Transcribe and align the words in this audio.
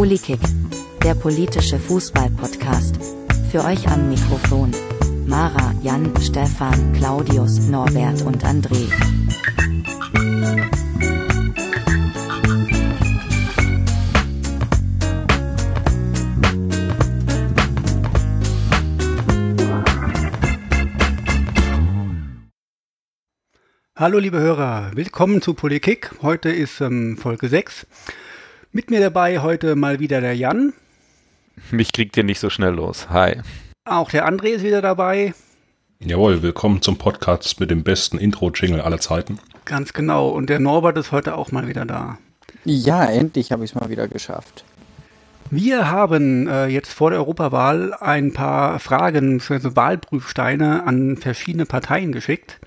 Polykick, 0.00 0.40
der 1.04 1.14
politische 1.14 1.78
Fußball-Podcast. 1.78 2.96
Für 3.52 3.62
euch 3.66 3.86
am 3.86 4.08
Mikrofon. 4.08 4.70
Mara, 5.26 5.74
Jan, 5.82 6.10
Stefan, 6.22 6.94
Claudius, 6.94 7.58
Norbert 7.68 8.22
und 8.22 8.42
André. 8.42 8.88
Hallo 23.94 24.18
liebe 24.18 24.40
Hörer, 24.40 24.92
willkommen 24.94 25.42
zu 25.42 25.52
Politik. 25.52 26.10
Heute 26.22 26.48
ist 26.48 26.80
ähm, 26.80 27.18
Folge 27.18 27.50
6. 27.50 27.86
Mit 28.72 28.88
mir 28.88 29.00
dabei 29.00 29.40
heute 29.40 29.74
mal 29.74 29.98
wieder 29.98 30.20
der 30.20 30.36
Jan. 30.36 30.72
Mich 31.72 31.92
kriegt 31.92 32.16
ihr 32.16 32.22
nicht 32.22 32.38
so 32.38 32.50
schnell 32.50 32.72
los. 32.72 33.10
Hi. 33.10 33.40
Auch 33.84 34.10
der 34.10 34.28
André 34.28 34.50
ist 34.50 34.62
wieder 34.62 34.80
dabei. 34.80 35.34
Jawohl, 35.98 36.40
willkommen 36.40 36.80
zum 36.80 36.96
Podcast 36.96 37.58
mit 37.58 37.72
dem 37.72 37.82
besten 37.82 38.16
Intro-Jingle 38.16 38.80
aller 38.80 39.00
Zeiten. 39.00 39.40
Ganz 39.64 39.92
genau. 39.92 40.28
Und 40.28 40.50
der 40.50 40.60
Norbert 40.60 40.96
ist 40.98 41.10
heute 41.10 41.34
auch 41.34 41.50
mal 41.50 41.66
wieder 41.66 41.84
da. 41.84 42.18
Ja, 42.64 43.06
endlich 43.06 43.50
habe 43.50 43.64
ich 43.64 43.72
es 43.72 43.74
mal 43.74 43.90
wieder 43.90 44.06
geschafft. 44.06 44.62
Wir 45.50 45.90
haben 45.90 46.46
äh, 46.46 46.68
jetzt 46.68 46.92
vor 46.92 47.10
der 47.10 47.18
Europawahl 47.18 47.92
ein 47.94 48.32
paar 48.32 48.78
Fragen, 48.78 49.42
also 49.48 49.74
Wahlprüfsteine 49.74 50.86
an 50.86 51.16
verschiedene 51.16 51.66
Parteien 51.66 52.12
geschickt. 52.12 52.60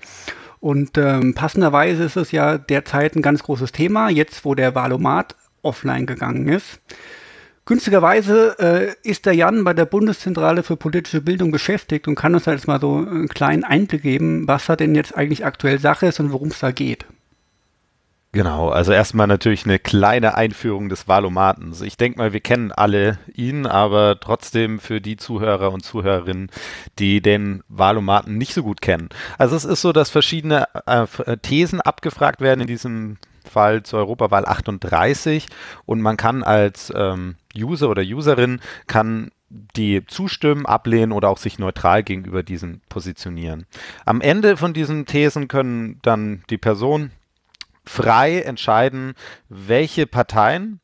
Und 0.60 0.98
ähm, 0.98 1.32
passenderweise 1.32 2.04
ist 2.04 2.16
es 2.16 2.30
ja 2.30 2.58
derzeit 2.58 3.16
ein 3.16 3.22
ganz 3.22 3.42
großes 3.42 3.72
Thema, 3.72 4.10
jetzt 4.10 4.44
wo 4.44 4.54
der 4.54 4.74
Wahlomat 4.74 5.34
offline 5.64 6.06
gegangen 6.06 6.48
ist. 6.48 6.80
Günstigerweise 7.66 8.56
äh, 8.58 9.08
ist 9.08 9.24
der 9.24 9.32
Jan 9.32 9.64
bei 9.64 9.72
der 9.72 9.86
Bundeszentrale 9.86 10.62
für 10.62 10.76
politische 10.76 11.22
Bildung 11.22 11.50
beschäftigt 11.50 12.06
und 12.06 12.14
kann 12.14 12.34
uns 12.34 12.44
da 12.44 12.52
jetzt 12.52 12.66
mal 12.66 12.80
so 12.80 12.96
einen 12.96 13.28
kleinen 13.28 13.64
Einblick 13.64 14.02
geben, 14.02 14.46
was 14.46 14.66
da 14.66 14.76
denn 14.76 14.94
jetzt 14.94 15.16
eigentlich 15.16 15.46
aktuell 15.46 15.78
Sache 15.78 16.06
ist 16.06 16.20
und 16.20 16.30
worum 16.30 16.48
es 16.48 16.58
da 16.58 16.72
geht. 16.72 17.06
Genau, 18.34 18.68
also 18.68 18.90
erstmal 18.90 19.28
natürlich 19.28 19.64
eine 19.64 19.78
kleine 19.78 20.34
Einführung 20.34 20.88
des 20.88 21.06
Wahlomatens. 21.06 21.82
Ich 21.82 21.96
denke 21.96 22.18
mal, 22.18 22.32
wir 22.32 22.40
kennen 22.40 22.72
alle 22.72 23.18
ihn, 23.32 23.64
aber 23.64 24.18
trotzdem 24.18 24.80
für 24.80 25.00
die 25.00 25.16
Zuhörer 25.16 25.72
und 25.72 25.84
Zuhörerinnen, 25.84 26.50
die 26.98 27.22
den 27.22 27.62
Wahlomaten 27.68 28.36
nicht 28.36 28.52
so 28.52 28.64
gut 28.64 28.82
kennen. 28.82 29.08
Also 29.38 29.54
es 29.54 29.64
ist 29.64 29.82
so, 29.82 29.92
dass 29.92 30.10
verschiedene 30.10 30.66
äh, 30.84 31.36
Thesen 31.42 31.80
abgefragt 31.80 32.40
werden 32.40 32.62
in 32.62 32.66
diesem 32.66 33.18
Fall 33.44 33.82
zur 33.82 34.00
Europawahl 34.00 34.46
38 34.46 35.46
und 35.86 36.00
man 36.00 36.16
kann 36.16 36.42
als 36.42 36.92
ähm, 36.94 37.36
User 37.56 37.88
oder 37.88 38.02
Userin 38.02 38.60
kann 38.86 39.30
die 39.48 40.04
zustimmen, 40.06 40.66
ablehnen 40.66 41.12
oder 41.12 41.28
auch 41.28 41.38
sich 41.38 41.58
neutral 41.58 42.02
gegenüber 42.02 42.42
diesen 42.42 42.80
positionieren. 42.88 43.66
Am 44.04 44.20
Ende 44.20 44.56
von 44.56 44.74
diesen 44.74 45.06
Thesen 45.06 45.48
können 45.48 46.00
dann 46.02 46.42
die 46.50 46.58
Person 46.58 47.10
frei 47.84 48.40
entscheiden, 48.40 49.14
welche 49.48 50.06
Parteien, 50.06 50.80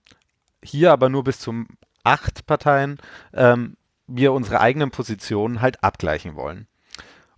hier 0.62 0.92
aber 0.92 1.08
nur 1.08 1.25
bis 1.25 1.41
zu 1.41 1.64
acht 2.05 2.47
Parteien, 2.47 2.98
ähm, 3.33 3.77
wir 4.06 4.33
unsere 4.33 4.61
eigenen 4.61 4.91
Positionen 4.91 5.61
halt 5.61 5.83
abgleichen 5.83 6.34
wollen. 6.34 6.66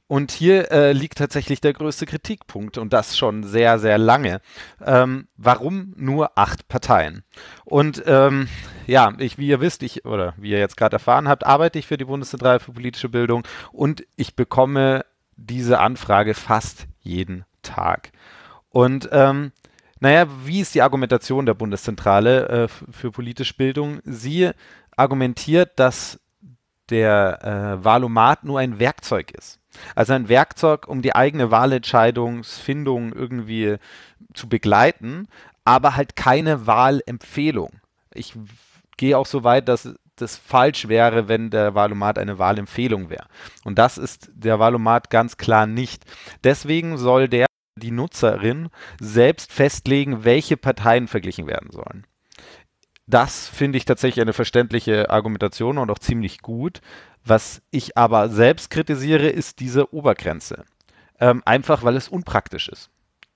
Und 0.08 0.30
hier 0.30 0.70
äh, 0.70 0.92
liegt 0.92 1.18
tatsächlich 1.18 1.60
der 1.62 1.72
größte 1.72 2.04
Kritikpunkt 2.04 2.76
und 2.76 2.92
das 2.92 3.16
schon 3.16 3.44
sehr, 3.44 3.78
sehr 3.78 3.96
lange. 3.96 4.40
Ähm, 4.84 5.28
warum 5.36 5.94
nur 5.96 6.36
acht 6.36 6.68
Parteien? 6.68 7.24
Und 7.64 8.02
ähm, 8.06 8.48
ja, 8.86 9.14
ich, 9.18 9.38
wie 9.38 9.48
ihr 9.48 9.60
wisst, 9.60 9.82
ich, 9.82 10.04
oder 10.04 10.34
wie 10.36 10.50
ihr 10.50 10.58
jetzt 10.58 10.76
gerade 10.76 10.96
erfahren 10.96 11.28
habt, 11.28 11.46
arbeite 11.46 11.78
ich 11.78 11.86
für 11.86 11.96
die 11.96 12.04
Bundeszentrale 12.04 12.60
für 12.60 12.72
politische 12.72 13.08
Bildung 13.08 13.44
und 13.72 14.04
ich 14.16 14.36
bekomme 14.36 15.06
diese 15.36 15.78
Anfrage 15.78 16.34
fast 16.34 16.86
jeden 17.00 17.44
Tag. 17.62 18.12
Und 18.68 19.08
ähm, 19.12 19.52
naja, 20.00 20.26
wie 20.44 20.60
ist 20.60 20.74
die 20.74 20.82
Argumentation 20.82 21.46
der 21.46 21.54
Bundeszentrale 21.54 22.48
äh, 22.48 22.68
für 22.68 23.12
politische 23.12 23.54
Bildung? 23.54 24.00
Sie 24.04 24.50
argumentiert, 24.96 25.78
dass 25.78 26.18
der 26.90 27.82
äh, 27.84 28.46
nur 28.46 28.58
ein 28.58 28.78
Werkzeug 28.78 29.30
ist. 29.30 29.61
Also 29.94 30.12
ein 30.12 30.28
Werkzeug, 30.28 30.88
um 30.88 31.02
die 31.02 31.14
eigene 31.14 31.50
Wahlentscheidungsfindung 31.50 33.12
irgendwie 33.12 33.76
zu 34.34 34.48
begleiten, 34.48 35.28
aber 35.64 35.96
halt 35.96 36.16
keine 36.16 36.66
Wahlempfehlung. 36.66 37.80
Ich 38.12 38.34
gehe 38.96 39.16
auch 39.16 39.26
so 39.26 39.44
weit, 39.44 39.68
dass 39.68 39.94
das 40.16 40.36
falsch 40.36 40.88
wäre, 40.88 41.28
wenn 41.28 41.50
der 41.50 41.74
Wahlomat 41.74 42.18
eine 42.18 42.38
Wahlempfehlung 42.38 43.10
wäre. 43.10 43.26
Und 43.64 43.78
das 43.78 43.98
ist 43.98 44.30
der 44.34 44.58
Wahlomat 44.58 45.10
ganz 45.10 45.36
klar 45.36 45.66
nicht. 45.66 46.04
Deswegen 46.44 46.98
soll 46.98 47.28
der 47.28 47.46
die 47.76 47.90
Nutzerin 47.90 48.68
selbst 49.00 49.52
festlegen, 49.52 50.24
welche 50.24 50.56
Parteien 50.56 51.08
verglichen 51.08 51.46
werden 51.46 51.70
sollen. 51.70 52.06
Das 53.06 53.48
finde 53.48 53.78
ich 53.78 53.84
tatsächlich 53.84 54.22
eine 54.22 54.32
verständliche 54.32 55.10
Argumentation 55.10 55.78
und 55.78 55.90
auch 55.90 55.98
ziemlich 55.98 56.40
gut. 56.40 56.80
Was 57.24 57.62
ich 57.70 57.96
aber 57.96 58.28
selbst 58.28 58.70
kritisiere, 58.70 59.28
ist 59.28 59.60
diese 59.60 59.92
Obergrenze. 59.92 60.64
Ähm, 61.20 61.42
einfach 61.44 61.84
weil 61.84 61.96
es 61.96 62.08
unpraktisch 62.08 62.68
ist. 62.68 62.90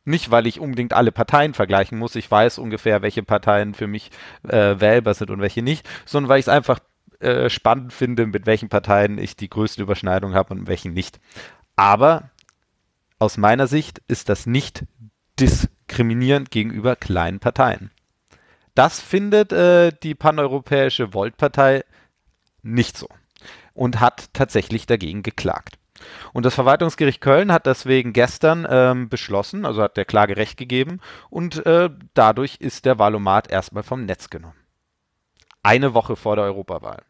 Nicht, 0.04 0.30
weil 0.30 0.46
ich 0.46 0.60
unbedingt 0.60 0.92
alle 0.92 1.10
Parteien 1.10 1.52
vergleichen 1.52 1.98
muss. 1.98 2.14
Ich 2.14 2.30
weiß 2.30 2.58
ungefähr, 2.58 3.02
welche 3.02 3.24
Parteien 3.24 3.74
für 3.74 3.88
mich 3.88 4.10
äh, 4.44 4.78
wählbar 4.78 5.14
sind 5.14 5.30
und 5.30 5.40
welche 5.40 5.62
nicht, 5.62 5.88
sondern 6.04 6.28
weil 6.28 6.38
ich 6.38 6.46
es 6.46 6.48
einfach 6.48 6.78
äh, 7.18 7.50
spannend 7.50 7.92
finde, 7.92 8.26
mit 8.26 8.46
welchen 8.46 8.68
Parteien 8.68 9.18
ich 9.18 9.36
die 9.36 9.48
größte 9.48 9.82
Überschneidung 9.82 10.34
habe 10.34 10.54
und 10.54 10.68
welchen 10.68 10.92
nicht. 10.92 11.18
Aber 11.74 12.30
aus 13.18 13.36
meiner 13.36 13.66
Sicht 13.66 14.00
ist 14.06 14.28
das 14.28 14.46
nicht 14.46 14.84
diskriminierend 15.40 16.50
gegenüber 16.50 16.94
kleinen 16.94 17.40
Parteien. 17.40 17.90
Das 18.76 19.00
findet 19.00 19.52
äh, 19.52 19.90
die 20.02 20.14
paneuropäische 20.14 21.14
Volt-Partei 21.14 21.82
nicht 22.62 22.98
so 22.98 23.08
und 23.72 24.00
hat 24.00 24.26
tatsächlich 24.34 24.84
dagegen 24.84 25.22
geklagt. 25.22 25.78
Und 26.34 26.44
das 26.44 26.54
Verwaltungsgericht 26.54 27.22
Köln 27.22 27.50
hat 27.50 27.64
deswegen 27.64 28.12
gestern 28.12 28.66
ähm, 28.68 29.08
beschlossen, 29.08 29.64
also 29.64 29.82
hat 29.82 29.96
der 29.96 30.04
Klage 30.04 30.36
Recht 30.36 30.58
gegeben 30.58 31.00
und 31.30 31.64
äh, 31.64 31.88
dadurch 32.12 32.56
ist 32.56 32.84
der 32.84 32.98
Wahlomat 32.98 33.50
erstmal 33.50 33.82
vom 33.82 34.04
Netz 34.04 34.28
genommen. 34.28 34.60
Eine 35.62 35.94
Woche 35.94 36.14
vor 36.14 36.36
der 36.36 36.44
Europawahl. 36.44 37.02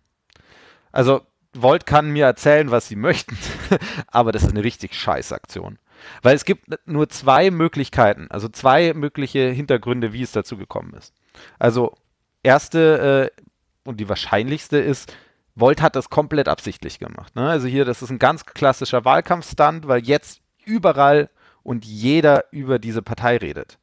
Also 0.93 1.23
Volt 1.53 1.85
kann 1.85 2.13
mir 2.13 2.27
erzählen, 2.27 2.71
was 2.71 2.87
sie 2.87 2.97
möchten, 2.97 3.37
aber 4.07 4.31
das 4.31 4.45
ist 4.45 4.51
eine 4.51 4.63
richtig 4.63 4.95
scheiß 4.95 5.33
Aktion. 5.33 5.81
Weil 6.23 6.37
es 6.37 6.45
gibt 6.45 6.67
nur 6.87 7.09
zwei 7.09 7.51
Möglichkeiten, 7.51 8.29
also 8.31 8.49
zwei 8.49 8.95
mögliche 8.95 9.51
Hintergründe, 9.51 10.13
wie 10.13 10.23
es 10.23 10.31
dazu 10.31 10.57
gekommen 10.57 10.95
ist. 10.95 11.13
Also 11.59 11.95
erste 12.43 13.31
äh, 13.37 13.43
und 13.85 14.01
die 14.01 14.09
wahrscheinlichste 14.09 14.79
ist, 14.79 15.15
Volt 15.55 15.81
hat 15.81 15.97
das 15.97 16.11
komplett 16.11 16.49
absichtlich 16.49 16.99
gemacht. 16.99 17.35
Ne? 17.35 17.49
Also 17.49 17.67
hier, 17.67 17.85
das 17.85 18.03
ist 18.03 18.11
ein 18.11 18.19
ganz 18.19 18.45
klassischer 18.45 19.05
Wahlkampfstand, 19.05 19.89
weil 19.89 20.05
jetzt 20.05 20.41
überall 20.65 21.31
und 21.63 21.85
jeder 21.85 22.45
über 22.53 22.79
diese 22.79 23.03
Partei 23.03 23.39
redet. 23.39 23.79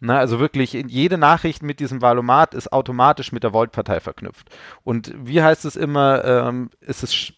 Na, 0.00 0.14
ne? 0.14 0.18
also 0.18 0.38
wirklich, 0.38 0.72
jede 0.72 1.16
Nachricht 1.16 1.62
mit 1.62 1.80
diesem 1.80 2.02
Valomat 2.02 2.52
ist 2.52 2.72
automatisch 2.72 3.32
mit 3.32 3.42
der 3.42 3.54
Volt-Partei 3.54 4.00
verknüpft. 4.00 4.50
Und 4.82 5.14
wie 5.16 5.42
heißt 5.42 5.64
es 5.64 5.76
immer, 5.76 6.24
ähm, 6.24 6.70
ist 6.80 7.02
es 7.02 7.32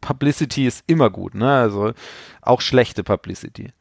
Publicity 0.00 0.66
ist 0.66 0.84
immer 0.86 1.10
gut, 1.10 1.34
ne? 1.34 1.52
Also 1.52 1.92
auch 2.40 2.60
schlechte 2.60 3.02
Publicity. 3.02 3.72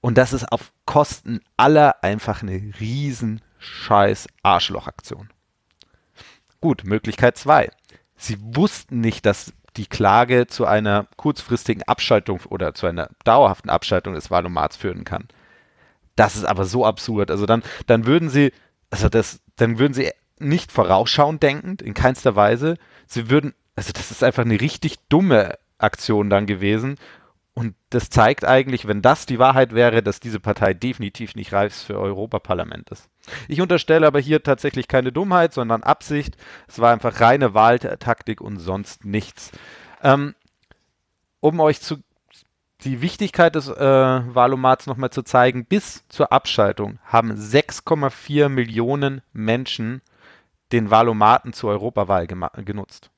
Und 0.00 0.16
das 0.16 0.32
ist 0.32 0.50
auf 0.50 0.72
Kosten 0.86 1.40
aller 1.56 2.02
einfach 2.02 2.42
eine 2.42 2.72
riesen 2.80 3.42
scheiß 3.60 4.26
Arschlochaktion. 4.42 5.30
Gut, 6.60 6.84
Möglichkeit 6.84 7.36
2. 7.36 7.70
Sie 8.16 8.36
wussten 8.40 9.00
nicht, 9.00 9.24
dass 9.24 9.52
die 9.76 9.86
Klage 9.86 10.46
zu 10.46 10.66
einer 10.66 11.06
kurzfristigen 11.16 11.84
Abschaltung 11.84 12.40
oder 12.48 12.74
zu 12.74 12.86
einer 12.86 13.10
dauerhaften 13.24 13.70
Abschaltung 13.70 14.14
des 14.14 14.30
Wahlomats 14.30 14.76
führen 14.76 15.04
kann. 15.04 15.28
Das 16.16 16.36
ist 16.36 16.44
aber 16.44 16.64
so 16.64 16.84
absurd. 16.84 17.30
Also 17.30 17.46
dann, 17.46 17.62
dann 17.86 18.04
würden 18.04 18.28
sie, 18.28 18.52
also 18.90 19.08
das, 19.08 19.40
dann 19.56 19.78
würden 19.78 19.94
sie 19.94 20.10
nicht 20.38 20.72
vorausschauend 20.72 21.42
denkend, 21.42 21.82
in 21.82 21.94
keinster 21.94 22.34
Weise. 22.34 22.76
Sie 23.06 23.30
würden, 23.30 23.54
also 23.76 23.92
das 23.92 24.10
ist 24.10 24.24
einfach 24.24 24.44
eine 24.44 24.60
richtig 24.60 24.98
dumme 25.08 25.58
Aktion 25.78 26.28
dann 26.28 26.46
gewesen 26.46 26.96
und 27.60 27.74
das 27.90 28.08
zeigt 28.08 28.46
eigentlich, 28.46 28.86
wenn 28.88 29.02
das 29.02 29.26
die 29.26 29.38
Wahrheit 29.38 29.74
wäre, 29.74 30.02
dass 30.02 30.18
diese 30.18 30.40
Partei 30.40 30.72
definitiv 30.72 31.34
nicht 31.34 31.52
reif 31.52 31.74
für 31.74 31.98
Europaparlament 31.98 32.88
ist. 32.88 33.09
Ich 33.48 33.60
unterstelle 33.60 34.06
aber 34.06 34.20
hier 34.20 34.42
tatsächlich 34.42 34.88
keine 34.88 35.12
Dummheit, 35.12 35.52
sondern 35.52 35.82
Absicht. 35.82 36.36
Es 36.68 36.78
war 36.78 36.92
einfach 36.92 37.20
reine 37.20 37.54
Wahltaktik 37.54 38.40
und 38.40 38.58
sonst 38.58 39.04
nichts. 39.04 39.52
Ähm, 40.02 40.34
um 41.40 41.60
euch 41.60 41.80
zu, 41.80 41.98
die 42.82 43.02
Wichtigkeit 43.02 43.54
des 43.54 43.68
äh, 43.68 43.74
Wahlomats 43.80 44.86
nochmal 44.86 45.10
zu 45.10 45.22
zeigen, 45.22 45.64
bis 45.64 46.04
zur 46.08 46.32
Abschaltung 46.32 46.98
haben 47.04 47.32
6,4 47.32 48.48
Millionen 48.48 49.22
Menschen 49.32 50.00
den 50.72 50.90
Wahlomaten 50.90 51.52
zur 51.52 51.70
Europawahl 51.70 52.26
genutzt. 52.26 53.10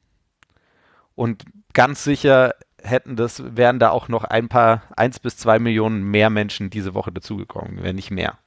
Und 1.15 1.45
ganz 1.75 2.03
sicher 2.03 2.55
hätten 2.83 3.17
das, 3.17 3.57
wären 3.57 3.79
da 3.79 3.91
auch 3.91 4.09
noch 4.09 4.25
ein 4.25 4.49
paar, 4.49 4.83
eins 4.97 5.21
bis 5.21 5.37
zwei 5.37 5.59
Millionen 5.59 6.03
mehr 6.03 6.31
Menschen 6.31 6.71
diese 6.71 6.95
Woche 6.95 7.13
dazugekommen, 7.13 7.83
wenn 7.83 7.97
nicht 7.97 8.11
mehr. 8.11 8.39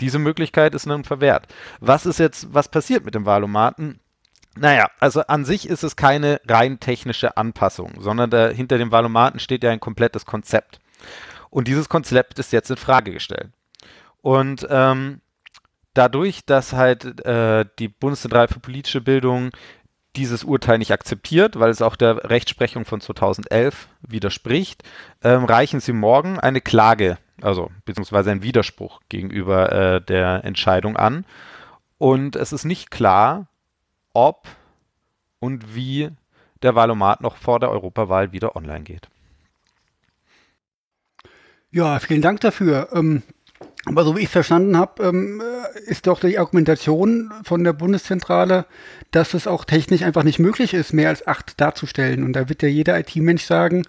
Diese 0.00 0.18
Möglichkeit 0.18 0.74
ist 0.74 0.86
nun 0.86 1.04
verwehrt. 1.04 1.46
Was 1.80 2.06
ist 2.06 2.18
jetzt, 2.18 2.52
was 2.52 2.68
passiert 2.68 3.04
mit 3.04 3.14
dem 3.14 3.26
Wahlomaten? 3.26 4.00
Naja, 4.56 4.90
also 4.98 5.20
an 5.22 5.44
sich 5.44 5.68
ist 5.68 5.84
es 5.84 5.96
keine 5.96 6.40
rein 6.48 6.80
technische 6.80 7.36
Anpassung, 7.36 7.94
sondern 8.00 8.30
da, 8.30 8.48
hinter 8.48 8.78
dem 8.78 8.90
Valomaten 8.90 9.38
steht 9.38 9.62
ja 9.62 9.70
ein 9.70 9.80
komplettes 9.80 10.26
Konzept. 10.26 10.80
Und 11.50 11.68
dieses 11.68 11.88
Konzept 11.88 12.38
ist 12.38 12.52
jetzt 12.52 12.70
in 12.70 12.76
Frage 12.76 13.12
gestellt. 13.12 13.50
Und 14.22 14.66
ähm, 14.70 15.20
dadurch, 15.94 16.44
dass 16.44 16.72
halt 16.72 17.24
äh, 17.24 17.64
die 17.78 17.88
Bundeszentrale 17.88 18.48
für 18.48 18.60
politische 18.60 19.00
Bildung 19.00 19.50
dieses 20.16 20.44
Urteil 20.44 20.78
nicht 20.78 20.92
akzeptiert, 20.92 21.58
weil 21.58 21.70
es 21.70 21.82
auch 21.82 21.96
der 21.96 22.30
Rechtsprechung 22.30 22.84
von 22.84 23.00
2011 23.00 23.88
widerspricht, 24.02 24.82
ähm, 25.22 25.44
reichen 25.44 25.80
sie 25.80 25.92
morgen 25.92 26.38
eine 26.40 26.60
Klage, 26.60 27.18
also 27.40 27.70
beziehungsweise 27.84 28.30
einen 28.30 28.42
Widerspruch 28.42 29.00
gegenüber 29.08 29.72
äh, 29.72 30.00
der 30.00 30.44
Entscheidung 30.44 30.96
an. 30.96 31.24
Und 31.98 32.34
es 32.34 32.52
ist 32.52 32.64
nicht 32.64 32.90
klar, 32.90 33.46
ob 34.12 34.48
und 35.38 35.74
wie 35.74 36.10
der 36.62 36.74
Wahlomat 36.74 37.20
noch 37.20 37.36
vor 37.36 37.60
der 37.60 37.70
Europawahl 37.70 38.32
wieder 38.32 38.56
online 38.56 38.82
geht. 38.82 39.08
Ja, 41.72 42.00
vielen 42.00 42.22
Dank 42.22 42.40
dafür. 42.40 42.88
Ähm, 42.92 43.22
aber 43.86 44.04
so 44.04 44.14
wie 44.14 44.20
ich 44.20 44.26
es 44.26 44.32
verstanden 44.32 44.76
habe, 44.76 45.02
ähm, 45.02 45.40
äh, 45.40 45.90
ist 45.90 46.06
doch 46.06 46.20
die 46.20 46.38
Argumentation 46.38 47.32
von 47.44 47.64
der 47.64 47.72
Bundeszentrale, 47.72 48.66
dass 49.10 49.32
es 49.34 49.46
auch 49.46 49.64
technisch 49.64 50.02
einfach 50.02 50.22
nicht 50.22 50.38
möglich 50.38 50.74
ist, 50.74 50.92
mehr 50.92 51.08
als 51.08 51.26
acht 51.26 51.60
darzustellen. 51.60 52.22
Und 52.22 52.34
da 52.34 52.48
wird 52.48 52.62
ja 52.62 52.68
jeder 52.68 52.98
IT-Mensch 52.98 53.44
sagen, 53.44 53.84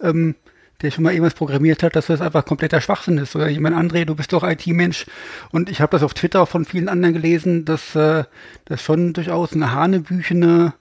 ähm, 0.00 0.34
der 0.82 0.90
schon 0.90 1.04
mal 1.04 1.12
irgendwas 1.12 1.34
programmiert 1.34 1.82
hat, 1.82 1.96
dass 1.96 2.06
das 2.06 2.20
einfach 2.20 2.44
kompletter 2.44 2.80
Schwachsinn 2.80 3.18
ist. 3.18 3.34
Oder 3.36 3.48
jemand, 3.48 3.76
André, 3.76 4.04
du 4.04 4.14
bist 4.14 4.32
doch 4.32 4.42
IT-Mensch. 4.42 5.06
Und 5.50 5.70
ich 5.70 5.80
habe 5.80 5.92
das 5.92 6.02
auf 6.02 6.12
Twitter 6.12 6.44
von 6.46 6.64
vielen 6.64 6.88
anderen 6.88 7.14
gelesen, 7.14 7.64
dass 7.64 7.94
äh, 7.94 8.24
das 8.66 8.82
schon 8.82 9.12
durchaus 9.12 9.52
eine 9.52 9.72
hanebüchene 9.72 10.74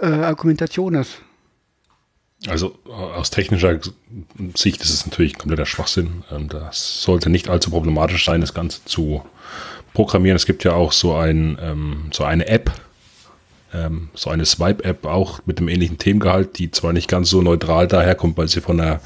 äh, 0.00 0.06
Argumentation 0.06 0.94
ist. 0.94 1.22
Also 2.46 2.78
aus 2.86 3.30
technischer 3.30 3.80
Sicht 4.54 4.80
ist 4.82 4.90
es 4.90 5.06
natürlich 5.06 5.36
kompletter 5.36 5.66
Schwachsinn. 5.66 6.22
Ähm, 6.30 6.48
das 6.48 7.02
sollte 7.02 7.30
nicht 7.30 7.48
allzu 7.48 7.70
problematisch 7.70 8.24
sein, 8.24 8.40
das 8.40 8.54
Ganze 8.54 8.84
zu 8.84 9.24
programmieren. 9.92 10.36
Es 10.36 10.46
gibt 10.46 10.62
ja 10.62 10.72
auch 10.72 10.92
so, 10.92 11.14
ein, 11.14 11.58
ähm, 11.60 12.10
so 12.12 12.22
eine 12.22 12.46
App, 12.46 12.70
ähm, 13.74 14.10
so 14.14 14.30
eine 14.30 14.46
Swipe-App 14.46 15.04
auch 15.04 15.40
mit 15.46 15.58
einem 15.58 15.68
ähnlichen 15.68 15.98
Themengehalt, 15.98 16.58
die 16.58 16.70
zwar 16.70 16.92
nicht 16.92 17.08
ganz 17.08 17.28
so 17.28 17.42
neutral 17.42 17.88
daherkommt, 17.88 18.38
weil 18.38 18.46
sie 18.46 18.60
von 18.60 18.80
einer 18.80 19.00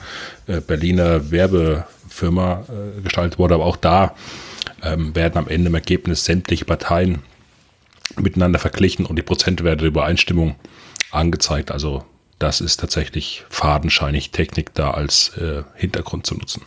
äh, 0.46 0.60
Berliner 0.60 1.30
Werbefirma 1.30 2.64
äh, 2.68 3.00
gestaltet 3.00 3.38
wurde, 3.38 3.54
aber 3.54 3.64
auch 3.64 3.76
da 3.76 4.14
werden 4.84 5.38
am 5.38 5.46
Ende 5.46 5.68
im 5.68 5.76
Ergebnis 5.76 6.24
sämtliche 6.24 6.64
Parteien 6.64 7.22
miteinander 8.20 8.58
verglichen 8.58 9.06
und 9.06 9.14
die 9.14 9.22
Prozentwerte 9.22 9.82
der 9.82 9.86
Übereinstimmung 9.86 10.56
angezeigt. 11.12 11.70
Also 11.70 12.04
das 12.42 12.60
ist 12.60 12.80
tatsächlich 12.80 13.44
fadenscheinig 13.48 14.32
Technik 14.32 14.74
da 14.74 14.90
als 14.90 15.36
äh, 15.36 15.62
Hintergrund 15.76 16.26
zu 16.26 16.34
nutzen. 16.34 16.62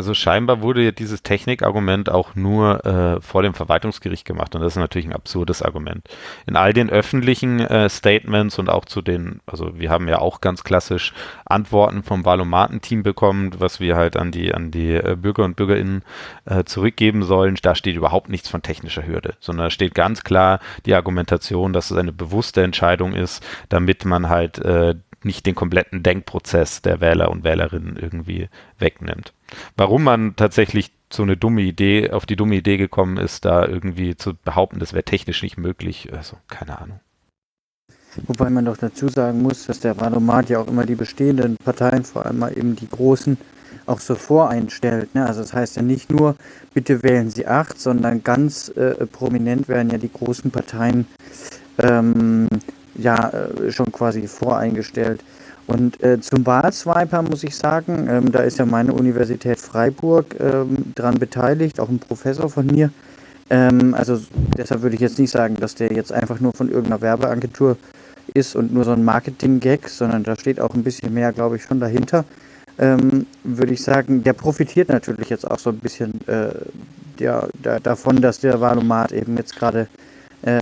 Also 0.00 0.14
scheinbar 0.14 0.62
wurde 0.62 0.84
ja 0.84 0.92
dieses 0.92 1.24
Technikargument 1.24 2.08
auch 2.08 2.36
nur 2.36 2.86
äh, 2.86 3.20
vor 3.20 3.42
dem 3.42 3.52
Verwaltungsgericht 3.52 4.24
gemacht 4.24 4.54
und 4.54 4.60
das 4.60 4.74
ist 4.74 4.78
natürlich 4.78 5.08
ein 5.08 5.12
absurdes 5.12 5.60
Argument. 5.60 6.08
In 6.46 6.54
all 6.54 6.72
den 6.72 6.88
öffentlichen 6.88 7.58
äh, 7.58 7.88
Statements 7.88 8.60
und 8.60 8.70
auch 8.70 8.84
zu 8.84 9.02
den, 9.02 9.40
also 9.44 9.76
wir 9.76 9.90
haben 9.90 10.06
ja 10.06 10.20
auch 10.20 10.40
ganz 10.40 10.62
klassisch 10.62 11.14
Antworten 11.44 12.04
vom 12.04 12.24
Valomaten-Team 12.24 13.02
bekommen, 13.02 13.56
was 13.58 13.80
wir 13.80 13.96
halt 13.96 14.16
an 14.16 14.30
die 14.30 14.54
an 14.54 14.70
die 14.70 14.92
äh, 14.92 15.16
Bürger 15.20 15.44
und 15.44 15.56
Bürgerinnen 15.56 16.04
äh, 16.44 16.62
zurückgeben 16.62 17.24
sollen. 17.24 17.56
Da 17.60 17.74
steht 17.74 17.96
überhaupt 17.96 18.28
nichts 18.28 18.48
von 18.48 18.62
technischer 18.62 19.04
Hürde, 19.04 19.34
sondern 19.40 19.66
da 19.66 19.70
steht 19.70 19.96
ganz 19.96 20.22
klar 20.22 20.60
die 20.86 20.94
Argumentation, 20.94 21.72
dass 21.72 21.90
es 21.90 21.96
eine 21.96 22.12
bewusste 22.12 22.62
Entscheidung 22.62 23.14
ist, 23.14 23.44
damit 23.68 24.04
man 24.04 24.28
halt 24.28 24.60
äh, 24.60 24.94
nicht 25.24 25.44
den 25.44 25.56
kompletten 25.56 26.04
Denkprozess 26.04 26.82
der 26.82 27.00
Wähler 27.00 27.32
und 27.32 27.42
Wählerinnen 27.42 27.96
irgendwie 27.96 28.48
wegnimmt. 28.78 29.32
Warum 29.76 30.04
man 30.04 30.36
tatsächlich 30.36 30.92
so 31.12 31.22
eine 31.22 31.36
dumme 31.36 31.62
Idee, 31.62 32.10
auf 32.10 32.26
die 32.26 32.36
dumme 32.36 32.56
Idee 32.56 32.76
gekommen 32.76 33.16
ist, 33.16 33.44
da 33.44 33.64
irgendwie 33.64 34.16
zu 34.16 34.34
behaupten, 34.34 34.78
das 34.78 34.92
wäre 34.92 35.04
technisch 35.04 35.42
nicht 35.42 35.56
möglich, 35.56 36.12
also 36.12 36.36
keine 36.48 36.78
Ahnung. 36.78 37.00
Wobei 38.26 38.50
man 38.50 38.64
doch 38.64 38.76
dazu 38.76 39.08
sagen 39.08 39.42
muss, 39.42 39.66
dass 39.66 39.80
der 39.80 39.98
Wahlomat 40.00 40.48
ja 40.48 40.58
auch 40.58 40.66
immer 40.66 40.84
die 40.84 40.94
bestehenden 40.94 41.56
Parteien, 41.56 42.04
vor 42.04 42.26
allem 42.26 42.38
mal 42.38 42.56
eben 42.56 42.74
die 42.74 42.88
großen, 42.88 43.38
auch 43.86 44.00
so 44.00 44.14
voreinstellt. 44.14 45.14
Ne? 45.14 45.26
Also 45.26 45.40
das 45.40 45.52
heißt 45.52 45.76
ja 45.76 45.82
nicht 45.82 46.10
nur, 46.10 46.36
bitte 46.74 47.02
wählen 47.02 47.30
Sie 47.30 47.46
acht, 47.46 47.80
sondern 47.80 48.22
ganz 48.24 48.68
äh, 48.70 49.06
prominent 49.06 49.68
werden 49.68 49.90
ja 49.90 49.98
die 49.98 50.12
großen 50.12 50.50
Parteien 50.50 51.06
ähm, 51.78 52.48
ja 52.96 53.30
äh, 53.30 53.70
schon 53.72 53.92
quasi 53.92 54.26
voreingestellt. 54.26 55.22
Und 55.68 56.02
äh, 56.02 56.18
zum 56.20 56.46
Wahlswiper 56.46 57.20
muss 57.20 57.44
ich 57.44 57.54
sagen, 57.54 58.08
ähm, 58.10 58.32
da 58.32 58.40
ist 58.40 58.58
ja 58.58 58.64
meine 58.64 58.94
Universität 58.94 59.60
Freiburg 59.60 60.34
ähm, 60.40 60.92
dran 60.94 61.16
beteiligt, 61.16 61.78
auch 61.78 61.90
ein 61.90 61.98
Professor 61.98 62.48
von 62.48 62.66
mir. 62.66 62.90
Ähm, 63.50 63.94
also 63.94 64.18
deshalb 64.56 64.80
würde 64.80 64.94
ich 64.94 65.02
jetzt 65.02 65.18
nicht 65.18 65.30
sagen, 65.30 65.56
dass 65.56 65.74
der 65.74 65.92
jetzt 65.92 66.10
einfach 66.10 66.40
nur 66.40 66.52
von 66.52 66.70
irgendeiner 66.70 67.02
Werbeagentur 67.02 67.76
ist 68.32 68.56
und 68.56 68.72
nur 68.72 68.84
so 68.84 68.92
ein 68.92 69.04
Marketing-Gag, 69.04 69.90
sondern 69.90 70.24
da 70.24 70.36
steht 70.36 70.58
auch 70.58 70.74
ein 70.74 70.82
bisschen 70.82 71.12
mehr, 71.12 71.32
glaube 71.34 71.56
ich, 71.56 71.64
schon 71.64 71.80
dahinter. 71.80 72.24
Ähm, 72.78 73.26
würde 73.44 73.74
ich 73.74 73.82
sagen, 73.82 74.22
der 74.22 74.32
profitiert 74.32 74.88
natürlich 74.88 75.28
jetzt 75.28 75.50
auch 75.50 75.58
so 75.58 75.68
ein 75.68 75.78
bisschen 75.78 76.26
äh, 76.28 76.48
ja, 77.20 77.46
da, 77.62 77.78
davon, 77.78 78.22
dass 78.22 78.40
der 78.40 78.60
Wahlomat 78.62 79.12
eben 79.12 79.36
jetzt 79.36 79.54
gerade 79.54 79.86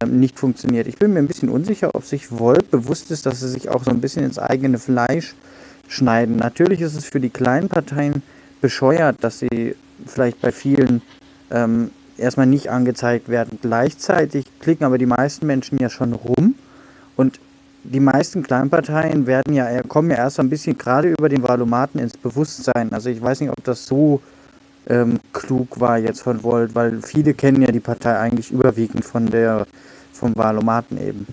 nicht 0.06 0.38
funktioniert. 0.38 0.86
Ich 0.86 0.96
bin 0.96 1.12
mir 1.12 1.18
ein 1.18 1.26
bisschen 1.26 1.48
unsicher, 1.48 1.94
ob 1.94 2.04
sich 2.04 2.30
Volt 2.30 2.70
bewusst 2.70 3.10
ist, 3.10 3.26
dass 3.26 3.40
sie 3.40 3.48
sich 3.48 3.68
auch 3.68 3.84
so 3.84 3.90
ein 3.90 4.00
bisschen 4.00 4.24
ins 4.24 4.38
eigene 4.38 4.78
Fleisch 4.78 5.34
schneiden. 5.88 6.36
Natürlich 6.36 6.80
ist 6.80 6.96
es 6.96 7.04
für 7.04 7.20
die 7.20 7.30
kleinen 7.30 7.68
Parteien 7.68 8.22
bescheuert, 8.60 9.16
dass 9.20 9.38
sie 9.40 9.76
vielleicht 10.06 10.40
bei 10.40 10.50
vielen 10.50 11.02
ähm, 11.50 11.90
erstmal 12.18 12.46
nicht 12.46 12.70
angezeigt 12.70 13.28
werden. 13.28 13.58
Gleichzeitig 13.60 14.44
klicken 14.60 14.84
aber 14.84 14.98
die 14.98 15.06
meisten 15.06 15.46
Menschen 15.46 15.78
ja 15.78 15.90
schon 15.90 16.12
rum 16.12 16.54
und 17.16 17.38
die 17.84 18.00
meisten 18.00 18.42
Kleinparteien 18.42 19.26
werden 19.26 19.54
ja, 19.54 19.82
kommen 19.82 20.10
ja 20.10 20.16
erst 20.16 20.40
ein 20.40 20.50
bisschen 20.50 20.76
gerade 20.76 21.10
über 21.10 21.28
den 21.28 21.42
Valomaten 21.42 22.00
ins 22.00 22.16
Bewusstsein. 22.16 22.92
Also 22.92 23.10
ich 23.10 23.22
weiß 23.22 23.40
nicht, 23.40 23.50
ob 23.50 23.62
das 23.62 23.86
so 23.86 24.20
ähm, 24.88 25.20
klug 25.32 25.80
war 25.80 25.98
jetzt 25.98 26.22
von 26.22 26.42
Volt, 26.42 26.74
weil 26.74 27.02
viele 27.02 27.34
kennen 27.34 27.62
ja 27.62 27.72
die 27.72 27.80
Partei 27.80 28.18
eigentlich 28.18 28.50
überwiegend 28.50 29.04
von 29.04 29.26
der 29.26 29.66
vom 30.12 30.34
Wahlomaten 30.36 30.98
eben. 30.98 31.26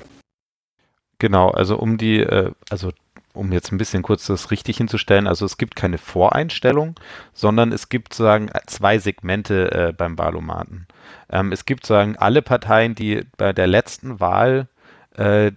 Genau, 1.20 1.50
also 1.52 1.78
um 1.78 1.98
die, 1.98 2.20
äh, 2.20 2.52
also 2.70 2.92
um 3.34 3.52
jetzt 3.52 3.72
ein 3.72 3.78
bisschen 3.78 4.04
kurz 4.04 4.28
das 4.28 4.52
richtig 4.52 4.78
hinzustellen, 4.78 5.28
also 5.28 5.46
es 5.46 5.58
gibt 5.58 5.76
keine 5.76 5.98
Voreinstellung, 5.98 6.96
sondern 7.34 7.72
es 7.72 7.90
gibt 7.90 8.14
sozusagen 8.14 8.50
zwei 8.68 9.00
Segmente 9.00 9.72
äh, 9.72 9.94
beim 9.94 10.18
Wahlomaten. 10.18 10.88
Ähm, 11.30 11.52
es 11.52 11.66
gibt 11.66 11.86
sozusagen 11.86 12.18
alle 12.18 12.42
Parteien, 12.42 12.94
die 12.94 13.26
bei 13.38 13.54
der 13.54 13.68
letzten 13.68 14.20
Wahl 14.20 14.68
äh, 15.16 15.52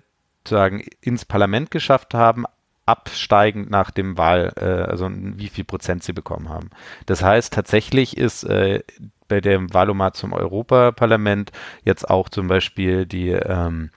sozusagen 0.44 0.84
ins 1.00 1.24
Parlament 1.24 1.70
geschafft 1.70 2.14
haben, 2.14 2.44
absteigend 2.86 3.68
nach 3.68 3.90
dem 3.90 4.16
Wahl, 4.16 4.52
äh, 4.56 4.64
also 4.64 5.10
wie 5.10 5.48
viel 5.48 5.64
Prozent 5.64 6.02
sie 6.04 6.12
bekommen 6.12 6.48
haben. 6.48 6.70
Das 7.04 7.22
heißt, 7.22 7.52
tatsächlich 7.52 8.16
ist 8.16 8.44
äh, 8.44 8.82
bei 9.28 9.40
dem 9.40 9.74
Wahlomat 9.74 10.16
zum 10.16 10.32
Europaparlament 10.32 11.50
jetzt 11.84 12.08
auch 12.08 12.28
zum 12.28 12.46
Beispiel 12.46 13.04
die 13.04 13.30
ähm, 13.30 13.90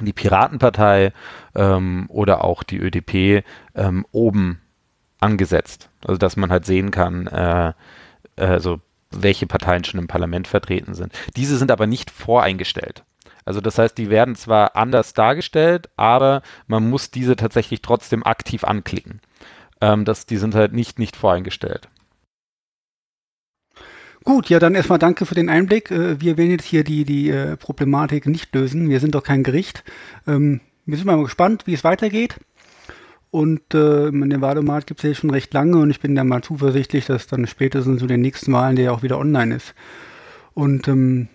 die 0.00 0.12
Piratenpartei 0.12 1.12
ähm, 1.54 2.06
oder 2.08 2.44
auch 2.44 2.62
die 2.64 2.78
ÖDP 2.78 3.44
ähm, 3.74 4.04
oben 4.10 4.60
angesetzt. 5.20 5.88
Also 6.04 6.18
dass 6.18 6.36
man 6.36 6.50
halt 6.50 6.66
sehen 6.66 6.90
kann, 6.90 7.28
äh, 7.28 7.72
also 8.36 8.80
welche 9.12 9.46
Parteien 9.46 9.84
schon 9.84 10.00
im 10.00 10.08
Parlament 10.08 10.48
vertreten 10.48 10.94
sind. 10.94 11.12
Diese 11.36 11.56
sind 11.56 11.70
aber 11.70 11.86
nicht 11.86 12.10
voreingestellt. 12.10 13.04
Also 13.44 13.60
das 13.60 13.78
heißt, 13.78 13.96
die 13.98 14.10
werden 14.10 14.34
zwar 14.36 14.76
anders 14.76 15.14
dargestellt, 15.14 15.88
aber 15.96 16.42
man 16.66 16.88
muss 16.88 17.10
diese 17.10 17.36
tatsächlich 17.36 17.82
trotzdem 17.82 18.24
aktiv 18.24 18.64
anklicken. 18.64 19.20
Ähm, 19.80 20.04
das, 20.04 20.26
die 20.26 20.36
sind 20.36 20.54
halt 20.54 20.72
nicht, 20.72 20.98
nicht 20.98 21.16
voreingestellt. 21.16 21.88
Gut, 24.24 24.48
ja, 24.48 24.60
dann 24.60 24.76
erstmal 24.76 25.00
danke 25.00 25.26
für 25.26 25.34
den 25.34 25.48
Einblick. 25.48 25.90
Äh, 25.90 26.20
wir 26.20 26.36
werden 26.36 26.50
jetzt 26.50 26.64
hier 26.64 26.84
die, 26.84 27.04
die 27.04 27.30
äh, 27.30 27.56
Problematik 27.56 28.26
nicht 28.26 28.54
lösen. 28.54 28.88
Wir 28.88 29.00
sind 29.00 29.14
doch 29.14 29.24
kein 29.24 29.42
Gericht. 29.42 29.82
Ähm, 30.26 30.60
wir 30.86 30.96
sind 30.96 31.06
mal 31.06 31.20
gespannt, 31.22 31.66
wie 31.66 31.74
es 31.74 31.84
weitergeht. 31.84 32.36
Und 33.30 33.74
äh, 33.74 34.10
den 34.10 34.40
Wahlomat 34.42 34.86
gibt 34.86 35.02
es 35.02 35.08
ja 35.08 35.14
schon 35.14 35.30
recht 35.30 35.54
lange 35.54 35.78
und 35.78 35.90
ich 35.90 36.00
bin 36.00 36.14
da 36.14 36.22
mal 36.22 36.42
zuversichtlich, 36.42 37.06
dass 37.06 37.26
dann 37.26 37.46
spätestens 37.46 38.00
zu 38.00 38.06
den 38.06 38.20
nächsten 38.20 38.52
Wahlen 38.52 38.76
der 38.76 38.84
ja 38.86 38.92
auch 38.92 39.02
wieder 39.02 39.18
online 39.18 39.56
ist. 39.56 39.74
Und 40.52 40.86
ähm, 40.86 41.28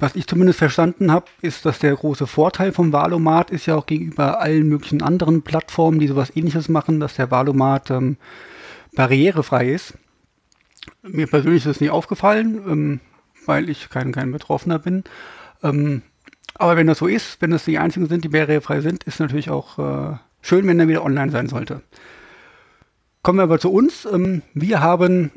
was 0.00 0.16
ich 0.16 0.26
zumindest 0.26 0.58
verstanden 0.58 1.12
habe, 1.12 1.26
ist, 1.42 1.66
dass 1.66 1.78
der 1.78 1.94
große 1.94 2.26
Vorteil 2.26 2.72
vom 2.72 2.92
Valomat 2.92 3.50
ist 3.50 3.66
ja 3.66 3.76
auch 3.76 3.86
gegenüber 3.86 4.40
allen 4.40 4.66
möglichen 4.68 5.02
anderen 5.02 5.42
Plattformen, 5.42 5.98
die 5.98 6.08
sowas 6.08 6.34
ähnliches 6.34 6.68
machen, 6.68 7.00
dass 7.00 7.14
der 7.14 7.30
Valomat 7.30 7.90
ähm, 7.90 8.16
barrierefrei 8.94 9.70
ist. 9.70 9.94
Mir 11.02 11.26
persönlich 11.26 11.66
ist 11.66 11.70
das 11.70 11.80
nie 11.80 11.90
aufgefallen, 11.90 12.60
ähm, 12.66 13.00
weil 13.44 13.68
ich 13.68 13.90
kein, 13.90 14.12
kein 14.12 14.32
Betroffener 14.32 14.78
bin. 14.78 15.04
Ähm, 15.62 16.02
aber 16.54 16.76
wenn 16.76 16.86
das 16.86 16.98
so 16.98 17.06
ist, 17.06 17.40
wenn 17.42 17.50
das 17.50 17.64
die 17.64 17.78
einzigen 17.78 18.06
sind, 18.06 18.24
die 18.24 18.28
barrierefrei 18.28 18.80
sind, 18.80 19.04
ist 19.04 19.20
natürlich 19.20 19.50
auch 19.50 19.78
äh, 19.78 20.16
schön, 20.40 20.66
wenn 20.66 20.80
er 20.80 20.88
wieder 20.88 21.04
online 21.04 21.30
sein 21.30 21.48
sollte. 21.48 21.82
Kommen 23.22 23.38
wir 23.38 23.44
aber 23.44 23.58
zu 23.58 23.70
uns. 23.70 24.06
Ähm, 24.10 24.42
wir 24.54 24.80
haben 24.80 25.30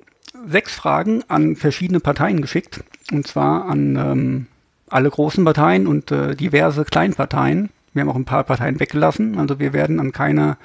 sechs 0.47 0.73
Fragen 0.73 1.23
an 1.27 1.57
verschiedene 1.57 1.99
Parteien 1.99 2.41
geschickt. 2.41 2.83
Und 3.11 3.27
zwar 3.27 3.65
an 3.65 3.95
ähm, 3.97 4.47
alle 4.93 5.09
großen 5.09 5.43
Parteien 5.43 5.87
und 5.87 6.11
äh, 6.11 6.35
diverse 6.35 6.85
Kleinparteien. 6.85 7.69
Wir 7.93 8.01
haben 8.01 8.09
auch 8.09 8.15
ein 8.15 8.25
paar 8.25 8.43
Parteien 8.43 8.79
weggelassen. 8.79 9.37
Also 9.37 9.59
wir 9.59 9.73
werden 9.73 9.99
an 9.99 10.11
keine 10.11 10.57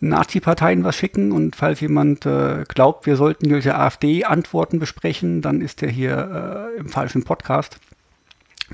Nazi-Parteien 0.00 0.84
was 0.84 0.96
schicken. 0.96 1.32
Und 1.32 1.56
falls 1.56 1.80
jemand 1.80 2.26
äh, 2.26 2.64
glaubt, 2.68 3.06
wir 3.06 3.16
sollten 3.16 3.48
durch 3.48 3.72
AfD-Antworten 3.72 4.78
besprechen, 4.78 5.42
dann 5.42 5.60
ist 5.60 5.82
er 5.82 5.90
hier 5.90 6.70
äh, 6.76 6.78
im 6.78 6.88
falschen 6.88 7.24
Podcast. 7.24 7.78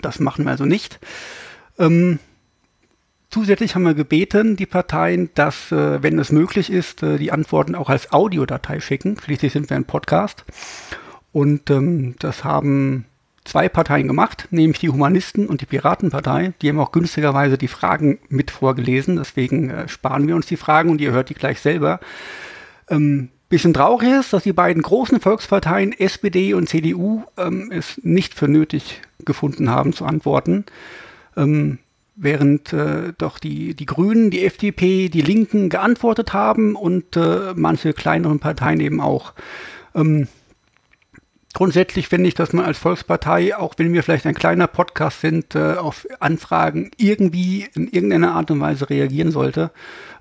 Das 0.00 0.20
machen 0.20 0.44
wir 0.44 0.52
also 0.52 0.64
nicht. 0.64 0.98
Ähm, 1.78 2.18
Zusätzlich 3.32 3.74
haben 3.74 3.84
wir 3.84 3.94
gebeten, 3.94 4.56
die 4.56 4.66
Parteien, 4.66 5.30
dass, 5.32 5.72
äh, 5.72 6.02
wenn 6.02 6.18
es 6.18 6.32
möglich 6.32 6.70
ist, 6.70 7.02
äh, 7.02 7.16
die 7.16 7.32
Antworten 7.32 7.74
auch 7.74 7.88
als 7.88 8.12
Audiodatei 8.12 8.78
schicken. 8.78 9.16
Schließlich 9.18 9.54
sind 9.54 9.70
wir 9.70 9.76
ein 9.78 9.86
Podcast. 9.86 10.44
Und 11.32 11.70
ähm, 11.70 12.14
das 12.18 12.44
haben 12.44 13.06
zwei 13.44 13.68
Parteien 13.68 14.06
gemacht, 14.06 14.49
nämlich 14.50 14.78
die 14.78 14.88
Humanisten 14.88 15.46
und 15.46 15.61
die 15.61 15.66
Piratenpartei. 15.66 16.52
Die 16.62 16.68
haben 16.68 16.78
auch 16.78 16.92
günstigerweise 16.92 17.58
die 17.58 17.68
Fragen 17.68 18.18
mit 18.28 18.50
vorgelesen. 18.50 19.16
Deswegen 19.16 19.70
äh, 19.70 19.88
sparen 19.88 20.28
wir 20.28 20.37
uns 20.37 20.46
die 20.46 20.56
Fragen 20.56 20.90
und 20.90 21.00
ihr 21.00 21.12
hört 21.12 21.28
die 21.28 21.34
gleich 21.34 21.61
selber. 21.61 22.00
Ähm, 22.88 23.30
bisschen 23.49 23.75
traurig 23.75 24.08
ist, 24.08 24.32
dass 24.32 24.44
die 24.44 24.54
beiden 24.54 24.82
großen 24.82 25.20
Volksparteien 25.20 25.92
SPD 25.92 26.54
und 26.54 26.68
CDU 26.68 27.25
ähm, 27.37 27.70
es 27.70 28.00
nicht 28.02 28.34
für 28.34 28.49
nötig 28.49 29.02
gefunden 29.25 29.68
haben 29.68 29.92
zu 29.92 30.06
antworten. 30.06 30.64
Ähm, 31.37 31.78
während 32.14 32.72
äh, 32.72 33.12
doch 33.18 33.38
die, 33.38 33.75
die 33.75 33.87
Grünen, 33.87 34.30
die 34.30 34.44
FDP, 34.44 35.08
die 35.08 35.20
Linken 35.20 35.68
geantwortet 35.68 36.32
haben 36.32 36.76
und 36.76 37.16
äh, 37.16 37.52
manche 37.54 37.92
kleineren 37.92 38.38
Parteien 38.38 38.80
eben 38.80 39.00
auch. 39.00 39.34
Ähm, 39.94 40.28
grundsätzlich 41.52 42.09
finde 42.09 42.28
ich, 42.28 42.35
dass 42.35 42.52
man 42.52 42.64
als 42.64 42.78
Volkspartei, 42.78 43.56
auch 43.56 43.75
wenn 43.76 43.92
wir 43.92 44.02
vielleicht 44.02 44.26
ein 44.26 44.35
kleiner 44.35 44.66
Podcast 44.66 45.21
sind, 45.21 45.54
äh, 45.54 45.75
auf 45.75 46.06
Anfragen 46.21 46.90
irgendwie 46.97 47.68
in 47.75 47.88
irgendeiner 47.88 48.35
Art 48.35 48.50
und 48.50 48.61
Weise 48.61 48.88
reagieren 48.88 49.30
sollte. 49.30 49.71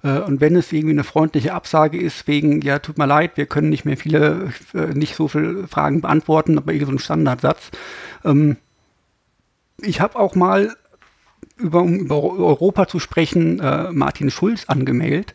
Äh, 0.03 0.19
und 0.19 0.41
wenn 0.41 0.55
es 0.55 0.71
irgendwie 0.71 0.93
eine 0.93 1.03
freundliche 1.03 1.53
Absage 1.53 1.99
ist, 1.99 2.27
wegen, 2.27 2.61
ja, 2.61 2.79
tut 2.79 2.97
mir 2.97 3.07
leid, 3.07 3.37
wir 3.37 3.45
können 3.45 3.69
nicht 3.69 3.85
mehr 3.85 3.97
viele, 3.97 4.51
äh, 4.73 4.93
nicht 4.93 5.15
so 5.15 5.27
viele 5.27 5.67
Fragen 5.67 6.01
beantworten, 6.01 6.57
aber 6.57 6.73
irgendwie 6.73 6.87
so 6.87 6.91
ein 6.93 6.99
Standardsatz. 6.99 7.71
Ähm, 8.25 8.57
ich 9.81 10.01
habe 10.01 10.19
auch 10.19 10.35
mal 10.35 10.75
über, 11.57 11.81
um 11.81 11.95
über 11.95 12.21
Europa 12.21 12.87
zu 12.87 12.99
sprechen, 12.99 13.61
Martin 13.91 14.29
Schulz 14.29 14.65
angemeldet. 14.65 15.33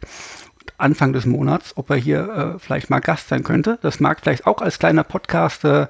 Anfang 0.79 1.13
des 1.13 1.27
Monats, 1.27 1.73
ob 1.77 1.91
er 1.91 1.97
hier 1.97 2.55
äh, 2.57 2.59
vielleicht 2.59 2.91
mal 2.91 3.01
Gast 3.01 3.29
sein 3.29 3.43
könnte. 3.43 3.79
Das 3.83 4.01
mag 4.01 4.21
vielleicht 4.21 4.47
auch 4.47 4.61
als 4.61 4.79
kleiner 4.79 5.05
Podcast 5.05 5.65
äh, 5.65 5.87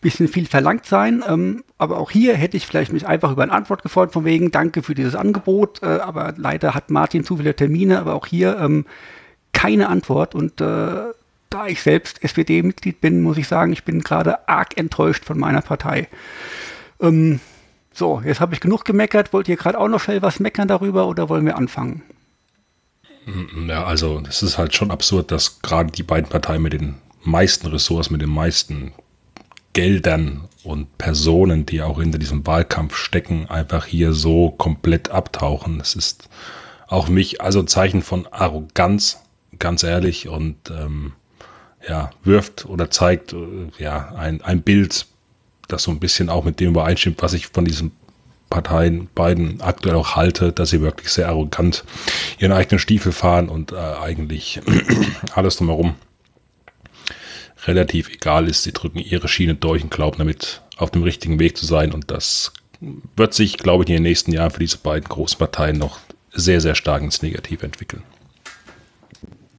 bisschen 0.00 0.28
viel 0.28 0.46
verlangt 0.46 0.86
sein, 0.86 1.22
ähm, 1.26 1.64
aber 1.78 1.98
auch 1.98 2.10
hier 2.10 2.34
hätte 2.34 2.56
ich 2.56 2.66
vielleicht 2.66 2.92
mich 2.92 3.06
einfach 3.06 3.32
über 3.32 3.42
eine 3.42 3.52
Antwort 3.52 3.82
gefreut, 3.82 4.12
von 4.12 4.24
wegen 4.24 4.50
Danke 4.50 4.82
für 4.82 4.94
dieses 4.94 5.14
Angebot, 5.14 5.82
äh, 5.82 5.86
aber 5.86 6.34
leider 6.36 6.74
hat 6.74 6.90
Martin 6.90 7.24
zu 7.24 7.36
viele 7.36 7.54
Termine, 7.54 7.98
aber 7.98 8.14
auch 8.14 8.26
hier 8.26 8.58
ähm, 8.58 8.86
keine 9.52 9.88
Antwort 9.88 10.34
und 10.34 10.60
äh, 10.60 11.12
da 11.52 11.66
ich 11.66 11.82
selbst 11.82 12.24
SPD-Mitglied 12.24 13.00
bin, 13.00 13.22
muss 13.22 13.36
ich 13.36 13.46
sagen, 13.46 13.72
ich 13.72 13.84
bin 13.84 14.00
gerade 14.00 14.48
arg 14.48 14.76
enttäuscht 14.78 15.24
von 15.24 15.38
meiner 15.38 15.60
Partei. 15.60 16.08
Ähm, 17.00 17.40
so, 17.92 18.22
jetzt 18.24 18.40
habe 18.40 18.54
ich 18.54 18.60
genug 18.60 18.84
gemeckert. 18.84 19.32
Wollt 19.32 19.48
ihr 19.48 19.56
gerade 19.56 19.78
auch 19.78 19.88
noch 19.88 20.00
schnell 20.00 20.22
was 20.22 20.40
meckern 20.40 20.66
darüber 20.66 21.06
oder 21.06 21.28
wollen 21.28 21.44
wir 21.44 21.56
anfangen? 21.56 22.02
Ja, 23.68 23.84
also 23.84 24.22
es 24.28 24.42
ist 24.42 24.58
halt 24.58 24.74
schon 24.74 24.90
absurd, 24.90 25.30
dass 25.30 25.62
gerade 25.62 25.92
die 25.92 26.02
beiden 26.02 26.28
Parteien 26.28 26.62
mit 26.62 26.72
den 26.72 26.96
meisten 27.22 27.68
Ressourcen, 27.68 28.12
mit 28.12 28.22
den 28.22 28.30
meisten 28.30 28.92
Geldern 29.72 30.48
und 30.64 30.98
Personen, 30.98 31.64
die 31.64 31.82
auch 31.82 32.00
hinter 32.00 32.18
diesem 32.18 32.46
Wahlkampf 32.46 32.96
stecken, 32.96 33.48
einfach 33.48 33.86
hier 33.86 34.12
so 34.12 34.50
komplett 34.50 35.10
abtauchen. 35.10 35.78
Das 35.78 35.94
ist 35.94 36.28
auch 36.88 37.08
mich 37.08 37.40
also 37.40 37.60
ein 37.60 37.68
Zeichen 37.68 38.02
von 38.02 38.26
Arroganz, 38.26 39.20
ganz 39.58 39.82
ehrlich, 39.82 40.28
und 40.28 40.56
ähm, 40.70 41.12
ja, 41.88 42.10
wirft 42.22 42.66
oder 42.66 42.90
zeigt 42.90 43.32
äh, 43.32 43.70
ja 43.78 44.14
ein, 44.14 44.42
ein 44.42 44.62
Bild 44.62 45.06
das 45.68 45.84
so 45.84 45.90
ein 45.90 46.00
bisschen 46.00 46.28
auch 46.28 46.44
mit 46.44 46.60
dem 46.60 46.70
übereinstimmt, 46.70 47.22
was 47.22 47.32
ich 47.32 47.46
von 47.46 47.64
diesen 47.64 47.92
Parteien 48.52 49.08
beiden 49.14 49.62
aktuell 49.62 49.96
auch 49.96 50.14
halte, 50.14 50.52
dass 50.52 50.68
sie 50.68 50.82
wirklich 50.82 51.08
sehr 51.08 51.28
arrogant 51.28 51.84
ihren 52.38 52.52
eigenen 52.52 52.78
Stiefel 52.78 53.10
fahren 53.10 53.48
und 53.48 53.72
äh, 53.72 53.76
eigentlich 53.76 54.60
alles 55.34 55.56
drumherum 55.56 55.94
relativ 57.66 58.10
egal 58.10 58.48
ist. 58.48 58.62
Sie 58.62 58.72
drücken 58.72 58.98
ihre 58.98 59.26
Schiene 59.26 59.54
durch 59.54 59.82
und 59.82 59.90
glauben 59.90 60.18
damit 60.18 60.60
auf 60.76 60.90
dem 60.90 61.02
richtigen 61.02 61.38
Weg 61.38 61.56
zu 61.56 61.64
sein. 61.64 61.92
Und 61.92 62.10
das 62.10 62.52
wird 63.16 63.32
sich, 63.32 63.56
glaube 63.56 63.84
ich, 63.84 63.90
in 63.90 63.96
den 63.96 64.02
nächsten 64.02 64.32
Jahren 64.32 64.50
für 64.50 64.60
diese 64.60 64.76
beiden 64.76 65.08
großen 65.08 65.38
Parteien 65.38 65.78
noch 65.78 65.98
sehr, 66.32 66.60
sehr 66.60 66.74
stark 66.74 67.02
ins 67.02 67.22
Negative 67.22 67.64
entwickeln. 67.64 68.02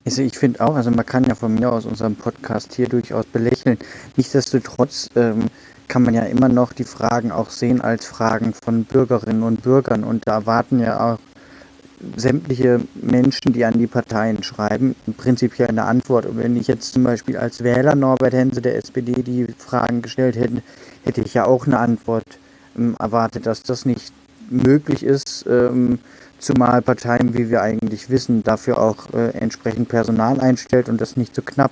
Also 0.06 0.22
ich 0.22 0.38
finde 0.38 0.62
auch, 0.62 0.76
also 0.76 0.92
man 0.92 1.06
kann 1.06 1.24
ja 1.24 1.34
von 1.34 1.56
mir 1.56 1.72
aus 1.72 1.86
unserem 1.86 2.16
Podcast 2.16 2.76
hier 2.76 2.90
durchaus 2.90 3.26
belächeln. 3.26 3.80
Nichtsdestotrotz 4.18 5.10
ähm, 5.16 5.46
kann 5.88 6.04
man 6.04 6.14
ja 6.14 6.24
immer 6.24 6.50
noch 6.50 6.74
die 6.74 6.84
Fragen 6.84 7.32
auch 7.32 7.50
sehen 7.50 7.82
als 7.82 8.06
Fragen 8.06 8.54
von 8.54 8.86
Bürgerinnen 8.86 9.44
und 9.44 9.64
Bürgern. 9.64 10.04
Und 10.04 10.28
da 10.28 10.34
erwarten 10.36 10.80
ja 10.80 11.14
auch 11.14 11.20
sämtliche 12.16 12.82
Menschen, 12.96 13.54
die 13.54 13.66
an 13.66 13.78
die 13.78 13.88
Parteien 13.88 14.44
schreiben, 14.44 14.96
prinzipiell 15.18 15.70
eine 15.70 15.86
Antwort. 15.86 16.26
Und 16.26 16.38
wenn 16.38 16.56
ich 16.56 16.68
jetzt 16.68 16.94
zum 16.94 17.04
Beispiel 17.04 17.38
als 17.38 17.64
Wähler 17.64 17.96
Norbert 17.96 18.34
Hense 18.34 18.62
der 18.62 18.76
SPD 18.76 19.24
die 19.24 19.48
Fragen 19.58 20.02
gestellt 20.02 20.36
hätte, 20.36 20.62
hätte 21.04 21.22
ich 21.22 21.34
ja 21.34 21.46
auch 21.46 21.66
eine 21.66 21.80
Antwort 21.80 22.26
ähm, 22.78 22.96
erwartet, 23.00 23.46
dass 23.46 23.64
das 23.64 23.86
nicht 23.86 24.14
möglich 24.50 25.04
ist, 25.04 25.46
ähm, 25.48 26.00
zumal 26.40 26.82
Parteien, 26.82 27.34
wie 27.34 27.50
wir 27.50 27.62
eigentlich 27.62 28.10
wissen, 28.10 28.44
dafür 28.44 28.80
auch 28.80 29.14
äh, 29.14 29.30
entsprechend 29.30 29.88
Personal 29.88 30.40
einstellt 30.40 30.90
und 30.90 31.00
das 31.00 31.16
nicht 31.16 31.34
so 31.34 31.42
knapp, 31.42 31.72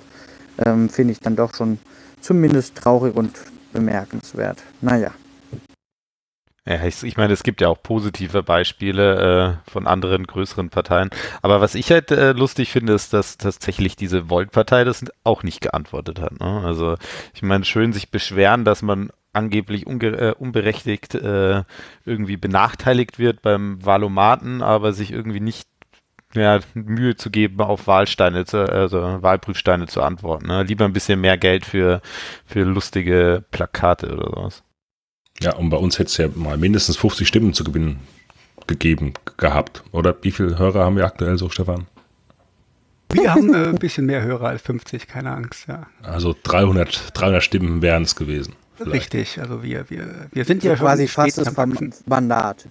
ähm, 0.64 0.88
finde 0.88 1.12
ich 1.12 1.20
dann 1.20 1.36
doch 1.36 1.54
schon 1.54 1.78
zumindest 2.20 2.76
traurig 2.76 3.14
und 3.14 3.32
bemerkenswert. 3.72 4.62
Naja. 4.80 5.12
Ja, 6.64 6.84
ich, 6.84 7.02
ich, 7.02 7.16
meine, 7.16 7.32
es 7.32 7.42
gibt 7.42 7.60
ja 7.60 7.68
auch 7.68 7.82
positive 7.82 8.44
Beispiele 8.44 9.58
äh, 9.66 9.70
von 9.70 9.88
anderen 9.88 10.24
größeren 10.28 10.70
Parteien. 10.70 11.10
Aber 11.42 11.60
was 11.60 11.74
ich 11.74 11.90
halt 11.90 12.12
äh, 12.12 12.32
lustig 12.32 12.70
finde, 12.70 12.92
ist, 12.92 13.12
dass 13.12 13.36
tatsächlich 13.36 13.96
diese 13.96 14.30
Volt-Partei 14.30 14.84
das 14.84 15.04
auch 15.24 15.42
nicht 15.42 15.60
geantwortet 15.60 16.20
hat. 16.20 16.38
Ne? 16.38 16.62
Also 16.64 16.96
ich 17.34 17.42
meine, 17.42 17.64
schön 17.64 17.92
sich 17.92 18.12
beschweren, 18.12 18.64
dass 18.64 18.80
man 18.80 19.10
angeblich 19.32 19.86
äh, 19.88 20.34
unberechtigt 20.38 21.16
äh, 21.16 21.64
irgendwie 22.04 22.36
benachteiligt 22.36 23.18
wird 23.18 23.42
beim 23.42 23.84
Wahlomaten, 23.84 24.62
aber 24.62 24.92
sich 24.92 25.10
irgendwie 25.10 25.40
nicht 25.40 25.66
ja, 26.34 26.60
Mühe 26.74 27.16
zu 27.16 27.30
geben, 27.30 27.60
auf 27.60 27.86
Wahlsteine, 27.86 28.44
zu, 28.44 28.58
also 28.70 29.22
Wahlprüfsteine 29.22 29.86
zu 29.86 30.02
antworten. 30.02 30.46
Ne? 30.46 30.62
Lieber 30.62 30.84
ein 30.84 30.92
bisschen 30.92 31.20
mehr 31.20 31.38
Geld 31.38 31.64
für, 31.64 32.00
für 32.46 32.62
lustige 32.62 33.44
Plakate 33.50 34.12
oder 34.12 34.30
sowas. 34.30 34.62
Ja, 35.40 35.54
und 35.56 35.70
bei 35.70 35.76
uns 35.76 35.98
hätte 35.98 36.08
es 36.08 36.16
ja 36.16 36.28
mal 36.34 36.56
mindestens 36.56 36.96
50 36.96 37.26
Stimmen 37.26 37.52
zu 37.52 37.64
gewinnen 37.64 38.00
gegeben 38.66 39.14
gehabt. 39.36 39.82
Oder 39.92 40.14
wie 40.22 40.30
viele 40.30 40.58
Hörer 40.58 40.84
haben 40.84 40.96
wir 40.96 41.04
aktuell 41.04 41.36
so, 41.36 41.48
Stefan? 41.48 41.86
Wir 43.12 43.34
haben 43.34 43.52
äh, 43.52 43.68
ein 43.68 43.74
bisschen 43.74 44.06
mehr 44.06 44.22
Hörer 44.22 44.48
als 44.48 44.62
50, 44.62 45.06
keine 45.06 45.32
Angst, 45.32 45.66
ja. 45.68 45.86
Also 46.02 46.34
300, 46.42 47.10
300 47.12 47.42
Stimmen 47.42 47.82
wären 47.82 48.04
es 48.04 48.16
gewesen. 48.16 48.54
Vielleicht. 48.76 49.14
Richtig, 49.14 49.40
also 49.40 49.62
wir, 49.62 49.90
wir, 49.90 50.28
wir 50.32 50.44
sind 50.44 50.62
so 50.62 50.68
ja 50.68 50.76
quasi 50.76 51.06
fast 51.08 51.38
das 51.38 51.54
Mandat. 52.06 52.68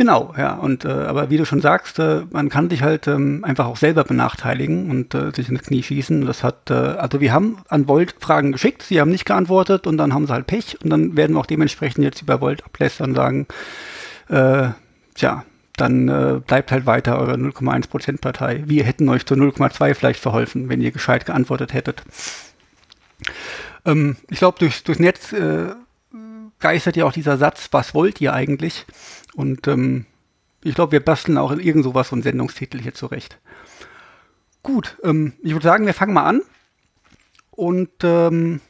Genau, 0.00 0.32
ja. 0.38 0.54
Und 0.54 0.86
äh, 0.86 0.88
aber 0.88 1.28
wie 1.28 1.36
du 1.36 1.44
schon 1.44 1.60
sagst, 1.60 1.98
äh, 1.98 2.22
man 2.30 2.48
kann 2.48 2.70
dich 2.70 2.80
halt 2.80 3.06
ähm, 3.06 3.44
einfach 3.44 3.66
auch 3.66 3.76
selber 3.76 4.02
benachteiligen 4.02 4.90
und 4.90 5.14
äh, 5.14 5.30
sich 5.30 5.50
ins 5.50 5.64
Knie 5.64 5.82
schießen. 5.82 6.24
Das 6.24 6.42
hat, 6.42 6.70
äh, 6.70 6.72
also 6.72 7.20
wir 7.20 7.34
haben 7.34 7.58
an 7.68 7.86
Volt 7.86 8.14
Fragen 8.18 8.52
geschickt, 8.52 8.82
sie 8.82 8.98
haben 8.98 9.10
nicht 9.10 9.26
geantwortet 9.26 9.86
und 9.86 9.98
dann 9.98 10.14
haben 10.14 10.26
sie 10.26 10.32
halt 10.32 10.46
Pech 10.46 10.78
und 10.82 10.88
dann 10.88 11.18
werden 11.18 11.36
wir 11.36 11.40
auch 11.40 11.44
dementsprechend 11.44 12.02
jetzt 12.02 12.22
über 12.22 12.40
Volt 12.40 12.64
ablästern 12.64 13.10
und 13.10 13.16
sagen, 13.16 13.46
äh, 14.30 14.70
tja, 15.16 15.44
dann 15.76 16.08
äh, 16.08 16.40
bleibt 16.46 16.72
halt 16.72 16.86
weiter 16.86 17.18
eure 17.18 17.34
0,1% 17.34 18.22
Partei. 18.22 18.62
Wir 18.64 18.84
hätten 18.84 19.06
euch 19.10 19.26
zu 19.26 19.34
0,2 19.34 19.92
vielleicht 19.92 20.20
verholfen, 20.20 20.70
wenn 20.70 20.80
ihr 20.80 20.92
gescheit 20.92 21.26
geantwortet 21.26 21.74
hättet. 21.74 22.02
Ähm, 23.84 24.16
ich 24.30 24.38
glaube, 24.38 24.58
durchs, 24.60 24.82
durchs 24.82 24.98
Netz 24.98 25.34
äh, 25.34 25.74
geistert 26.60 26.96
ja 26.96 27.06
auch 27.06 27.12
dieser 27.12 27.38
Satz, 27.38 27.68
was 27.72 27.94
wollt 27.94 28.20
ihr 28.20 28.32
eigentlich? 28.32 28.86
Und 29.34 29.66
ähm, 29.68 30.06
ich 30.62 30.74
glaube, 30.74 30.92
wir 30.92 31.04
basteln 31.04 31.38
auch 31.38 31.52
in 31.52 31.60
irgend 31.60 31.84
sowas 31.84 32.08
so 32.08 32.16
einen 32.16 32.22
Sendungstitel 32.22 32.80
hier 32.80 32.94
zurecht. 32.94 33.38
Gut, 34.62 34.98
ähm, 35.02 35.32
ich 35.42 35.52
würde 35.52 35.64
sagen, 35.64 35.86
wir 35.86 35.94
fangen 35.94 36.12
mal 36.12 36.24
an. 36.24 36.42
Und 37.50 37.90
ähm, 38.02 38.60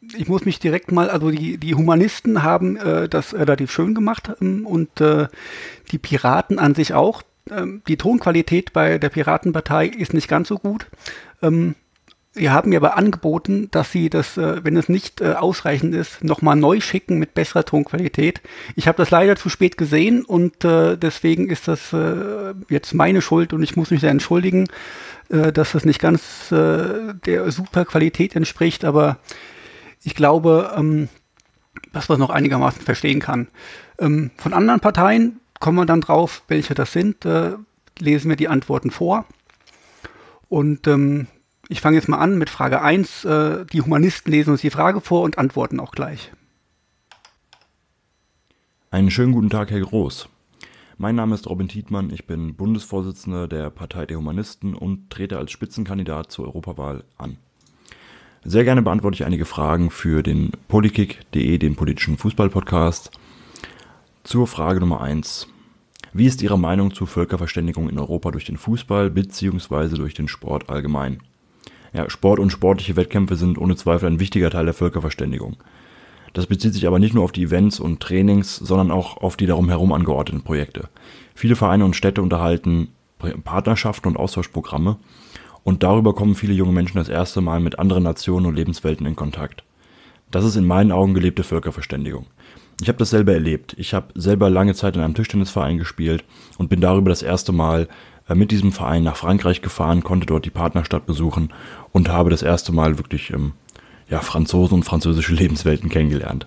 ich 0.00 0.28
muss 0.28 0.44
mich 0.44 0.58
direkt 0.58 0.92
mal, 0.92 1.10
also 1.10 1.30
die, 1.30 1.58
die 1.58 1.74
Humanisten 1.74 2.42
haben 2.42 2.76
äh, 2.76 3.08
das 3.08 3.34
relativ 3.34 3.70
schön 3.70 3.94
gemacht 3.94 4.30
ähm, 4.40 4.66
und 4.66 5.00
äh, 5.00 5.28
die 5.90 5.98
Piraten 5.98 6.58
an 6.58 6.74
sich 6.74 6.94
auch. 6.94 7.22
Ähm, 7.50 7.82
die 7.88 7.96
Tonqualität 7.96 8.72
bei 8.72 8.98
der 8.98 9.08
Piratenpartei 9.08 9.86
ist 9.86 10.14
nicht 10.14 10.28
ganz 10.28 10.48
so 10.48 10.58
gut. 10.58 10.86
Ähm, 11.42 11.74
Sie 12.38 12.50
haben 12.50 12.70
mir 12.70 12.76
aber 12.76 12.96
angeboten, 12.96 13.68
dass 13.72 13.90
Sie 13.90 14.10
das, 14.10 14.36
äh, 14.36 14.64
wenn 14.64 14.76
es 14.76 14.88
nicht 14.88 15.20
äh, 15.20 15.32
ausreichend 15.32 15.92
ist, 15.92 16.22
nochmal 16.22 16.54
neu 16.54 16.80
schicken 16.80 17.18
mit 17.18 17.34
besserer 17.34 17.64
Tonqualität. 17.64 18.40
Ich 18.76 18.86
habe 18.86 18.96
das 18.96 19.10
leider 19.10 19.34
zu 19.34 19.48
spät 19.48 19.76
gesehen 19.76 20.24
und 20.24 20.64
äh, 20.64 20.96
deswegen 20.96 21.50
ist 21.50 21.66
das 21.66 21.94
jetzt 22.68 22.94
meine 22.94 23.22
Schuld 23.22 23.52
und 23.52 23.62
ich 23.62 23.76
muss 23.76 23.90
mich 23.90 24.00
da 24.00 24.08
entschuldigen, 24.08 24.68
dass 25.28 25.72
das 25.72 25.84
nicht 25.84 26.00
ganz 26.00 26.48
der 26.50 27.50
super 27.50 27.84
Qualität 27.84 28.36
entspricht, 28.36 28.84
aber 28.84 29.18
ich 30.04 30.14
glaube, 30.14 30.72
ähm, 30.76 31.08
dass 31.92 32.08
man 32.08 32.16
es 32.16 32.20
noch 32.20 32.30
einigermaßen 32.30 32.82
verstehen 32.82 33.20
kann. 33.20 33.48
Ähm, 33.98 34.30
von 34.36 34.52
anderen 34.52 34.80
Parteien 34.80 35.40
kommen 35.60 35.76
wir 35.76 35.86
dann 35.86 36.00
drauf, 36.00 36.42
welche 36.48 36.74
das 36.74 36.92
sind, 36.92 37.26
lesen 37.98 38.28
wir 38.28 38.36
die 38.36 38.48
Antworten 38.48 38.90
vor. 38.90 39.24
Und 40.48 40.86
ähm, 40.86 41.26
ich 41.68 41.80
fange 41.80 41.96
jetzt 41.96 42.08
mal 42.08 42.18
an 42.18 42.38
mit 42.38 42.50
Frage 42.50 42.82
1. 42.82 43.24
Äh, 43.24 43.66
die 43.66 43.82
Humanisten 43.82 44.32
lesen 44.32 44.50
uns 44.50 44.62
die 44.62 44.70
Frage 44.70 45.00
vor 45.00 45.22
und 45.22 45.38
antworten 45.38 45.80
auch 45.80 45.92
gleich. 45.92 46.32
Einen 48.90 49.10
schönen 49.10 49.32
guten 49.32 49.50
Tag, 49.50 49.70
Herr 49.70 49.80
Groß. 49.80 50.28
Mein 50.96 51.14
Name 51.14 51.34
ist 51.34 51.48
Robin 51.48 51.68
Tietmann, 51.68 52.10
ich 52.10 52.26
bin 52.26 52.56
Bundesvorsitzender 52.56 53.46
der 53.46 53.70
Partei 53.70 54.06
der 54.06 54.16
Humanisten 54.16 54.74
und 54.74 55.10
trete 55.10 55.38
als 55.38 55.52
Spitzenkandidat 55.52 56.32
zur 56.32 56.46
Europawahl 56.46 57.04
an. 57.18 57.36
Sehr 58.44 58.64
gerne 58.64 58.82
beantworte 58.82 59.14
ich 59.14 59.24
einige 59.24 59.44
Fragen 59.44 59.90
für 59.90 60.22
den 60.22 60.50
Polikick.de, 60.68 61.58
den 61.58 61.76
politischen 61.76 62.16
Fußballpodcast. 62.16 63.12
Zur 64.24 64.46
Frage 64.46 64.80
Nummer 64.80 65.00
1. 65.00 65.48
Wie 66.12 66.26
ist 66.26 66.42
Ihre 66.42 66.58
Meinung 66.58 66.94
zur 66.94 67.06
Völkerverständigung 67.06 67.88
in 67.90 67.98
Europa 67.98 68.30
durch 68.30 68.46
den 68.46 68.56
Fußball 68.56 69.10
bzw. 69.10 69.96
durch 69.96 70.14
den 70.14 70.26
Sport 70.26 70.70
allgemein? 70.70 71.20
Ja, 71.98 72.08
Sport 72.08 72.38
und 72.38 72.50
sportliche 72.50 72.94
Wettkämpfe 72.94 73.34
sind 73.34 73.58
ohne 73.58 73.74
Zweifel 73.74 74.06
ein 74.08 74.20
wichtiger 74.20 74.50
Teil 74.50 74.66
der 74.66 74.72
Völkerverständigung. 74.72 75.56
Das 76.32 76.46
bezieht 76.46 76.72
sich 76.72 76.86
aber 76.86 77.00
nicht 77.00 77.12
nur 77.12 77.24
auf 77.24 77.32
die 77.32 77.42
Events 77.42 77.80
und 77.80 77.98
Trainings, 77.98 78.54
sondern 78.54 78.92
auch 78.92 79.16
auf 79.16 79.36
die 79.36 79.46
darum 79.46 79.68
herum 79.68 79.92
angeordneten 79.92 80.44
Projekte. 80.44 80.90
Viele 81.34 81.56
Vereine 81.56 81.84
und 81.84 81.96
Städte 81.96 82.22
unterhalten 82.22 82.90
Partnerschaften 83.42 84.06
und 84.06 84.16
Austauschprogramme 84.16 84.96
und 85.64 85.82
darüber 85.82 86.14
kommen 86.14 86.36
viele 86.36 86.54
junge 86.54 86.70
Menschen 86.70 86.98
das 86.98 87.08
erste 87.08 87.40
Mal 87.40 87.58
mit 87.58 87.80
anderen 87.80 88.04
Nationen 88.04 88.46
und 88.46 88.54
Lebenswelten 88.54 89.04
in 89.04 89.16
Kontakt. 89.16 89.64
Das 90.30 90.44
ist 90.44 90.54
in 90.54 90.68
meinen 90.68 90.92
Augen 90.92 91.14
gelebte 91.14 91.42
Völkerverständigung. 91.42 92.26
Ich 92.80 92.86
habe 92.86 92.98
das 92.98 93.10
selber 93.10 93.32
erlebt. 93.32 93.74
Ich 93.76 93.92
habe 93.92 94.12
selber 94.14 94.50
lange 94.50 94.74
Zeit 94.74 94.94
in 94.94 95.02
einem 95.02 95.14
Tischtennisverein 95.14 95.78
gespielt 95.78 96.24
und 96.58 96.68
bin 96.68 96.80
darüber 96.80 97.08
das 97.10 97.22
erste 97.22 97.50
Mal 97.50 97.88
mit 98.34 98.50
diesem 98.50 98.72
Verein 98.72 99.02
nach 99.02 99.16
Frankreich 99.16 99.62
gefahren, 99.62 100.02
konnte 100.02 100.26
dort 100.26 100.44
die 100.44 100.50
Partnerstadt 100.50 101.06
besuchen 101.06 101.52
und 101.92 102.08
habe 102.08 102.30
das 102.30 102.42
erste 102.42 102.72
Mal 102.72 102.98
wirklich 102.98 103.30
ähm, 103.30 103.52
ja, 104.08 104.20
Franzosen 104.20 104.76
und 104.76 104.84
französische 104.84 105.34
Lebenswelten 105.34 105.88
kennengelernt. 105.88 106.46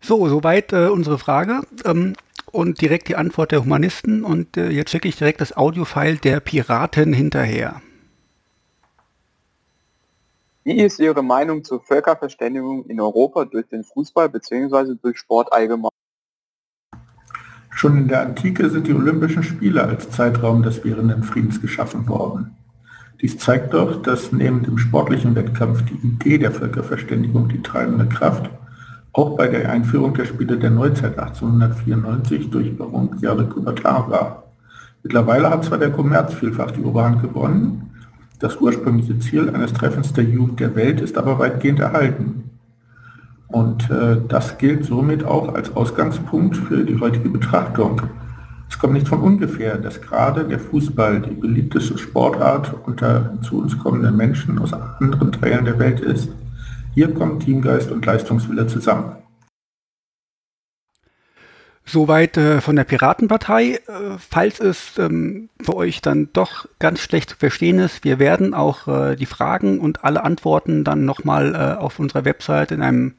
So, 0.00 0.26
soweit 0.28 0.72
äh, 0.72 0.86
unsere 0.86 1.18
Frage 1.18 1.60
ähm, 1.84 2.14
und 2.52 2.80
direkt 2.80 3.08
die 3.08 3.16
Antwort 3.16 3.52
der 3.52 3.62
Humanisten. 3.62 4.24
Und 4.24 4.56
äh, 4.56 4.70
jetzt 4.70 4.90
schicke 4.90 5.08
ich 5.08 5.16
direkt 5.16 5.40
das 5.40 5.56
Audiofile 5.56 6.16
der 6.16 6.40
Piraten 6.40 7.12
hinterher. 7.12 7.82
Wie 10.64 10.80
ist 10.80 11.00
Ihre 11.00 11.22
Meinung 11.22 11.64
zur 11.64 11.82
Völkerverständigung 11.82 12.86
in 12.86 13.00
Europa 13.00 13.44
durch 13.44 13.68
den 13.68 13.84
Fußball 13.84 14.28
bzw. 14.28 14.94
durch 15.00 15.18
Sport 15.18 15.52
allgemein? 15.52 15.90
Schon 17.80 17.96
in 17.96 18.08
der 18.08 18.20
Antike 18.20 18.68
sind 18.68 18.88
die 18.88 18.92
Olympischen 18.92 19.42
Spiele 19.42 19.82
als 19.82 20.10
Zeitraum 20.10 20.62
des 20.62 20.84
währenden 20.84 21.22
Friedens 21.22 21.62
geschaffen 21.62 22.06
worden. 22.08 22.50
Dies 23.22 23.38
zeigt 23.38 23.72
doch, 23.72 24.02
dass 24.02 24.32
neben 24.32 24.62
dem 24.62 24.76
sportlichen 24.76 25.34
Wettkampf 25.34 25.82
die 25.86 26.06
Idee 26.06 26.36
der 26.36 26.52
Völkerverständigung 26.52 27.48
die 27.48 27.62
treibende 27.62 28.04
Kraft 28.04 28.50
auch 29.14 29.34
bei 29.34 29.48
der 29.48 29.70
Einführung 29.70 30.12
der 30.12 30.26
Spiele 30.26 30.58
der 30.58 30.68
Neuzeit 30.68 31.18
1894 31.18 32.50
durch 32.50 32.76
Baron 32.76 33.12
Pierre 33.18 33.46
Coubertin 33.48 34.10
war. 34.10 34.52
Mittlerweile 35.02 35.48
hat 35.48 35.64
zwar 35.64 35.78
der 35.78 35.90
Kommerz 35.90 36.34
vielfach 36.34 36.72
die 36.72 36.82
Oberhand 36.82 37.22
gewonnen, 37.22 37.94
das 38.40 38.60
ursprüngliche 38.60 39.18
Ziel 39.20 39.48
eines 39.48 39.72
Treffens 39.72 40.12
der 40.12 40.24
Jugend 40.24 40.60
der 40.60 40.76
Welt 40.76 41.00
ist 41.00 41.16
aber 41.16 41.38
weitgehend 41.38 41.80
erhalten. 41.80 42.49
Und 43.52 43.90
äh, 43.90 44.16
das 44.28 44.58
gilt 44.58 44.84
somit 44.84 45.24
auch 45.24 45.54
als 45.54 45.74
Ausgangspunkt 45.74 46.56
für 46.56 46.84
die 46.84 46.98
heutige 47.00 47.28
Betrachtung. 47.28 48.02
Es 48.68 48.78
kommt 48.78 48.92
nicht 48.92 49.08
von 49.08 49.20
ungefähr, 49.20 49.76
dass 49.76 50.00
gerade 50.00 50.44
der 50.44 50.60
Fußball 50.60 51.20
die 51.20 51.34
beliebteste 51.34 51.98
Sportart 51.98 52.72
unter 52.86 53.32
zu 53.42 53.60
uns 53.60 53.76
kommenden 53.76 54.16
Menschen 54.16 54.60
aus 54.60 54.72
anderen 54.72 55.32
Teilen 55.32 55.64
der 55.64 55.78
Welt 55.80 55.98
ist. 56.00 56.30
Hier 56.94 57.12
kommen 57.12 57.40
Teamgeist 57.40 57.90
und 57.90 58.06
Leistungswille 58.06 58.68
zusammen. 58.68 59.16
Soweit 61.84 62.36
äh, 62.36 62.60
von 62.60 62.76
der 62.76 62.84
Piratenpartei. 62.84 63.74
Äh, 63.74 63.80
falls 64.18 64.60
es 64.60 64.98
ähm, 64.98 65.48
für 65.60 65.76
euch 65.76 66.00
dann 66.00 66.28
doch 66.32 66.66
ganz 66.78 67.00
schlecht 67.00 67.30
zu 67.30 67.36
verstehen 67.36 67.78
ist, 67.78 68.04
wir 68.04 68.18
werden 68.18 68.54
auch 68.54 68.86
äh, 68.86 69.16
die 69.16 69.26
Fragen 69.26 69.80
und 69.80 70.04
alle 70.04 70.22
Antworten 70.22 70.84
dann 70.84 71.04
nochmal 71.04 71.54
äh, 71.54 71.80
auf 71.80 71.98
unserer 71.98 72.24
Website 72.24 72.70
in 72.70 72.82
einem 72.82 73.14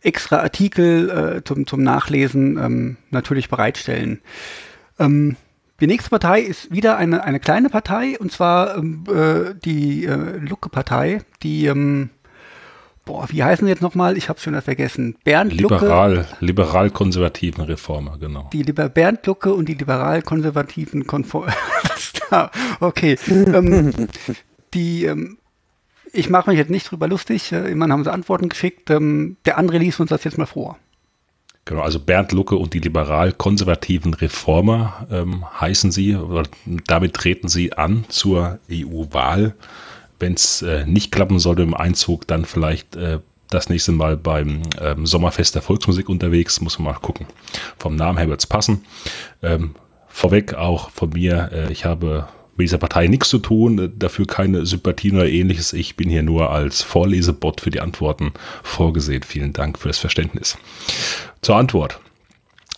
extra 0.00 0.38
Artikel 0.38 1.10
äh, 1.10 1.44
zum, 1.44 1.66
zum 1.66 1.82
Nachlesen 1.82 2.56
ähm, 2.56 2.96
natürlich 3.10 3.48
bereitstellen. 3.48 4.20
Ähm, 4.98 5.36
die 5.80 5.86
nächste 5.86 6.10
Partei 6.10 6.40
ist 6.40 6.72
wieder 6.72 6.96
eine, 6.96 7.22
eine 7.24 7.38
kleine 7.40 7.70
Partei, 7.70 8.18
und 8.18 8.32
zwar 8.32 8.76
ähm, 8.76 9.04
äh, 9.08 9.54
die 9.64 10.06
äh, 10.06 10.36
Lucke-Partei, 10.38 11.20
die 11.42 11.66
ähm, 11.66 12.10
boah, 13.08 13.26
wie 13.30 13.42
heißen 13.42 13.66
sie 13.66 13.70
jetzt 13.70 13.80
nochmal? 13.80 14.18
Ich 14.18 14.28
habe 14.28 14.36
es 14.36 14.42
schon 14.42 14.60
vergessen. 14.60 15.16
Bernd 15.24 15.54
Liberal, 15.54 16.16
Lucke. 16.16 16.26
Liberal-konservativen 16.40 17.64
Reformer, 17.64 18.18
genau. 18.18 18.50
Die 18.52 18.62
Liber 18.62 18.90
Bernd 18.90 19.26
Lucke 19.26 19.54
und 19.54 19.66
die 19.66 19.74
liberal-konservativen 19.74 21.06
Konform. 21.06 21.48
okay. 22.80 23.16
ähm, 23.26 24.08
die, 24.74 25.06
ähm, 25.06 25.38
ich 26.12 26.28
mache 26.28 26.50
mich 26.50 26.58
jetzt 26.58 26.70
nicht 26.70 26.90
drüber 26.90 27.08
lustig. 27.08 27.50
Äh, 27.50 27.70
immerhin 27.70 27.92
haben 27.92 28.04
sie 28.04 28.12
Antworten 28.12 28.50
geschickt. 28.50 28.90
Ähm, 28.90 29.38
der 29.46 29.56
andere 29.56 29.78
liest 29.78 30.00
uns 30.00 30.10
das 30.10 30.24
jetzt 30.24 30.36
mal 30.36 30.44
vor. 30.44 30.76
Genau, 31.64 31.80
also 31.80 32.00
Bernd 32.00 32.32
Lucke 32.32 32.56
und 32.56 32.74
die 32.74 32.80
liberal-konservativen 32.80 34.12
Reformer 34.12 35.06
ähm, 35.10 35.46
heißen 35.58 35.92
sie. 35.92 36.18
Damit 36.86 37.14
treten 37.14 37.48
sie 37.48 37.72
an 37.72 38.04
zur 38.08 38.58
EU-Wahl 38.70 39.54
wenn 40.18 40.34
es 40.34 40.62
äh, 40.62 40.84
nicht 40.86 41.12
klappen 41.12 41.38
sollte 41.38 41.62
im 41.62 41.74
Einzug, 41.74 42.26
dann 42.26 42.44
vielleicht 42.44 42.96
äh, 42.96 43.20
das 43.50 43.68
nächste 43.68 43.92
Mal 43.92 44.16
beim 44.16 44.62
ähm, 44.80 45.06
Sommerfest 45.06 45.54
der 45.54 45.62
Volksmusik 45.62 46.08
unterwegs. 46.08 46.60
Muss 46.60 46.78
man 46.78 46.92
mal 46.92 47.00
gucken. 47.00 47.26
Vom 47.78 47.96
Namen 47.96 48.18
her 48.18 48.28
wird 48.28 48.40
es 48.40 48.46
passen. 48.46 48.84
Ähm, 49.42 49.74
vorweg 50.08 50.54
auch 50.54 50.90
von 50.90 51.10
mir, 51.10 51.50
äh, 51.52 51.72
ich 51.72 51.84
habe 51.84 52.28
mit 52.56 52.64
dieser 52.64 52.78
Partei 52.78 53.06
nichts 53.06 53.28
zu 53.28 53.38
tun, 53.38 53.78
äh, 53.78 53.90
dafür 53.94 54.26
keine 54.26 54.66
Sympathien 54.66 55.16
oder 55.16 55.28
ähnliches. 55.28 55.72
Ich 55.72 55.96
bin 55.96 56.10
hier 56.10 56.22
nur 56.22 56.50
als 56.50 56.82
Vorlesebot 56.82 57.60
für 57.60 57.70
die 57.70 57.80
Antworten 57.80 58.32
vorgesehen. 58.62 59.22
Vielen 59.22 59.52
Dank 59.52 59.78
für 59.78 59.88
das 59.88 59.98
Verständnis. 59.98 60.58
Zur 61.40 61.56
Antwort. 61.56 62.00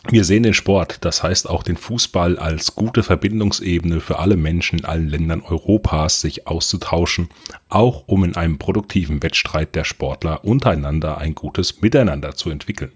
Wir 0.09 0.25
sehen 0.25 0.43
den 0.43 0.55
Sport, 0.55 1.05
das 1.05 1.23
heißt 1.23 1.49
auch 1.49 1.63
den 1.63 1.77
Fußball, 1.77 2.39
als 2.39 2.75
gute 2.75 3.03
Verbindungsebene 3.03 4.01
für 4.01 4.19
alle 4.19 4.37
Menschen 4.37 4.79
in 4.79 4.85
allen 4.87 5.09
Ländern 5.09 5.43
Europas, 5.43 6.23
sich 6.23 6.47
auszutauschen, 6.47 7.29
auch 7.69 8.05
um 8.07 8.25
in 8.25 8.35
einem 8.35 8.59
produktiven 8.59 9.23
Wettstreit 9.23 9.75
der 9.75 9.85
Sportler 9.85 10.45
untereinander 10.45 11.19
ein 11.19 11.35
gutes 11.35 11.83
Miteinander 11.83 12.35
zu 12.35 12.49
entwickeln. 12.49 12.93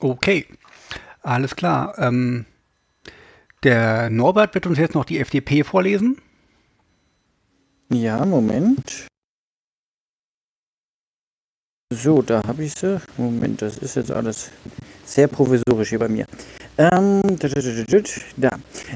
Okay, 0.00 0.46
alles 1.22 1.54
klar. 1.54 1.96
Ähm, 1.98 2.46
der 3.62 4.10
Norbert 4.10 4.54
wird 4.54 4.66
uns 4.66 4.76
jetzt 4.76 4.94
noch 4.94 5.04
die 5.04 5.20
FDP 5.20 5.62
vorlesen. 5.62 6.18
Ja, 7.90 8.24
Moment. 8.24 9.06
So, 11.94 12.22
da 12.22 12.42
habe 12.46 12.64
ich 12.64 12.72
sie. 12.74 13.00
Moment, 13.16 13.62
das 13.62 13.78
ist 13.78 13.94
jetzt 13.96 14.10
alles 14.10 14.50
sehr 15.04 15.28
provisorisch 15.28 15.90
hier 15.90 15.98
bei 15.98 16.08
mir. 16.08 16.26
Ähm, 16.76 17.22
da. 18.36 18.50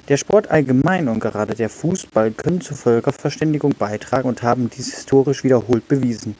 Der 0.09 0.17
Sport 0.17 0.51
allgemein 0.51 1.09
und 1.09 1.21
gerade 1.21 1.55
der 1.55 1.69
Fußball 1.69 2.33
können 2.33 2.61
zur 2.61 2.77
Völkerverständigung 2.77 3.75
beitragen 3.79 4.29
und 4.29 4.43
haben 4.43 4.69
dies 4.71 4.95
historisch 4.95 5.45
wiederholt 5.45 5.87
bewiesen. 5.87 6.35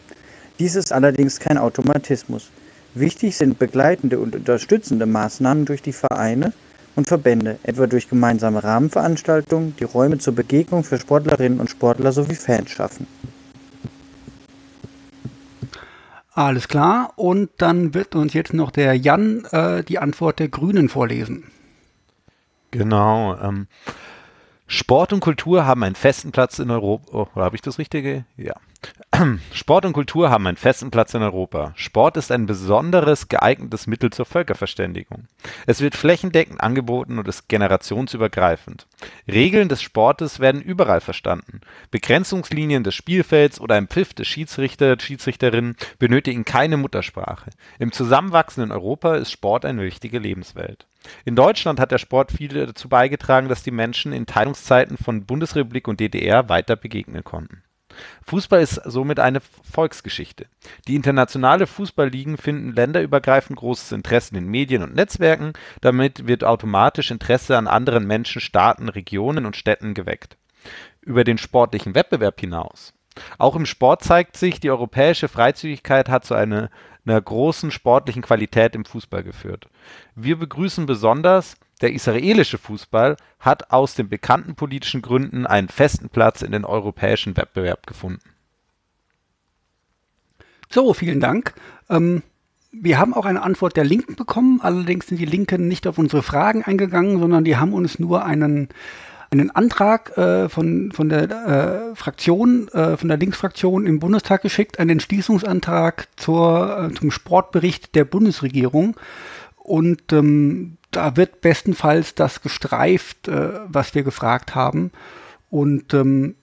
Dies 0.59 0.75
ist 0.75 0.93
allerdings 0.93 1.39
kein 1.39 1.59
Automatismus. 1.59 2.51
Wichtig 2.95 3.37
sind 3.37 3.59
begleitende 3.59 4.19
und 4.19 4.35
unterstützende 4.35 5.07
Maßnahmen 5.07 5.65
durch 5.65 5.83
die 5.83 5.93
Vereine 5.93 6.53
und 6.97 7.07
Verbände, 7.07 7.59
etwa 7.63 7.87
durch 7.87 8.09
gemeinsame 8.09 8.65
Rahmenveranstaltungen, 8.65 9.77
die 9.79 9.85
Räume 9.85 10.19
zur 10.19 10.35
Begegnung 10.35 10.83
für 10.83 10.99
Sportlerinnen 10.99 11.61
und 11.61 11.71
Sportler 11.71 12.11
sowie 12.11 12.35
Fans 12.35 12.71
schaffen. 12.71 13.07
Alles 16.39 16.69
klar. 16.69 17.15
Und 17.17 17.51
dann 17.59 17.95
wird 17.95 18.15
uns 18.15 18.33
jetzt 18.33 18.55
noch 18.55 18.71
der 18.71 18.95
Jan 18.95 19.45
äh, 19.47 19.83
die 19.83 19.99
Antwort 19.99 20.39
der 20.39 20.49
Grünen 20.49 20.89
vorlesen. 20.89 21.51
Genau. 22.71 23.37
Ähm, 23.43 23.67
Sport 24.69 25.13
und 25.13 25.19
Kultur 25.19 25.67
haben 25.67 25.83
einen 25.83 25.97
festen 25.97 26.31
Platz 26.31 26.61
in 26.61 26.71
Europa. 26.71 27.13
Oh, 27.13 27.27
habe 27.35 27.57
ich 27.57 27.63
das 27.63 27.81
Richtige? 27.81 28.25
Ja. 28.37 28.55
Sport 29.53 29.85
und 29.85 29.95
Kultur 29.95 30.31
haben 30.31 30.47
einen 30.47 30.57
festen 30.57 30.91
Platz 30.91 31.15
in 31.15 31.23
Europa. 31.23 31.73
Sport 31.75 32.17
ist 32.17 32.31
ein 32.31 32.47
besonderes 32.47 33.29
geeignetes 33.29 33.87
Mittel 33.87 34.11
zur 34.11 34.27
Völkerverständigung. 34.27 35.25
Es 35.67 35.81
wird 35.81 35.97
flächendeckend 35.97 36.61
angeboten 36.61 37.19
und 37.19 37.27
ist 37.27 37.49
generationsübergreifend. 37.49 38.87
Regeln 39.27 39.69
des 39.69 39.83
Sportes 39.83 40.41
werden 40.41 40.63
überall 40.63 41.01
verstanden. 41.01 41.61
Begrenzungslinien 41.91 42.85
des 42.85 42.95
Spielfelds 42.95 43.61
oder 43.61 43.75
ein 43.75 43.89
Pfiff 43.89 44.15
des 44.15 44.29
Schiedsrichter, 44.29 44.97
Schiedsrichterinnen 44.99 45.77
benötigen 45.99 46.45
keine 46.45 46.77
Muttersprache. 46.77 47.51
Im 47.79 47.93
zusammenwachsenden 47.93 48.71
Europa 48.71 49.17
ist 49.17 49.33
Sport 49.33 49.65
eine 49.65 49.83
wichtige 49.83 50.19
Lebenswelt. 50.19 50.87
In 51.25 51.35
Deutschland 51.35 51.81
hat 51.81 51.91
der 51.91 51.99
Sport 51.99 52.33
viel 52.33 52.49
dazu 52.49 52.89
beigetragen, 52.89 53.49
dass 53.49 53.63
die 53.63 53.71
Menschen 53.71 54.13
in 54.13 54.27
Teilungszeiten 54.27 54.97
von 54.97 55.25
Bundesrepublik 55.25 55.89
und 55.89 56.01
DDR 56.01 56.49
weiter 56.49 56.77
begegnen 56.77 57.25
konnten. 57.25 57.63
Fußball 58.27 58.61
ist 58.61 58.81
somit 58.85 59.21
eine 59.21 59.41
Volksgeschichte. 59.41 60.47
Die 60.87 60.95
internationale 60.95 61.67
Fußballligen 61.67 62.37
finden 62.37 62.73
länderübergreifend 62.73 63.59
großes 63.59 63.93
Interesse 63.93 64.37
in 64.37 64.47
Medien 64.47 64.83
und 64.83 64.95
Netzwerken, 64.95 65.53
damit 65.81 66.27
wird 66.27 66.45
automatisch 66.45 67.11
Interesse 67.11 67.57
an 67.57 67.67
anderen 67.67 68.07
Menschen, 68.07 68.41
Staaten, 68.41 68.89
Regionen 68.89 69.47
und 69.47 69.57
Städten 69.57 69.95
geweckt. 69.95 70.37
Über 71.01 71.25
den 71.25 71.39
sportlichen 71.39 71.95
Wettbewerb 71.95 72.41
hinaus. 72.41 72.93
Auch 73.39 73.57
im 73.57 73.67
Sport 73.67 74.05
zeigt 74.05 74.37
sich, 74.37 74.61
die 74.61 74.71
europäische 74.71 75.29
Freizügigkeit 75.29 76.09
hat 76.09 76.25
zu 76.25 76.35
einer 76.35 76.71
einer 77.09 77.21
großen 77.21 77.71
sportlichen 77.71 78.23
Qualität 78.23 78.75
im 78.75 78.85
Fußball 78.85 79.23
geführt. 79.23 79.69
Wir 80.15 80.39
begrüßen 80.39 80.87
besonders, 80.87 81.57
der 81.79 81.93
israelische 81.93 82.59
Fußball 82.59 83.17
hat 83.41 83.71
aus 83.71 83.95
den 83.95 84.09
bekannten 84.09 84.55
politischen 84.55 85.03
Gründen 85.03 85.47
einen 85.47 85.69
festen 85.69 86.09
Platz 86.09 86.43
in 86.43 86.53
den 86.53 86.65
europäischen 86.65 87.37
Wettbewerb 87.37 87.87
gefunden. 87.87 88.31
So, 90.71 90.93
vielen 90.93 91.21
Dank. 91.21 91.55
Ähm, 91.89 92.23
wir 92.73 92.99
haben 92.99 93.15
auch 93.15 93.25
eine 93.25 93.43
Antwort 93.43 93.77
der 93.77 93.85
Linken 93.85 94.17
bekommen. 94.17 94.61
Allerdings 94.61 95.07
sind 95.07 95.19
die 95.19 95.25
Linken 95.25 95.69
nicht 95.69 95.87
auf 95.87 95.99
unsere 95.99 96.23
Fragen 96.23 96.63
eingegangen, 96.65 97.19
sondern 97.19 97.45
die 97.45 97.57
haben 97.57 97.73
uns 97.73 97.99
nur 97.99 98.25
einen 98.25 98.69
einen 99.31 99.51
Antrag 99.51 100.17
äh, 100.17 100.49
von, 100.49 100.91
von 100.93 101.09
der 101.09 101.31
äh, 101.93 101.97
Fraktion, 101.97 102.69
äh, 102.69 102.97
von 102.97 103.09
der 103.09 103.19
Linksfraktion 103.19 103.87
im 103.87 104.01
Bundestag 104.01 104.43
geschickt, 104.43 104.79
einen 104.79 104.91
Entschließungsantrag 104.91 106.09
zur, 106.17 106.91
äh, 106.91 106.95
zum 106.95 107.11
Sportbericht 107.11 107.95
der 107.95 108.05
Bundesregierung. 108.05 108.97
Und 109.57 110.15
ähm, 110.15 110.78
da 110.91 111.17
wird 111.17 111.41
bestenfalls 111.41 112.15
das 112.15 112.43
gestreift, 112.43 113.29
äh, 113.29 113.61
was 113.67 113.95
wir 113.95 114.03
gefragt 114.03 114.55
haben. 114.55 114.91
Und 115.51 115.95
ähm, 115.95 116.35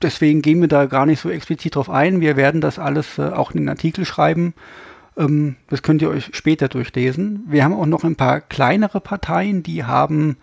deswegen 0.00 0.42
gehen 0.42 0.60
wir 0.60 0.68
da 0.68 0.86
gar 0.86 1.06
nicht 1.06 1.20
so 1.20 1.30
explizit 1.30 1.76
drauf 1.76 1.90
ein. 1.90 2.20
Wir 2.20 2.36
werden 2.36 2.60
das 2.60 2.78
alles 2.78 3.18
äh, 3.18 3.22
auch 3.22 3.52
in 3.52 3.58
den 3.58 3.68
Artikel 3.68 4.04
schreiben. 4.04 4.54
Ähm, 5.16 5.56
das 5.68 5.82
könnt 5.82 6.02
ihr 6.02 6.10
euch 6.10 6.30
später 6.32 6.68
durchlesen. 6.68 7.44
Wir 7.48 7.64
haben 7.64 7.74
auch 7.74 7.86
noch 7.86 8.04
ein 8.04 8.16
paar 8.16 8.40
kleinere 8.40 9.00
Parteien, 9.00 9.62
die 9.62 9.84
haben 9.84 10.36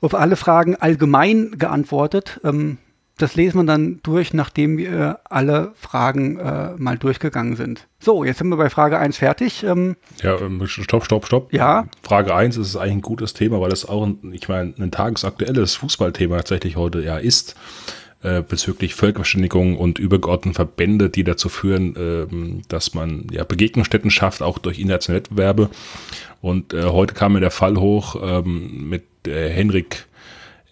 auf 0.00 0.14
alle 0.14 0.36
Fragen 0.36 0.76
allgemein 0.76 1.58
geantwortet. 1.58 2.40
Ähm, 2.44 2.78
das 3.18 3.34
lesen 3.34 3.58
wir 3.58 3.64
dann 3.64 4.00
durch, 4.02 4.32
nachdem 4.32 4.78
wir 4.78 5.20
alle 5.24 5.72
Fragen 5.74 6.38
äh, 6.38 6.70
mal 6.76 6.96
durchgegangen 6.96 7.56
sind. 7.56 7.86
So, 8.00 8.24
jetzt 8.24 8.38
sind 8.38 8.48
wir 8.48 8.56
bei 8.56 8.70
Frage 8.70 8.98
1 8.98 9.18
fertig. 9.18 9.64
Ähm, 9.64 9.96
ja, 10.22 10.40
ähm, 10.40 10.66
stopp, 10.66 11.04
stopp, 11.04 11.26
stopp. 11.26 11.52
Ja. 11.52 11.86
Frage 12.02 12.34
1 12.34 12.56
ist 12.56 12.76
eigentlich 12.76 12.92
ein 12.92 13.02
gutes 13.02 13.34
Thema, 13.34 13.60
weil 13.60 13.72
es 13.72 13.88
auch, 13.88 14.06
ein, 14.06 14.32
ich 14.32 14.48
meine, 14.48 14.72
ein 14.78 14.90
tagesaktuelles 14.90 15.74
Fußballthema 15.76 16.36
tatsächlich 16.36 16.76
heute 16.76 17.02
ja 17.02 17.18
ist 17.18 17.56
äh, 18.22 18.42
bezüglich 18.42 18.94
Völkerverständigung 18.94 19.76
und 19.76 19.98
übergeordneten 19.98 20.54
Verbände, 20.54 21.08
die 21.08 21.22
dazu 21.22 21.48
führen, 21.48 21.94
äh, 21.94 22.62
dass 22.68 22.94
man 22.94 23.26
ja 23.30 23.44
Begegnungsstätten 23.44 24.10
schafft, 24.10 24.42
auch 24.42 24.58
durch 24.58 24.78
internationale 24.78 25.20
Wettbewerbe. 25.20 25.70
Und 26.40 26.72
äh, 26.74 26.84
heute 26.84 27.14
kam 27.14 27.34
mir 27.34 27.40
der 27.40 27.50
Fall 27.50 27.76
hoch 27.76 28.16
ähm, 28.20 28.88
mit 28.88 29.04
äh, 29.26 29.50
Henrik 29.50 30.07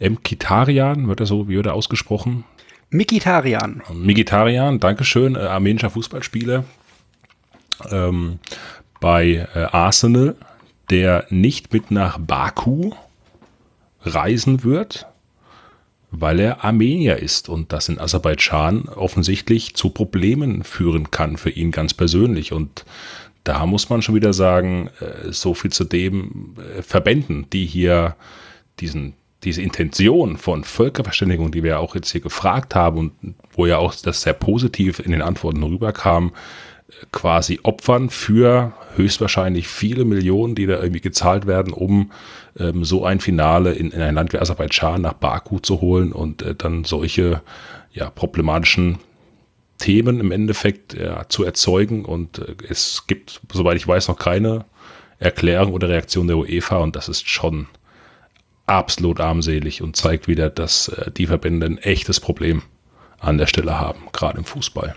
Mkitarian, 0.01 1.09
wird 1.09 1.21
er 1.21 1.27
so, 1.27 1.49
wie 1.49 1.57
wird 1.57 1.67
er 1.67 1.75
ausgesprochen? 1.75 2.45
Mikitarian. 2.91 3.83
Mikitarian, 3.93 4.79
Dankeschön, 4.79 5.35
äh, 5.35 5.41
armenischer 5.41 5.91
Fußballspieler 5.91 6.65
ähm, 7.91 8.39
bei 9.01 9.49
äh, 9.55 9.65
Arsenal, 9.65 10.37
der 10.91 11.27
nicht 11.31 11.73
mit 11.73 11.91
nach 11.91 12.19
Baku 12.19 12.93
reisen 14.03 14.63
wird, 14.63 15.07
weil 16.11 16.39
er 16.41 16.65
Armenier 16.65 17.17
ist 17.17 17.49
und 17.49 17.73
das 17.73 17.89
in 17.89 17.99
Aserbaidschan 17.99 18.89
offensichtlich 18.89 19.75
zu 19.75 19.91
Problemen 19.91 20.63
führen 20.63 21.11
kann 21.11 21.37
für 21.37 21.51
ihn 21.51 21.73
ganz 21.73 21.93
persönlich. 21.93 22.53
Und 22.53 22.85
da 23.45 23.67
muss 23.67 23.91
man 23.91 24.03
schon 24.03 24.15
wieder 24.15 24.33
sagen, 24.33 24.91
äh, 25.01 25.33
so 25.33 25.55
viel 25.55 25.73
zu 25.73 25.85
dem 25.85 26.55
äh, 26.57 26.83
Verbänden, 26.83 27.49
die 27.53 27.67
hier 27.67 28.17
diesen, 28.81 29.15
diese 29.45 29.63
Intention 29.63 30.37
von 30.37 30.65
Völkerverständigung, 30.65 31.53
die 31.53 31.63
wir 31.63 31.79
auch 31.81 31.95
jetzt 31.95 32.11
hier 32.11 32.21
gefragt 32.21 32.75
haben 32.75 32.99
und 32.99 33.35
wo 33.53 33.67
ja 33.67 33.79
auch 33.79 33.95
das 33.95 34.23
sehr 34.23 34.33
positiv 34.33 34.99
in 34.99 35.13
den 35.13 35.23
Antworten 35.23 35.63
rüberkam, 35.63 36.33
quasi 37.13 37.61
opfern 37.63 38.11
für 38.11 38.73
höchstwahrscheinlich 38.95 39.69
viele 39.69 40.05
Millionen, 40.05 40.55
die 40.55 40.67
da 40.67 40.77
irgendwie 40.77 41.01
gezahlt 41.01 41.47
werden, 41.47 41.73
um 41.73 42.13
ähm, 42.59 42.85
so 42.85 43.05
ein 43.05 43.21
Finale 43.21 43.73
in, 43.73 43.91
in 43.91 44.01
ein 44.01 44.15
Land 44.15 44.33
wie 44.33 44.39
Aserbaidschan 44.39 45.03
nach 45.03 45.15
Baku 45.15 45.59
zu 45.59 45.81
holen 45.81 46.13
und 46.13 46.43
äh, 46.43 46.55
dann 46.55 46.85
solche 46.85 47.43
ja, 47.93 48.09
problematischen 48.11 48.99
Themen 49.79 50.21
im 50.21 50.31
Endeffekt 50.31 50.95
ja, 50.95 51.29
zu 51.29 51.45
erzeugen. 51.45 52.05
Und 52.05 52.39
äh, 52.39 52.55
es 52.69 53.05
gibt, 53.07 53.41
soweit 53.53 53.77
ich 53.77 53.87
weiß, 53.87 54.09
noch 54.09 54.19
keine 54.19 54.65
Erklärung 55.19 55.73
oder 55.73 55.89
Reaktion 55.89 56.27
der 56.27 56.37
UEFA 56.37 56.79
und 56.79 56.95
das 56.95 57.09
ist 57.09 57.29
schon 57.29 57.67
absolut 58.67 59.21
armselig 59.21 59.83
und 59.83 59.97
zeigt 59.97 60.29
wieder, 60.29 60.51
dass 60.51 60.89
äh, 60.89 61.11
die 61.11 61.27
Verbände 61.27 61.67
ein 61.67 61.79
echtes 61.79 62.21
Problem 62.21 62.63
an 63.19 63.39
der 63.39 63.47
Stelle 63.47 63.79
haben, 63.81 64.09
gerade 64.13 64.39
im 64.39 64.45
Fußball. 64.45 64.95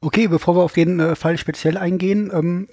Okay, 0.00 0.28
bevor 0.28 0.56
wir 0.56 0.62
auf 0.62 0.74
den 0.74 1.00
äh, 1.00 1.16
Fall 1.16 1.38
speziell 1.38 1.76
eingehen, 1.76 2.30
ähm, 2.32 2.68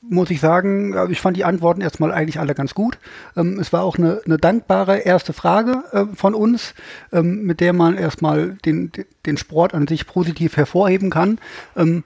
muss 0.00 0.30
ich 0.30 0.40
sagen, 0.40 0.96
also 0.96 1.10
ich 1.10 1.20
fand 1.20 1.36
die 1.36 1.44
Antworten 1.44 1.80
erstmal 1.80 2.12
eigentlich 2.12 2.38
alle 2.38 2.54
ganz 2.54 2.74
gut. 2.74 2.98
Ähm, 3.36 3.58
es 3.58 3.72
war 3.72 3.82
auch 3.82 3.98
eine, 3.98 4.20
eine 4.24 4.38
dankbare 4.38 4.98
erste 4.98 5.32
Frage 5.32 5.82
äh, 5.92 6.04
von 6.14 6.34
uns, 6.34 6.74
ähm, 7.12 7.42
mit 7.42 7.60
der 7.60 7.72
man 7.72 7.96
erstmal 7.96 8.56
den, 8.64 8.92
den 9.26 9.36
Sport 9.36 9.74
an 9.74 9.88
sich 9.88 10.06
positiv 10.06 10.56
hervorheben 10.56 11.10
kann. 11.10 11.38
Ähm, 11.76 12.04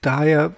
daher 0.00 0.52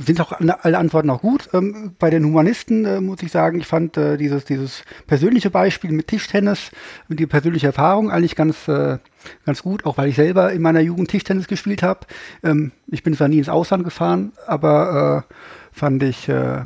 sind 0.00 0.20
auch 0.20 0.32
alle 0.32 0.78
Antworten 0.78 1.10
auch 1.10 1.20
gut. 1.20 1.48
Ähm, 1.52 1.94
bei 1.98 2.10
den 2.10 2.24
Humanisten 2.24 2.84
äh, 2.84 3.00
muss 3.00 3.22
ich 3.22 3.30
sagen, 3.30 3.60
ich 3.60 3.66
fand 3.66 3.96
äh, 3.96 4.16
dieses, 4.16 4.44
dieses 4.44 4.84
persönliche 5.06 5.50
Beispiel 5.50 5.92
mit 5.92 6.08
Tischtennis, 6.08 6.70
mit 7.08 7.18
die 7.18 7.26
persönliche 7.26 7.68
Erfahrung 7.68 8.10
eigentlich 8.10 8.36
ganz, 8.36 8.68
äh, 8.68 8.98
ganz 9.44 9.62
gut, 9.62 9.84
auch 9.86 9.98
weil 9.98 10.08
ich 10.08 10.16
selber 10.16 10.52
in 10.52 10.62
meiner 10.62 10.80
Jugend 10.80 11.10
Tischtennis 11.10 11.48
gespielt 11.48 11.82
habe. 11.82 12.00
Ähm, 12.42 12.72
ich 12.88 13.02
bin 13.02 13.14
zwar 13.14 13.28
nie 13.28 13.38
ins 13.38 13.48
Ausland 13.48 13.84
gefahren, 13.84 14.32
aber 14.46 15.26
äh, 15.30 15.34
fand 15.72 16.02
ich 16.02 16.28
äh, 16.28 16.64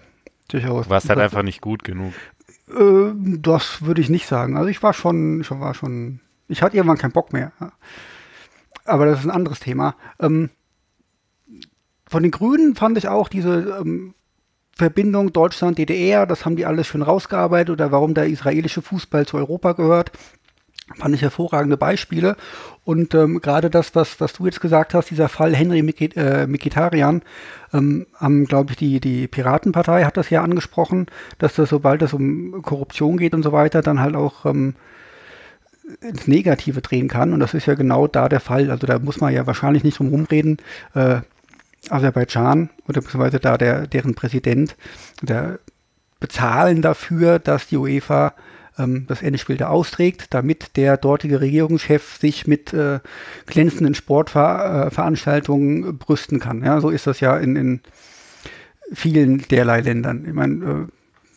durchaus. 0.48 0.88
Warst 0.88 1.08
halt 1.08 1.18
einfach 1.18 1.42
nicht 1.42 1.60
gut 1.60 1.84
genug. 1.84 2.12
Äh, 2.68 3.12
das 3.38 3.82
würde 3.82 4.00
ich 4.00 4.08
nicht 4.08 4.26
sagen. 4.26 4.56
Also 4.56 4.68
ich 4.68 4.82
war 4.82 4.92
schon, 4.92 5.40
ich 5.40 5.50
war 5.50 5.74
schon, 5.74 6.20
ich 6.48 6.62
hatte 6.62 6.76
irgendwann 6.76 6.98
keinen 6.98 7.12
Bock 7.12 7.32
mehr. 7.32 7.52
Aber 8.84 9.06
das 9.06 9.20
ist 9.20 9.24
ein 9.24 9.30
anderes 9.30 9.60
Thema. 9.60 9.96
Ähm, 10.20 10.50
von 12.08 12.22
den 12.22 12.32
Grünen 12.32 12.74
fand 12.74 12.98
ich 12.98 13.08
auch 13.08 13.28
diese 13.28 13.78
ähm, 13.80 14.14
Verbindung 14.72 15.32
Deutschland-DDR, 15.32 16.26
das 16.26 16.44
haben 16.44 16.56
die 16.56 16.66
alles 16.66 16.86
schön 16.86 17.02
rausgearbeitet 17.02 17.70
oder 17.70 17.92
warum 17.92 18.14
der 18.14 18.26
israelische 18.26 18.82
Fußball 18.82 19.26
zu 19.26 19.38
Europa 19.38 19.72
gehört. 19.72 20.12
Fand 20.94 21.14
ich 21.16 21.22
hervorragende 21.22 21.76
Beispiele. 21.76 22.36
Und 22.84 23.12
ähm, 23.14 23.40
gerade 23.40 23.70
das, 23.70 23.96
was, 23.96 24.20
was 24.20 24.34
du 24.34 24.44
jetzt 24.44 24.60
gesagt 24.60 24.94
hast, 24.94 25.10
dieser 25.10 25.28
Fall 25.28 25.56
Henry 25.56 25.82
Mikit, 25.82 26.16
äh, 26.16 26.46
Mikitarian, 26.46 27.22
ähm, 27.72 28.06
haben, 28.14 28.44
glaube 28.44 28.70
ich, 28.70 28.76
die, 28.76 29.00
die 29.00 29.26
Piratenpartei 29.26 30.04
hat 30.04 30.16
das 30.16 30.30
ja 30.30 30.44
angesprochen, 30.44 31.06
dass 31.38 31.54
das, 31.54 31.70
sobald 31.70 32.02
es 32.02 32.12
um 32.12 32.62
Korruption 32.62 33.16
geht 33.16 33.34
und 33.34 33.42
so 33.42 33.50
weiter, 33.50 33.82
dann 33.82 33.98
halt 33.98 34.14
auch 34.14 34.46
ähm, 34.46 34.74
ins 36.00 36.28
Negative 36.28 36.82
drehen 36.82 37.08
kann. 37.08 37.32
Und 37.32 37.40
das 37.40 37.54
ist 37.54 37.66
ja 37.66 37.74
genau 37.74 38.06
da 38.06 38.28
der 38.28 38.40
Fall. 38.40 38.70
Also 38.70 38.86
da 38.86 39.00
muss 39.00 39.20
man 39.20 39.34
ja 39.34 39.46
wahrscheinlich 39.46 39.82
nicht 39.82 39.98
drum 39.98 40.08
rumreden. 40.08 40.58
Äh, 40.94 41.22
Aserbaidschan 41.90 42.70
oder 42.88 43.00
beziehungsweise 43.00 43.40
da 43.40 43.58
der, 43.58 43.86
deren 43.86 44.14
Präsident, 44.14 44.76
der 45.22 45.58
bezahlen 46.20 46.82
dafür, 46.82 47.38
dass 47.38 47.66
die 47.66 47.76
UEFA 47.76 48.34
ähm, 48.78 49.06
das 49.06 49.22
Endspiel 49.22 49.56
da 49.56 49.68
austrägt, 49.68 50.34
damit 50.34 50.76
der 50.76 50.96
dortige 50.96 51.40
Regierungschef 51.40 52.16
sich 52.16 52.46
mit 52.46 52.72
äh, 52.72 53.00
glänzenden 53.46 53.94
Sportveranstaltungen 53.94 55.88
äh, 55.88 55.92
brüsten 55.92 56.40
kann. 56.40 56.64
Ja, 56.64 56.80
so 56.80 56.90
ist 56.90 57.06
das 57.06 57.20
ja 57.20 57.36
in, 57.36 57.56
in 57.56 57.80
vielen 58.92 59.42
derlei 59.48 59.80
Ländern. 59.80 60.24
Ich 60.26 60.32
meine, 60.32 60.64
äh, 60.64 60.86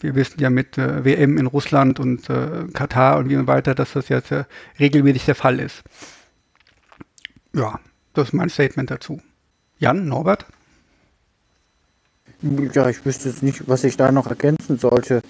wir 0.02 0.16
wissen 0.16 0.40
ja 0.40 0.50
mit 0.50 0.78
äh, 0.78 1.04
WM 1.04 1.38
in 1.38 1.46
Russland 1.46 2.00
und 2.00 2.30
äh, 2.30 2.66
Katar 2.74 3.18
und 3.18 3.30
wie 3.30 3.36
und 3.36 3.48
weiter, 3.48 3.76
dass 3.76 3.94
das 3.94 4.10
jetzt 4.10 4.32
äh, 4.32 4.46
regelmäßig 4.80 5.26
der 5.26 5.36
Fall 5.36 5.60
ist. 5.60 5.84
Ja, 7.54 7.80
das 8.14 8.30
ist 8.30 8.34
mein 8.34 8.50
Statement 8.50 8.92
dazu. 8.92 9.22
Jan, 9.80 10.10
Norbert? 10.10 10.46
Ja, 12.74 12.90
ich 12.90 13.06
wüsste 13.06 13.30
jetzt 13.30 13.44
nicht, 13.44 13.68
was 13.68 13.86
ich 13.86 13.96
da 13.96 14.12
noch 14.12 14.28
ergänzen 14.28 14.78
sollte. 14.78 15.22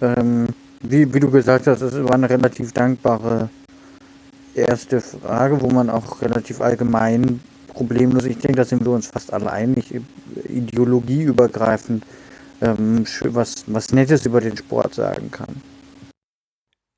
Ähm, 0.00 0.48
wie, 0.80 1.12
wie 1.12 1.20
du 1.20 1.30
gesagt 1.30 1.66
hast, 1.66 1.82
das 1.82 1.94
war 1.94 2.14
eine 2.14 2.30
relativ 2.30 2.72
dankbare 2.72 3.50
erste 4.54 5.00
Frage, 5.00 5.60
wo 5.60 5.68
man 5.68 5.90
auch 5.90 6.22
relativ 6.22 6.60
allgemein 6.60 7.40
problemlos, 7.68 8.24
ich 8.24 8.38
denke, 8.38 8.56
da 8.56 8.64
sind 8.64 8.84
wir 8.84 8.92
uns 8.92 9.08
fast 9.08 9.32
alle 9.32 9.52
einig, 9.52 10.00
ideologieübergreifend 10.48 12.02
ähm, 12.60 13.04
was, 13.24 13.64
was 13.66 13.92
Nettes 13.92 14.26
über 14.26 14.40
den 14.40 14.56
Sport 14.56 14.94
sagen 14.94 15.30
kann. 15.30 15.62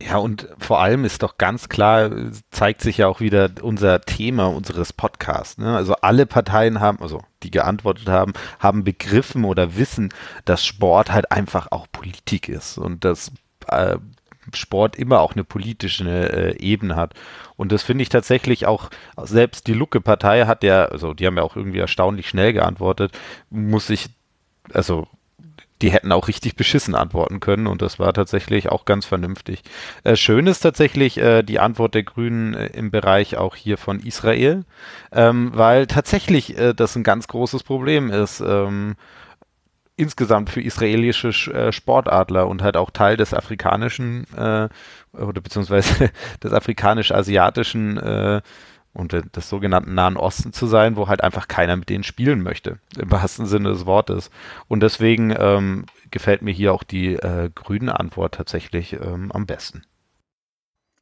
Ja, 0.02 0.16
und 0.16 0.48
vor 0.58 0.80
allem 0.80 1.04
ist 1.04 1.22
doch 1.22 1.36
ganz 1.36 1.68
klar, 1.68 2.10
zeigt 2.50 2.80
sich 2.80 2.98
ja 2.98 3.06
auch 3.06 3.20
wieder 3.20 3.50
unser 3.60 4.00
Thema 4.00 4.46
unseres 4.46 4.94
Podcasts. 4.94 5.58
Ne? 5.58 5.76
Also 5.76 5.94
alle 6.00 6.24
Parteien 6.24 6.80
haben, 6.80 7.02
also 7.02 7.22
die 7.42 7.50
geantwortet 7.50 8.08
haben, 8.08 8.32
haben 8.58 8.82
begriffen 8.82 9.44
oder 9.44 9.76
wissen, 9.76 10.08
dass 10.46 10.64
Sport 10.64 11.12
halt 11.12 11.30
einfach 11.30 11.68
auch 11.70 11.86
Politik 11.92 12.48
ist 12.48 12.78
und 12.78 13.04
dass 13.04 13.30
äh, 13.68 13.98
Sport 14.54 14.96
immer 14.96 15.20
auch 15.20 15.34
eine 15.34 15.44
politische 15.44 16.08
äh, 16.08 16.58
Ebene 16.58 16.96
hat. 16.96 17.12
Und 17.56 17.70
das 17.70 17.82
finde 17.82 18.02
ich 18.02 18.08
tatsächlich 18.08 18.66
auch, 18.66 18.88
selbst 19.22 19.66
die 19.66 19.74
Lucke-Partei 19.74 20.46
hat 20.46 20.62
ja, 20.62 20.86
also 20.86 21.12
die 21.12 21.26
haben 21.26 21.36
ja 21.36 21.42
auch 21.42 21.56
irgendwie 21.56 21.78
erstaunlich 21.78 22.28
schnell 22.28 22.54
geantwortet, 22.54 23.12
muss 23.50 23.90
ich, 23.90 24.08
also 24.72 25.06
die 25.82 25.90
hätten 25.90 26.12
auch 26.12 26.28
richtig 26.28 26.56
beschissen 26.56 26.94
antworten 26.94 27.40
können 27.40 27.66
und 27.66 27.82
das 27.82 27.98
war 27.98 28.12
tatsächlich 28.12 28.68
auch 28.68 28.84
ganz 28.84 29.06
vernünftig. 29.06 29.62
Äh, 30.04 30.16
schön 30.16 30.46
ist 30.46 30.60
tatsächlich 30.60 31.18
äh, 31.18 31.42
die 31.42 31.60
Antwort 31.60 31.94
der 31.94 32.02
Grünen 32.02 32.54
äh, 32.54 32.66
im 32.66 32.90
Bereich 32.90 33.36
auch 33.36 33.56
hier 33.56 33.78
von 33.78 34.00
Israel, 34.00 34.64
ähm, 35.12 35.50
weil 35.54 35.86
tatsächlich 35.86 36.58
äh, 36.58 36.74
das 36.74 36.96
ein 36.96 37.02
ganz 37.02 37.28
großes 37.28 37.62
Problem 37.62 38.10
ist. 38.10 38.40
Ähm, 38.40 38.96
insgesamt 39.96 40.48
für 40.48 40.62
israelische 40.62 41.28
äh, 41.52 41.72
Sportadler 41.72 42.48
und 42.48 42.62
halt 42.62 42.78
auch 42.78 42.90
Teil 42.90 43.18
des 43.18 43.34
afrikanischen 43.34 44.26
oder 45.12 45.40
beziehungsweise 45.42 46.10
des 46.42 46.52
afrikanisch-asiatischen 46.54 47.98
und 48.92 49.12
des 49.12 49.48
sogenannten 49.48 49.94
Nahen 49.94 50.16
Osten 50.16 50.52
zu 50.52 50.66
sein, 50.66 50.96
wo 50.96 51.08
halt 51.08 51.22
einfach 51.22 51.48
keiner 51.48 51.76
mit 51.76 51.88
denen 51.88 52.04
spielen 52.04 52.42
möchte, 52.42 52.78
im 52.98 53.10
wahrsten 53.10 53.46
Sinne 53.46 53.70
des 53.70 53.86
Wortes. 53.86 54.30
Und 54.68 54.82
deswegen 54.82 55.34
ähm, 55.36 55.86
gefällt 56.10 56.42
mir 56.42 56.52
hier 56.52 56.74
auch 56.74 56.82
die 56.82 57.14
äh, 57.14 57.50
grüne 57.54 57.98
Antwort 57.98 58.34
tatsächlich 58.34 58.94
ähm, 58.94 59.30
am 59.32 59.46
besten. 59.46 59.82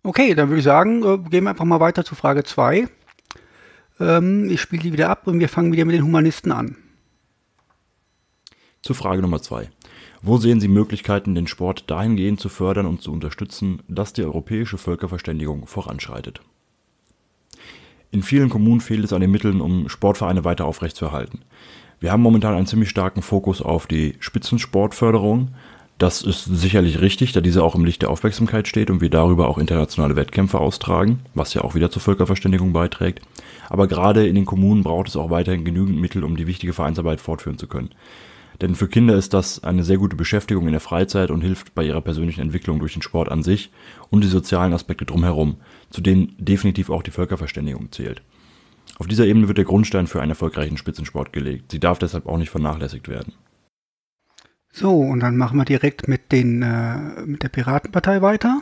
Okay, 0.03 0.35
dann 0.35 0.49
würde 0.49 0.59
ich 0.59 0.65
sagen, 0.65 1.03
äh, 1.03 1.19
gehen 1.31 1.45
wir 1.45 1.51
einfach 1.51 1.65
mal 1.65 1.81
weiter 1.81 2.05
zu 2.05 2.15
Frage 2.15 2.45
2. 2.45 2.89
Ähm, 4.01 4.51
ich 4.51 4.61
spiele 4.61 4.83
die 4.83 4.93
wieder 4.93 5.11
ab 5.11 5.27
und 5.27 5.41
wir 5.41 5.49
fangen 5.49 5.73
wieder 5.73 5.85
mit 5.85 5.95
den 5.95 6.05
Humanisten 6.05 6.53
an. 6.53 6.77
Zur 8.83 8.95
Frage 8.95 9.23
Nummer 9.23 9.43
2. 9.43 9.71
Wo 10.23 10.37
sehen 10.37 10.61
Sie 10.61 10.69
Möglichkeiten, 10.69 11.35
den 11.35 11.47
Sport 11.47 11.91
dahingehend 11.91 12.41
zu 12.41 12.49
fördern 12.49 12.87
und 12.87 13.03
zu 13.03 13.13
unterstützen, 13.13 13.83
dass 13.89 14.13
die 14.13 14.25
europäische 14.25 14.79
Völkerverständigung 14.79 15.67
voranschreitet? 15.67 16.43
In 18.11 18.23
vielen 18.23 18.49
Kommunen 18.49 18.81
fehlt 18.81 19.05
es 19.05 19.13
an 19.13 19.21
den 19.21 19.31
Mitteln, 19.31 19.61
um 19.61 19.89
Sportvereine 19.89 20.45
weiter 20.45 20.65
aufrechtzuerhalten. 20.65 21.41
Wir 22.01 22.13
haben 22.13 22.23
momentan 22.23 22.55
einen 22.55 22.67
ziemlich 22.67 22.89
starken 22.89 23.23
Fokus 23.23 23.61
auf 23.61 23.87
die 23.87 24.15
Spitzensportförderung. 24.21 25.49
Das 25.99 26.23
ist 26.23 26.45
sicherlich 26.45 27.01
richtig, 27.01 27.33
da 27.33 27.41
diese 27.41 27.63
auch 27.65 27.75
im 27.75 27.85
Licht 27.85 28.03
der 28.03 28.11
Aufmerksamkeit 28.11 28.69
steht 28.69 28.89
und 28.89 29.01
wir 29.01 29.11
darüber 29.11 29.49
auch 29.49 29.59
internationale 29.59 30.15
Wettkämpfe 30.15 30.61
austragen, 30.61 31.19
was 31.35 31.55
ja 31.55 31.63
auch 31.63 31.75
wieder 31.75 31.91
zur 31.91 32.01
Völkerverständigung 32.01 32.73
beiträgt. 32.73 33.21
Aber 33.69 33.89
gerade 33.89 34.27
in 34.27 34.37
den 34.37 34.47
Kommunen 34.47 34.85
braucht 34.85 35.09
es 35.09 35.17
auch 35.17 35.31
weiterhin 35.31 35.65
genügend 35.65 36.01
Mittel, 36.01 36.23
um 36.25 36.37
die 36.37 36.47
wichtige 36.47 36.73
Vereinsarbeit 36.73 37.21
fortführen 37.21 37.59
zu 37.59 37.67
können. 37.67 37.91
Denn 38.61 38.75
für 38.75 38.89
Kinder 38.89 39.17
ist 39.17 39.35
das 39.35 39.63
eine 39.63 39.85
sehr 39.85 39.99
gute 39.99 40.17
Beschäftigung 40.17 40.67
in 40.67 40.73
der 40.73 40.81
Freizeit 40.81 41.31
und 41.31 41.43
hilft 41.43 41.75
bei 41.75 41.85
ihrer 41.85 42.01
persönlichen 42.01 42.41
Entwicklung 42.41 42.81
durch 42.81 42.95
den 42.95 43.03
Sport 43.03 43.31
an 43.31 43.43
sich 43.43 43.71
und 44.11 44.25
die 44.25 44.29
sozialen 44.29 44.73
Aspekte 44.73 45.05
drumherum, 45.05 45.57
zu 45.91 46.01
denen 46.01 46.35
definitiv 46.39 46.91
auch 46.91 47.03
die 47.03 47.11
Völkerverständigung 47.11 47.93
zählt. 47.93 48.23
Auf 48.99 49.07
dieser 49.07 49.27
Ebene 49.27 49.49
wird 49.49 49.59
der 49.59 49.65
Grundstein 49.65 50.07
für 50.07 50.21
einen 50.21 50.31
erfolgreichen 50.31 50.77
Spitzensport 50.77 51.33
gelegt. 51.33 51.71
Sie 51.73 51.81
darf 51.81 51.99
deshalb 51.99 52.27
auch 52.27 52.39
nicht 52.39 52.51
vernachlässigt 52.51 53.09
werden. 53.09 53.35
So, 54.73 55.01
und 55.01 55.21
dann 55.21 55.37
machen 55.37 55.59
wir 55.59 55.65
direkt 55.65 56.09
mit, 56.09 56.31
den, 56.33 56.63
äh, 56.63 57.23
mit 57.25 57.43
der 57.43 57.49
Piratenpartei 57.49 58.23
weiter. 58.23 58.61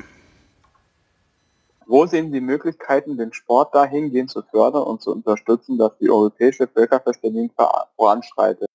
Wo 1.86 2.04
sehen 2.06 2.32
Sie 2.32 2.40
Möglichkeiten, 2.40 3.16
den 3.16 3.32
Sport 3.32 3.74
dahingehend 3.74 4.30
zu 4.30 4.42
fördern 4.42 4.82
und 4.82 5.00
zu 5.00 5.12
unterstützen, 5.12 5.78
dass 5.78 5.96
die 5.98 6.10
europäische 6.10 6.66
Völkerverständigung 6.66 7.52
voranschreitet? 7.96 8.66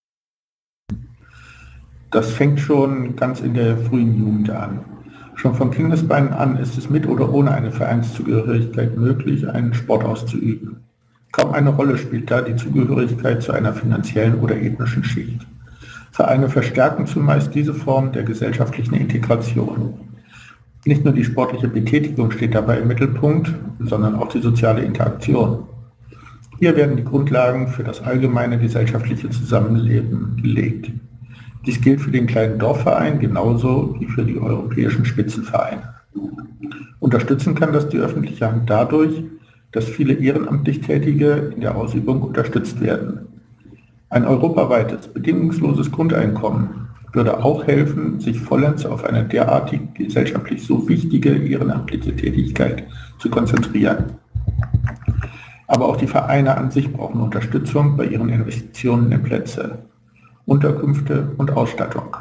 Das 2.10 2.32
fängt 2.32 2.60
schon 2.60 3.16
ganz 3.16 3.42
in 3.42 3.54
der 3.54 3.78
frühen 3.78 4.18
Jugend 4.18 4.50
an. 4.50 5.01
Schon 5.41 5.56
von 5.56 5.71
Kindesbeinen 5.71 6.34
an 6.34 6.58
ist 6.58 6.77
es 6.77 6.91
mit 6.91 7.08
oder 7.08 7.34
ohne 7.34 7.49
eine 7.49 7.71
Vereinszugehörigkeit 7.71 8.95
möglich, 8.95 9.49
einen 9.49 9.73
Sport 9.73 10.06
auszuüben. 10.06 10.82
Kaum 11.32 11.54
eine 11.54 11.71
Rolle 11.71 11.97
spielt 11.97 12.30
da 12.30 12.43
die 12.43 12.56
Zugehörigkeit 12.56 13.41
zu 13.41 13.51
einer 13.51 13.73
finanziellen 13.73 14.36
oder 14.36 14.56
ethnischen 14.56 15.04
Schicht. 15.04 15.41
Vereine 16.12 16.47
verstärken 16.47 17.08
zumeist 17.08 17.56
diese 17.56 17.73
Form 17.73 18.12
der 18.12 18.21
gesellschaftlichen 18.21 18.93
Integration. 18.93 19.95
Nicht 20.86 21.06
nur 21.06 21.13
die 21.15 21.23
sportliche 21.23 21.69
Betätigung 21.69 22.30
steht 22.30 22.54
dabei 22.54 22.77
im 22.77 22.88
Mittelpunkt, 22.88 23.51
sondern 23.80 24.13
auch 24.17 24.27
die 24.27 24.41
soziale 24.41 24.84
Interaktion. 24.84 25.63
Hier 26.60 26.75
werden 26.75 26.97
die 26.97 27.04
Grundlagen 27.04 27.69
für 27.69 27.84
das 27.84 28.04
allgemeine 28.04 28.60
gesellschaftliche 28.60 29.32
Zusammenleben 29.32 30.38
gelegt. 30.39 30.91
Dies 31.65 31.80
gilt 31.80 32.02
für 32.02 32.12
den 32.12 32.26
kleinen 32.26 32.58
Dorfverein 32.58 33.19
genauso 33.19 33.95
wie 34.00 34.08
für 34.08 34.24
die 34.24 34.39
europäischen 34.39 35.06
Spitzenvereine. 35.06 35.93
Unterstützen 37.00 37.56
kann 37.56 37.74
das 37.74 37.89
die 37.89 38.00
öffentliche 38.00 38.52
Hand 38.52 38.69
dadurch, 38.69 39.24
dass 39.71 39.86
viele 39.86 40.13
ehrenamtlich 40.13 40.82
Tätige 40.82 41.52
in 41.56 41.62
der 41.62 41.76
Ausübung 41.76 42.21
unterstützt 42.21 42.82
werden. 42.82 43.28
Ein 44.10 44.26
europaweites, 44.26 45.08
bedingungsloses 45.08 45.91
Grundeinkommen 45.91 46.89
würde 47.13 47.43
auch 47.43 47.65
helfen, 47.65 48.19
sich 48.19 48.39
vollends 48.39 48.86
auf 48.86 49.04
eine 49.04 49.24
derartig 49.24 49.82
gesellschaftlich 49.93 50.65
so 50.65 50.88
wichtige 50.88 51.32
ehrenamtliche 51.36 52.15
Tätigkeit 52.15 52.84
zu 53.19 53.30
konzentrieren. 53.30 54.13
Aber 55.67 55.88
auch 55.88 55.97
die 55.97 56.08
Vereine 56.08 56.58
an 56.58 56.71
sich 56.71 56.91
brauchen 56.91 57.21
Unterstützung 57.21 57.95
bei 57.95 58.06
ihren 58.06 58.30
Investitionen 58.30 59.12
in 59.12 59.24
Plätze. 59.24 59.80
Unterkünfte 60.45 61.32
und 61.38 61.51
Ausstattung. 61.51 62.17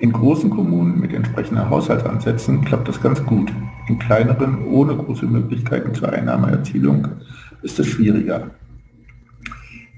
In 0.00 0.12
großen 0.12 0.50
Kommunen 0.50 1.00
mit 1.00 1.12
entsprechenden 1.12 1.68
Haushaltsansätzen 1.68 2.64
klappt 2.64 2.88
das 2.88 3.02
ganz 3.02 3.24
gut. 3.24 3.52
In 3.88 3.98
kleineren, 3.98 4.64
ohne 4.66 4.96
große 4.96 5.26
Möglichkeiten 5.26 5.94
zur 5.94 6.12
Einnahmeerzielung, 6.12 7.08
ist 7.62 7.78
es 7.78 7.86
schwieriger. 7.88 8.50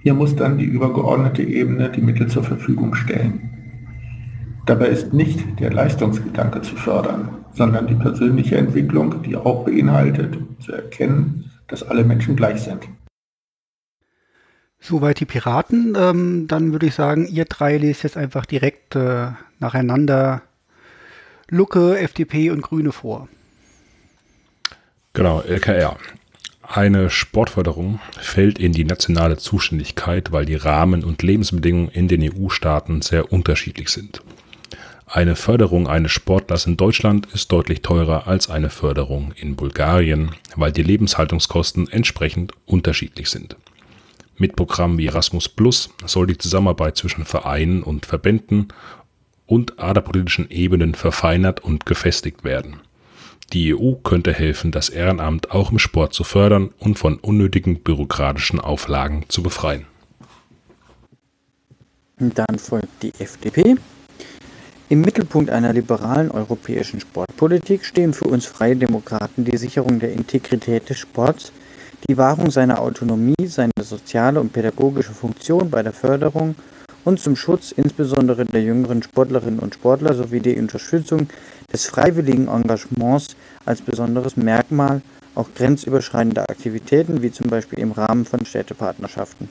Hier 0.03 0.15
muss 0.15 0.35
dann 0.35 0.57
die 0.57 0.65
übergeordnete 0.65 1.43
Ebene 1.43 1.91
die 1.91 2.01
Mittel 2.01 2.29
zur 2.29 2.43
Verfügung 2.43 2.95
stellen. 2.95 3.51
Dabei 4.65 4.87
ist 4.87 5.13
nicht 5.13 5.61
der 5.61 5.73
Leistungsgedanke 5.73 6.63
zu 6.63 6.77
fördern, 6.77 7.29
sondern 7.53 7.87
die 7.87 7.95
persönliche 7.95 8.57
Entwicklung, 8.57 9.23
die 9.23 9.37
auch 9.37 9.65
beinhaltet, 9.65 10.39
zu 10.61 10.73
erkennen, 10.73 11.51
dass 11.69 11.83
alle 11.83 12.05
Menschen 12.05 12.37
gleich 12.37 12.63
sind. 12.63 12.89
Soweit 14.81 15.21
die 15.21 15.27
Piraten. 15.27 15.95
Ähm, 15.97 16.47
dann 16.49 16.73
würde 16.73 16.87
ich 16.87 16.95
sagen, 16.95 17.27
ihr 17.27 17.45
drei 17.45 17.77
lest 17.77 18.03
jetzt 18.03 18.17
einfach 18.17 18.47
direkt 18.47 18.97
äh, 18.97 19.29
nacheinander 19.59 20.43
Lucke, 21.49 21.99
FDP 21.99 22.51
und 22.51 22.63
Grüne 22.63 22.93
vor. 22.93 23.29
Genau, 25.13 25.41
LKR. 25.41 25.97
Eine 26.63 27.11
Sportförderung 27.11 27.99
fällt 28.21 28.61
in 28.61 28.71
die 28.73 28.85
nationale 28.85 29.37
Zuständigkeit, 29.37 30.31
weil 30.31 30.47
die 30.47 30.55
Rahmen 30.55 31.03
und 31.03 31.23
Lebensbedingungen 31.23 31.89
in 31.89 32.07
den 32.07 32.23
EU-Staaten 32.23 33.03
sehr 33.03 33.33
unterschiedlich 33.33 33.89
sind. 33.89 34.23
Eine 35.07 35.35
Förderung 35.35 35.89
eines 35.89 36.13
Sportlers 36.13 36.67
in 36.67 36.77
Deutschland 36.77 37.27
ist 37.35 37.51
deutlich 37.51 37.83
teurer 37.83 38.29
als 38.29 38.49
eine 38.49 38.71
Förderung 38.71 39.33
in 39.35 39.57
Bulgarien, 39.57 40.31
weil 40.55 40.71
die 40.71 40.85
Lebenshaltungskosten 40.85 41.89
entsprechend 41.91 42.53
unterschiedlich 42.65 43.29
sind. 43.29 43.57
Mit 44.41 44.57
Programmen 44.57 44.97
wie 44.97 45.07
Erasmus 45.07 45.51
Plus 45.51 45.91
soll 46.07 46.27
die 46.27 46.39
Zusammenarbeit 46.39 46.97
zwischen 46.97 47.27
Vereinen 47.27 47.83
und 47.83 48.07
Verbänden 48.07 48.69
und 49.45 49.79
aderpolitischen 49.79 50.49
Ebenen 50.49 50.95
verfeinert 50.95 51.61
und 51.61 51.85
gefestigt 51.85 52.43
werden. 52.43 52.81
Die 53.53 53.75
EU 53.75 53.97
könnte 53.97 54.33
helfen, 54.33 54.73
das 54.73 54.89
Ehrenamt 54.89 55.51
auch 55.51 55.71
im 55.71 55.79
Sport 55.79 56.15
zu 56.15 56.25
fördern 56.25 56.71
und 56.79 56.99
von 56.99 57.19
unnötigen 57.19 57.81
bürokratischen 57.81 58.61
Auflagen 58.61 59.27
zu 59.29 59.43
befreien. 59.43 59.85
Dann 62.17 62.59
folgt 62.59 63.03
die 63.03 63.13
FDP. 63.19 63.77
Im 64.89 65.03
Mittelpunkt 65.03 65.51
einer 65.51 65.75
liberalen 65.75 66.31
europäischen 66.31 66.99
Sportpolitik 66.99 67.85
stehen 67.85 68.15
für 68.15 68.25
uns 68.25 68.47
Freie 68.47 68.77
Demokraten 68.77 69.45
die 69.45 69.59
Sicherung 69.59 70.01
der 70.01 70.15
Integrität 70.15 70.89
des 70.89 70.99
Sports, 70.99 71.53
die 72.09 72.17
Wahrung 72.17 72.51
seiner 72.51 72.81
Autonomie, 72.81 73.47
seine 73.47 73.73
soziale 73.81 74.41
und 74.41 74.53
pädagogische 74.53 75.13
Funktion 75.13 75.71
bei 75.71 75.83
der 75.83 75.93
Förderung 75.93 76.55
und 77.05 77.21
zum 77.21 77.37
Schutz 77.37 77.73
insbesondere 77.73 78.45
der 78.45 78.63
jüngeren 78.63 79.03
Sportlerinnen 79.03 79.61
und 79.61 79.75
Sportler 79.75 80.15
sowie 80.15 80.41
die 80.41 80.59
Unterstützung 80.59 81.29
des 81.73 81.87
freiwilligen 81.87 82.49
Engagements 82.49 83.37
als 83.65 83.81
besonderes 83.81 84.37
Merkmal 84.37 85.03
auch 85.35 85.49
grenzüberschreitender 85.55 86.49
Aktivitäten 86.49 87.23
wie 87.23 87.31
zum 87.31 87.49
Beispiel 87.49 87.79
im 87.79 87.93
Rahmen 87.93 88.25
von 88.25 88.45
Städtepartnerschaften. 88.45 89.49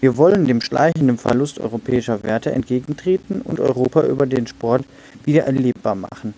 Wir 0.00 0.16
wollen 0.16 0.46
dem 0.46 0.60
schleichenden 0.60 1.18
Verlust 1.18 1.60
europäischer 1.60 2.22
Werte 2.22 2.52
entgegentreten 2.52 3.42
und 3.42 3.60
Europa 3.60 4.02
über 4.02 4.26
den 4.26 4.46
Sport 4.46 4.84
wieder 5.24 5.44
erlebbar 5.44 5.94
machen. 5.94 6.34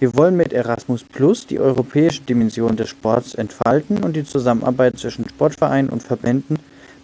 Wir 0.00 0.16
wollen 0.16 0.34
mit 0.34 0.54
Erasmus 0.54 1.04
Plus 1.04 1.46
die 1.46 1.60
europäische 1.60 2.22
Dimension 2.22 2.74
des 2.74 2.88
Sports 2.88 3.34
entfalten 3.34 4.02
und 4.02 4.16
die 4.16 4.24
Zusammenarbeit 4.24 4.98
zwischen 4.98 5.28
Sportvereinen 5.28 5.90
und 5.90 6.02
Verbänden, 6.02 6.58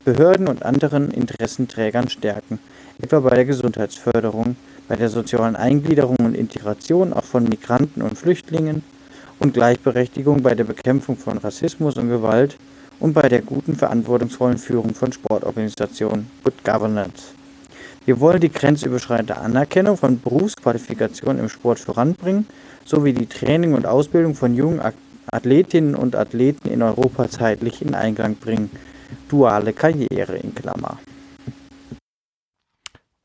Behörden 0.06 0.48
und 0.48 0.62
anderen 0.62 1.10
Interessenträgern 1.10 2.08
stärken, 2.08 2.58
etwa 3.02 3.20
bei 3.20 3.34
der 3.34 3.44
Gesundheitsförderung, 3.44 4.56
bei 4.88 4.96
der 4.96 5.10
sozialen 5.10 5.56
Eingliederung 5.56 6.16
und 6.20 6.34
Integration 6.34 7.12
auch 7.12 7.24
von 7.24 7.44
Migranten 7.44 8.00
und 8.00 8.16
Flüchtlingen 8.16 8.82
und 9.40 9.52
Gleichberechtigung 9.52 10.42
bei 10.42 10.54
der 10.54 10.64
Bekämpfung 10.64 11.18
von 11.18 11.36
Rassismus 11.36 11.96
und 11.96 12.08
Gewalt 12.08 12.56
und 12.98 13.12
bei 13.12 13.28
der 13.28 13.42
guten, 13.42 13.76
verantwortungsvollen 13.76 14.56
Führung 14.56 14.94
von 14.94 15.12
Sportorganisationen 15.12 16.30
(Good 16.44 16.64
Governance). 16.64 17.35
Wir 18.06 18.20
wollen 18.20 18.40
die 18.40 18.52
grenzüberschreitende 18.52 19.36
Anerkennung 19.36 19.96
von 19.96 20.20
Berufsqualifikationen 20.20 21.40
im 21.40 21.48
Sport 21.48 21.80
voranbringen 21.80 22.46
sowie 22.84 23.12
die 23.12 23.26
Training 23.26 23.74
und 23.74 23.84
Ausbildung 23.84 24.36
von 24.36 24.54
jungen 24.54 24.80
Athletinnen 25.26 25.96
und 25.96 26.14
Athleten 26.14 26.68
in 26.68 26.82
Europa 26.82 27.28
zeitlich 27.28 27.82
in 27.82 27.96
Einklang 27.96 28.36
bringen 28.36 28.70
(duale 29.28 29.72
Karriere 29.72 30.36
in 30.36 30.54
Klammer). 30.54 30.98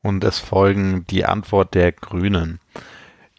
Und 0.02 0.24
es 0.24 0.40
folgen 0.40 1.06
die 1.08 1.24
Antwort 1.24 1.74
der 1.74 1.92
Grünen. 1.92 2.58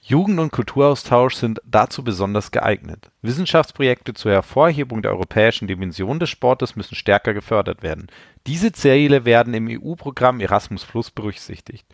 Jugend- 0.06 0.42
und 0.42 0.52
Kulturaustausch 0.52 1.36
sind 1.36 1.62
dazu 1.64 2.04
besonders 2.04 2.52
geeignet. 2.52 3.10
Wissenschaftsprojekte 3.22 4.14
zur 4.14 4.34
Hervorhebung 4.34 5.02
der 5.02 5.12
europäischen 5.12 5.66
Dimension 5.66 6.20
des 6.20 6.30
Sportes 6.30 6.76
müssen 6.76 6.96
stärker 6.96 7.34
gefördert 7.34 7.84
werden. 7.84 8.08
Diese 8.46 8.74
Ziele 8.74 9.24
werden 9.24 9.54
im 9.54 9.70
EU-Programm 9.70 10.42
Erasmus 10.42 10.84
Plus 10.84 11.10
berücksichtigt. 11.10 11.86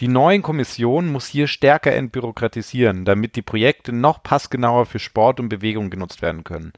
Die 0.00 0.08
neue 0.08 0.40
Kommission 0.40 1.12
muss 1.12 1.26
hier 1.26 1.46
stärker 1.46 1.92
entbürokratisieren, 1.92 3.04
damit 3.04 3.36
die 3.36 3.42
Projekte 3.42 3.92
noch 3.92 4.22
passgenauer 4.22 4.86
für 4.86 4.98
Sport 4.98 5.38
und 5.38 5.50
Bewegung 5.50 5.90
genutzt 5.90 6.22
werden 6.22 6.44
können. 6.44 6.72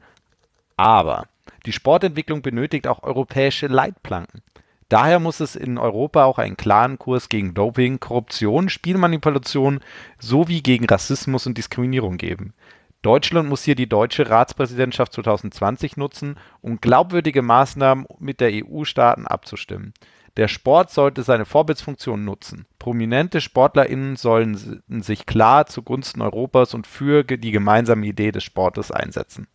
Aber 0.75 1.27
die 1.65 1.71
Sportentwicklung 1.71 2.41
benötigt 2.41 2.87
auch 2.87 3.03
europäische 3.03 3.67
Leitplanken. 3.67 4.41
Daher 4.89 5.19
muss 5.19 5.41
es 5.41 5.55
in 5.55 5.77
Europa 5.77 6.23
auch 6.23 6.37
einen 6.37 6.55
klaren 6.55 6.97
Kurs 6.97 7.27
gegen 7.27 7.53
Doping, 7.53 7.99
Korruption, 7.99 8.69
Spielmanipulation 8.69 9.81
sowie 10.17 10.61
gegen 10.61 10.85
Rassismus 10.85 11.45
und 11.45 11.57
Diskriminierung 11.57 12.17
geben. 12.17 12.53
Deutschland 13.01 13.47
muss 13.47 13.63
hier 13.63 13.75
die 13.75 13.89
deutsche 13.89 14.29
Ratspräsidentschaft 14.29 15.13
2020 15.13 15.97
nutzen, 15.97 16.37
um 16.61 16.79
glaubwürdige 16.81 17.41
Maßnahmen 17.41 18.05
mit 18.19 18.39
der 18.41 18.51
EU-Staaten 18.53 19.27
abzustimmen. 19.27 19.93
Der 20.37 20.47
Sport 20.47 20.91
sollte 20.91 21.23
seine 21.23 21.45
Vorbildsfunktion 21.45 22.23
nutzen. 22.23 22.65
Prominente 22.79 23.41
SportlerInnen 23.41 24.15
sollen 24.15 24.83
sich 24.87 25.25
klar 25.25 25.65
zugunsten 25.65 26.21
Europas 26.21 26.73
und 26.73 26.85
für 26.85 27.23
die 27.23 27.51
gemeinsame 27.51 28.05
Idee 28.05 28.31
des 28.31 28.43
Sportes 28.43 28.91
einsetzen. 28.91 29.47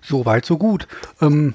So 0.00 0.24
weit, 0.24 0.46
so 0.46 0.56
gut. 0.56 0.88
Ähm, 1.20 1.54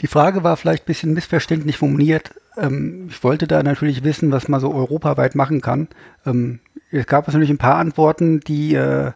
die 0.00 0.06
Frage 0.06 0.44
war 0.44 0.56
vielleicht 0.56 0.84
ein 0.84 0.86
bisschen 0.86 1.14
missverständlich 1.14 1.76
formuliert. 1.76 2.34
Ähm, 2.56 3.08
ich 3.10 3.22
wollte 3.22 3.46
da 3.46 3.62
natürlich 3.62 4.04
wissen, 4.04 4.32
was 4.32 4.48
man 4.48 4.60
so 4.60 4.72
europaweit 4.72 5.34
machen 5.34 5.60
kann. 5.60 5.88
Ähm, 6.26 6.60
es 6.90 7.06
gab 7.06 7.26
natürlich 7.26 7.50
ein 7.50 7.58
paar 7.58 7.76
Antworten, 7.76 8.40
die 8.40 8.74
äh, 8.74 9.12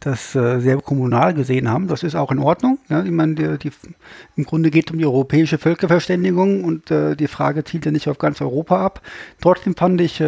das 0.00 0.34
äh, 0.34 0.60
sehr 0.60 0.78
kommunal 0.78 1.32
gesehen 1.34 1.70
haben. 1.70 1.86
Das 1.86 2.02
ist 2.02 2.16
auch 2.16 2.32
in 2.32 2.40
Ordnung. 2.40 2.78
Ja, 2.88 3.04
ich 3.04 3.10
meine, 3.10 3.34
die, 3.34 3.58
die, 3.58 3.72
im 4.36 4.44
Grunde 4.44 4.70
geht 4.70 4.88
es 4.88 4.92
um 4.92 4.98
die 4.98 5.06
europäische 5.06 5.58
Völkerverständigung 5.58 6.64
und 6.64 6.90
äh, 6.90 7.14
die 7.14 7.28
Frage 7.28 7.62
zielt 7.62 7.86
ja 7.86 7.92
nicht 7.92 8.08
auf 8.08 8.18
ganz 8.18 8.40
Europa 8.40 8.84
ab. 8.84 9.02
Trotzdem 9.40 9.76
fand 9.76 10.00
ich 10.00 10.22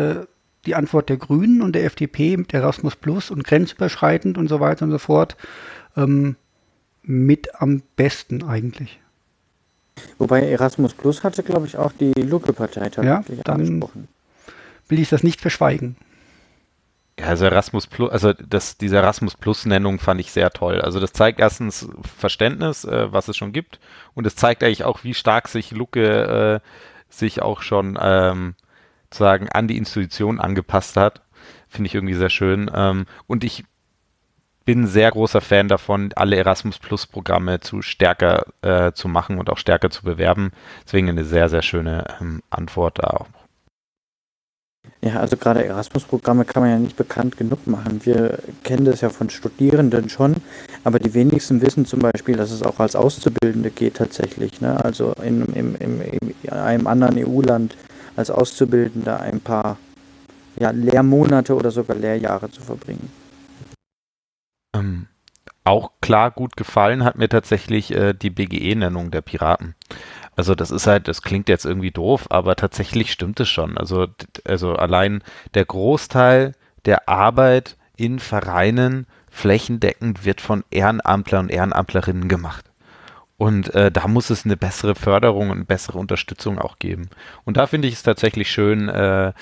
die 0.66 0.74
Antwort 0.74 1.08
der 1.08 1.16
Grünen 1.16 1.62
und 1.62 1.74
der 1.74 1.84
FDP 1.84 2.37
mit 2.37 2.54
Erasmus 2.54 2.96
Plus 2.96 3.30
und 3.30 3.44
grenzüberschreitend 3.44 4.38
und 4.38 4.48
so 4.48 4.60
weiter 4.60 4.84
und 4.84 4.92
so 4.92 4.98
fort 4.98 5.37
ähm, 5.96 6.37
mit 7.02 7.60
am 7.60 7.82
besten 7.96 8.42
eigentlich. 8.42 9.00
Wobei 10.18 10.42
Erasmus 10.42 10.94
Plus 10.94 11.22
hatte, 11.22 11.42
glaube 11.42 11.66
ich, 11.66 11.76
auch 11.76 11.92
die 11.92 12.12
Lucke-Partei 12.12 12.90
tatsächlich 12.90 13.40
ja, 13.46 13.52
angesprochen. 13.52 14.09
Will 14.88 14.98
ich 14.98 15.09
das 15.09 15.22
nicht 15.22 15.40
verschweigen. 15.40 15.96
Ja, 17.18 17.26
also 17.26 17.44
Erasmus 17.44 17.87
Plus, 17.87 18.11
also 18.11 18.33
das, 18.33 18.76
diese 18.76 18.96
Erasmus 18.96 19.37
Plus-Nennung 19.37 20.00
fand 20.00 20.20
ich 20.20 20.33
sehr 20.33 20.50
toll. 20.50 20.80
Also 20.80 20.98
das 20.98 21.12
zeigt 21.12 21.38
erstens 21.38 21.88
Verständnis, 22.18 22.85
äh, 22.85 23.12
was 23.12 23.28
es 23.28 23.37
schon 23.37 23.52
gibt, 23.52 23.78
und 24.14 24.26
es 24.26 24.35
zeigt 24.35 24.64
eigentlich 24.64 24.85
auch, 24.85 25.04
wie 25.04 25.14
stark 25.14 25.48
sich 25.48 25.70
Lucke 25.70 26.61
äh, 26.61 26.68
sich 27.09 27.40
auch 27.40 27.62
schon 27.62 27.96
ähm, 28.00 28.54
sozusagen 29.04 29.48
an 29.48 29.68
die 29.68 29.76
Institution 29.76 30.40
angepasst 30.40 30.96
hat. 30.96 31.22
Finde 31.68 31.87
ich 31.87 31.94
irgendwie 31.94 32.14
sehr 32.14 32.30
schön. 32.30 32.68
Ähm, 32.74 33.07
und 33.28 33.44
ich 33.44 33.64
bin 34.64 34.87
sehr 34.87 35.11
großer 35.11 35.40
Fan 35.40 35.68
davon, 35.68 36.11
alle 36.16 36.37
Erasmus 36.37 36.79
Plus 36.79 37.07
Programme 37.07 37.61
zu 37.61 37.83
stärker 37.83 38.46
äh, 38.62 38.92
zu 38.92 39.09
machen 39.09 39.38
und 39.38 39.50
auch 39.50 39.59
stärker 39.59 39.90
zu 39.90 40.03
bewerben. 40.03 40.53
Deswegen 40.87 41.09
eine 41.09 41.24
sehr, 41.24 41.48
sehr 41.48 41.62
schöne 41.62 42.05
ähm, 42.20 42.42
Antwort 42.50 42.98
da 42.98 43.09
auch. 43.09 43.27
Ja, 45.00 45.20
also 45.20 45.37
gerade 45.37 45.64
Erasmus-Programme 45.64 46.46
kann 46.46 46.62
man 46.62 46.70
ja 46.70 46.79
nicht 46.79 46.96
bekannt 46.96 47.37
genug 47.37 47.66
machen. 47.66 48.00
Wir 48.05 48.38
kennen 48.62 48.87
das 48.87 49.03
ja 49.03 49.11
von 49.11 49.29
Studierenden 49.29 50.09
schon, 50.09 50.37
aber 50.83 50.98
die 50.98 51.12
wenigsten 51.12 51.61
wissen 51.61 51.85
zum 51.85 52.00
Beispiel, 52.00 52.37
dass 52.37 52.50
es 52.50 52.62
auch 52.62 52.81
als 52.81 52.96
Auszubildende 52.96 53.70
geht 53.70 53.96
tatsächlich. 53.96 54.62
Ne? 54.62 54.83
Also 54.83 55.12
in, 55.22 55.44
in, 55.46 55.74
in, 55.74 56.00
in 56.42 56.50
einem 56.50 56.87
anderen 56.87 57.18
EU-Land 57.18 57.77
als 58.16 58.31
Auszubildender 58.31 59.20
ein 59.20 59.40
paar 59.40 59.77
ja, 60.59 60.70
Lehrmonate 60.70 61.55
oder 61.55 61.70
sogar 61.70 61.96
Lehrjahre 61.96 62.50
zu 62.50 62.62
verbringen. 62.62 63.23
Ähm, 64.74 65.06
auch 65.64 65.92
klar 66.02 66.30
gut 66.30 66.56
gefallen 66.56 67.04
hat 67.04 67.16
mir 67.16 67.28
tatsächlich 67.28 67.94
äh, 67.94 68.12
die 68.12 68.30
BGE-Nennung 68.30 69.10
der 69.10 69.22
Piraten. 69.22 69.74
Also 70.37 70.54
das 70.54 70.70
ist 70.70 70.87
halt, 70.87 71.08
das 71.08 71.22
klingt 71.22 71.49
jetzt 71.49 71.64
irgendwie 71.64 71.90
doof, 71.90 72.26
aber 72.30 72.57
tatsächlich 72.57 73.12
stimmt 73.12 73.40
es 73.40 73.49
schon. 73.49 73.78
Also, 73.78 74.07
also 74.44 74.74
allein 74.74 75.22
der 75.55 75.64
Großteil 75.64 76.53
der 76.84 77.09
Arbeit 77.09 77.76
in 77.96 78.18
Vereinen 78.18 79.07
flächendeckend 79.30 80.24
wird 80.24 80.40
von 80.40 80.64
Ehrenamtlern 80.70 81.46
und 81.46 81.51
Ehrenamtlerinnen 81.51 82.28
gemacht. 82.28 82.66
Und 83.36 83.74
äh, 83.74 83.90
da 83.90 84.07
muss 84.07 84.30
es 84.30 84.44
eine 84.44 84.57
bessere 84.57 84.94
Förderung 84.94 85.51
und 85.51 85.66
bessere 85.66 85.99
Unterstützung 85.99 86.59
auch 86.59 86.78
geben. 86.78 87.09
Und 87.44 87.57
da 87.57 87.66
finde 87.66 87.88
ich 87.88 87.94
es 87.94 88.03
tatsächlich 88.03 88.51
schön, 88.51 88.88
äh, 88.88 89.32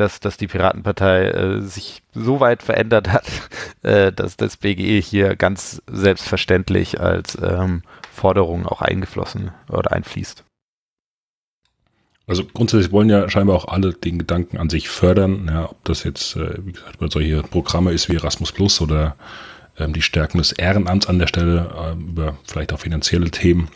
dass, 0.00 0.20
dass 0.20 0.36
die 0.36 0.46
Piratenpartei 0.46 1.28
äh, 1.28 1.60
sich 1.62 2.02
so 2.14 2.40
weit 2.40 2.62
verändert 2.62 3.08
hat, 3.08 3.24
äh, 3.82 4.12
dass 4.12 4.36
das 4.36 4.56
BGE 4.56 5.00
hier 5.00 5.36
ganz 5.36 5.82
selbstverständlich 5.90 7.00
als 7.00 7.36
ähm, 7.40 7.82
Forderung 8.12 8.66
auch 8.66 8.82
eingeflossen 8.82 9.50
oder 9.68 9.92
einfließt. 9.92 10.44
Also 12.26 12.44
grundsätzlich 12.44 12.92
wollen 12.92 13.08
ja 13.08 13.30
scheinbar 13.30 13.56
auch 13.56 13.68
alle 13.68 13.94
den 13.94 14.18
Gedanken 14.18 14.58
an 14.58 14.68
sich 14.68 14.90
fördern, 14.90 15.48
ja, 15.50 15.70
ob 15.70 15.82
das 15.84 16.04
jetzt, 16.04 16.36
äh, 16.36 16.58
wie 16.64 16.72
gesagt, 16.72 16.98
solche 17.10 17.42
Programme 17.42 17.92
ist 17.92 18.10
wie 18.10 18.16
Erasmus 18.16 18.52
Plus 18.52 18.82
oder 18.82 19.16
ähm, 19.78 19.94
die 19.94 20.02
Stärkung 20.02 20.38
des 20.38 20.52
Ehrenamts 20.52 21.06
an 21.06 21.18
der 21.18 21.26
Stelle, 21.26 21.70
äh, 21.74 21.92
über 21.92 22.36
vielleicht 22.44 22.72
auch 22.72 22.80
finanzielle 22.80 23.30
Themen. 23.30 23.68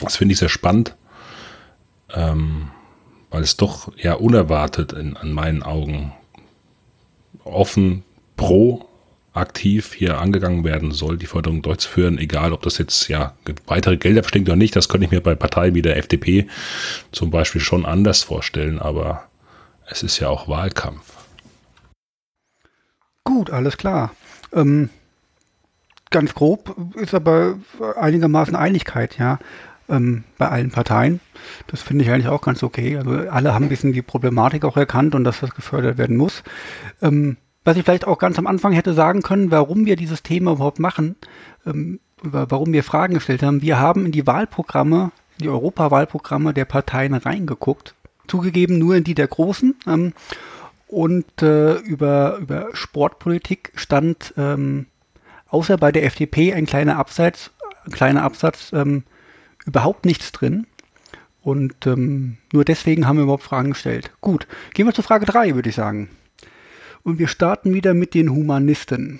Das 0.00 0.16
finde 0.16 0.32
ich 0.32 0.38
sehr 0.38 0.48
spannend, 0.48 0.96
ähm, 2.14 2.70
weil 3.32 3.42
es 3.42 3.56
doch 3.56 3.90
ja 3.96 4.14
unerwartet 4.14 4.92
in, 4.92 5.16
an 5.16 5.32
meinen 5.32 5.62
Augen 5.62 6.12
offen 7.44 8.04
pro 8.36 8.86
aktiv 9.32 9.94
hier 9.94 10.18
angegangen 10.18 10.62
werden 10.62 10.92
soll, 10.92 11.16
die 11.16 11.26
Förderung 11.26 11.62
durchzuführen, 11.62 12.18
egal 12.18 12.52
ob 12.52 12.62
das 12.62 12.76
jetzt 12.76 13.08
ja 13.08 13.34
weitere 13.66 13.96
Gelder 13.96 14.20
bestimmt 14.20 14.48
oder 14.48 14.56
nicht, 14.56 14.76
das 14.76 14.90
könnte 14.90 15.06
ich 15.06 15.10
mir 15.10 15.22
bei 15.22 15.34
Parteien 15.34 15.74
wie 15.74 15.80
der 15.80 15.96
FDP 15.96 16.46
zum 17.10 17.30
Beispiel 17.30 17.62
schon 17.62 17.86
anders 17.86 18.22
vorstellen, 18.22 18.78
aber 18.78 19.24
es 19.86 20.02
ist 20.02 20.18
ja 20.18 20.28
auch 20.28 20.48
Wahlkampf. 20.48 21.14
Gut, 23.24 23.50
alles 23.50 23.78
klar. 23.78 24.14
Ähm, 24.52 24.90
ganz 26.10 26.34
grob 26.34 26.76
ist 26.96 27.14
aber 27.14 27.58
einigermaßen 27.96 28.54
Einigkeit, 28.54 29.16
ja, 29.18 29.38
ähm, 29.92 30.24
bei 30.38 30.48
allen 30.48 30.70
Parteien. 30.70 31.20
Das 31.68 31.82
finde 31.82 32.04
ich 32.04 32.10
eigentlich 32.10 32.28
auch 32.28 32.40
ganz 32.40 32.62
okay. 32.62 32.96
Also 32.96 33.10
alle 33.10 33.54
haben 33.54 33.66
ein 33.66 33.68
bisschen 33.68 33.92
die 33.92 34.02
Problematik 34.02 34.64
auch 34.64 34.76
erkannt 34.76 35.14
und 35.14 35.24
dass 35.24 35.40
das 35.40 35.54
gefördert 35.54 35.98
werden 35.98 36.16
muss. 36.16 36.42
Ähm, 37.00 37.36
was 37.64 37.76
ich 37.76 37.84
vielleicht 37.84 38.06
auch 38.06 38.18
ganz 38.18 38.38
am 38.38 38.48
Anfang 38.48 38.72
hätte 38.72 38.94
sagen 38.94 39.22
können, 39.22 39.50
warum 39.50 39.86
wir 39.86 39.94
dieses 39.94 40.22
Thema 40.22 40.52
überhaupt 40.52 40.80
machen, 40.80 41.14
ähm, 41.64 42.00
warum 42.22 42.72
wir 42.72 42.82
Fragen 42.82 43.14
gestellt 43.14 43.42
haben. 43.42 43.62
Wir 43.62 43.78
haben 43.78 44.06
in 44.06 44.12
die 44.12 44.26
Wahlprogramme, 44.26 45.12
die 45.40 45.48
Europawahlprogramme 45.48 46.54
der 46.54 46.64
Parteien 46.64 47.14
reingeguckt. 47.14 47.94
Zugegeben 48.26 48.78
nur 48.78 48.96
in 48.96 49.04
die 49.04 49.14
der 49.14 49.28
Großen. 49.28 49.76
Ähm, 49.86 50.12
und 50.88 51.42
äh, 51.42 51.76
über, 51.76 52.36
über 52.38 52.68
Sportpolitik 52.72 53.72
stand 53.74 54.34
ähm, 54.36 54.86
außer 55.48 55.76
bei 55.76 55.92
der 55.92 56.04
FDP 56.04 56.52
ein 56.52 56.66
kleiner 56.66 56.98
Absatz, 56.98 57.50
ein 57.84 57.92
kleiner 57.92 58.22
Absatz 58.22 58.72
ähm, 58.72 59.04
überhaupt 59.66 60.04
nichts 60.04 60.32
drin. 60.32 60.66
Und 61.42 61.86
ähm, 61.86 62.38
nur 62.52 62.64
deswegen 62.64 63.06
haben 63.06 63.16
wir 63.16 63.24
überhaupt 63.24 63.42
Fragen 63.42 63.70
gestellt. 63.70 64.12
Gut, 64.20 64.46
gehen 64.74 64.86
wir 64.86 64.94
zur 64.94 65.04
Frage 65.04 65.26
3, 65.26 65.54
würde 65.54 65.70
ich 65.70 65.74
sagen. 65.74 66.08
Und 67.02 67.18
wir 67.18 67.26
starten 67.26 67.74
wieder 67.74 67.94
mit 67.94 68.14
den 68.14 68.30
Humanisten. 68.30 69.18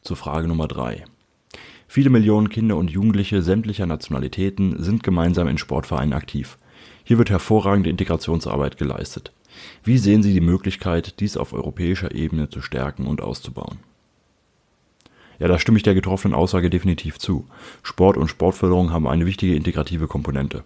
Zur 0.00 0.16
Frage 0.16 0.48
Nummer 0.48 0.68
3. 0.68 1.04
Viele 1.86 2.08
Millionen 2.08 2.48
Kinder 2.48 2.78
und 2.78 2.90
Jugendliche 2.90 3.42
sämtlicher 3.42 3.84
Nationalitäten 3.84 4.82
sind 4.82 5.02
gemeinsam 5.02 5.46
in 5.48 5.58
Sportvereinen 5.58 6.14
aktiv. 6.14 6.56
Hier 7.04 7.18
wird 7.18 7.28
hervorragende 7.28 7.90
Integrationsarbeit 7.90 8.78
geleistet. 8.78 9.32
Wie 9.84 9.98
sehen 9.98 10.22
Sie 10.22 10.32
die 10.32 10.40
Möglichkeit, 10.40 11.20
dies 11.20 11.36
auf 11.36 11.52
europäischer 11.52 12.14
Ebene 12.14 12.48
zu 12.48 12.62
stärken 12.62 13.06
und 13.06 13.20
auszubauen? 13.20 13.78
Ja, 15.42 15.48
da 15.48 15.58
stimme 15.58 15.76
ich 15.76 15.82
der 15.82 15.94
getroffenen 15.94 16.36
Aussage 16.36 16.70
definitiv 16.70 17.18
zu. 17.18 17.46
Sport 17.82 18.16
und 18.16 18.28
Sportförderung 18.28 18.92
haben 18.92 19.08
eine 19.08 19.26
wichtige 19.26 19.56
integrative 19.56 20.06
Komponente. 20.06 20.62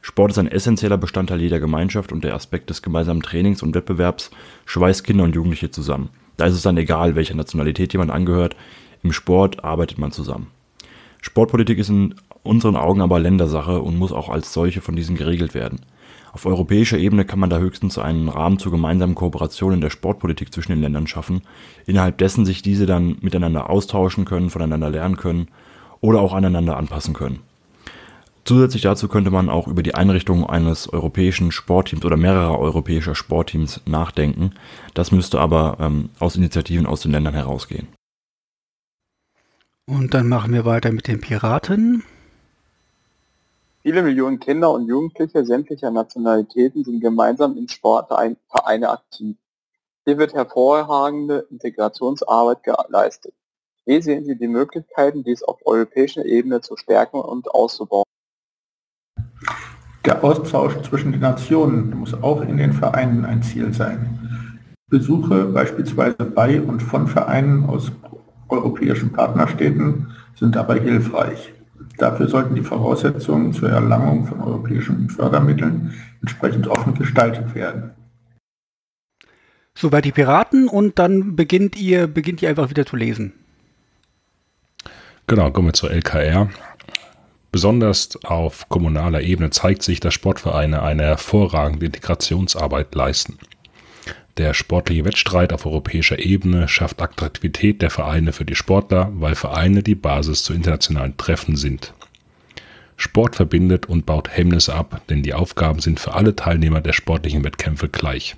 Sport 0.00 0.30
ist 0.30 0.38
ein 0.38 0.50
essentieller 0.50 0.96
Bestandteil 0.96 1.42
jeder 1.42 1.60
Gemeinschaft 1.60 2.12
und 2.12 2.24
der 2.24 2.34
Aspekt 2.34 2.70
des 2.70 2.80
gemeinsamen 2.80 3.20
Trainings 3.20 3.62
und 3.62 3.74
Wettbewerbs 3.74 4.30
schweißt 4.64 5.04
Kinder 5.04 5.24
und 5.24 5.34
Jugendliche 5.34 5.70
zusammen. 5.70 6.08
Da 6.38 6.46
ist 6.46 6.54
es 6.54 6.62
dann 6.62 6.78
egal, 6.78 7.14
welcher 7.14 7.34
Nationalität 7.34 7.92
jemand 7.92 8.10
angehört, 8.10 8.56
im 9.02 9.12
Sport 9.12 9.62
arbeitet 9.64 9.98
man 9.98 10.12
zusammen. 10.12 10.46
Sportpolitik 11.20 11.78
ist 11.78 11.90
in 11.90 12.14
unseren 12.42 12.76
Augen 12.76 13.02
aber 13.02 13.18
Ländersache 13.18 13.82
und 13.82 13.98
muss 13.98 14.12
auch 14.12 14.30
als 14.30 14.50
solche 14.50 14.80
von 14.80 14.96
diesen 14.96 15.16
geregelt 15.16 15.52
werden. 15.52 15.80
Auf 16.36 16.44
europäischer 16.44 16.98
Ebene 16.98 17.24
kann 17.24 17.38
man 17.38 17.48
da 17.48 17.56
höchstens 17.56 17.96
einen 17.96 18.28
Rahmen 18.28 18.58
zur 18.58 18.70
gemeinsamen 18.70 19.14
Kooperation 19.14 19.72
in 19.72 19.80
der 19.80 19.88
Sportpolitik 19.88 20.52
zwischen 20.52 20.72
den 20.72 20.82
Ländern 20.82 21.06
schaffen, 21.06 21.40
innerhalb 21.86 22.18
dessen 22.18 22.44
sich 22.44 22.60
diese 22.60 22.84
dann 22.84 23.16
miteinander 23.22 23.70
austauschen 23.70 24.26
können, 24.26 24.50
voneinander 24.50 24.90
lernen 24.90 25.16
können 25.16 25.48
oder 26.02 26.20
auch 26.20 26.34
aneinander 26.34 26.76
anpassen 26.76 27.14
können. 27.14 27.38
Zusätzlich 28.44 28.82
dazu 28.82 29.08
könnte 29.08 29.30
man 29.30 29.48
auch 29.48 29.66
über 29.66 29.82
die 29.82 29.94
Einrichtung 29.94 30.44
eines 30.46 30.92
europäischen 30.92 31.52
Sportteams 31.52 32.04
oder 32.04 32.18
mehrerer 32.18 32.58
europäischer 32.58 33.14
Sportteams 33.14 33.80
nachdenken. 33.86 34.50
Das 34.92 35.12
müsste 35.12 35.40
aber 35.40 35.78
ähm, 35.80 36.10
aus 36.18 36.36
Initiativen 36.36 36.84
aus 36.84 37.00
den 37.00 37.12
Ländern 37.12 37.32
herausgehen. 37.32 37.88
Und 39.86 40.12
dann 40.12 40.28
machen 40.28 40.52
wir 40.52 40.66
weiter 40.66 40.92
mit 40.92 41.08
den 41.08 41.18
Piraten. 41.18 42.02
Viele 43.86 44.02
Millionen 44.02 44.40
Kinder 44.40 44.72
und 44.72 44.88
Jugendliche 44.88 45.46
sämtlicher 45.46 45.92
Nationalitäten 45.92 46.82
sind 46.82 47.00
gemeinsam 47.00 47.56
in 47.56 47.68
Sportvereine 47.68 48.90
aktiv. 48.90 49.36
Hier 50.04 50.18
wird 50.18 50.34
hervorragende 50.34 51.46
Integrationsarbeit 51.52 52.64
geleistet. 52.64 53.32
Wie 53.84 54.02
sehen 54.02 54.24
Sie 54.24 54.36
die 54.36 54.48
Möglichkeiten, 54.48 55.22
dies 55.22 55.44
auf 55.44 55.64
europäischer 55.64 56.24
Ebene 56.24 56.60
zu 56.62 56.76
stärken 56.76 57.20
und 57.20 57.48
auszubauen? 57.54 58.02
Der 60.04 60.24
Austausch 60.24 60.82
zwischen 60.82 61.12
den 61.12 61.20
Nationen 61.20 61.96
muss 61.96 62.12
auch 62.12 62.40
in 62.40 62.56
den 62.56 62.72
Vereinen 62.72 63.24
ein 63.24 63.44
Ziel 63.44 63.72
sein. 63.72 64.58
Besuche 64.88 65.44
beispielsweise 65.44 66.24
bei 66.24 66.60
und 66.60 66.80
von 66.80 67.06
Vereinen 67.06 67.64
aus 67.66 67.92
europäischen 68.48 69.12
Partnerstädten 69.12 70.10
sind 70.34 70.56
dabei 70.56 70.80
hilfreich. 70.80 71.52
Dafür 71.98 72.28
sollten 72.28 72.54
die 72.54 72.62
Voraussetzungen 72.62 73.52
zur 73.52 73.70
Erlangung 73.70 74.26
von 74.26 74.40
europäischen 74.40 75.08
Fördermitteln 75.08 75.94
entsprechend 76.20 76.68
offen 76.68 76.94
gestaltet 76.94 77.54
werden. 77.54 77.92
Soweit 79.74 80.04
die 80.04 80.12
Piraten 80.12 80.68
und 80.68 80.98
dann 80.98 81.36
beginnt 81.36 81.76
ihr, 81.76 82.06
beginnt 82.06 82.42
ihr 82.42 82.48
einfach 82.48 82.70
wieder 82.70 82.86
zu 82.86 82.96
lesen. 82.96 83.32
Genau, 85.26 85.50
kommen 85.50 85.68
wir 85.68 85.74
zur 85.74 85.90
LKR. 85.90 86.48
Besonders 87.52 88.22
auf 88.24 88.68
kommunaler 88.68 89.22
Ebene 89.22 89.50
zeigt 89.50 89.82
sich, 89.82 90.00
dass 90.00 90.14
Sportvereine 90.14 90.82
eine 90.82 91.04
hervorragende 91.04 91.86
Integrationsarbeit 91.86 92.94
leisten. 92.94 93.38
Der 94.36 94.52
sportliche 94.52 95.06
Wettstreit 95.06 95.52
auf 95.54 95.64
europäischer 95.64 96.18
Ebene 96.18 96.68
schafft 96.68 97.00
Attraktivität 97.00 97.80
der 97.80 97.88
Vereine 97.88 98.32
für 98.32 98.44
die 98.44 98.54
Sportler, 98.54 99.10
weil 99.14 99.34
Vereine 99.34 99.82
die 99.82 99.94
Basis 99.94 100.44
zu 100.44 100.52
internationalen 100.52 101.16
Treffen 101.16 101.56
sind. 101.56 101.94
Sport 102.98 103.36
verbindet 103.36 103.86
und 103.86 104.04
baut 104.04 104.28
Hemmnisse 104.30 104.74
ab, 104.74 105.00
denn 105.08 105.22
die 105.22 105.32
Aufgaben 105.32 105.80
sind 105.80 106.00
für 106.00 106.14
alle 106.14 106.36
Teilnehmer 106.36 106.82
der 106.82 106.92
sportlichen 106.92 107.44
Wettkämpfe 107.44 107.88
gleich. 107.88 108.36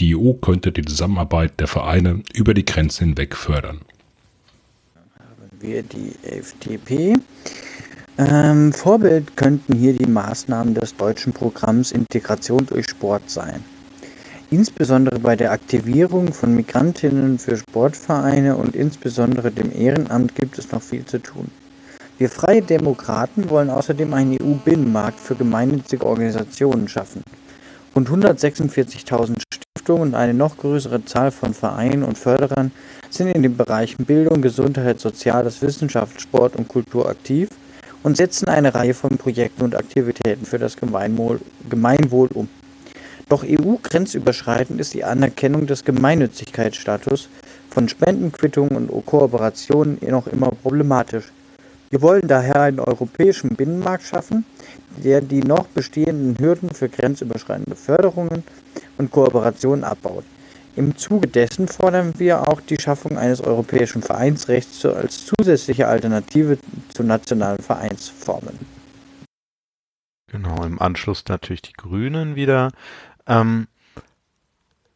Die 0.00 0.16
EU 0.16 0.32
könnte 0.32 0.72
die 0.72 0.84
Zusammenarbeit 0.84 1.60
der 1.60 1.68
Vereine 1.68 2.22
über 2.32 2.54
die 2.54 2.64
Grenzen 2.64 3.08
hinweg 3.08 3.36
fördern. 3.36 3.80
Haben 5.16 5.50
wir 5.60 5.82
die 5.82 6.12
FDP. 6.22 7.14
Ähm, 8.18 8.72
Vorbild 8.72 9.36
könnten 9.36 9.76
hier 9.76 9.92
die 9.92 10.06
Maßnahmen 10.06 10.74
des 10.74 10.96
deutschen 10.96 11.32
Programms 11.32 11.92
Integration 11.92 12.66
durch 12.66 12.88
Sport 12.88 13.30
sein. 13.30 13.64
Insbesondere 14.52 15.20
bei 15.20 15.36
der 15.36 15.52
Aktivierung 15.52 16.32
von 16.32 16.56
Migrantinnen 16.56 17.38
für 17.38 17.56
Sportvereine 17.56 18.56
und 18.56 18.74
insbesondere 18.74 19.52
dem 19.52 19.70
Ehrenamt 19.72 20.34
gibt 20.34 20.58
es 20.58 20.72
noch 20.72 20.82
viel 20.82 21.04
zu 21.04 21.22
tun. 21.22 21.52
Wir 22.18 22.28
Freie 22.28 22.60
Demokraten 22.60 23.48
wollen 23.48 23.70
außerdem 23.70 24.12
einen 24.12 24.36
EU-Binnenmarkt 24.42 25.20
für 25.20 25.36
gemeinnützige 25.36 26.04
Organisationen 26.04 26.88
schaffen. 26.88 27.22
Rund 27.94 28.10
146.000 28.10 29.40
Stiftungen 29.54 30.02
und 30.02 30.14
eine 30.16 30.34
noch 30.34 30.56
größere 30.56 31.04
Zahl 31.04 31.30
von 31.30 31.54
Vereinen 31.54 32.02
und 32.02 32.18
Förderern 32.18 32.72
sind 33.08 33.28
in 33.28 33.44
den 33.44 33.56
Bereichen 33.56 34.04
Bildung, 34.04 34.42
Gesundheit, 34.42 34.98
Soziales, 34.98 35.62
Wissenschaft, 35.62 36.20
Sport 36.20 36.56
und 36.56 36.66
Kultur 36.66 37.08
aktiv 37.08 37.48
und 38.02 38.16
setzen 38.16 38.48
eine 38.48 38.74
Reihe 38.74 38.94
von 38.94 39.16
Projekten 39.16 39.62
und 39.62 39.76
Aktivitäten 39.76 40.44
für 40.44 40.58
das 40.58 40.76
Gemeinwohl, 40.76 41.40
um. 42.34 42.48
Doch 43.30 43.44
EU-grenzüberschreitend 43.44 44.80
ist 44.80 44.92
die 44.92 45.04
Anerkennung 45.04 45.68
des 45.68 45.84
Gemeinnützigkeitsstatus 45.84 47.28
von 47.70 47.88
Spendenquittungen 47.88 48.88
und 48.88 49.06
Kooperationen 49.06 49.98
noch 50.02 50.26
immer 50.26 50.50
problematisch. 50.50 51.26
Wir 51.90 52.02
wollen 52.02 52.26
daher 52.26 52.62
einen 52.62 52.80
europäischen 52.80 53.50
Binnenmarkt 53.50 54.02
schaffen, 54.02 54.44
der 54.96 55.20
die 55.20 55.44
noch 55.44 55.68
bestehenden 55.68 56.44
Hürden 56.44 56.70
für 56.70 56.88
grenzüberschreitende 56.88 57.76
Förderungen 57.76 58.42
und 58.98 59.12
Kooperationen 59.12 59.84
abbaut. 59.84 60.24
Im 60.74 60.96
Zuge 60.96 61.28
dessen 61.28 61.68
fordern 61.68 62.14
wir 62.18 62.48
auch 62.48 62.60
die 62.60 62.80
Schaffung 62.80 63.16
eines 63.16 63.40
europäischen 63.40 64.02
Vereinsrechts 64.02 64.84
als 64.84 65.24
zusätzliche 65.26 65.86
Alternative 65.86 66.58
zu 66.92 67.04
nationalen 67.04 67.62
Vereinsformen. 67.62 68.58
Genau, 70.32 70.62
im 70.64 70.80
Anschluss 70.80 71.24
natürlich 71.28 71.62
die 71.62 71.72
Grünen 71.72 72.36
wieder. 72.36 72.70
Ähm, 73.30 73.68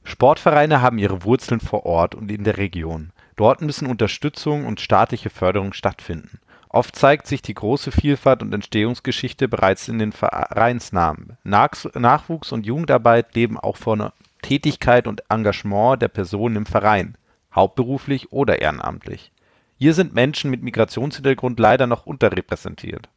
Sportvereine 0.03 0.83
haben 0.83 0.99
ihre 0.99 1.25
Wurzeln 1.25 1.61
vor 1.61 1.87
Ort 1.87 2.15
und 2.15 2.31
in 2.31 2.45
der 2.45 2.59
Region. 2.59 3.13
Dort 3.37 3.63
müssen 3.63 3.87
Unterstützung 3.87 4.67
und 4.67 4.81
staatliche 4.81 5.31
Förderung 5.31 5.73
stattfinden. 5.73 6.41
Oft 6.69 6.97
zeigt 6.97 7.29
sich 7.29 7.41
die 7.41 7.55
große 7.55 7.93
Vielfalt 7.93 8.43
und 8.43 8.53
Entstehungsgeschichte 8.53 9.49
bereits 9.49 9.89
in 9.89 9.99
den 9.99 10.13
Vereinsnamen. 10.13 11.39
Nachwuchs 11.45 12.53
und 12.53 12.67
Jugendarbeit 12.67 13.35
leben 13.35 13.59
auch 13.59 13.77
von 13.77 14.11
Tätigkeit 14.43 15.07
und 15.07 15.23
Engagement 15.31 16.03
der 16.03 16.09
Personen 16.09 16.57
im 16.57 16.67
Verein. 16.67 17.17
hauptberuflich 17.55 18.33
oder 18.33 18.61
ehrenamtlich. 18.61 19.31
Hier 19.79 19.95
sind 19.95 20.15
Menschen 20.15 20.51
mit 20.51 20.63
Migrationshintergrund 20.63 21.61
leider 21.61 21.87
noch 21.87 22.07
unterrepräsentiert. 22.07 23.09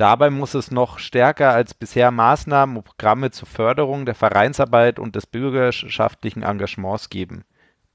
Dabei 0.00 0.30
muss 0.30 0.54
es 0.54 0.70
noch 0.70 0.98
stärker 0.98 1.50
als 1.50 1.74
bisher 1.74 2.10
Maßnahmen 2.10 2.74
und 2.74 2.84
Programme 2.84 3.32
zur 3.32 3.46
Förderung 3.46 4.06
der 4.06 4.14
Vereinsarbeit 4.14 4.98
und 4.98 5.14
des 5.14 5.26
bürgerschaftlichen 5.26 6.42
Engagements 6.42 7.10
geben. 7.10 7.44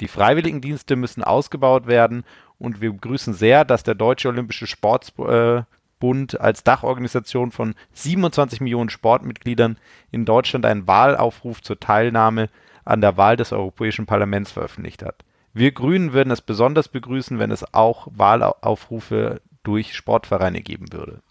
Die 0.01 0.07
Freiwilligendienste 0.07 0.97
müssen 0.97 1.23
ausgebaut 1.23 1.87
werden 1.87 2.23
und 2.59 2.79
wir 2.79 2.91
begrüßen 2.91 3.33
sehr, 3.33 3.65
dass 3.65 3.81
der 3.81 3.95
Deutsche 3.95 4.27
Olympische 4.27 4.67
Sportbund 4.67 6.39
als 6.39 6.63
Dachorganisation 6.63 7.49
von 7.49 7.73
27 7.93 8.61
Millionen 8.61 8.91
Sportmitgliedern 8.91 9.79
in 10.11 10.25
Deutschland 10.25 10.67
einen 10.67 10.85
Wahlaufruf 10.85 11.63
zur 11.63 11.79
Teilnahme 11.79 12.49
an 12.83 13.01
der 13.01 13.17
Wahl 13.17 13.35
des 13.35 13.51
Europäischen 13.51 14.05
Parlaments 14.05 14.51
veröffentlicht 14.51 15.01
hat. 15.01 15.25
Wir 15.55 15.71
Grünen 15.71 16.13
würden 16.13 16.29
es 16.29 16.41
besonders 16.41 16.87
begrüßen, 16.87 17.39
wenn 17.39 17.49
es 17.49 17.73
auch 17.73 18.09
Wahlaufrufe 18.11 19.41
durch 19.63 19.95
Sportvereine 19.95 20.61
geben 20.61 20.93
würde. 20.93 21.23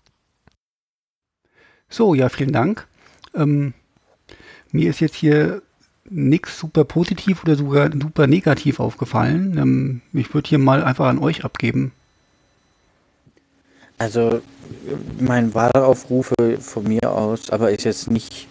So, 1.94 2.12
ja, 2.12 2.28
vielen 2.28 2.50
Dank. 2.50 2.88
Ähm, 3.36 3.72
mir 4.72 4.90
ist 4.90 4.98
jetzt 4.98 5.14
hier 5.14 5.62
nichts 6.10 6.58
super 6.58 6.82
positiv 6.82 7.44
oder 7.44 7.54
sogar 7.54 7.88
super 7.92 8.26
negativ 8.26 8.80
aufgefallen. 8.80 9.56
Ähm, 9.56 10.00
ich 10.12 10.34
würde 10.34 10.48
hier 10.48 10.58
mal 10.58 10.82
einfach 10.82 11.06
an 11.06 11.20
euch 11.20 11.44
abgeben. 11.44 11.92
Also, 13.96 14.42
mein 15.20 15.54
Wahlaufrufe 15.54 16.34
von 16.58 16.82
mir 16.82 17.12
aus, 17.12 17.50
aber 17.50 17.70
ist 17.70 17.84
jetzt 17.84 18.10
nicht 18.10 18.48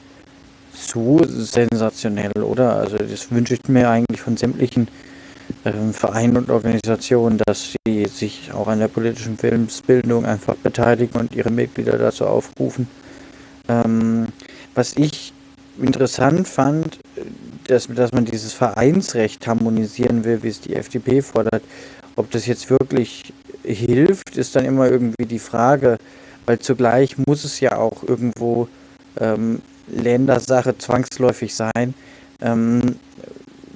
so 0.74 1.20
sensationell, 1.26 2.44
oder? 2.44 2.78
Also, 2.78 2.96
das 2.96 3.30
wünsche 3.30 3.56
ich 3.56 3.68
mir 3.68 3.90
eigentlich 3.90 4.22
von 4.22 4.38
sämtlichen 4.38 4.88
ähm, 5.66 5.94
Vereinen 5.94 6.38
und 6.38 6.50
Organisationen, 6.50 7.42
dass 7.46 7.76
sie 7.86 8.06
sich 8.06 8.54
auch 8.54 8.70
an 8.70 8.80
der 8.80 8.88
politischen 8.88 9.38
Filmsbildung 9.38 10.24
einfach 10.24 10.56
beteiligen 10.56 11.20
und 11.20 11.36
ihre 11.36 11.52
Mitglieder 11.52 11.98
dazu 11.98 12.26
aufrufen. 12.26 12.88
Ähm, 13.70 14.28
was 14.76 14.96
ich 14.98 15.34
interessant 15.80 16.48
fand, 16.48 17.00
dass, 17.68 17.88
dass 17.88 18.12
man 18.12 18.26
dieses 18.26 18.54
Vereinsrecht 18.54 19.48
harmonisieren 19.48 20.24
will, 20.24 20.44
wie 20.44 20.50
es 20.50 20.62
die 20.62 20.76
FDP 20.76 21.22
fordert. 21.22 21.64
Ob 22.16 22.30
das 22.32 22.46
jetzt 22.46 22.70
wirklich 22.70 23.34
hilft, 23.64 24.38
ist 24.38 24.56
dann 24.56 24.66
immer 24.66 24.90
irgendwie 24.90 25.26
die 25.26 25.40
Frage, 25.40 25.98
weil 26.46 26.60
zugleich 26.60 27.18
muss 27.18 27.44
es 27.44 27.60
ja 27.60 27.78
auch 27.78 28.04
irgendwo 28.04 28.68
ähm, 29.20 29.62
Ländersache 29.88 30.78
zwangsläufig 30.78 31.56
sein. 31.56 31.94
Ähm, 32.42 32.96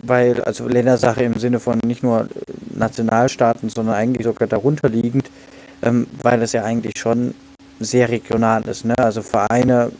weil, 0.03 0.41
also 0.41 0.67
Ländersache 0.67 1.23
im 1.23 1.39
Sinne 1.39 1.59
von 1.59 1.79
nicht 1.85 2.03
nur 2.03 2.27
Nationalstaaten, 2.75 3.69
sondern 3.69 3.95
eigentlich 3.95 4.25
sogar 4.25 4.47
darunter 4.47 4.89
liegend, 4.89 5.29
ähm, 5.81 6.07
weil 6.21 6.41
es 6.41 6.53
ja 6.53 6.63
eigentlich 6.63 6.97
schon 6.97 7.33
sehr 7.79 8.09
regional 8.09 8.67
ist. 8.67 8.85
Ne? 8.85 8.97
Also 8.97 9.21
Vereine 9.21 9.91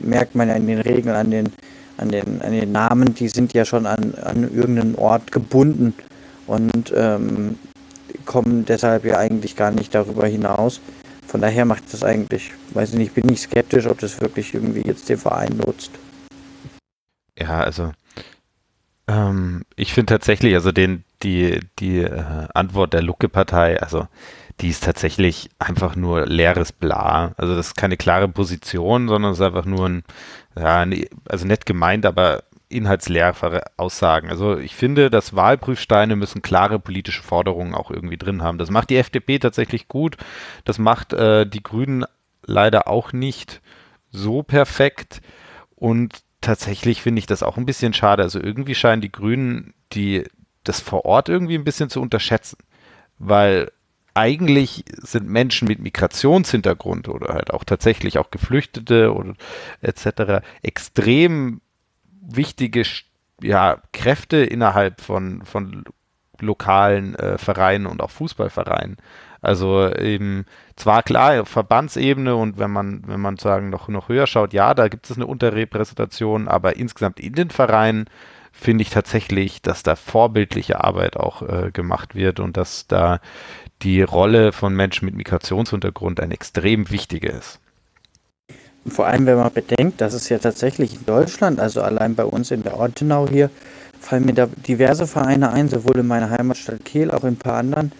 merkt 0.00 0.34
man 0.34 0.48
ja 0.48 0.54
in 0.54 0.66
den 0.66 0.80
Regeln 0.80 1.14
an 1.14 1.30
den, 1.30 1.52
an 1.96 2.08
den, 2.08 2.42
an 2.42 2.52
den 2.52 2.72
Namen, 2.72 3.14
die 3.14 3.28
sind 3.28 3.52
ja 3.52 3.64
schon 3.64 3.86
an, 3.86 4.14
an 4.22 4.42
irgendeinen 4.54 4.94
Ort 4.96 5.32
gebunden 5.32 5.94
und 6.46 6.92
ähm, 6.94 7.58
kommen 8.24 8.64
deshalb 8.64 9.04
ja 9.04 9.18
eigentlich 9.18 9.56
gar 9.56 9.70
nicht 9.70 9.94
darüber 9.94 10.26
hinaus. 10.26 10.80
Von 11.26 11.40
daher 11.40 11.64
macht 11.64 11.92
das 11.92 12.04
eigentlich, 12.04 12.52
weiß 12.74 12.90
ich 12.90 12.98
nicht, 12.98 13.14
bin 13.14 13.28
ich 13.28 13.40
skeptisch, 13.40 13.86
ob 13.86 13.98
das 13.98 14.20
wirklich 14.20 14.54
irgendwie 14.54 14.82
jetzt 14.82 15.08
den 15.08 15.18
Verein 15.18 15.56
nutzt. 15.56 15.90
Ja, 17.38 17.60
also 17.60 17.92
ähm, 19.08 19.64
ich 19.76 19.92
finde 19.92 20.14
tatsächlich, 20.14 20.54
also 20.54 20.72
den, 20.72 21.04
die, 21.22 21.60
die 21.78 21.98
äh, 21.98 22.46
Antwort 22.54 22.92
der 22.92 23.02
Lucke-Partei, 23.02 23.80
also 23.80 24.06
die 24.60 24.68
ist 24.68 24.84
tatsächlich 24.84 25.50
einfach 25.58 25.96
nur 25.96 26.26
leeres 26.26 26.72
Bla. 26.72 27.32
Also 27.36 27.56
das 27.56 27.68
ist 27.68 27.76
keine 27.76 27.96
klare 27.96 28.28
Position, 28.28 29.08
sondern 29.08 29.32
es 29.32 29.38
ist 29.38 29.44
einfach 29.44 29.64
nur 29.64 29.88
ein, 29.88 30.04
ja, 30.56 30.86
also 31.28 31.46
nett 31.46 31.66
gemeint, 31.66 32.06
aber 32.06 32.44
inhaltsleere 32.68 33.62
Aussagen. 33.76 34.30
Also 34.30 34.58
ich 34.58 34.74
finde, 34.74 35.10
dass 35.10 35.36
Wahlprüfsteine 35.36 36.16
müssen 36.16 36.42
klare 36.42 36.78
politische 36.78 37.22
Forderungen 37.22 37.74
auch 37.74 37.90
irgendwie 37.90 38.16
drin 38.16 38.42
haben. 38.42 38.58
Das 38.58 38.70
macht 38.70 38.90
die 38.90 38.96
FDP 38.96 39.38
tatsächlich 39.38 39.88
gut. 39.88 40.16
Das 40.64 40.78
macht 40.78 41.12
äh, 41.12 41.46
die 41.46 41.62
Grünen 41.62 42.04
leider 42.44 42.88
auch 42.88 43.12
nicht 43.12 43.60
so 44.10 44.42
perfekt. 44.42 45.20
Und 45.76 46.22
tatsächlich 46.40 47.02
finde 47.02 47.20
ich 47.20 47.26
das 47.26 47.42
auch 47.42 47.56
ein 47.56 47.66
bisschen 47.66 47.92
schade. 47.92 48.22
Also 48.22 48.40
irgendwie 48.40 48.74
scheinen 48.74 49.02
die 49.02 49.12
Grünen 49.12 49.74
die 49.92 50.24
das 50.64 50.80
vor 50.80 51.04
Ort 51.04 51.28
irgendwie 51.28 51.54
ein 51.54 51.64
bisschen 51.64 51.90
zu 51.90 52.00
unterschätzen. 52.00 52.58
Weil 53.18 53.70
eigentlich 54.14 54.84
sind 55.02 55.28
Menschen 55.28 55.68
mit 55.68 55.80
Migrationshintergrund 55.80 57.08
oder 57.08 57.34
halt 57.34 57.52
auch 57.52 57.64
tatsächlich 57.64 58.18
auch 58.18 58.30
Geflüchtete 58.30 59.12
oder 59.12 59.34
etc. 59.82 60.44
extrem 60.62 61.60
wichtige 62.20 62.84
ja, 63.42 63.78
Kräfte 63.92 64.38
innerhalb 64.38 65.00
von, 65.00 65.44
von 65.44 65.84
lokalen 66.40 67.14
äh, 67.16 67.38
Vereinen 67.38 67.86
und 67.86 68.00
auch 68.00 68.10
Fußballvereinen. 68.10 68.96
Also 69.42 69.92
eben 69.94 70.46
zwar 70.76 71.02
klar 71.02 71.42
auf 71.42 71.48
Verbandsebene 71.48 72.34
und 72.34 72.58
wenn 72.58 72.70
man, 72.70 73.02
wenn 73.06 73.20
man 73.20 73.36
sagen 73.36 73.68
noch, 73.68 73.88
noch 73.88 74.08
höher 74.08 74.26
schaut, 74.26 74.54
ja, 74.54 74.72
da 74.72 74.88
gibt 74.88 75.10
es 75.10 75.16
eine 75.16 75.26
Unterrepräsentation, 75.26 76.48
aber 76.48 76.76
insgesamt 76.76 77.20
in 77.20 77.34
den 77.34 77.50
Vereinen 77.50 78.06
finde 78.52 78.82
ich 78.82 78.90
tatsächlich, 78.90 79.60
dass 79.60 79.82
da 79.82 79.96
vorbildliche 79.96 80.82
Arbeit 80.82 81.16
auch 81.16 81.42
äh, 81.42 81.70
gemacht 81.72 82.14
wird 82.14 82.40
und 82.40 82.56
dass 82.56 82.86
da 82.86 83.20
die 83.82 84.02
Rolle 84.02 84.52
von 84.52 84.74
Menschen 84.74 85.06
mit 85.06 85.14
Migrationshintergrund 85.14 86.20
ein 86.20 86.30
extrem 86.30 86.90
wichtige 86.90 87.28
ist. 87.28 87.60
Vor 88.86 89.06
allem, 89.06 89.26
wenn 89.26 89.36
man 89.36 89.52
bedenkt, 89.52 90.00
dass 90.00 90.12
es 90.12 90.28
ja 90.28 90.38
tatsächlich 90.38 90.94
in 90.94 91.06
Deutschland, 91.06 91.58
also 91.58 91.80
allein 91.80 92.14
bei 92.14 92.24
uns 92.24 92.50
in 92.50 92.62
der 92.62 92.76
Ortenau 92.78 93.26
hier, 93.28 93.50
fallen 93.98 94.26
mir 94.26 94.34
da 94.34 94.46
diverse 94.46 95.06
Vereine 95.06 95.50
ein, 95.50 95.68
sowohl 95.68 95.98
in 95.98 96.06
meiner 96.06 96.30
Heimatstadt 96.30 96.84
Kehl, 96.84 97.10
auch 97.10 97.24
in 97.24 97.34
ein 97.34 97.36
paar 97.36 97.56
anderen 97.56 97.92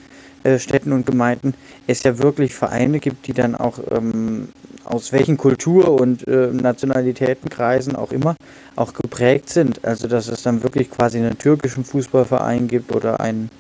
äh, 0.43 0.59
Städten 0.59 0.93
und 0.93 1.07
Gemeinden, 1.07 1.55
es 1.87 2.03
ja 2.03 2.18
wirklich 2.18 2.55
Vereine 2.55 2.99
gibt, 3.01 3.27
die 3.27 3.33
dann 3.33 3.55
auch 3.55 3.79
ähm, 3.91 4.49
aus 4.85 5.12
welchen 5.12 5.39
Kultur- 5.39 5.99
und 5.99 6.29
äh, 6.29 6.49
Nationalitätenkreisen 6.53 7.97
auch 7.97 8.12
immer 8.12 8.37
auch 8.77 8.93
geprägt 8.93 9.49
sind. 9.49 9.85
Also 9.85 10.07
dass 10.07 10.29
es 10.29 10.43
dann 10.43 10.62
wirklich 10.62 10.91
quasi 10.91 11.18
einen 11.18 11.39
türkischen 11.39 11.85
Fußballverein 11.85 12.68
gibt 12.68 12.95
oder 12.95 13.20
einen 13.20 13.51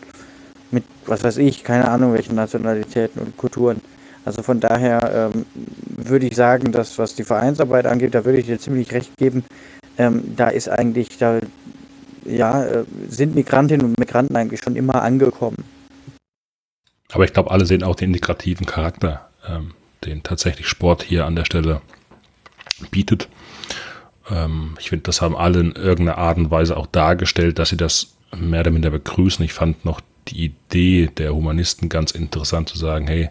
mit, 0.70 0.84
was 1.06 1.22
weiß 1.22 1.38
ich, 1.38 1.64
keine 1.64 1.88
Ahnung, 1.88 2.14
welchen 2.14 2.34
Nationalitäten 2.34 3.20
und 3.22 3.36
Kulturen. 3.36 3.80
Also 4.24 4.42
von 4.42 4.58
daher 4.58 5.30
ähm, 5.34 5.44
würde 5.84 6.26
ich 6.26 6.34
sagen, 6.34 6.72
dass 6.72 6.98
was 6.98 7.14
die 7.14 7.24
Vereinsarbeit 7.24 7.86
angeht, 7.86 8.14
da 8.14 8.24
würde 8.24 8.38
ich 8.38 8.46
dir 8.46 8.58
ziemlich 8.58 8.92
recht 8.92 9.16
geben. 9.18 9.44
Ähm, 9.98 10.34
da 10.36 10.48
ist 10.48 10.68
eigentlich, 10.68 11.18
da 11.18 11.40
ja, 12.24 12.64
äh, 12.64 12.84
sind 13.08 13.34
Migrantinnen 13.34 13.86
und 13.86 13.98
Migranten 13.98 14.34
eigentlich 14.34 14.60
schon 14.62 14.76
immer 14.76 15.02
angekommen. 15.02 15.64
Aber 17.12 17.24
ich 17.24 17.32
glaube, 17.32 17.50
alle 17.50 17.66
sehen 17.66 17.82
auch 17.82 17.94
den 17.94 18.10
integrativen 18.10 18.66
Charakter, 18.66 19.28
ähm, 19.46 19.74
den 20.04 20.22
tatsächlich 20.22 20.68
Sport 20.68 21.02
hier 21.02 21.26
an 21.26 21.36
der 21.36 21.44
Stelle 21.44 21.80
bietet. 22.90 23.28
Ähm, 24.30 24.74
ich 24.80 24.88
finde, 24.88 25.04
das 25.04 25.20
haben 25.20 25.36
alle 25.36 25.60
in 25.60 25.72
irgendeiner 25.72 26.18
Art 26.18 26.38
und 26.38 26.50
Weise 26.50 26.76
auch 26.76 26.86
dargestellt, 26.86 27.58
dass 27.58 27.68
sie 27.68 27.76
das 27.76 28.14
mehr 28.36 28.60
oder 28.60 28.70
minder 28.70 28.90
begrüßen. 28.90 29.44
Ich 29.44 29.52
fand 29.52 29.84
noch 29.84 30.00
die 30.28 30.46
Idee 30.46 31.10
der 31.16 31.34
Humanisten 31.34 31.88
ganz 31.88 32.10
interessant 32.12 32.68
zu 32.68 32.78
sagen, 32.78 33.06
hey, 33.06 33.30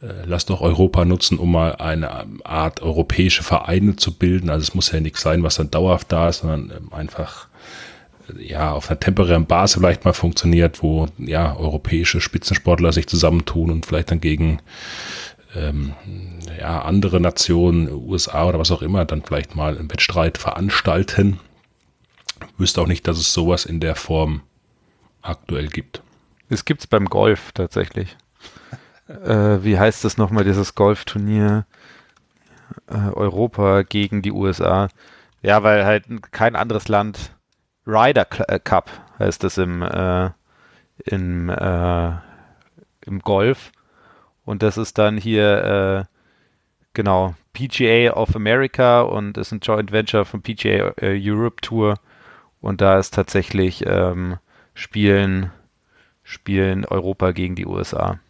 äh, 0.00 0.24
lass 0.24 0.46
doch 0.46 0.60
Europa 0.60 1.04
nutzen, 1.04 1.38
um 1.38 1.52
mal 1.52 1.76
eine 1.76 2.26
Art 2.44 2.80
europäische 2.82 3.42
Vereine 3.42 3.96
zu 3.96 4.14
bilden. 4.14 4.48
Also 4.48 4.62
es 4.62 4.74
muss 4.74 4.92
ja 4.92 5.00
nichts 5.00 5.22
sein, 5.22 5.42
was 5.42 5.56
dann 5.56 5.70
dauerhaft 5.70 6.12
da 6.12 6.28
ist, 6.28 6.40
sondern 6.40 6.70
ähm, 6.70 6.92
einfach 6.92 7.48
äh, 8.28 8.46
ja 8.46 8.72
auf 8.72 8.90
einer 8.90 9.00
temporären 9.00 9.46
Basis 9.46 9.78
vielleicht 9.78 10.04
mal 10.04 10.12
funktioniert, 10.12 10.82
wo 10.82 11.06
ja 11.18 11.56
europäische 11.56 12.20
Spitzensportler 12.20 12.92
sich 12.92 13.08
zusammentun 13.08 13.70
und 13.70 13.86
vielleicht 13.86 14.10
dann 14.12 14.20
gegen 14.20 14.60
ähm, 15.56 15.94
ja, 16.58 16.82
andere 16.82 17.20
Nationen, 17.20 17.90
USA 17.90 18.46
oder 18.46 18.58
was 18.58 18.70
auch 18.70 18.82
immer, 18.82 19.04
dann 19.04 19.22
vielleicht 19.22 19.56
mal 19.56 19.76
einen 19.76 19.90
Wettstreit 19.90 20.38
veranstalten. 20.38 21.40
Ich 22.40 22.60
wüsste 22.60 22.80
auch 22.82 22.86
nicht, 22.86 23.08
dass 23.08 23.18
es 23.18 23.32
sowas 23.32 23.64
in 23.64 23.80
der 23.80 23.96
Form 23.96 24.42
aktuell 25.22 25.68
gibt. 25.68 26.02
Es 26.48 26.64
gibt 26.64 26.80
es 26.80 26.86
beim 26.86 27.06
Golf 27.06 27.52
tatsächlich. 27.52 28.16
äh, 29.08 29.62
wie 29.62 29.78
heißt 29.78 30.04
das 30.04 30.16
nochmal, 30.18 30.44
dieses 30.44 30.74
Golfturnier? 30.74 31.66
Äh, 32.86 33.10
Europa 33.12 33.82
gegen 33.82 34.22
die 34.22 34.32
USA. 34.32 34.88
Ja, 35.42 35.62
weil 35.62 35.84
halt 35.84 36.04
kein 36.32 36.56
anderes 36.56 36.88
Land 36.88 37.34
Ryder 37.86 38.26
äh, 38.48 38.58
Cup 38.58 38.90
heißt 39.18 39.42
das 39.44 39.58
im, 39.58 39.82
äh, 39.82 40.30
im, 41.04 41.48
äh, 41.48 42.12
im 43.06 43.20
Golf. 43.20 43.72
Und 44.44 44.62
das 44.62 44.78
ist 44.78 44.98
dann 44.98 45.16
hier, 45.16 46.06
äh, 46.08 46.14
genau, 46.94 47.34
PGA 47.52 48.12
of 48.12 48.36
America 48.36 49.02
und 49.02 49.36
ist 49.36 49.52
ein 49.52 49.60
Joint 49.60 49.92
Venture 49.92 50.24
von 50.24 50.42
PGA 50.42 50.92
Europe 51.00 51.60
Tour. 51.60 51.94
Und 52.60 52.80
da 52.80 52.98
ist 52.98 53.14
tatsächlich 53.14 53.84
ähm, 53.86 54.38
Spielen 54.74 55.50
spielen 56.28 56.84
Europa 56.84 57.32
gegen 57.32 57.54
die 57.54 57.66
USA. 57.66 58.20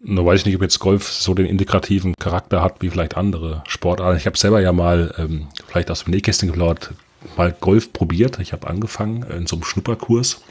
Nur 0.00 0.26
weiß 0.26 0.40
ich 0.40 0.46
nicht, 0.46 0.56
ob 0.56 0.62
jetzt 0.62 0.78
Golf 0.78 1.08
so 1.08 1.34
den 1.34 1.46
integrativen 1.46 2.14
Charakter 2.14 2.62
hat 2.62 2.76
wie 2.80 2.90
vielleicht 2.90 3.16
andere 3.16 3.62
Sportarten. 3.66 4.16
Ich 4.16 4.26
habe 4.26 4.38
selber 4.38 4.60
ja 4.60 4.72
mal, 4.72 5.14
ähm, 5.18 5.48
vielleicht 5.66 5.90
aus 5.90 6.04
dem 6.04 6.12
Nähkästchen 6.12 6.48
geplaudert, 6.48 6.92
mal 7.36 7.52
Golf 7.52 7.92
probiert. 7.92 8.38
Ich 8.38 8.52
habe 8.52 8.68
angefangen 8.68 9.24
in 9.24 9.46
so 9.46 9.56
einem 9.56 9.64
Schnupperkurs. 9.64 10.42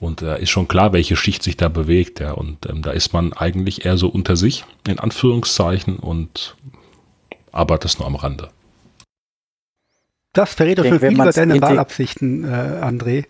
Und 0.00 0.22
da 0.22 0.36
äh, 0.36 0.42
ist 0.42 0.50
schon 0.50 0.68
klar, 0.68 0.92
welche 0.92 1.16
Schicht 1.16 1.42
sich 1.42 1.56
da 1.56 1.68
bewegt. 1.68 2.20
Ja. 2.20 2.32
Und 2.32 2.68
ähm, 2.68 2.82
da 2.82 2.90
ist 2.90 3.12
man 3.12 3.32
eigentlich 3.32 3.84
eher 3.84 3.96
so 3.96 4.08
unter 4.08 4.36
sich, 4.36 4.64
in 4.86 4.98
Anführungszeichen, 4.98 5.96
und 5.96 6.56
aber 7.52 7.78
das 7.78 7.98
nur 7.98 8.06
am 8.06 8.16
Rande. 8.16 8.50
Das 10.34 10.52
verrät 10.52 10.78
doch 10.78 10.84
schon 10.84 10.98
viel 10.98 11.12
über 11.12 11.30
deine 11.30 11.62
Wahlabsichten, 11.62 12.44
äh, 12.44 12.48
André. 12.82 13.24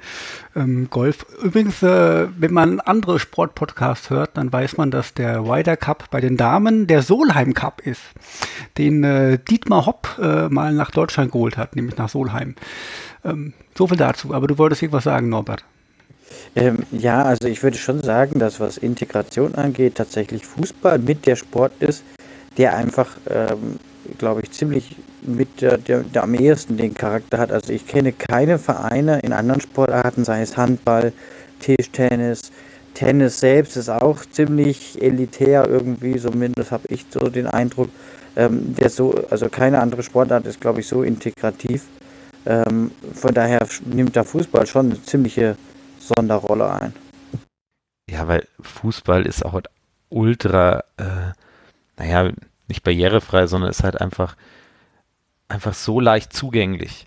Ähm, 0.56 0.88
Golf. 0.88 1.26
Übrigens, 1.42 1.82
äh, 1.82 2.26
wenn 2.38 2.52
man 2.52 2.80
andere 2.80 3.18
Sportpodcasts 3.18 4.08
hört, 4.08 4.36
dann 4.38 4.50
weiß 4.50 4.78
man, 4.78 4.90
dass 4.90 5.12
der 5.12 5.40
Ryder 5.40 5.76
Cup 5.76 6.10
bei 6.10 6.22
den 6.22 6.38
Damen 6.38 6.86
der 6.86 7.02
Solheim 7.02 7.52
Cup 7.52 7.82
ist, 7.86 8.00
den 8.78 9.04
äh, 9.04 9.38
Dietmar 9.38 9.84
Hopp 9.84 10.18
äh, 10.18 10.48
mal 10.48 10.72
nach 10.72 10.90
Deutschland 10.90 11.32
geholt 11.32 11.58
hat, 11.58 11.76
nämlich 11.76 11.98
nach 11.98 12.08
Solheim. 12.08 12.54
Ähm, 13.22 13.52
so 13.76 13.86
viel 13.86 13.98
dazu. 13.98 14.32
Aber 14.32 14.46
du 14.46 14.56
wolltest 14.56 14.80
irgendwas 14.80 15.04
sagen, 15.04 15.28
Norbert. 15.28 15.62
Ähm, 16.56 16.78
ja, 16.90 17.22
also 17.22 17.48
ich 17.48 17.62
würde 17.62 17.76
schon 17.76 18.02
sagen, 18.02 18.38
dass 18.38 18.60
was 18.60 18.78
Integration 18.78 19.54
angeht, 19.56 19.96
tatsächlich 19.96 20.46
Fußball 20.46 20.98
mit 20.98 21.26
der 21.26 21.36
Sport 21.36 21.72
ist, 21.80 22.02
der 22.56 22.74
einfach, 22.76 23.08
ähm, 23.28 23.78
glaube 24.16 24.40
ich, 24.42 24.52
ziemlich 24.52 24.96
mit 25.24 25.60
der, 25.60 25.78
der, 25.78 26.00
der 26.02 26.22
am 26.22 26.34
ehesten 26.34 26.76
den 26.76 26.94
Charakter 26.94 27.38
hat. 27.38 27.52
Also 27.52 27.72
ich 27.72 27.86
kenne 27.86 28.12
keine 28.12 28.58
Vereine 28.58 29.20
in 29.20 29.32
anderen 29.32 29.60
Sportarten, 29.60 30.24
sei 30.24 30.42
es 30.42 30.56
Handball, 30.56 31.12
Tischtennis, 31.60 32.52
Tennis 32.94 33.40
selbst 33.40 33.76
ist 33.76 33.88
auch 33.88 34.24
ziemlich 34.24 35.02
elitär 35.02 35.66
irgendwie, 35.68 36.16
zumindest 36.18 36.70
habe 36.70 36.84
ich 36.88 37.04
so 37.10 37.28
den 37.28 37.46
Eindruck. 37.46 37.90
Ähm, 38.36 38.74
der 38.74 38.90
so, 38.90 39.14
also 39.30 39.48
keine 39.48 39.80
andere 39.80 40.02
Sportart 40.02 40.46
ist, 40.46 40.60
glaube 40.60 40.80
ich, 40.80 40.88
so 40.88 41.04
integrativ. 41.04 41.84
Ähm, 42.46 42.90
von 43.14 43.32
daher 43.32 43.66
nimmt 43.84 44.16
der 44.16 44.24
Fußball 44.24 44.66
schon 44.66 44.86
eine 44.86 45.02
ziemliche 45.02 45.56
Sonderrolle 46.00 46.72
ein. 46.72 46.94
Ja, 48.10 48.26
weil 48.26 48.46
Fußball 48.60 49.24
ist 49.24 49.44
auch 49.44 49.60
ultra, 50.08 50.84
äh, 50.96 51.32
naja, 51.96 52.32
nicht 52.66 52.82
barrierefrei, 52.82 53.46
sondern 53.46 53.70
ist 53.70 53.84
halt 53.84 54.00
einfach 54.00 54.36
einfach 55.48 55.74
so 55.74 56.00
leicht 56.00 56.32
zugänglich. 56.32 57.06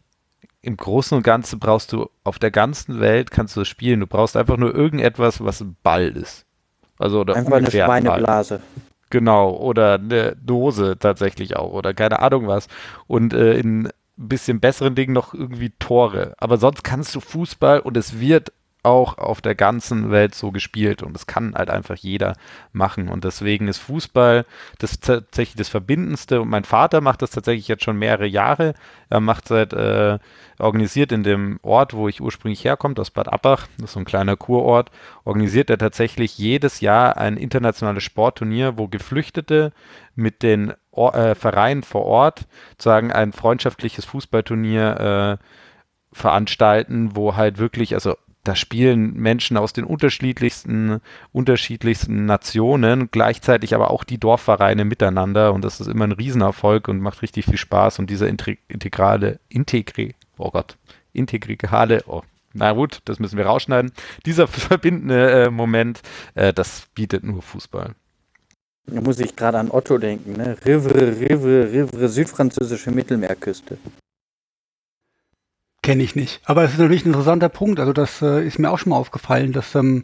Im 0.62 0.76
Großen 0.76 1.16
und 1.16 1.24
Ganzen 1.24 1.60
brauchst 1.60 1.94
du 1.94 2.10
auf 2.24 2.40
der 2.40 2.52
ganzen 2.52 3.00
Welt 3.00 3.32
kannst 3.32 3.56
du 3.56 3.62
das 3.62 3.68
spielen. 3.68 4.02
Du 4.02 4.08
brauchst 4.08 4.36
einfach 4.36 4.58
nur 4.58 4.74
irgendetwas, 4.76 5.44
was 5.44 5.62
ein 5.62 5.78
Ball 5.84 6.10
ist. 6.10 6.46
Also 6.98 7.22
oder 7.22 7.36
einfach 7.36 7.58
eine 7.58 7.72
Schweineblase. 7.72 8.62
Genau, 9.10 9.52
oder 9.56 9.94
eine 9.94 10.36
Dose 10.36 10.98
tatsächlich 11.00 11.56
auch, 11.56 11.72
oder 11.72 11.94
keine 11.94 12.20
Ahnung 12.20 12.48
was. 12.48 12.68
Und 13.08 13.34
äh, 13.34 13.58
in 13.58 13.88
ein 13.88 13.92
bisschen 14.16 14.60
besseren 14.60 14.96
Dingen 14.96 15.14
noch 15.14 15.34
irgendwie 15.34 15.72
Tore. 15.80 16.34
Aber 16.38 16.58
sonst 16.58 16.84
kannst 16.84 17.16
du 17.16 17.20
Fußball 17.20 17.80
und 17.80 17.96
es 17.96 18.20
wird 18.20 18.52
auch 18.88 19.18
auf 19.18 19.42
der 19.42 19.54
ganzen 19.54 20.10
Welt 20.12 20.34
so 20.34 20.52
gespielt 20.52 21.04
und 21.04 21.14
das 21.14 21.28
kann 21.28 21.54
halt 21.56 21.70
einfach 21.70 21.96
jeder 21.96 22.36
machen 22.72 23.10
und 23.10 23.24
deswegen 23.24 23.68
ist 23.68 23.80
Fußball 23.80 24.46
das 24.80 25.00
tatsächlich 25.00 25.58
das 25.58 25.70
Verbindendste 25.70 26.42
und 26.42 26.50
mein 26.50 26.64
Vater 26.64 27.02
macht 27.02 27.22
das 27.22 27.32
tatsächlich 27.32 27.68
jetzt 27.68 27.84
schon 27.84 28.00
mehrere 28.00 28.26
Jahre. 28.26 28.74
Er 29.10 29.20
macht 29.20 29.48
seit 29.48 29.74
äh, 29.74 30.20
organisiert 30.58 31.12
in 31.12 31.24
dem 31.24 31.60
Ort, 31.62 31.94
wo 31.94 32.08
ich 32.08 32.22
ursprünglich 32.22 32.64
herkomme, 32.64 32.96
aus 32.98 33.12
Bad 33.12 33.28
Abbach, 33.28 33.68
das 33.78 33.86
ist 33.86 33.94
so 33.94 34.00
ein 34.00 34.06
kleiner 34.06 34.36
Kurort, 34.36 34.90
organisiert 35.24 35.70
er 35.70 35.78
tatsächlich 35.78 36.38
jedes 36.38 36.82
Jahr 36.82 37.18
ein 37.18 37.38
internationales 37.38 38.04
Sportturnier, 38.04 38.78
wo 38.78 38.88
Geflüchtete 38.88 39.72
mit 40.16 40.42
den 40.44 40.74
Or 40.92 41.14
äh, 41.14 41.36
Vereinen 41.36 41.84
vor 41.84 42.06
Ort 42.06 42.48
sagen 42.80 43.12
ein 43.12 43.34
freundschaftliches 43.34 44.06
Fußballturnier 44.06 45.40
äh, 45.40 45.44
veranstalten, 46.12 47.16
wo 47.16 47.36
halt 47.36 47.60
wirklich, 47.60 47.94
also 47.94 48.16
da 48.48 48.56
spielen 48.56 49.14
Menschen 49.16 49.58
aus 49.58 49.74
den 49.74 49.84
unterschiedlichsten, 49.84 51.02
unterschiedlichsten 51.34 52.26
Nationen, 52.26 53.10
gleichzeitig 53.12 53.76
aber 53.76 53.91
auch 53.91 54.04
die 54.04 54.20
Dorfvereine 54.20 54.86
miteinander 54.86 55.54
und 55.54 55.66
das 55.66 55.82
ist 55.82 55.88
immer 55.88 56.06
ein 56.06 56.14
Riesenerfolg 56.14 56.88
und 56.88 57.00
macht 57.00 57.22
richtig 57.22 57.45
viel 57.45 57.58
Spaß 57.58 58.00
und 58.00 58.10
dieser 58.10 58.28
integrale, 58.30 59.39
integri, 59.50 60.16
oh 60.38 60.52
Gott, 60.52 60.78
integrale, 61.12 62.04
oh, 62.08 62.22
na 62.54 62.72
gut, 62.72 63.02
das 63.06 63.20
müssen 63.20 63.38
wir 63.38 63.45
rausschneiden. 63.45 63.91
Dieser 64.26 64.48
verbindende 64.48 65.45
äh, 65.45 65.50
Moment, 65.50 66.02
äh, 66.36 66.54
das 66.54 66.88
bietet 66.95 67.24
nur 67.24 67.41
Fußball. 67.41 67.95
Da 68.86 69.02
muss 69.02 69.20
ich 69.20 69.36
gerade 69.36 69.60
an 69.60 69.70
Otto 69.70 69.98
denken, 69.98 70.34
ne? 70.34 70.56
Rivre, 70.66 71.20
Rivre, 71.20 71.74
Rivre, 71.74 72.08
südfranzösische 72.08 72.91
Mittelmeerküste. 72.91 73.78
Kenne 75.88 76.04
ich 76.04 76.18
nicht. 76.18 76.42
Aber 76.44 76.66
es 76.66 76.74
ist 76.74 76.80
natürlich 76.80 77.06
ein 77.06 77.14
interessanter 77.14 77.48
Punkt. 77.48 77.80
Also 77.80 77.94
das 77.94 78.22
äh, 78.22 78.46
ist 78.46 78.60
mir 78.60 78.70
auch 78.70 78.78
schon 78.78 78.90
mal 78.90 78.98
aufgefallen, 78.98 79.54
dass 79.54 79.74
ähm, 79.74 80.04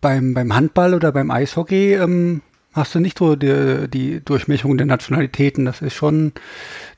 beim, 0.00 0.32
beim 0.32 0.54
Handball 0.54 0.94
oder 0.94 1.12
beim 1.12 1.30
Eishockey 1.30 1.92
ähm, 1.96 2.40
hast 2.72 2.94
du 2.94 3.00
nicht 3.00 3.18
so 3.18 3.36
die, 3.36 3.88
die 3.90 4.24
Durchmischung 4.24 4.78
der 4.78 4.86
Nationalitäten. 4.86 5.66
Das 5.66 5.82
ist 5.82 5.92
schon 5.92 6.32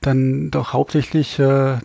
dann 0.01 0.53
doch 0.53 0.75
hauptsächlich 0.75 1.41
äh, 1.41 1.79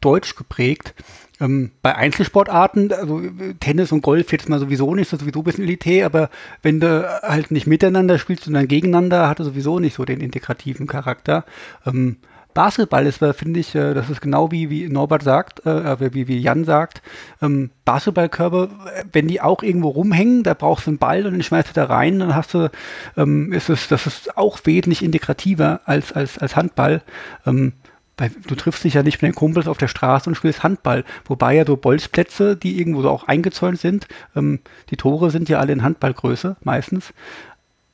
deutsch 0.00 0.34
geprägt. 0.34 0.96
Ähm, 1.40 1.70
bei 1.82 1.94
Einzelsportarten, 1.94 2.92
also 2.92 3.22
Tennis 3.60 3.92
und 3.92 4.02
Golf 4.02 4.32
jetzt 4.32 4.48
mal 4.48 4.58
sowieso 4.58 4.92
nicht, 4.96 5.12
das 5.12 5.18
ist 5.18 5.20
sowieso 5.20 5.42
ein 5.42 5.44
bisschen 5.44 5.62
Elitär, 5.66 6.06
aber 6.06 6.30
wenn 6.62 6.80
du 6.80 7.08
halt 7.22 7.52
nicht 7.52 7.68
miteinander 7.68 8.18
spielst, 8.18 8.42
sondern 8.42 8.66
gegeneinander, 8.66 9.28
hat 9.28 9.38
er 9.38 9.44
sowieso 9.44 9.78
nicht 9.78 9.94
so 9.94 10.04
den 10.04 10.20
integrativen 10.20 10.88
Charakter. 10.88 11.44
Ähm, 11.86 12.16
Basketball 12.58 13.06
ist, 13.06 13.18
finde 13.36 13.60
ich, 13.60 13.72
äh, 13.76 13.94
das 13.94 14.10
ist 14.10 14.20
genau 14.20 14.50
wie, 14.50 14.68
wie 14.68 14.88
Norbert 14.88 15.22
sagt, 15.22 15.64
äh, 15.64 16.12
wie, 16.12 16.26
wie 16.26 16.40
Jan 16.40 16.64
sagt, 16.64 17.02
ähm, 17.40 17.70
Basketballkörbe, 17.84 18.70
wenn 19.12 19.28
die 19.28 19.40
auch 19.40 19.62
irgendwo 19.62 19.90
rumhängen, 19.90 20.42
da 20.42 20.54
brauchst 20.54 20.86
du 20.86 20.90
einen 20.90 20.98
Ball 20.98 21.24
und 21.24 21.34
den 21.34 21.44
schmeißt 21.44 21.68
du 21.68 21.72
da 21.74 21.84
rein, 21.84 22.18
dann 22.18 22.34
hast 22.34 22.54
du, 22.54 22.68
ähm, 23.16 23.52
ist 23.52 23.68
es, 23.68 23.86
das 23.86 24.08
ist 24.08 24.36
auch 24.36 24.58
wesentlich 24.64 25.04
integrativer 25.04 25.82
als, 25.84 26.10
als, 26.12 26.36
als 26.38 26.56
Handball. 26.56 27.02
Ähm, 27.46 27.74
weil 28.16 28.30
du 28.48 28.56
triffst 28.56 28.82
dich 28.82 28.94
ja 28.94 29.04
nicht 29.04 29.22
mit 29.22 29.30
den 29.30 29.36
Kumpels 29.36 29.68
auf 29.68 29.78
der 29.78 29.86
Straße 29.86 30.28
und 30.28 30.34
spielst 30.34 30.64
Handball. 30.64 31.04
Wobei 31.26 31.54
ja 31.54 31.64
so 31.64 31.76
Bolzplätze, 31.76 32.56
die 32.56 32.78
irgendwo 32.78 33.02
so 33.02 33.10
auch 33.10 33.28
eingezäunt 33.28 33.78
sind, 33.78 34.08
ähm, 34.34 34.58
die 34.90 34.96
Tore 34.96 35.30
sind 35.30 35.48
ja 35.48 35.60
alle 35.60 35.72
in 35.72 35.84
Handballgröße 35.84 36.56
meistens. 36.64 37.14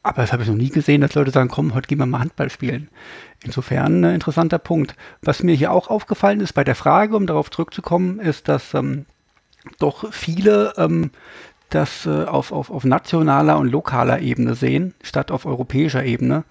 Aber 0.05 0.21
das 0.21 0.33
habe 0.35 0.43
ich 0.43 0.49
noch 0.51 0.57
nie 0.57 0.69
gesehen, 0.69 1.01
dass 1.01 1.15
Leute 1.15 1.31
sagen, 1.31 1.49
komm, 1.49 1.75
heute 1.75 1.89
gehen 1.89 1.99
wir 1.99 2.05
mal 2.05 2.21
Handball 2.21 2.51
spielen. 2.51 2.89
Insofern 3.43 4.05
ein 4.05 4.15
interessanter 4.15 4.59
Punkt. 4.59 4.95
Was 5.23 5.43
mir 5.43 5.55
hier 5.55 5.73
auch 5.73 5.89
aufgefallen 5.89 6.41
ist 6.41 6.53
bei 6.53 6.63
der 6.63 6.75
Frage, 6.75 7.17
um 7.17 7.27
darauf 7.27 7.51
zurückzukommen, 7.51 8.21
ist, 8.21 8.49
dass 8.49 8.75
ähm, 8.75 9.07
doch 9.79 10.13
viele 10.13 10.75
ähm, 10.77 11.11
das 11.71 12.07
äh, 12.07 12.25
auf, 12.25 12.53
auf, 12.53 12.71
auf 12.71 12.85
nationaler 12.85 13.59
und 13.59 13.69
lokaler 13.69 14.21
Ebene 14.21 14.55
sehen, 14.55 14.95
statt 15.03 15.31
auf 15.31 15.47
europäischer 15.47 16.05
Ebene 16.05 16.45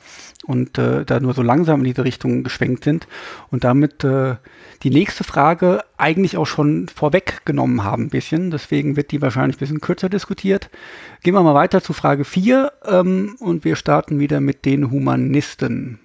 und 0.46 0.78
äh, 0.78 1.06
da 1.06 1.20
nur 1.20 1.34
so 1.34 1.42
langsam 1.42 1.80
in 1.80 1.86
diese 1.86 2.04
Richtung 2.04 2.44
geschwenkt 2.44 2.84
sind 2.84 3.08
und 3.50 3.64
damit 3.64 4.04
äh, 4.04 4.36
die 4.84 4.90
nächste 4.90 5.24
Frage 5.24 5.82
eigentlich 5.98 6.36
auch 6.36 6.46
schon 6.46 6.88
vorweggenommen 6.94 7.84
haben 7.84 8.04
ein 8.04 8.10
bisschen. 8.10 8.52
Deswegen 8.52 8.98
wird 8.98 9.12
die 9.12 9.22
wahrscheinlich 9.22 9.58
ein 9.58 9.60
bisschen 9.60 9.82
kürzer 9.82 10.10
diskutiert. 10.10 10.70
Gehen 11.22 11.34
wir 11.34 11.44
mal 11.44 11.56
weiter 11.56 11.82
zu 11.82 11.94
Frage 11.94 12.26
4 12.26 12.72
ähm, 12.86 13.38
und 13.40 13.64
wir 13.64 13.78
starten 13.78 14.20
wieder 14.20 14.42
mit 14.42 14.66
den 14.66 14.92
Humanisten. 14.92 16.00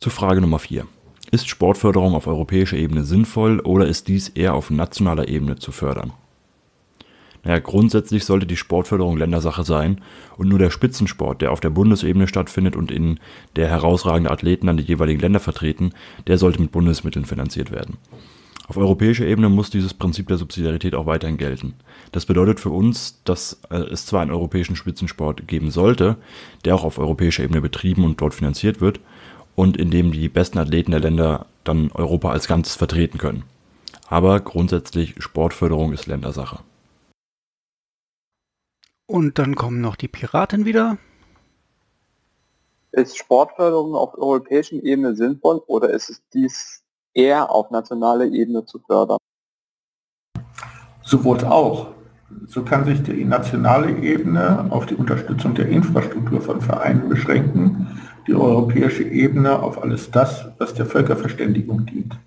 Zu 0.00 0.10
Frage 0.10 0.40
Nummer 0.40 0.58
4. 0.58 0.86
Ist 1.30 1.48
Sportförderung 1.48 2.14
auf 2.14 2.26
europäischer 2.26 2.76
Ebene 2.76 3.04
sinnvoll 3.04 3.60
oder 3.60 3.86
ist 3.86 4.08
dies 4.08 4.28
eher 4.28 4.54
auf 4.54 4.70
nationaler 4.70 5.28
Ebene 5.28 5.56
zu 5.56 5.72
fördern? 5.72 6.12
Naja, 7.44 7.58
grundsätzlich 7.58 8.24
sollte 8.24 8.46
die 8.46 8.56
Sportförderung 8.56 9.18
Ländersache 9.18 9.64
sein 9.64 10.00
und 10.36 10.48
nur 10.48 10.58
der 10.58 10.70
Spitzensport, 10.70 11.42
der 11.42 11.52
auf 11.52 11.60
der 11.60 11.70
Bundesebene 11.70 12.26
stattfindet 12.26 12.74
und 12.74 12.90
in 12.90 13.20
der 13.56 13.68
herausragende 13.68 14.30
Athleten 14.30 14.68
an 14.68 14.78
die 14.78 14.82
jeweiligen 14.82 15.20
Länder 15.20 15.40
vertreten, 15.40 15.92
der 16.26 16.38
sollte 16.38 16.60
mit 16.60 16.72
Bundesmitteln 16.72 17.26
finanziert 17.26 17.70
werden. 17.70 17.98
Auf 18.66 18.78
europäischer 18.78 19.26
Ebene 19.26 19.50
muss 19.50 19.68
dieses 19.68 19.92
Prinzip 19.92 20.26
der 20.28 20.38
Subsidiarität 20.38 20.94
auch 20.94 21.04
weiterhin 21.04 21.36
gelten. 21.36 21.74
Das 22.12 22.24
bedeutet 22.24 22.60
für 22.60 22.70
uns, 22.70 23.20
dass 23.24 23.60
äh, 23.68 23.76
es 23.76 24.06
zwar 24.06 24.22
einen 24.22 24.30
europäischen 24.30 24.74
Spitzensport 24.74 25.46
geben 25.46 25.70
sollte, 25.70 26.16
der 26.64 26.74
auch 26.74 26.84
auf 26.84 26.98
europäischer 26.98 27.44
Ebene 27.44 27.60
betrieben 27.60 28.04
und 28.04 28.22
dort 28.22 28.32
finanziert 28.32 28.80
wird 28.80 29.00
und 29.54 29.76
in 29.76 29.90
dem 29.90 30.12
die 30.12 30.30
besten 30.30 30.58
Athleten 30.58 30.92
der 30.92 31.00
Länder 31.00 31.44
dann 31.62 31.90
Europa 31.92 32.30
als 32.30 32.48
Ganzes 32.48 32.74
vertreten 32.74 33.18
können. 33.18 33.44
Aber 34.08 34.40
grundsätzlich 34.40 35.14
Sportförderung 35.18 35.92
ist 35.92 36.06
Ländersache. 36.06 36.60
Und 39.06 39.38
dann 39.38 39.54
kommen 39.54 39.80
noch 39.80 39.96
die 39.96 40.08
Piraten 40.08 40.64
wieder. 40.64 40.96
Ist 42.92 43.18
Sportförderung 43.18 43.94
auf 43.94 44.16
europäischen 44.16 44.80
Ebene 44.82 45.14
sinnvoll 45.14 45.60
oder 45.66 45.90
ist 45.90 46.10
es 46.10 46.22
dies 46.32 46.82
eher 47.12 47.50
auf 47.50 47.70
nationaler 47.70 48.26
Ebene 48.26 48.64
zu 48.64 48.78
fördern? 48.78 49.18
Sowohl 51.02 51.44
auch. 51.44 51.88
So 52.46 52.62
kann 52.64 52.84
sich 52.84 53.02
die 53.02 53.24
nationale 53.24 53.98
Ebene 53.98 54.66
auf 54.70 54.86
die 54.86 54.94
Unterstützung 54.94 55.54
der 55.54 55.68
Infrastruktur 55.68 56.40
von 56.40 56.60
Vereinen 56.60 57.08
beschränken, 57.08 58.00
die 58.26 58.34
europäische 58.34 59.04
Ebene 59.04 59.62
auf 59.62 59.82
alles 59.82 60.10
das, 60.10 60.46
was 60.58 60.74
der 60.74 60.86
Völkerverständigung 60.86 61.84
dient. 61.86 62.18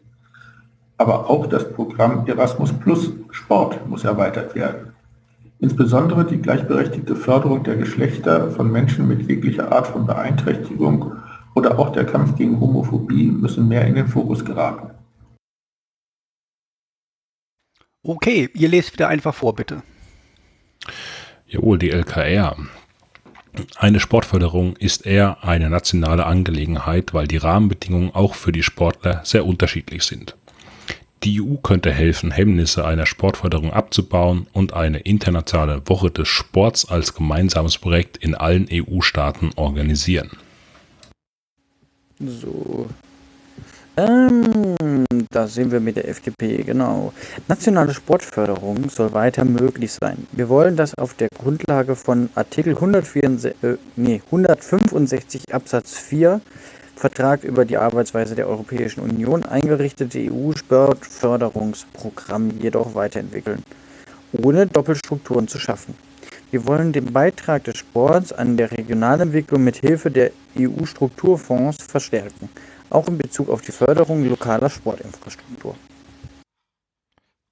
Aber 0.97 1.29
auch 1.29 1.47
das 1.47 1.71
Programm 1.73 2.27
Erasmus 2.27 2.71
Plus 2.71 3.11
Sport 3.31 3.87
muss 3.87 4.03
erweitert 4.03 4.55
werden. 4.55 4.93
Insbesondere 5.59 6.25
die 6.25 6.37
gleichberechtigte 6.37 7.15
Förderung 7.15 7.63
der 7.63 7.77
Geschlechter 7.77 8.51
von 8.51 8.71
Menschen 8.71 9.07
mit 9.07 9.27
jeglicher 9.27 9.71
Art 9.71 9.87
von 9.87 10.05
Beeinträchtigung 10.05 11.13
oder 11.55 11.79
auch 11.79 11.91
der 11.91 12.05
Kampf 12.05 12.35
gegen 12.37 12.59
Homophobie 12.59 13.31
müssen 13.31 13.67
mehr 13.67 13.85
in 13.87 13.95
den 13.95 14.07
Fokus 14.07 14.45
geraten. 14.45 14.91
Okay, 18.03 18.49
ihr 18.53 18.69
lest 18.69 18.93
wieder 18.93 19.07
einfach 19.07 19.33
vor, 19.33 19.55
bitte. 19.55 19.81
Jawohl, 21.47 21.79
die 21.79 21.89
LKR. 21.89 22.55
Eine 23.75 23.99
Sportförderung 23.99 24.75
ist 24.75 25.05
eher 25.05 25.43
eine 25.43 25.69
nationale 25.69 26.25
Angelegenheit, 26.25 27.13
weil 27.15 27.27
die 27.27 27.37
Rahmenbedingungen 27.37 28.13
auch 28.13 28.35
für 28.35 28.51
die 28.51 28.61
Sportler 28.61 29.21
sehr 29.23 29.45
unterschiedlich 29.45 30.03
sind. 30.03 30.37
Die 31.23 31.41
EU 31.41 31.55
könnte 31.55 31.91
helfen, 31.91 32.31
Hemmnisse 32.31 32.85
einer 32.85 33.05
Sportförderung 33.05 33.73
abzubauen 33.73 34.47
und 34.53 34.73
eine 34.73 34.99
internationale 34.99 35.81
Woche 35.87 36.11
des 36.11 36.27
Sports 36.27 36.87
als 36.87 37.15
gemeinsames 37.15 37.77
Projekt 37.77 38.17
in 38.17 38.35
allen 38.35 38.67
EU-Staaten 38.71 39.51
organisieren. 39.55 40.31
So. 42.19 42.87
Ähm, 43.99 45.05
da 45.31 45.47
sind 45.47 45.71
wir 45.71 45.79
mit 45.79 45.95
der 45.95 46.07
FDP, 46.07 46.61
genau. 46.61 47.13
Nationale 47.47 47.95
Sportförderung 47.95 48.89
soll 48.89 49.11
weiter 49.13 49.43
möglich 49.43 49.91
sein. 49.91 50.27
Wir 50.33 50.49
wollen 50.49 50.75
das 50.75 50.95
auf 50.99 51.15
der 51.15 51.29
Grundlage 51.35 51.95
von 51.95 52.29
Artikel 52.35 52.75
164, 52.75 53.55
äh, 53.63 53.77
nee, 53.95 54.21
165 54.27 55.51
Absatz 55.51 55.97
4 55.97 56.41
Vertrag 56.97 57.43
über 57.43 57.63
die 57.63 57.77
Arbeitsweise 57.77 58.33
der 58.33 58.47
Europäischen 58.47 59.01
Union 59.01 59.43
eingerichtete 59.43 60.31
EU-Sportförderungsprogramm 60.31 62.59
jedoch 62.59 62.95
weiterentwickeln, 62.95 63.61
ohne 64.31 64.65
Doppelstrukturen 64.65 65.47
zu 65.47 65.59
schaffen. 65.59 65.93
Wir 66.49 66.65
wollen 66.65 66.93
den 66.93 67.13
Beitrag 67.13 67.65
des 67.65 67.77
Sports 67.77 68.33
an 68.33 68.57
der 68.57 68.71
Regionalentwicklung 68.71 69.63
mit 69.63 69.75
Hilfe 69.75 70.09
der 70.09 70.31
EU-Strukturfonds 70.57 71.83
verstärken, 71.83 72.49
auch 72.89 73.07
in 73.07 73.19
Bezug 73.19 73.49
auf 73.49 73.61
die 73.61 73.71
Förderung 73.71 74.27
lokaler 74.27 74.71
Sportinfrastruktur. 74.71 75.75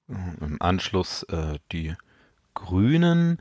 Im 0.08 0.56
Anschluss 0.60 1.24
äh, 1.24 1.58
die 1.70 1.94
Grünen 2.54 3.38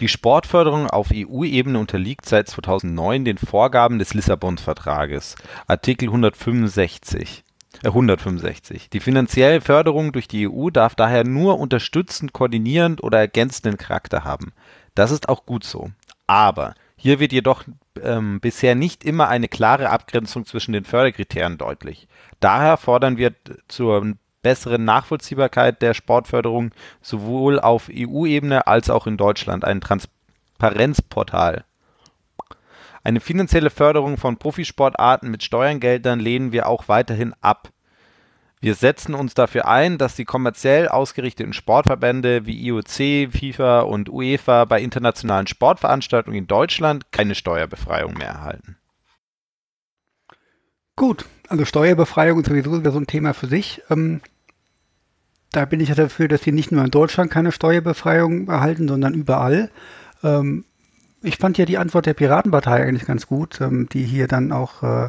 die 0.00 0.08
Sportförderung 0.08 0.88
auf 0.88 1.10
EU-Ebene 1.12 1.78
unterliegt 1.78 2.26
seit 2.26 2.48
2009 2.48 3.24
den 3.24 3.38
Vorgaben 3.38 3.98
des 3.98 4.14
Lissabon-Vertrages 4.14 5.36
(Artikel 5.66 6.08
165). 6.08 7.44
Äh, 7.82 8.78
die 8.92 9.00
finanzielle 9.00 9.60
Förderung 9.60 10.12
durch 10.12 10.28
die 10.28 10.48
EU 10.48 10.70
darf 10.70 10.94
daher 10.94 11.24
nur 11.24 11.58
unterstützend, 11.58 12.32
koordinierend 12.32 13.02
oder 13.02 13.18
ergänzenden 13.18 13.78
Charakter 13.78 14.24
haben. 14.24 14.52
Das 14.94 15.10
ist 15.10 15.28
auch 15.28 15.46
gut 15.46 15.64
so. 15.64 15.90
Aber 16.26 16.74
hier 16.96 17.18
wird 17.18 17.32
jedoch 17.32 17.64
ähm, 18.00 18.40
bisher 18.40 18.74
nicht 18.74 19.04
immer 19.04 19.28
eine 19.28 19.48
klare 19.48 19.90
Abgrenzung 19.90 20.46
zwischen 20.46 20.72
den 20.72 20.84
Förderkriterien 20.84 21.58
deutlich. 21.58 22.08
Daher 22.40 22.76
fordern 22.76 23.16
wir 23.16 23.34
zur 23.68 24.14
besseren 24.42 24.84
Nachvollziehbarkeit 24.84 25.80
der 25.82 25.94
Sportförderung 25.94 26.72
sowohl 27.00 27.60
auf 27.60 27.88
EU-Ebene 27.92 28.66
als 28.66 28.90
auch 28.90 29.06
in 29.06 29.16
Deutschland 29.16 29.64
ein 29.64 29.80
Transparenzportal. 29.80 31.64
Eine 33.04 33.20
finanzielle 33.20 33.70
Förderung 33.70 34.16
von 34.16 34.36
Profisportarten 34.36 35.30
mit 35.30 35.42
Steuergeldern 35.42 36.20
lehnen 36.20 36.52
wir 36.52 36.68
auch 36.68 36.88
weiterhin 36.88 37.34
ab. 37.40 37.70
Wir 38.60 38.76
setzen 38.76 39.14
uns 39.14 39.34
dafür 39.34 39.66
ein, 39.66 39.98
dass 39.98 40.14
die 40.14 40.24
kommerziell 40.24 40.86
ausgerichteten 40.86 41.52
Sportverbände 41.52 42.46
wie 42.46 42.64
IOC, 42.68 43.32
FIFA 43.32 43.80
und 43.80 44.08
UEFA 44.08 44.66
bei 44.66 44.80
internationalen 44.80 45.48
Sportveranstaltungen 45.48 46.38
in 46.38 46.46
Deutschland 46.46 47.10
keine 47.10 47.34
Steuerbefreiung 47.34 48.14
mehr 48.14 48.28
erhalten. 48.28 48.76
Gut, 50.94 51.24
also 51.48 51.64
Steuerbefreiung 51.64 52.38
ist 52.38 52.46
sowieso 52.46 52.80
so 52.88 52.98
ein 52.98 53.08
Thema 53.08 53.34
für 53.34 53.48
sich. 53.48 53.82
Ähm, 53.90 54.20
da 55.52 55.64
bin 55.64 55.80
ich 55.80 55.90
ja 55.90 55.94
dafür, 55.94 56.28
dass 56.28 56.42
sie 56.42 56.52
nicht 56.52 56.72
nur 56.72 56.84
in 56.84 56.90
Deutschland 56.90 57.30
keine 57.30 57.52
Steuerbefreiung 57.52 58.48
erhalten, 58.48 58.88
sondern 58.88 59.14
überall. 59.14 59.70
Ähm, 60.24 60.64
ich 61.22 61.36
fand 61.36 61.58
ja 61.58 61.64
die 61.64 61.78
Antwort 61.78 62.06
der 62.06 62.14
Piratenpartei 62.14 62.82
eigentlich 62.82 63.06
ganz 63.06 63.26
gut, 63.26 63.60
ähm, 63.60 63.88
die 63.92 64.04
hier 64.04 64.26
dann 64.26 64.50
auch 64.50 64.82
äh, 64.82 65.08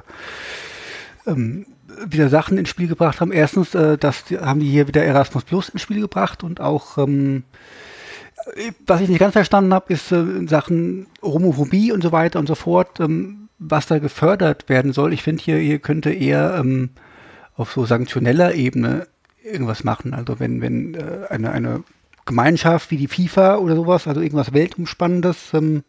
ähm, 1.25 1.65
wieder 2.05 2.29
Sachen 2.29 2.57
ins 2.57 2.69
Spiel 2.69 2.87
gebracht 2.87 3.21
haben. 3.21 3.31
Erstens, 3.31 3.73
äh, 3.73 3.97
das 3.97 4.25
haben 4.41 4.59
die 4.59 4.69
hier 4.69 4.87
wieder 4.87 5.03
Erasmus 5.03 5.43
Plus 5.43 5.69
ins 5.69 5.81
Spiel 5.81 6.01
gebracht 6.01 6.43
und 6.43 6.59
auch 6.61 6.97
ähm, 6.97 7.43
was 8.85 9.01
ich 9.01 9.09
nicht 9.09 9.19
ganz 9.19 9.33
verstanden 9.33 9.73
habe, 9.73 9.93
ist 9.93 10.11
äh, 10.11 10.19
in 10.19 10.47
Sachen 10.47 11.07
Homophobie 11.21 11.91
und 11.91 12.01
so 12.01 12.11
weiter 12.11 12.39
und 12.39 12.47
so 12.47 12.55
fort, 12.55 12.99
ähm, 12.99 13.49
was 13.59 13.87
da 13.87 13.99
gefördert 13.99 14.69
werden 14.69 14.93
soll. 14.93 15.13
Ich 15.13 15.23
finde 15.23 15.41
hier, 15.41 15.57
hier 15.57 15.79
könnte 15.79 16.11
eher 16.11 16.55
ähm, 16.59 16.89
auf 17.55 17.71
so 17.71 17.85
sanktioneller 17.85 18.55
Ebene 18.55 19.07
irgendwas 19.43 19.83
machen. 19.83 20.13
Also 20.13 20.39
wenn, 20.39 20.61
wenn 20.61 20.95
äh, 20.95 21.27
eine, 21.29 21.51
eine 21.51 21.83
Gemeinschaft 22.25 22.91
wie 22.91 22.97
die 22.97 23.07
FIFA 23.07 23.57
oder 23.57 23.75
sowas, 23.75 24.07
also 24.07 24.21
irgendwas 24.21 24.53
Weltumspannendes, 24.53 25.53
ähm, 25.53 25.83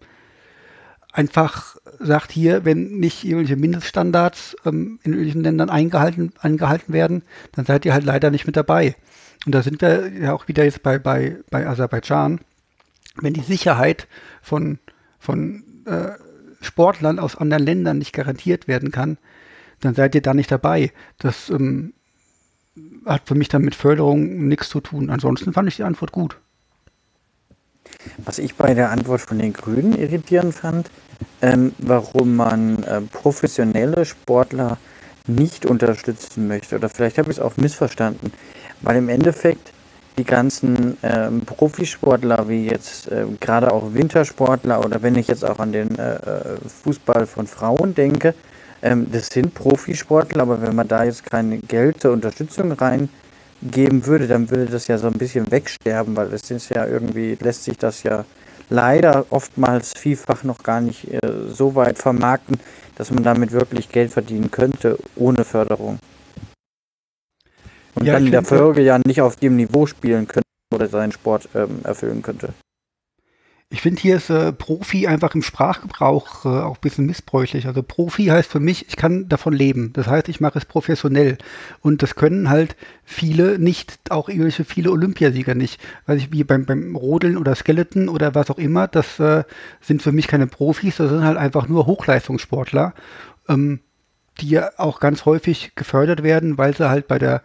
einfach 1.12 1.76
sagt 2.00 2.32
hier, 2.32 2.64
wenn 2.64 2.98
nicht 2.98 3.24
irgendwelche 3.24 3.56
Mindeststandards 3.56 4.56
ähm, 4.64 4.98
in 5.04 5.12
irgendwelchen 5.12 5.42
Ländern 5.42 5.70
eingehalten, 5.70 6.32
eingehalten 6.40 6.92
werden, 6.92 7.22
dann 7.52 7.64
seid 7.64 7.84
ihr 7.84 7.92
halt 7.92 8.04
leider 8.04 8.30
nicht 8.30 8.46
mit 8.46 8.56
dabei. 8.56 8.96
Und 9.46 9.54
da 9.54 9.62
sind 9.62 9.80
wir 9.80 10.10
ja 10.12 10.32
auch 10.32 10.48
wieder 10.48 10.64
jetzt 10.64 10.82
bei, 10.82 10.98
bei, 10.98 11.36
bei 11.50 11.66
Aserbaidschan. 11.66 12.40
Wenn 13.20 13.34
die 13.34 13.42
Sicherheit 13.42 14.08
von, 14.42 14.78
von 15.20 15.62
äh, 15.86 16.12
Sportlern 16.60 17.18
aus 17.20 17.36
anderen 17.36 17.64
Ländern 17.64 17.98
nicht 17.98 18.12
garantiert 18.12 18.66
werden 18.66 18.90
kann, 18.90 19.18
dann 19.80 19.94
seid 19.94 20.14
ihr 20.14 20.22
da 20.22 20.34
nicht 20.34 20.50
dabei. 20.50 20.92
Das 21.18 21.50
ähm, 21.50 21.92
hat 23.06 23.22
für 23.26 23.34
mich 23.34 23.48
dann 23.48 23.62
mit 23.62 23.74
Förderung 23.74 24.48
nichts 24.48 24.68
zu 24.68 24.80
tun. 24.80 25.10
Ansonsten 25.10 25.52
fand 25.52 25.68
ich 25.68 25.76
die 25.76 25.84
Antwort 25.84 26.12
gut. 26.12 26.38
Was 28.18 28.38
ich 28.38 28.54
bei 28.56 28.74
der 28.74 28.90
Antwort 28.90 29.20
von 29.20 29.38
den 29.38 29.52
Grünen 29.52 29.96
irritierend 29.96 30.54
fand, 30.54 30.90
ähm, 31.40 31.72
warum 31.78 32.36
man 32.36 32.82
äh, 32.82 33.00
professionelle 33.00 34.04
Sportler 34.04 34.78
nicht 35.26 35.64
unterstützen 35.64 36.48
möchte. 36.48 36.76
Oder 36.76 36.88
vielleicht 36.88 37.18
habe 37.18 37.30
ich 37.30 37.38
es 37.38 37.42
auch 37.42 37.56
missverstanden. 37.56 38.32
Weil 38.82 38.96
im 38.96 39.08
Endeffekt 39.08 39.72
die 40.18 40.24
ganzen 40.24 40.96
ähm, 41.02 41.42
Profisportler, 41.42 42.48
wie 42.48 42.66
jetzt 42.66 43.10
äh, 43.10 43.24
gerade 43.40 43.72
auch 43.72 43.94
Wintersportler 43.94 44.84
oder 44.84 45.02
wenn 45.02 45.16
ich 45.16 45.28
jetzt 45.28 45.44
auch 45.44 45.58
an 45.58 45.72
den 45.72 45.98
äh, 45.98 46.14
äh 46.16 46.58
Fußball 46.82 47.26
von 47.26 47.46
Frauen 47.46 47.94
denke, 47.94 48.34
ähm, 48.84 49.06
das 49.10 49.28
sind 49.28 49.54
Profisportler, 49.54 50.42
aber 50.42 50.60
wenn 50.60 50.76
man 50.76 50.86
da 50.86 51.04
jetzt 51.04 51.24
kein 51.24 51.62
Geld 51.62 52.02
zur 52.02 52.12
Unterstützung 52.12 52.70
reingeben 52.72 54.04
würde, 54.06 54.28
dann 54.28 54.50
würde 54.50 54.66
das 54.66 54.86
ja 54.88 54.98
so 54.98 55.06
ein 55.06 55.14
bisschen 55.14 55.50
wegsterben, 55.50 56.14
weil 56.14 56.32
es 56.34 56.50
ist 56.50 56.68
ja 56.68 56.86
irgendwie, 56.86 57.36
lässt 57.40 57.64
sich 57.64 57.78
das 57.78 58.02
ja 58.02 58.26
leider 58.68 59.24
oftmals 59.30 59.94
vielfach 59.96 60.44
noch 60.44 60.62
gar 60.62 60.82
nicht 60.82 61.10
äh, 61.10 61.20
so 61.48 61.74
weit 61.74 61.96
vermarkten, 61.96 62.60
dass 62.96 63.10
man 63.10 63.24
damit 63.24 63.52
wirklich 63.52 63.88
Geld 63.88 64.12
verdienen 64.12 64.50
könnte, 64.50 64.98
ohne 65.16 65.44
Förderung. 65.44 65.98
Und 67.94 68.04
ja, 68.04 68.14
dann 68.14 68.26
in 68.26 68.32
der 68.32 68.44
Folge 68.44 68.82
ja 68.82 69.00
nicht 69.06 69.22
auf 69.22 69.36
dem 69.36 69.56
Niveau 69.56 69.86
spielen 69.86 70.28
könnte 70.28 70.48
oder 70.74 70.88
seinen 70.88 71.12
Sport 71.12 71.48
ähm, 71.54 71.80
erfüllen 71.84 72.20
könnte. 72.20 72.52
Ich 73.74 73.82
finde, 73.82 74.00
hier 74.00 74.18
ist 74.18 74.30
äh, 74.30 74.52
Profi 74.52 75.08
einfach 75.08 75.34
im 75.34 75.42
Sprachgebrauch 75.42 76.44
äh, 76.44 76.48
auch 76.48 76.76
ein 76.76 76.80
bisschen 76.80 77.06
missbräuchlich. 77.06 77.66
Also 77.66 77.82
Profi 77.82 78.26
heißt 78.26 78.48
für 78.48 78.60
mich, 78.60 78.86
ich 78.86 78.94
kann 78.94 79.28
davon 79.28 79.52
leben. 79.52 79.92
Das 79.94 80.06
heißt, 80.06 80.28
ich 80.28 80.40
mache 80.40 80.58
es 80.58 80.64
professionell. 80.64 81.38
Und 81.80 82.00
das 82.00 82.14
können 82.14 82.50
halt 82.50 82.76
viele 83.02 83.58
nicht, 83.58 83.98
auch 84.12 84.28
irgendwelche 84.28 84.64
viele 84.64 84.92
Olympiasieger 84.92 85.56
nicht. 85.56 85.80
Weil 86.06 86.18
ich 86.18 86.30
wie 86.30 86.44
beim, 86.44 86.66
beim 86.66 86.94
Rodeln 86.94 87.36
oder 87.36 87.56
Skeleton 87.56 88.08
oder 88.08 88.36
was 88.36 88.48
auch 88.48 88.58
immer, 88.58 88.86
das 88.86 89.18
äh, 89.18 89.42
sind 89.80 90.02
für 90.02 90.12
mich 90.12 90.28
keine 90.28 90.46
Profis, 90.46 90.98
das 90.98 91.10
sind 91.10 91.24
halt 91.24 91.36
einfach 91.36 91.66
nur 91.66 91.86
Hochleistungssportler, 91.86 92.94
ähm, 93.48 93.80
die 94.40 94.50
ja 94.50 94.70
auch 94.76 95.00
ganz 95.00 95.24
häufig 95.24 95.74
gefördert 95.74 96.22
werden, 96.22 96.58
weil 96.58 96.76
sie 96.76 96.88
halt 96.88 97.08
bei 97.08 97.18
der 97.18 97.42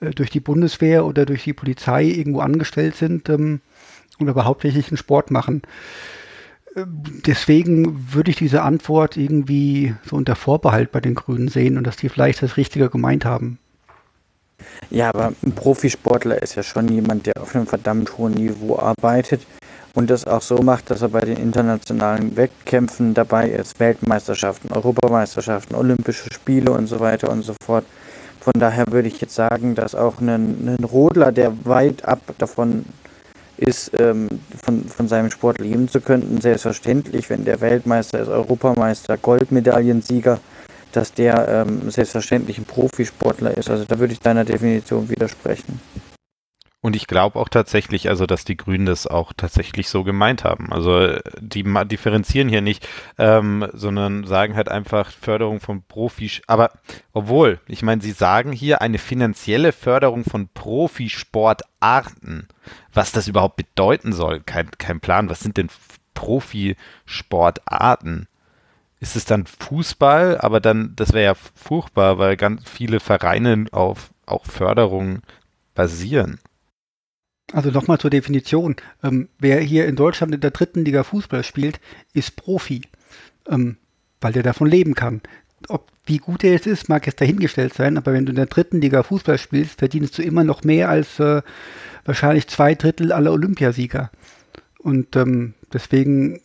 äh, 0.00 0.10
durch 0.10 0.28
die 0.28 0.40
Bundeswehr 0.40 1.06
oder 1.06 1.24
durch 1.24 1.44
die 1.44 1.54
Polizei 1.54 2.04
irgendwo 2.04 2.40
angestellt 2.40 2.96
sind. 2.96 3.30
Ähm, 3.30 3.62
aber 4.28 4.44
hauptsächlich 4.44 4.88
einen 4.88 4.96
Sport 4.96 5.30
machen. 5.30 5.62
Deswegen 6.74 8.14
würde 8.14 8.30
ich 8.30 8.36
diese 8.36 8.62
Antwort 8.62 9.16
irgendwie 9.16 9.94
so 10.04 10.16
unter 10.16 10.34
Vorbehalt 10.34 10.90
bei 10.90 11.00
den 11.00 11.14
Grünen 11.14 11.48
sehen 11.48 11.76
und 11.76 11.86
dass 11.86 11.96
die 11.96 12.08
vielleicht 12.08 12.42
das 12.42 12.56
Richtige 12.56 12.88
gemeint 12.88 13.24
haben. 13.24 13.58
Ja, 14.90 15.08
aber 15.10 15.32
ein 15.42 15.52
Profisportler 15.52 16.40
ist 16.40 16.54
ja 16.54 16.62
schon 16.62 16.88
jemand, 16.88 17.26
der 17.26 17.40
auf 17.40 17.54
einem 17.54 17.66
verdammt 17.66 18.16
hohen 18.16 18.32
Niveau 18.32 18.78
arbeitet 18.78 19.42
und 19.94 20.08
das 20.08 20.26
auch 20.26 20.40
so 20.40 20.58
macht, 20.58 20.90
dass 20.90 21.02
er 21.02 21.08
bei 21.08 21.20
den 21.20 21.36
internationalen 21.36 22.36
Wettkämpfen 22.36 23.12
dabei 23.12 23.48
ist, 23.50 23.78
Weltmeisterschaften, 23.78 24.72
Europameisterschaften, 24.72 25.74
Olympische 25.74 26.32
Spiele 26.32 26.72
und 26.72 26.86
so 26.86 27.00
weiter 27.00 27.30
und 27.30 27.42
so 27.42 27.54
fort. 27.62 27.84
Von 28.40 28.54
daher 28.58 28.86
würde 28.90 29.08
ich 29.08 29.20
jetzt 29.20 29.34
sagen, 29.34 29.74
dass 29.74 29.94
auch 29.94 30.20
ein, 30.20 30.76
ein 30.78 30.84
Rodler, 30.84 31.30
der 31.32 31.52
weit 31.64 32.04
ab 32.04 32.20
davon 32.38 32.86
ist, 33.62 33.98
ähm, 33.98 34.28
von, 34.62 34.84
von 34.84 35.08
seinem 35.08 35.30
Sport 35.30 35.58
leben 35.58 35.88
zu 35.88 36.00
können, 36.00 36.40
selbstverständlich, 36.40 37.30
wenn 37.30 37.44
der 37.44 37.60
Weltmeister 37.60 38.20
ist, 38.20 38.28
Europameister, 38.28 39.16
Goldmedaillensieger, 39.16 40.40
dass 40.92 41.12
der 41.12 41.48
ähm, 41.48 41.90
selbstverständlich 41.90 42.58
ein 42.58 42.64
Profisportler 42.64 43.56
ist. 43.56 43.70
Also 43.70 43.84
da 43.84 43.98
würde 43.98 44.12
ich 44.12 44.20
deiner 44.20 44.44
Definition 44.44 45.08
widersprechen. 45.08 45.80
Und 46.84 46.96
ich 46.96 47.06
glaube 47.06 47.38
auch 47.38 47.48
tatsächlich, 47.48 48.08
also 48.08 48.26
dass 48.26 48.44
die 48.44 48.56
Grünen 48.56 48.86
das 48.86 49.06
auch 49.06 49.32
tatsächlich 49.36 49.88
so 49.88 50.02
gemeint 50.02 50.42
haben. 50.42 50.72
Also 50.72 51.16
die 51.40 51.62
differenzieren 51.84 52.48
hier 52.48 52.60
nicht, 52.60 52.88
ähm, 53.18 53.68
sondern 53.72 54.24
sagen 54.24 54.56
halt 54.56 54.68
einfach 54.68 55.12
Förderung 55.12 55.60
von 55.60 55.84
Profis. 55.84 56.42
Aber 56.48 56.72
obwohl, 57.12 57.60
ich 57.68 57.82
meine, 57.82 58.02
sie 58.02 58.10
sagen 58.10 58.50
hier 58.50 58.82
eine 58.82 58.98
finanzielle 58.98 59.70
Förderung 59.70 60.24
von 60.24 60.48
Profisportarten. 60.48 62.48
Was 62.92 63.12
das 63.12 63.28
überhaupt 63.28 63.56
bedeuten 63.56 64.12
soll, 64.12 64.40
kein, 64.40 64.70
kein 64.72 65.00
Plan. 65.00 65.30
Was 65.30 65.40
sind 65.40 65.56
denn 65.56 65.68
Profisportarten? 66.14 68.26
Ist 69.00 69.16
es 69.16 69.24
dann 69.24 69.46
Fußball? 69.46 70.38
Aber 70.38 70.60
dann, 70.60 70.94
das 70.96 71.12
wäre 71.12 71.24
ja 71.24 71.34
furchtbar, 71.34 72.18
weil 72.18 72.36
ganz 72.36 72.68
viele 72.68 73.00
Vereine 73.00 73.66
auf 73.72 74.10
auch 74.26 74.46
Förderung 74.46 75.22
basieren. 75.74 76.38
Also 77.52 77.70
nochmal 77.70 77.98
zur 77.98 78.10
Definition. 78.10 78.76
Ähm, 79.02 79.28
wer 79.38 79.60
hier 79.60 79.86
in 79.86 79.96
Deutschland 79.96 80.34
in 80.34 80.40
der 80.40 80.52
dritten 80.52 80.84
Liga 80.84 81.02
Fußball 81.02 81.44
spielt, 81.44 81.80
ist 82.14 82.36
Profi, 82.36 82.82
ähm, 83.48 83.76
weil 84.20 84.32
der 84.32 84.42
davon 84.42 84.68
leben 84.68 84.94
kann. 84.94 85.20
Ob 85.68 85.92
wie 86.04 86.18
gut 86.18 86.42
er 86.42 86.52
jetzt 86.52 86.66
ist, 86.66 86.88
mag 86.88 87.06
jetzt 87.06 87.20
dahingestellt 87.20 87.74
sein, 87.74 87.96
aber 87.96 88.12
wenn 88.12 88.26
du 88.26 88.30
in 88.30 88.36
der 88.36 88.46
dritten 88.46 88.80
Liga 88.80 89.02
Fußball 89.02 89.38
spielst, 89.38 89.78
verdienst 89.78 90.18
du 90.18 90.22
immer 90.22 90.42
noch 90.42 90.64
mehr 90.64 90.88
als 90.88 91.20
äh, 91.20 91.42
wahrscheinlich 92.04 92.48
zwei 92.48 92.74
Drittel 92.74 93.12
aller 93.12 93.32
Olympiasieger. 93.32 94.10
Und 94.78 95.16
ähm, 95.16 95.54
deswegen 95.72 96.40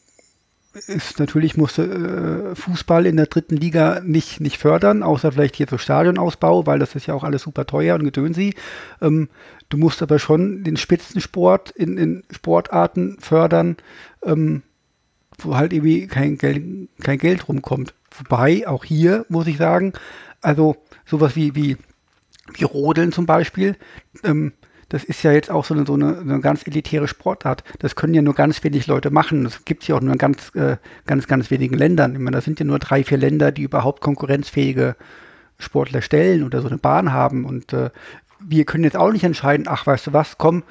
ist 0.86 1.18
natürlich 1.18 1.58
muss 1.58 1.80
äh, 1.80 2.54
Fußball 2.54 3.08
in 3.08 3.18
der 3.18 3.26
dritten 3.26 3.58
Liga 3.58 4.00
nicht, 4.04 4.40
nicht 4.42 4.60
fördern, 4.60 5.02
außer 5.02 5.32
vielleicht 5.32 5.56
hier 5.56 5.66
so 5.68 5.80
Stadionausbau, 5.80 6.68
weil 6.68 6.78
das 6.78 6.94
ist 6.94 7.08
ja 7.08 7.16
auch 7.16 7.24
alles 7.24 7.42
super 7.42 7.66
teuer 7.66 7.96
und 7.96 8.04
gedönsi. 8.04 8.54
Ähm, 9.02 9.30
Du 9.70 9.78
musst 9.78 10.02
aber 10.02 10.18
schon 10.18 10.64
den 10.64 10.78
Spitzensport 10.78 11.72
in, 11.72 11.98
in 11.98 12.24
Sportarten 12.32 13.18
fördern, 13.20 13.76
ähm, 14.24 14.64
wo 15.40 15.56
halt 15.56 15.74
irgendwie 15.74 16.08
kein 16.08 16.38
Geld, 16.38 16.90
kein 17.04 17.18
Geld 17.18 17.48
rumkommt. 17.50 17.94
Wobei, 18.18 18.68
auch 18.68 18.86
hier 18.86 19.26
muss 19.28 19.48
ich 19.48 19.58
sagen, 19.58 19.94
also 20.42 20.78
sowas 21.06 21.36
wie, 21.36 21.54
wie, 21.56 21.78
wie 22.54 22.64
Rodeln 22.64 23.12
zum 23.12 23.26
Beispiel, 23.26 23.76
ähm, 24.24 24.54
das 24.90 25.04
ist 25.04 25.24
ja 25.24 25.32
jetzt 25.32 25.52
auch 25.52 25.66
so 25.66 25.74
eine, 25.74 25.86
so 25.86 25.94
eine, 25.94 26.20
eine, 26.20 26.40
ganz 26.40 26.66
elitäre 26.66 27.08
Sportart. 27.08 27.64
Das 27.80 27.96
können 27.96 28.14
ja 28.14 28.22
nur 28.22 28.36
ganz 28.36 28.64
wenig 28.64 28.88
Leute 28.88 29.12
machen. 29.12 29.44
Das 29.44 29.66
gibt 29.66 29.84
es 29.84 29.88
ja 29.88 29.96
auch 29.96 30.02
nur 30.02 30.14
in 30.14 30.18
ganz, 30.18 30.54
äh, 30.56 30.78
ganz, 31.06 31.28
ganz 31.28 31.52
wenigen 31.52 31.76
Ländern. 31.76 32.14
Ich 32.14 32.20
meine, 32.20 32.38
das 32.38 32.46
sind 32.46 32.60
ja 32.60 32.66
nur 32.66 32.80
drei, 32.80 33.04
vier 33.04 33.18
Länder, 33.18 33.52
die 33.52 33.64
überhaupt 33.64 34.02
konkurrenzfähige 34.02 34.96
Sportler 35.60 36.02
stellen 36.02 36.44
oder 36.44 36.62
so 36.62 36.68
eine 36.68 36.78
Bahn 36.78 37.12
haben. 37.12 37.46
Und 37.46 37.74
äh, 37.74 37.90
wir 38.40 38.66
können 38.66 38.84
jetzt 38.84 38.98
auch 38.98 39.12
nicht 39.12 39.24
entscheiden, 39.24 39.66
ach, 39.68 39.86
weißt 39.86 40.08
du 40.08 40.14
was, 40.14 40.38
komm, 40.38 40.64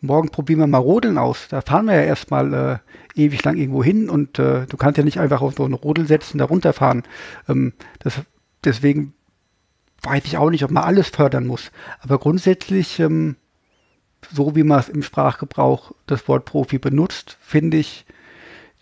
morgen 0.00 0.28
probieren 0.30 0.60
wir 0.60 0.66
mal 0.66 0.78
Rodeln 0.78 1.18
aus. 1.18 1.48
Da 1.48 1.60
fahren 1.60 1.86
wir 1.86 1.94
ja 1.94 2.02
erstmal 2.02 2.54
äh, 2.54 2.78
ewig 3.20 3.42
lang 3.44 3.56
irgendwo 3.56 3.82
hin 3.82 4.08
und 4.08 4.38
äh, 4.38 4.66
du 4.66 4.76
kannst 4.76 4.98
ja 4.98 5.04
nicht 5.04 5.18
einfach 5.18 5.40
auf 5.40 5.54
so 5.54 5.64
eine 5.64 5.74
Rodel 5.74 6.06
setzen, 6.06 6.38
da 6.38 6.44
runterfahren. 6.44 7.02
Ähm, 7.48 7.72
das, 7.98 8.20
deswegen 8.64 9.14
weiß 10.02 10.24
ich 10.24 10.36
auch 10.38 10.50
nicht, 10.50 10.64
ob 10.64 10.70
man 10.70 10.84
alles 10.84 11.08
fördern 11.08 11.46
muss. 11.46 11.72
Aber 12.00 12.18
grundsätzlich, 12.18 13.00
ähm, 13.00 13.36
so 14.32 14.56
wie 14.56 14.62
man 14.62 14.80
es 14.80 14.88
im 14.88 15.02
Sprachgebrauch 15.02 15.92
das 16.06 16.26
Wort 16.28 16.44
Profi 16.44 16.78
benutzt, 16.78 17.36
finde 17.40 17.76
ich 17.76 18.06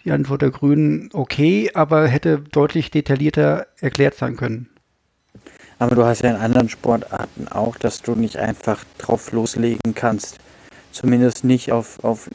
die 0.05 0.13
Antwort 0.13 0.43
der 0.43 0.51
Grünen 0.51 1.11
okay, 1.13 1.71
aber 1.75 2.07
hätte 2.07 2.39
deutlich 2.39 2.91
detaillierter 2.91 3.67
erklärt 3.81 4.15
sein 4.15 4.37
können. 4.37 4.69
Aber 5.79 5.97
du 5.97 6.05
hast 6.05 6.23
ja 6.23 6.31
in 6.31 6.37
anderen 6.37 6.69
Sportarten 6.69 7.49
auch, 7.49 7.77
dass 7.77 8.03
du 8.03 8.15
nicht 8.15 8.37
einfach 8.37 8.85
drauf 8.99 9.33
loslegen 9.33 9.95
kannst. 9.95 10.39
Zumindest 10.93 11.43
nicht 11.43 11.73
auf, 11.73 12.03
auf, 12.05 12.31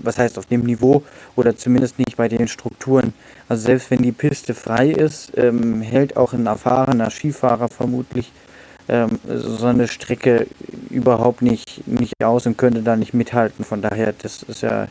was 0.00 0.18
heißt 0.18 0.38
auf 0.38 0.46
dem 0.46 0.62
Niveau 0.62 1.02
oder 1.34 1.56
zumindest 1.56 1.98
nicht 1.98 2.16
bei 2.16 2.28
den 2.28 2.46
Strukturen. 2.46 3.12
Also 3.48 3.64
selbst 3.64 3.90
wenn 3.90 4.02
die 4.02 4.12
Piste 4.12 4.54
frei 4.54 4.90
ist, 4.90 5.36
ähm, 5.36 5.82
hält 5.82 6.16
auch 6.16 6.32
ein 6.32 6.46
erfahrener 6.46 7.10
Skifahrer 7.10 7.68
vermutlich 7.68 8.30
ähm, 8.88 9.18
so 9.26 9.66
eine 9.66 9.88
Strecke 9.88 10.46
überhaupt 10.90 11.42
nicht, 11.42 11.86
nicht 11.86 12.14
aus 12.22 12.46
und 12.46 12.58
könnte 12.58 12.82
da 12.82 12.96
nicht 12.96 13.14
mithalten. 13.14 13.64
Von 13.64 13.82
daher, 13.82 14.12
das 14.12 14.42
ist 14.42 14.62
ja 14.62 14.88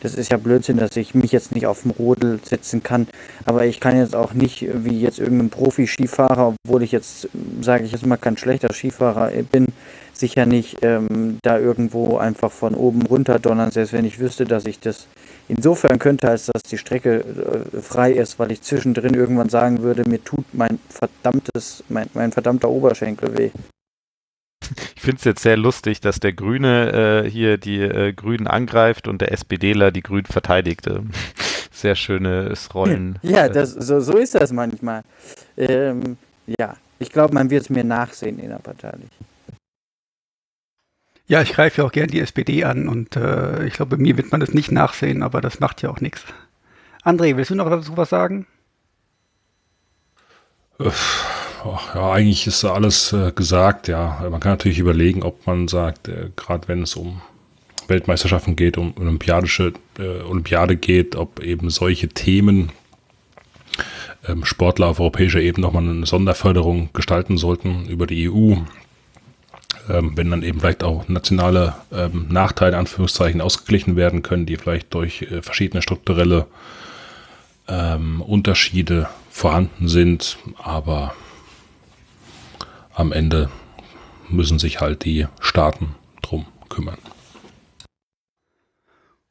das 0.00 0.14
ist 0.14 0.30
ja 0.30 0.36
Blödsinn, 0.36 0.76
dass 0.76 0.96
ich 0.96 1.14
mich 1.14 1.32
jetzt 1.32 1.52
nicht 1.52 1.66
auf 1.66 1.82
dem 1.82 1.90
Rodel 1.90 2.38
setzen 2.44 2.82
kann. 2.82 3.08
Aber 3.44 3.66
ich 3.66 3.80
kann 3.80 3.96
jetzt 3.96 4.14
auch 4.14 4.32
nicht, 4.32 4.64
wie 4.84 5.00
jetzt 5.00 5.18
irgendein 5.18 5.50
Profi-Skifahrer, 5.50 6.54
obwohl 6.64 6.82
ich 6.82 6.92
jetzt, 6.92 7.28
sage 7.60 7.84
ich 7.84 7.92
jetzt 7.92 8.06
mal, 8.06 8.16
kein 8.16 8.36
schlechter 8.36 8.72
Skifahrer 8.72 9.30
bin, 9.50 9.66
sicher 10.12 10.46
nicht 10.46 10.78
ähm, 10.82 11.38
da 11.42 11.58
irgendwo 11.58 12.16
einfach 12.16 12.52
von 12.52 12.74
oben 12.74 13.02
runter 13.02 13.38
donnern, 13.38 13.70
selbst 13.70 13.92
wenn 13.92 14.04
ich 14.04 14.18
wüsste, 14.18 14.44
dass 14.44 14.66
ich 14.66 14.80
das 14.80 15.06
insofern 15.48 15.98
könnte, 15.98 16.28
als 16.28 16.46
dass 16.46 16.62
die 16.62 16.78
Strecke 16.78 17.20
äh, 17.20 17.80
frei 17.80 18.12
ist, 18.12 18.38
weil 18.38 18.52
ich 18.52 18.62
zwischendrin 18.62 19.14
irgendwann 19.14 19.48
sagen 19.48 19.82
würde, 19.82 20.08
mir 20.08 20.22
tut 20.22 20.44
mein 20.52 20.78
verdammtes, 20.88 21.84
mein, 21.88 22.08
mein 22.14 22.32
verdammter 22.32 22.68
Oberschenkel 22.68 23.36
weh. 23.36 23.50
Ich 24.96 25.02
finde 25.02 25.18
es 25.18 25.24
jetzt 25.24 25.42
sehr 25.42 25.56
lustig, 25.56 26.00
dass 26.00 26.20
der 26.20 26.32
Grüne 26.32 27.24
äh, 27.24 27.30
hier 27.30 27.56
die 27.56 27.80
äh, 27.80 28.12
Grünen 28.12 28.46
angreift 28.46 29.08
und 29.08 29.20
der 29.20 29.32
SPDler 29.32 29.90
die 29.90 30.02
Grünen 30.02 30.26
verteidigt. 30.26 30.86
Ähm, 30.86 31.10
sehr 31.70 31.94
schönes 31.94 32.74
Rollen. 32.74 33.18
Ja, 33.22 33.48
das, 33.48 33.72
so, 33.72 34.00
so 34.00 34.16
ist 34.16 34.34
das 34.34 34.52
manchmal. 34.52 35.02
Ähm, 35.56 36.16
ja, 36.58 36.74
ich 36.98 37.10
glaube, 37.10 37.34
man 37.34 37.50
wird 37.50 37.62
es 37.62 37.70
mir 37.70 37.84
nachsehen 37.84 38.38
innerparteilich. 38.38 39.10
Ja, 41.28 41.42
ich 41.42 41.52
greife 41.52 41.82
ja 41.82 41.86
auch 41.86 41.92
gern 41.92 42.08
die 42.08 42.20
SPD 42.20 42.64
an 42.64 42.88
und 42.88 43.14
äh, 43.14 43.66
ich 43.66 43.74
glaube, 43.74 43.98
mir 43.98 44.16
wird 44.16 44.32
man 44.32 44.40
das 44.40 44.54
nicht 44.54 44.72
nachsehen, 44.72 45.22
aber 45.22 45.42
das 45.42 45.60
macht 45.60 45.82
ja 45.82 45.90
auch 45.90 46.00
nichts. 46.00 46.24
André, 47.04 47.36
willst 47.36 47.50
du 47.50 47.54
noch 47.54 47.68
dazu 47.68 47.96
was 47.96 48.08
sagen? 48.08 48.46
Ja, 50.78 52.12
eigentlich 52.12 52.46
ist 52.46 52.64
alles 52.64 53.12
äh, 53.12 53.32
gesagt, 53.32 53.88
ja. 53.88 54.26
Man 54.30 54.40
kann 54.40 54.52
natürlich 54.52 54.78
überlegen, 54.78 55.22
ob 55.22 55.46
man 55.46 55.68
sagt, 55.68 56.08
äh, 56.08 56.30
gerade 56.34 56.66
wenn 56.66 56.82
es 56.82 56.96
um 56.96 57.20
Weltmeisterschaften 57.88 58.56
geht, 58.56 58.78
um 58.78 58.94
olympiadische 58.96 59.74
äh, 59.98 60.22
Olympiade 60.22 60.76
geht, 60.76 61.14
ob 61.14 61.40
eben 61.40 61.68
solche 61.68 62.08
Themen 62.08 62.70
ähm, 64.26 64.44
Sportler 64.44 64.86
auf 64.86 65.00
europäischer 65.00 65.40
Ebene 65.40 65.66
nochmal 65.66 65.82
eine 65.82 66.06
Sonderförderung 66.06 66.90
gestalten 66.92 67.36
sollten 67.36 67.86
über 67.88 68.06
die 68.06 68.30
EU. 68.30 68.56
Ähm, 69.88 70.12
wenn 70.16 70.30
dann 70.30 70.42
eben 70.42 70.60
vielleicht 70.60 70.84
auch 70.84 71.08
nationale 71.08 71.74
ähm, 71.92 72.26
Nachteile, 72.28 72.76
Anführungszeichen, 72.76 73.40
ausgeglichen 73.40 73.96
werden 73.96 74.22
können, 74.22 74.46
die 74.46 74.56
vielleicht 74.56 74.92
durch 74.92 75.22
äh, 75.22 75.42
verschiedene 75.42 75.82
strukturelle 75.82 76.46
ähm, 77.68 78.20
Unterschiede 78.20 79.08
vorhanden 79.30 79.88
sind. 79.88 80.38
Aber 80.62 81.14
am 82.94 83.12
Ende 83.12 83.48
müssen 84.28 84.58
sich 84.58 84.80
halt 84.80 85.04
die 85.04 85.26
Staaten 85.40 85.94
drum 86.22 86.46
kümmern. 86.68 86.98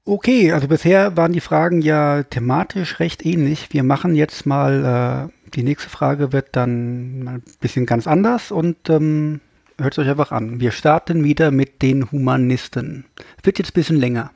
Okay, 0.06 0.54
also 0.54 0.70
bisher 0.70 1.18
waren 1.18 1.34
die 1.34 1.42
Fragen 1.42 1.82
ja 1.82 2.24
thematisch 2.24 3.02
recht 3.02 3.26
ähnlich. 3.26 3.68
Wir 3.74 3.84
machen 3.84 4.16
jetzt 4.16 4.46
mal, 4.46 5.28
äh, 5.28 5.50
die 5.54 5.64
nächste 5.64 5.90
Frage 5.90 6.32
wird 6.32 6.56
dann 6.56 7.28
ein 7.28 7.44
bisschen 7.60 7.86
ganz 7.86 8.08
anders 8.08 8.52
und 8.52 8.90
ähm, 8.90 9.42
hört 9.80 9.94
es 9.94 10.00
euch 10.00 10.10
einfach 10.10 10.32
an. 10.32 10.60
Wir 10.60 10.72
starten 10.72 11.24
wieder 11.24 11.52
mit 11.52 11.82
den 11.82 12.12
Humanisten. 12.12 13.06
Wird 13.44 13.60
jetzt 13.60 13.72
ein 13.72 13.74
bisschen 13.74 13.98
länger. 13.98 14.32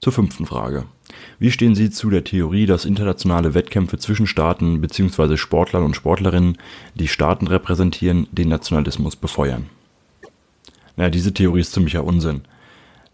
Zur 0.00 0.12
fünften 0.12 0.46
Frage. 0.46 0.84
Wie 1.38 1.50
stehen 1.50 1.74
Sie 1.74 1.90
zu 1.90 2.10
der 2.10 2.22
Theorie, 2.22 2.66
dass 2.66 2.84
internationale 2.84 3.54
Wettkämpfe 3.54 3.98
zwischen 3.98 4.26
Staaten 4.26 4.80
bzw. 4.80 5.36
Sportlern 5.36 5.82
und 5.82 5.96
Sportlerinnen, 5.96 6.58
die 6.94 7.08
Staaten 7.08 7.46
repräsentieren, 7.46 8.28
den 8.30 8.48
Nationalismus 8.48 9.16
befeuern? 9.16 9.66
Naja, 10.96 11.10
diese 11.10 11.34
Theorie 11.34 11.60
ist 11.60 11.72
ziemlicher 11.72 12.04
Unsinn. 12.04 12.42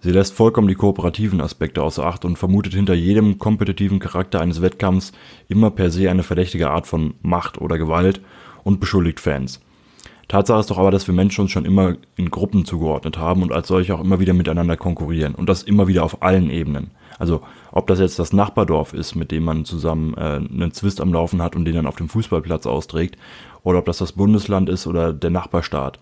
Sie 0.01 0.11
lässt 0.11 0.35
vollkommen 0.35 0.69
die 0.69 0.75
kooperativen 0.75 1.41
Aspekte 1.41 1.83
außer 1.83 2.05
Acht 2.05 2.27
und 2.27 2.37
vermutet 2.37 2.75
hinter 2.75 2.93
jedem 2.93 3.39
kompetitiven 3.39 4.01
Charakter 4.01 4.41
eines 4.43 4.61
Wettkampfs 4.61 5.13
immer 5.49 5.71
per 5.71 5.91
se 5.91 6.11
eine 6.11 6.23
verdächtige 6.23 6.71
Art 6.71 6.87
von 6.87 7.15
Macht 7.23 7.59
oder 7.59 7.79
Gewalt 7.79 8.21
und 8.65 8.81
beschuldigt 8.81 9.21
Fans. 9.21 9.61
Tatsache 10.29 10.61
ist 10.61 10.71
doch 10.71 10.79
aber, 10.79 10.91
dass 10.91 11.07
wir 11.07 11.15
Menschen 11.15 11.43
uns 11.43 11.51
schon 11.51 11.67
immer 11.67 11.97
in 12.17 12.31
Gruppen 12.31 12.65
zugeordnet 12.65 13.19
haben 13.19 13.43
und 13.43 13.53
als 13.53 13.69
solche 13.69 13.95
auch 13.95 14.01
immer 14.01 14.21
wieder 14.21 14.33
miteinander 14.33 14.77
konkurrieren. 14.77 15.35
Und 15.35 15.49
das 15.49 15.63
immer 15.63 15.87
wieder 15.87 16.03
auf 16.03 16.23
allen 16.23 16.51
Ebenen. 16.51 16.91
Also 17.19 17.43
ob 17.71 17.87
das 17.87 18.01
jetzt 18.01 18.19
das 18.19 18.33
Nachbardorf 18.33 18.95
ist, 18.95 19.15
mit 19.15 19.31
dem 19.31 19.45
man 19.45 19.65
zusammen 19.65 20.15
äh, 20.15 20.37
einen 20.37 20.73
Zwist 20.73 21.01
am 21.01 21.13
Laufen 21.13 21.43
hat 21.43 21.55
und 21.55 21.65
den 21.65 21.75
dann 21.75 21.87
auf 21.87 21.97
dem 21.97 22.09
Fußballplatz 22.09 22.67
austrägt, 22.67 23.17
oder 23.63 23.79
ob 23.79 23.87
das 23.87 23.99
das 23.99 24.13
Bundesland 24.13 24.69
ist 24.69 24.87
oder 24.87 25.13
der 25.13 25.31
Nachbarstaat. 25.31 25.99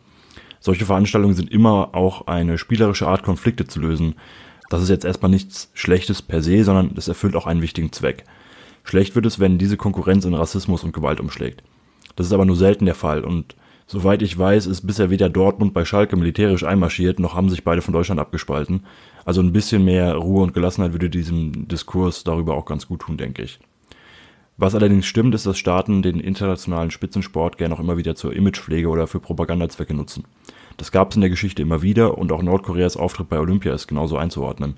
Solche 0.61 0.87
Veranstaltungen 0.87 1.35
sind 1.35 1.51
immer 1.51 1.91
auch 1.93 2.27
eine 2.29 2.57
spielerische 2.57 3.09
Art, 3.09 3.25
Konflikte 3.25 3.67
zu 3.67 3.81
lösen. 3.81 4.15
Das 4.71 4.83
ist 4.83 4.89
jetzt 4.89 5.05
erstmal 5.05 5.31
nichts 5.31 5.71
Schlechtes 5.75 6.23
per 6.23 6.43
se, 6.43 6.65
sondern 6.65 6.93
es 6.97 7.09
erfüllt 7.09 7.37
auch 7.37 7.47
einen 7.47 7.63
wichtigen 7.63 7.93
Zweck. 7.93 8.25
Schlecht 8.85 9.15
wird 9.15 9.27
es, 9.27 9.39
wenn 9.39 9.59
diese 9.59 9.77
Konkurrenz 9.77 10.25
in 10.25 10.35
Rassismus 10.35 10.85
und 10.85 10.93
Gewalt 10.93 11.21
umschlägt. 11.21 11.63
Das 12.17 12.27
ist 12.27 12.33
aber 12.33 12.45
nur 12.45 12.57
selten 12.57 12.87
der 12.87 12.95
Fall 12.95 13.25
und 13.25 13.57
soweit 13.87 14.23
ich 14.23 14.39
weiß, 14.39 14.67
ist 14.67 14.87
bisher 14.87 15.11
weder 15.11 15.29
Dortmund 15.29 15.75
bei 15.75 15.85
Schalke 15.85 16.17
militärisch 16.17 16.65
einmarschiert, 16.65 17.19
noch 17.19 17.35
haben 17.35 17.51
sich 17.51 17.65
beide 17.65 17.83
von 17.83 17.95
Deutschland 17.95 18.21
abgespalten. 18.21 18.85
Also 19.25 19.41
ein 19.41 19.53
bisschen 19.53 19.85
mehr 19.85 20.15
Ruhe 20.15 20.43
und 20.43 20.55
Gelassenheit 20.55 20.93
würde 20.93 21.11
diesem 21.11 21.69
Diskurs 21.69 22.25
darüber 22.25 22.55
auch 22.55 22.65
ganz 22.65 22.89
gut 22.89 23.03
tun, 23.03 23.17
denke 23.17 23.43
ich. 23.43 23.61
Was 24.57 24.75
allerdings 24.75 25.07
stimmt, 25.07 25.35
ist, 25.35 25.47
dass 25.47 25.59
Staaten 25.59 26.03
den 26.03 26.21
internationalen 26.21 26.91
Spitzensport 26.91 27.57
gerne 27.57 27.75
auch 27.75 27.81
immer 27.81 27.97
wieder 27.97 28.15
zur 28.15 28.35
Imagepflege 28.35 28.89
oder 28.89 29.07
für 29.07 29.19
Propagandazwecke 29.19 29.95
nutzen. 29.95 30.25
Das 30.77 30.93
gab 30.93 31.11
es 31.11 31.17
in 31.17 31.21
der 31.21 31.31
Geschichte 31.31 31.63
immer 31.63 31.83
wieder 31.83 32.19
und 32.19 32.33
auch 32.33 32.43
Nordkoreas 32.43 32.97
Auftritt 32.97 33.29
bei 33.29 33.39
Olympia 33.39 33.75
ist 33.75 33.89
genauso 33.89 34.17
einzuordnen. 34.17 34.77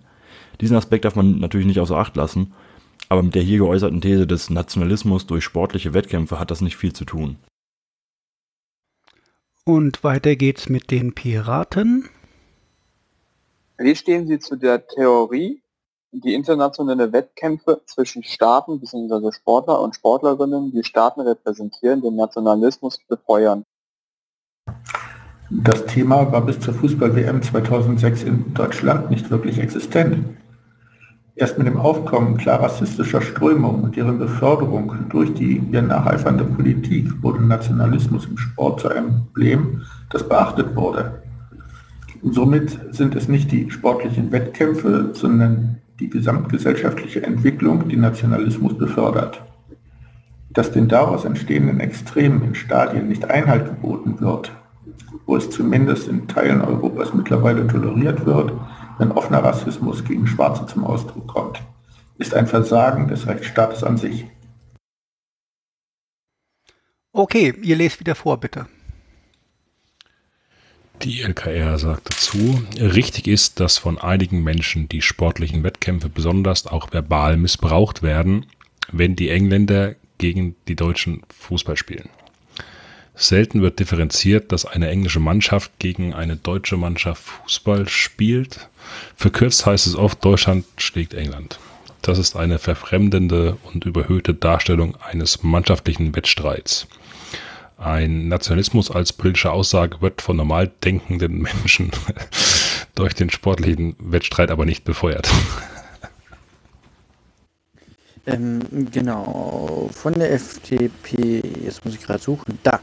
Diesen 0.60 0.76
Aspekt 0.76 1.04
darf 1.04 1.16
man 1.16 1.38
natürlich 1.38 1.66
nicht 1.66 1.80
außer 1.80 1.96
Acht 1.96 2.16
lassen, 2.16 2.52
aber 3.08 3.22
mit 3.22 3.34
der 3.34 3.42
hier 3.42 3.58
geäußerten 3.58 4.00
These 4.00 4.26
des 4.26 4.50
Nationalismus 4.50 5.26
durch 5.26 5.44
sportliche 5.44 5.94
Wettkämpfe 5.94 6.38
hat 6.38 6.50
das 6.50 6.60
nicht 6.60 6.76
viel 6.76 6.92
zu 6.92 7.04
tun. 7.04 7.36
Und 9.64 10.04
weiter 10.04 10.36
geht's 10.36 10.68
mit 10.68 10.90
den 10.90 11.14
Piraten. 11.14 12.08
Wie 13.78 13.96
stehen 13.96 14.26
Sie 14.26 14.38
zu 14.38 14.56
der 14.56 14.86
Theorie, 14.86 15.62
die 16.12 16.34
internationale 16.34 17.12
Wettkämpfe 17.12 17.80
zwischen 17.86 18.22
Staaten 18.22 18.78
bzw. 18.78 19.32
Sportler 19.32 19.80
und 19.80 19.96
Sportlerinnen, 19.96 20.70
die 20.70 20.84
Staaten 20.84 21.22
repräsentieren, 21.22 22.02
den 22.02 22.14
Nationalismus 22.14 23.00
befeuern? 23.08 23.64
Das 25.50 25.86
Thema 25.86 26.30
war 26.30 26.44
bis 26.44 26.60
zur 26.60 26.74
Fußball-WM 26.74 27.42
2006 27.42 28.22
in 28.22 28.54
Deutschland 28.54 29.10
nicht 29.10 29.30
wirklich 29.30 29.58
existent. 29.58 30.36
Erst 31.36 31.58
mit 31.58 31.66
dem 31.66 31.78
Aufkommen 31.78 32.36
klar 32.36 32.62
rassistischer 32.62 33.20
Strömungen 33.20 33.82
und 33.82 33.96
deren 33.96 34.20
Beförderung 34.20 34.94
durch 35.08 35.34
die 35.34 35.60
ihr 35.72 35.82
nacheifernde 35.82 36.44
Politik 36.44 37.10
wurde 37.22 37.42
Nationalismus 37.42 38.26
im 38.26 38.38
Sport 38.38 38.80
zu 38.80 38.88
einem 38.88 39.22
Problem, 39.26 39.82
das 40.10 40.28
beachtet 40.28 40.76
wurde. 40.76 41.22
Und 42.22 42.34
somit 42.34 42.78
sind 42.94 43.16
es 43.16 43.26
nicht 43.26 43.50
die 43.50 43.68
sportlichen 43.72 44.30
Wettkämpfe, 44.30 45.10
sondern 45.12 45.78
die 45.98 46.08
gesamtgesellschaftliche 46.08 47.24
Entwicklung, 47.24 47.88
die 47.88 47.96
Nationalismus 47.96 48.78
befördert. 48.78 49.42
Dass 50.50 50.70
den 50.70 50.86
daraus 50.86 51.24
entstehenden 51.24 51.80
Extremen 51.80 52.44
in 52.44 52.54
Stadien 52.54 53.08
nicht 53.08 53.28
Einhalt 53.28 53.66
geboten 53.66 54.20
wird, 54.20 54.52
wo 55.26 55.34
es 55.34 55.50
zumindest 55.50 56.06
in 56.06 56.28
Teilen 56.28 56.60
Europas 56.60 57.12
mittlerweile 57.12 57.66
toleriert 57.66 58.24
wird, 58.24 58.52
wenn 58.98 59.12
offener 59.12 59.42
Rassismus 59.42 60.04
gegen 60.04 60.26
Schwarze 60.26 60.66
zum 60.66 60.84
Ausdruck 60.84 61.26
kommt, 61.26 61.62
ist 62.18 62.34
ein 62.34 62.46
Versagen 62.46 63.08
des 63.08 63.26
Rechtsstaates 63.26 63.82
an 63.82 63.96
sich. 63.96 64.24
Okay, 67.12 67.54
ihr 67.62 67.76
lest 67.76 68.00
wieder 68.00 68.14
vor, 68.14 68.38
bitte. 68.38 68.66
Die 71.02 71.22
LKR 71.22 71.78
sagt 71.78 72.10
dazu, 72.10 72.62
richtig 72.78 73.26
ist, 73.26 73.60
dass 73.60 73.78
von 73.78 73.98
einigen 73.98 74.42
Menschen 74.42 74.88
die 74.88 75.02
sportlichen 75.02 75.62
Wettkämpfe 75.62 76.08
besonders 76.08 76.66
auch 76.66 76.92
verbal 76.92 77.36
missbraucht 77.36 78.02
werden, 78.02 78.46
wenn 78.90 79.16
die 79.16 79.28
Engländer 79.28 79.96
gegen 80.18 80.56
die 80.68 80.76
Deutschen 80.76 81.22
Fußball 81.28 81.76
spielen. 81.76 82.08
Selten 83.14 83.62
wird 83.62 83.78
differenziert, 83.78 84.50
dass 84.50 84.64
eine 84.64 84.88
englische 84.88 85.20
Mannschaft 85.20 85.78
gegen 85.78 86.14
eine 86.14 86.36
deutsche 86.36 86.76
Mannschaft 86.76 87.22
Fußball 87.22 87.88
spielt. 87.88 88.68
Verkürzt 89.16 89.66
heißt 89.66 89.86
es 89.86 89.94
oft, 89.94 90.24
Deutschland 90.24 90.64
schlägt 90.78 91.14
England. 91.14 91.58
Das 92.02 92.18
ist 92.18 92.36
eine 92.36 92.58
verfremdende 92.58 93.56
und 93.62 93.84
überhöhte 93.86 94.34
Darstellung 94.34 94.96
eines 95.00 95.42
mannschaftlichen 95.42 96.14
Wettstreits. 96.14 96.86
Ein 97.78 98.28
Nationalismus 98.28 98.90
als 98.90 99.12
politische 99.12 99.52
Aussage 99.52 100.00
wird 100.00 100.20
von 100.20 100.36
normal 100.36 100.70
denkenden 100.84 101.38
Menschen 101.38 101.90
durch 102.94 103.14
den 103.14 103.30
sportlichen 103.30 103.96
Wettstreit 103.98 104.50
aber 104.50 104.64
nicht 104.64 104.84
befeuert. 104.84 105.28
Ähm, 108.26 108.60
genau, 108.90 109.90
von 109.92 110.14
der 110.14 110.32
FDP, 110.32 111.42
jetzt 111.62 111.84
muss 111.84 111.94
ich 111.94 112.00
gerade 112.00 112.22
suchen, 112.22 112.58
da. 112.62 112.80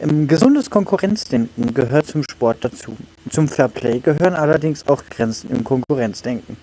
Ähm, 0.00 0.26
gesundes 0.26 0.70
Konkurrenzdenken 0.70 1.74
gehört 1.74 2.06
zum 2.06 2.22
Sport 2.30 2.64
dazu. 2.64 2.96
Zum 3.28 3.48
Fairplay 3.48 4.00
gehören 4.00 4.34
allerdings 4.34 4.88
auch 4.88 5.02
Grenzen 5.10 5.50
im 5.50 5.62
Konkurrenzdenken. 5.62 6.56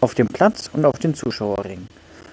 Auf 0.00 0.14
dem 0.14 0.26
Platz 0.26 0.68
und 0.72 0.84
auf 0.84 0.98
den 0.98 1.14
Zuschauerringen. 1.14 1.86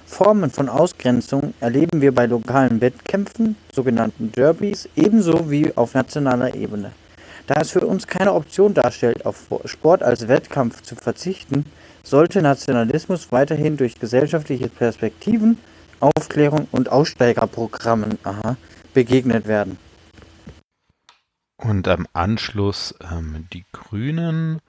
Formen 0.07 0.49
von 0.49 0.67
Ausgrenzung 0.67 1.53
erleben 1.59 2.01
wir 2.01 2.13
bei 2.13 2.25
lokalen 2.25 2.81
Wettkämpfen, 2.81 3.55
sogenannten 3.73 4.31
Derbys, 4.31 4.89
ebenso 4.95 5.51
wie 5.51 5.75
auf 5.75 5.93
nationaler 5.93 6.55
Ebene. 6.55 6.91
Da 7.45 7.61
es 7.61 7.71
für 7.71 7.85
uns 7.85 8.07
keine 8.07 8.33
Option 8.33 8.73
darstellt, 8.73 9.25
auf 9.25 9.47
Sport 9.65 10.01
als 10.01 10.27
Wettkampf 10.27 10.81
zu 10.81 10.95
verzichten, 10.95 11.65
sollte 12.05 12.41
Nationalismus 12.41 13.31
weiterhin 13.31 13.77
durch 13.77 13.99
gesellschaftliche 13.99 14.69
Perspektiven, 14.69 15.57
Aufklärung 15.99 16.67
und 16.71 16.89
Aussteigerprogrammen 16.89 18.19
aha, 18.23 18.57
begegnet 18.93 19.47
werden. 19.47 19.77
Und 21.57 21.87
am 21.87 22.05
Anschluss 22.13 22.93
ähm, 23.01 23.47
die 23.51 23.65
Grünen. 23.71 24.59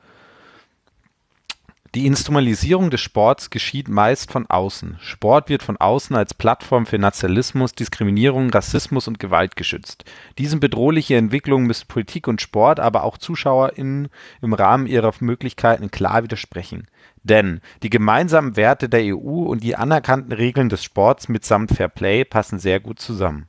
Die 1.95 2.07
Instrumentalisierung 2.07 2.91
des 2.91 3.01
Sports 3.01 3.49
geschieht 3.49 3.89
meist 3.89 4.31
von 4.31 4.47
außen. 4.47 4.99
Sport 5.01 5.49
wird 5.49 5.63
von 5.63 5.79
außen 5.79 6.15
als 6.15 6.35
Plattform 6.35 6.85
für 6.85 6.99
Nationalismus, 6.99 7.73
Diskriminierung, 7.73 8.51
Rassismus 8.51 9.09
und 9.09 9.19
Gewalt 9.19 9.57
geschützt. 9.57 10.05
Diesen 10.37 10.61
bedrohliche 10.61 11.17
Entwicklungen 11.17 11.67
müssen 11.67 11.89
Politik 11.89 12.29
und 12.29 12.43
Sport, 12.43 12.81
aber 12.81 13.05
auch 13.05 13.17
ZuschauerInnen 13.17 14.09
im 14.43 14.53
Rahmen 14.53 14.87
ihrer 14.87 15.13
Möglichkeiten 15.21 15.91
klar 15.91 16.23
widersprechen. 16.23 16.87
Denn 17.29 17.61
die 17.83 17.91
gemeinsamen 17.91 18.57
Werte 18.57 18.89
der 18.89 19.01
EU 19.03 19.47
und 19.47 19.65
die 19.65 19.75
anerkannten 19.75 20.33
Regeln 20.33 20.69
des 20.69 20.85
Sports 20.85 21.29
mitsamt 21.29 21.73
Fair 21.73 21.89
Play 21.89 22.25
passen 22.25 22.61
sehr 22.61 22.79
gut 22.79 23.01
zusammen. 23.01 23.49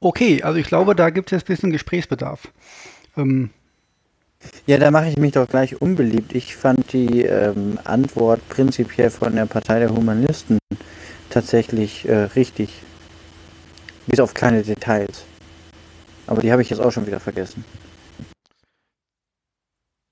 Okay, 0.00 0.42
also 0.42 0.58
ich 0.58 0.66
glaube, 0.66 0.94
da 0.94 1.10
gibt 1.10 1.28
es 1.28 1.36
jetzt 1.36 1.44
ein 1.44 1.52
bisschen 1.52 1.70
Gesprächsbedarf. 1.72 2.48
Ähm, 3.16 3.50
ja, 4.66 4.78
da 4.78 4.90
mache 4.90 5.08
ich 5.08 5.18
mich 5.18 5.32
doch 5.32 5.48
gleich 5.48 5.80
unbeliebt. 5.80 6.34
Ich 6.34 6.56
fand 6.56 6.92
die 6.94 7.22
ähm, 7.22 7.78
Antwort 7.84 8.46
prinzipiell 8.48 9.10
von 9.10 9.34
der 9.34 9.46
Partei 9.46 9.78
der 9.78 9.90
Humanisten 9.90 10.58
tatsächlich 11.28 12.08
äh, 12.08 12.24
richtig. 12.36 12.70
Bis 14.06 14.20
auf 14.20 14.32
kleine 14.32 14.62
Details. 14.62 15.24
Aber 16.26 16.40
die 16.40 16.52
habe 16.52 16.62
ich 16.62 16.70
jetzt 16.70 16.80
auch 16.80 16.92
schon 16.92 17.06
wieder 17.06 17.20
vergessen. 17.20 17.64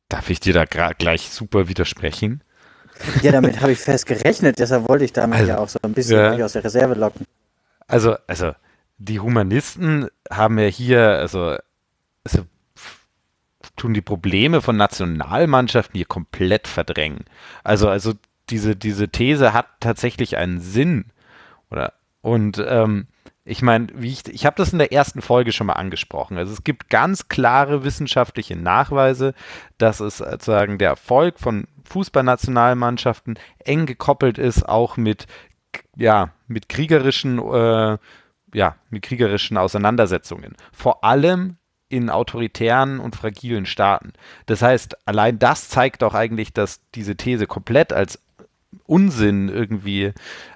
Darf 0.09 0.31
ich 0.31 0.41
dir 0.41 0.53
da 0.53 0.65
gleich 0.65 1.31
super 1.31 1.69
widersprechen? 1.69 2.43
Ja, 3.23 3.33
damit 3.33 3.61
habe 3.61 3.73
ich 3.73 3.79
fest 3.79 4.07
gerechnet, 4.07 4.59
deshalb 4.59 4.89
wollte 4.89 5.05
ich 5.05 5.13
damit 5.13 5.41
also, 5.41 5.51
ja 5.51 5.59
auch 5.59 5.69
so 5.69 5.79
ein 5.83 5.93
bisschen 5.93 6.39
ja. 6.39 6.45
aus 6.45 6.53
der 6.53 6.63
Reserve 6.65 6.95
locken. 6.95 7.27
Also, 7.87 8.17
also, 8.27 8.53
die 8.99 9.21
Humanisten 9.21 10.09
haben 10.31 10.59
ja 10.59 10.67
hier, 10.67 11.01
also, 11.19 11.57
also 12.25 12.47
tun 13.77 13.95
die 13.95 14.03
Probleme 14.03 14.61
von 14.63 14.77
Nationalmannschaften 14.77 15.97
hier 15.97 16.07
komplett 16.07 16.69
verdrängen. 16.69 17.25
Also, 17.65 17.89
also 17.89 18.13
diese, 18.51 18.77
diese 18.77 19.09
These 19.09 19.53
hat 19.53 19.67
tatsächlich 19.81 20.37
einen 20.37 20.61
Sinn. 20.61 21.07
Oder, 21.71 21.95
und 22.21 22.63
ähm, 22.67 23.09
ich 23.45 23.61
meine, 23.61 23.89
ich, 24.01 24.27
ich 24.29 24.47
habe 24.47 24.57
das 24.57 24.73
in 24.73 24.79
der 24.79 24.93
ersten 24.93 25.21
Folge 25.21 25.53
schon 25.53 25.67
mal 25.67 25.75
angesprochen. 25.75 26.39
Also 26.39 26.53
es 26.53 26.65
gibt 26.65 26.89
ganz 26.89 27.29
klare 27.29 27.85
wissenschaftliche 27.85 28.57
Nachweise, 28.57 29.35
dass 29.77 30.01
es 30.01 30.19
sozusagen 30.19 30.79
der 30.79 30.91
Erfolg 30.91 31.39
von 31.39 31.67
Fußballnationalmannschaften 31.85 33.39
eng 33.59 33.85
gekoppelt 33.85 34.39
ist, 34.39 34.67
auch 34.67 34.97
mit, 34.97 35.27
ja, 35.95 36.31
mit 36.47 36.71
kriegerischen, 36.71 37.39
äh, 37.39 37.99
ja, 38.55 38.77
mit 38.89 39.03
kriegerischen 39.03 39.59
Auseinandersetzungen. 39.59 40.57
Vor 40.73 41.05
allem 41.05 41.59
in 41.91 42.09
autoritären 42.09 42.99
und 42.99 43.15
fragilen 43.15 43.67
Staaten. 43.67 44.15
Das 44.47 44.63
heißt, 44.63 45.07
allein 45.07 45.39
das 45.39 45.69
zeigt 45.69 46.01
doch 46.01 46.15
eigentlich, 46.15 46.55
dass 46.55 46.81
diese 46.95 47.15
These 47.17 47.47
komplett 47.47 47.93
als 47.93 48.19
Unsinn 48.85 49.49
irgendwie 49.49 50.13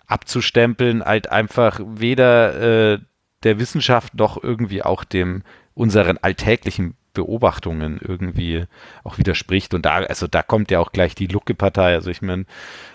abzustempeln, 0.07 1.05
halt 1.05 1.31
einfach 1.31 1.81
weder 1.85 2.95
äh, 2.95 2.99
der 3.43 3.59
Wissenschaft 3.59 4.15
noch 4.15 4.43
irgendwie 4.43 4.83
auch 4.83 5.05
dem 5.05 5.43
unseren 5.75 6.19
alltäglichen 6.19 6.97
Beobachtungen 7.15 8.01
irgendwie 8.01 8.65
auch 9.05 9.19
widerspricht. 9.19 9.75
Und 9.75 9.87
da, 9.87 9.97
also 9.97 10.27
da 10.27 10.43
kommt 10.43 10.71
ja 10.71 10.81
auch 10.81 10.93
gleich 10.93 11.15
die 11.15 11.27
Lucke-Partei. 11.27 11.95
Also 11.95 12.11
ich 12.11 12.23
meine, 12.23 12.45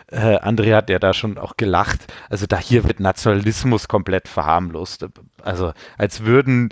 äh, 0.08 0.38
André 0.38 0.76
hat 0.76 0.90
ja 0.90 1.00
da 1.00 1.14
schon 1.14 1.38
auch 1.38 1.58
gelacht. 1.58 2.12
Also 2.30 2.46
da 2.46 2.58
hier 2.58 2.84
wird 2.86 3.00
Nationalismus 3.00 3.88
komplett 3.88 4.28
verharmlost. 4.28 5.08
Also 5.42 5.74
als 5.98 6.24
würden 6.24 6.70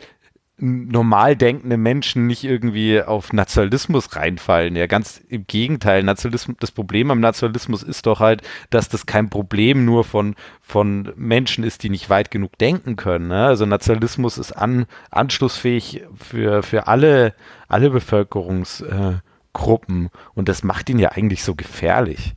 normal 0.62 1.36
denkende 1.36 1.78
Menschen 1.78 2.28
nicht 2.28 2.44
irgendwie 2.44 3.02
auf 3.02 3.34
Nationalismus 3.34 4.16
reinfallen. 4.16 4.76
Ja, 4.76 4.86
ganz 4.86 5.22
im 5.28 5.46
Gegenteil. 5.48 6.04
Nationalismus, 6.04 6.58
das 6.60 6.72
Problem 6.72 7.12
am 7.12 7.20
Nationalismus 7.20 7.84
ist 7.84 8.06
doch 8.06 8.20
halt, 8.20 8.44
dass 8.70 8.88
das 8.88 9.06
kein 9.06 9.30
Problem 9.30 9.86
nur 9.86 10.04
von, 10.04 10.36
von 10.62 11.12
Menschen 11.16 11.64
ist, 11.64 11.84
die 11.84 11.90
nicht 11.90 12.10
weit 12.10 12.32
genug 12.32 12.58
denken 12.60 12.96
können. 12.96 13.30
Ne? 13.30 13.46
Also 13.46 13.66
Nationalismus 13.66 14.38
ist 14.38 14.52
an, 14.52 14.86
anschlussfähig 15.10 16.04
für, 16.16 16.64
für 16.64 16.88
alle, 16.88 17.34
alle 17.68 17.90
Bevölkerungsgruppen. 17.90 20.06
Äh, 20.06 20.10
und 20.36 20.48
das 20.48 20.64
macht 20.64 20.90
ihn 20.90 21.00
ja 21.00 21.10
eigentlich 21.10 21.44
so 21.44 21.56
gefährlich. 21.56 22.36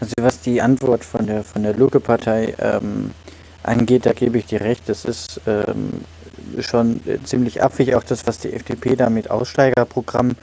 Also 0.00 0.14
was 0.20 0.40
die 0.40 0.60
Antwort 0.60 1.04
von 1.04 1.26
der 1.26 1.44
von 1.44 1.62
der 1.62 1.74
Lucke-Partei 1.74 2.54
ähm, 2.58 3.12
angeht, 3.62 4.06
da 4.06 4.12
gebe 4.12 4.38
ich 4.38 4.46
dir 4.46 4.60
recht. 4.60 4.88
Das 4.88 5.04
ist 5.04 5.40
ähm, 5.46 6.04
schon 6.60 7.00
ziemlich 7.24 7.62
abwegig, 7.62 7.94
auch 7.94 8.04
das, 8.04 8.26
was 8.26 8.38
die 8.38 8.52
FDP 8.52 8.96
da 8.96 9.10
mit 9.10 9.30
Aussteigerprogrammen 9.30 10.36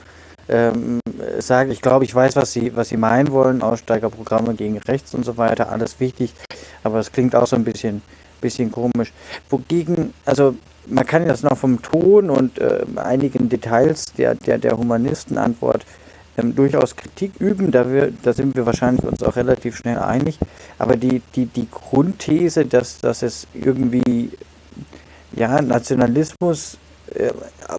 ähm, 0.48 1.00
sagt. 1.38 1.70
Ich 1.70 1.82
glaube, 1.82 2.04
ich 2.04 2.14
weiß, 2.14 2.36
was 2.36 2.52
sie, 2.52 2.74
was 2.74 2.88
sie 2.88 2.96
meinen 2.96 3.30
wollen. 3.32 3.62
Aussteigerprogramme 3.62 4.54
gegen 4.54 4.78
rechts 4.78 5.14
und 5.14 5.24
so 5.24 5.36
weiter, 5.36 5.70
alles 5.70 6.00
wichtig. 6.00 6.32
Aber 6.82 6.98
es 6.98 7.12
klingt 7.12 7.34
auch 7.34 7.46
so 7.46 7.56
ein 7.56 7.64
bisschen, 7.64 8.02
bisschen 8.40 8.72
komisch. 8.72 9.12
Wogegen, 9.50 10.14
also 10.24 10.54
man 10.86 11.06
kann 11.06 11.26
das 11.28 11.42
noch 11.42 11.56
vom 11.56 11.82
Ton 11.82 12.30
und 12.30 12.58
äh, 12.58 12.84
einigen 12.96 13.48
Details 13.48 14.06
der, 14.16 14.34
der, 14.34 14.58
der 14.58 14.76
Humanistenantwort 14.76 15.84
ähm, 16.38 16.54
durchaus 16.54 16.96
Kritik 16.96 17.32
üben, 17.40 17.70
da, 17.70 17.90
wir, 17.90 18.12
da 18.22 18.32
sind 18.32 18.56
wir 18.56 18.64
wahrscheinlich 18.64 19.04
uns 19.04 19.22
auch 19.22 19.36
relativ 19.36 19.76
schnell 19.76 19.98
einig. 19.98 20.38
Aber 20.78 20.96
die, 20.96 21.20
die, 21.34 21.46
die 21.46 21.68
Grundthese, 21.70 22.64
dass, 22.64 23.00
dass 23.00 23.22
es 23.22 23.46
irgendwie 23.54 24.30
ja, 25.32 25.60
Nationalismus 25.60 26.78
äh, 27.14 27.32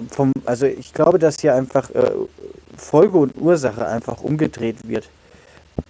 vom, 0.09 0.31
also 0.45 0.65
ich 0.65 0.93
glaube, 0.93 1.19
dass 1.19 1.39
hier 1.39 1.55
einfach 1.55 1.89
äh, 1.91 2.11
Folge 2.77 3.17
und 3.17 3.35
Ursache 3.37 3.87
einfach 3.87 4.21
umgedreht 4.21 4.77
wird. 4.87 5.09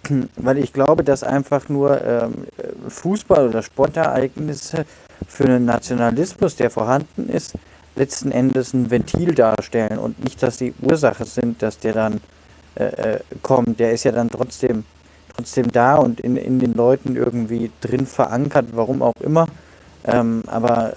Weil 0.36 0.58
ich 0.58 0.72
glaube, 0.72 1.04
dass 1.04 1.22
einfach 1.22 1.68
nur 1.68 2.02
ähm, 2.04 2.46
Fußball- 2.88 3.48
oder 3.48 3.62
Sportereignisse 3.62 4.84
für 5.26 5.44
einen 5.44 5.64
Nationalismus, 5.64 6.56
der 6.56 6.70
vorhanden 6.70 7.28
ist, 7.28 7.54
letzten 7.96 8.32
Endes 8.32 8.72
ein 8.72 8.90
Ventil 8.90 9.34
darstellen 9.34 9.98
und 9.98 10.22
nicht, 10.22 10.42
dass 10.42 10.58
die 10.58 10.74
Ursache 10.80 11.24
sind, 11.24 11.62
dass 11.62 11.78
der 11.78 11.92
dann 11.92 12.20
äh, 12.76 12.84
äh 12.84 13.20
kommt. 13.42 13.80
Der 13.80 13.92
ist 13.92 14.04
ja 14.04 14.12
dann 14.12 14.30
trotzdem, 14.30 14.84
trotzdem 15.34 15.70
da 15.72 15.96
und 15.96 16.20
in, 16.20 16.36
in 16.36 16.58
den 16.58 16.74
Leuten 16.74 17.16
irgendwie 17.16 17.70
drin 17.80 18.06
verankert, 18.06 18.66
warum 18.72 19.02
auch 19.02 19.20
immer. 19.20 19.46
Ähm, 20.04 20.42
aber 20.46 20.94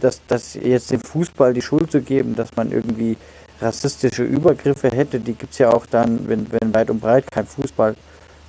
dass, 0.00 0.20
dass 0.26 0.54
jetzt 0.54 0.90
dem 0.90 1.00
Fußball 1.00 1.54
die 1.54 1.62
Schuld 1.62 1.90
zu 1.90 2.00
geben, 2.00 2.34
dass 2.34 2.54
man 2.56 2.72
irgendwie 2.72 3.16
rassistische 3.60 4.22
Übergriffe 4.22 4.88
hätte, 4.88 5.20
die 5.20 5.34
gibt 5.34 5.52
es 5.52 5.58
ja 5.58 5.72
auch 5.72 5.86
dann, 5.86 6.28
wenn, 6.28 6.46
wenn 6.52 6.74
weit 6.74 6.90
und 6.90 7.00
breit 7.00 7.30
kein 7.30 7.46
Fußball 7.46 7.96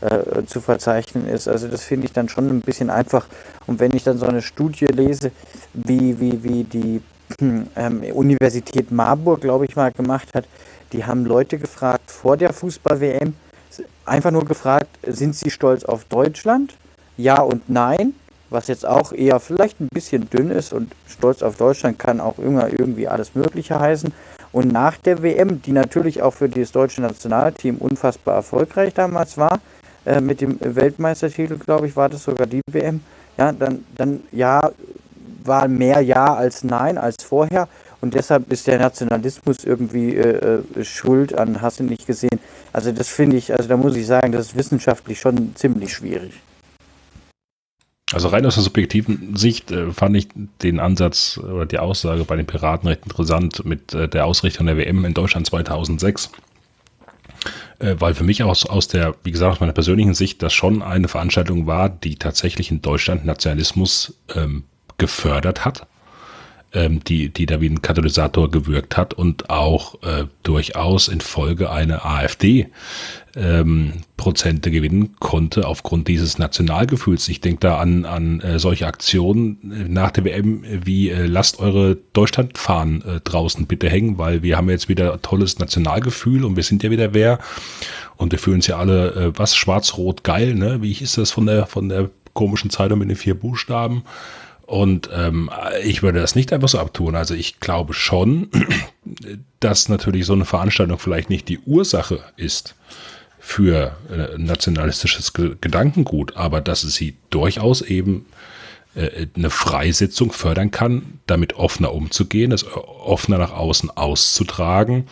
äh, 0.02 0.44
zu 0.46 0.62
verzeichnen 0.62 1.28
ist. 1.28 1.48
Also 1.48 1.68
das 1.68 1.84
finde 1.84 2.08
ich 2.08 2.14
dann 2.14 2.30
schon 2.30 2.50
ein 2.50 2.62
bisschen 2.62 2.90
einfach. 2.90 3.28
Und 3.66 3.80
wenn 3.80 3.96
ich 3.96 4.04
dann 4.04 4.18
so 4.18 4.26
eine 4.26 4.42
Studie 4.42 4.86
lese, 4.86 5.32
wie, 5.74 6.20
wie, 6.20 6.44
wie 6.44 6.64
die 6.64 7.02
ähm, 7.76 8.04
Universität 8.14 8.92
Marburg, 8.92 9.42
glaube 9.42 9.66
ich 9.66 9.76
mal, 9.76 9.92
gemacht 9.92 10.30
hat, 10.34 10.46
die 10.92 11.06
haben 11.06 11.26
Leute 11.26 11.58
gefragt 11.58 12.12
vor 12.12 12.38
der 12.38 12.54
Fußball-WM, 12.54 13.34
einfach 14.06 14.32
nur 14.32 14.46
gefragt, 14.46 14.88
sind 15.06 15.36
sie 15.36 15.52
stolz 15.52 15.84
auf 15.84 16.06
Deutschland? 16.06 16.76
Ja 17.18 17.42
und 17.42 17.70
nein 17.70 18.14
was 18.50 18.68
jetzt 18.68 18.86
auch 18.86 19.12
eher 19.12 19.40
vielleicht 19.40 19.80
ein 19.80 19.90
bisschen 19.94 20.30
dünn 20.30 20.52
ist 20.52 20.74
und 20.74 20.92
Stolz 21.08 21.42
auf 21.42 21.58
Deutschland 21.58 22.00
kann 22.00 22.20
auch 22.20 22.40
immer 22.40 22.68
irgendwie 22.72 23.08
alles 23.08 23.36
Mögliche 23.36 23.80
heißen. 23.80 24.14
Und 24.52 24.72
nach 24.72 24.98
der 24.98 25.22
WM, 25.22 25.62
die 25.62 25.72
natürlich 25.72 26.22
auch 26.22 26.34
für 26.34 26.50
das 26.50 26.72
deutsche 26.72 27.02
Nationalteam 27.02 27.78
unfassbar 27.78 28.36
erfolgreich 28.36 28.94
damals 28.94 29.38
war, 29.38 29.60
äh, 30.06 30.22
mit 30.22 30.42
dem 30.42 30.58
Weltmeistertitel, 30.62 31.58
glaube 31.58 31.88
ich, 31.88 31.96
war 31.96 32.10
das 32.10 32.24
sogar 32.24 32.48
die 32.48 32.62
WM, 32.72 33.02
ja, 33.38 33.52
dann, 33.52 33.86
dann 33.96 34.22
ja, 34.32 34.72
war 35.44 35.68
mehr 35.68 36.02
Ja 36.02 36.34
als 36.34 36.64
Nein 36.64 36.98
als 36.98 37.24
vorher. 37.24 37.68
Und 38.00 38.14
deshalb 38.14 38.52
ist 38.52 38.68
der 38.68 38.80
Nationalismus 38.80 39.64
irgendwie 39.64 40.16
äh, 40.16 40.62
äh 40.76 40.84
schuld 40.84 41.38
an, 41.38 41.62
hast 41.62 41.80
du 41.80 41.84
nicht 41.84 42.06
gesehen. 42.06 42.40
Also 42.72 42.92
das 42.92 43.08
finde 43.08 43.38
ich, 43.38 43.54
also 43.54 43.68
da 43.68 43.76
muss 43.76 43.96
ich 43.96 44.06
sagen, 44.06 44.32
das 44.32 44.48
ist 44.48 44.56
wissenschaftlich 44.56 45.20
schon 45.20 45.56
ziemlich 45.56 45.94
schwierig. 45.94 46.42
Also 48.14 48.30
rein 48.30 48.46
aus 48.46 48.56
der 48.56 48.64
subjektiven 48.64 49.36
Sicht 49.36 49.72
äh, 49.72 49.92
fand 49.92 50.16
ich 50.16 50.30
den 50.62 50.80
Ansatz 50.80 51.38
oder 51.38 51.66
die 51.66 51.80
Aussage 51.80 52.24
bei 52.24 52.38
den 52.38 52.46
Piraten 52.46 52.88
recht 52.88 53.04
interessant 53.04 53.66
mit 53.66 53.94
äh, 53.94 54.08
der 54.08 54.26
Ausrichtung 54.26 54.66
der 54.66 54.78
WM 54.78 55.04
in 55.04 55.14
Deutschland 55.14 55.46
2006. 55.46 56.32
Äh, 57.80 57.96
weil 58.00 58.14
für 58.14 58.24
mich 58.24 58.44
aus, 58.44 58.66
aus 58.66 58.88
der, 58.88 59.16
wie 59.24 59.32
gesagt, 59.32 59.52
aus 59.52 59.60
meiner 59.60 59.74
persönlichen 59.74 60.14
Sicht 60.14 60.42
das 60.42 60.54
schon 60.54 60.82
eine 60.82 61.10
Veranstaltung 61.10 61.68
war, 61.68 61.90
die 61.90 62.16
tatsächlich 62.16 62.72
in 62.72 62.82
Deutschland 62.82 63.26
Nationalismus 63.26 64.14
ähm, 64.34 64.64
gefördert 64.98 65.66
hat 65.66 65.86
ähm, 66.74 67.04
die, 67.04 67.30
die 67.30 67.46
da 67.46 67.62
wie 67.62 67.70
ein 67.70 67.82
Katalysator 67.82 68.52
gewirkt 68.52 68.98
hat 68.98 69.14
und 69.14 69.50
auch 69.50 70.02
äh, 70.04 70.26
durchaus 70.44 71.08
in 71.08 71.22
Folge 71.22 71.70
eine 71.72 72.04
AfD 72.06 72.68
ähm, 73.36 73.94
Prozente 74.18 74.72
gewinnen 74.72 75.16
konnte 75.20 75.68
aufgrund 75.68 76.08
dieses 76.08 76.40
Nationalgefühls. 76.40 77.30
Ich 77.30 77.40
denke 77.40 77.60
da 77.62 77.78
an, 77.78 78.06
an 78.06 78.42
äh, 78.42 78.60
solche 78.60 78.88
Aktionen 78.88 79.58
nach 79.90 80.12
der 80.12 80.26
WM 80.26 80.64
wie 80.66 81.10
äh, 81.10 81.26
lasst 81.26 81.60
eure 81.60 81.98
Deutschlandfahnen 82.14 83.02
äh, 83.04 83.20
draußen 83.22 83.68
bitte 83.68 83.90
hängen, 83.90 84.18
weil 84.18 84.42
wir 84.42 84.58
haben 84.58 84.70
jetzt 84.70 84.90
wieder 84.90 85.22
tolles 85.22 85.60
Nationalgefühl 85.60 86.44
und 86.44 86.56
wir 86.56 86.64
sind 86.64 86.84
ja 86.84 86.90
wieder 86.90 87.14
wer 87.14 87.40
und 88.18 88.32
wir 88.32 88.40
fühlen 88.40 88.58
uns 88.58 88.68
ja 88.68 88.78
alle 88.78 89.12
äh, 89.14 89.32
was 89.36 89.56
schwarz-rot 89.56 90.24
geil, 90.24 90.56
ne? 90.56 90.82
Wie 90.82 90.94
hieß 90.94 91.14
das 91.14 91.32
von 91.32 91.46
der 91.46 91.68
von 91.68 91.90
der 91.90 92.10
komischen 92.34 92.70
Zeitung 92.70 93.00
mit 93.00 93.10
den 93.10 93.16
vier 93.16 93.36
Buchstaben? 93.36 94.04
Und 94.68 95.10
ähm, 95.14 95.50
ich 95.82 96.04
würde 96.04 96.20
das 96.20 96.36
nicht 96.36 96.52
einfach 96.52 96.68
so 96.68 96.78
abtun. 96.78 97.16
Also 97.16 97.34
ich 97.34 97.62
glaube 97.62 97.94
schon, 97.94 98.50
dass 99.62 99.88
natürlich 99.88 100.26
so 100.26 100.34
eine 100.34 100.44
Veranstaltung 100.44 101.00
vielleicht 101.00 101.30
nicht 101.30 101.48
die 101.48 101.60
Ursache 101.60 102.20
ist 102.36 102.76
für 103.40 103.96
äh, 104.12 104.38
nationalistisches 104.38 105.32
Gedankengut, 105.32 106.36
aber 106.36 106.60
dass 106.60 106.84
es 106.84 106.96
sie 106.96 107.16
durchaus 107.30 107.82
eben 107.82 108.26
äh, 108.98 109.28
eine 109.36 109.52
Freisetzung 109.52 110.32
fördern 110.32 110.72
kann, 110.72 111.20
damit 111.28 111.54
offener 111.54 111.94
umzugehen, 111.94 112.52
es 112.52 112.66
offener 112.66 113.38
nach 113.38 113.54
außen 113.54 113.92
auszutragen 113.92 115.06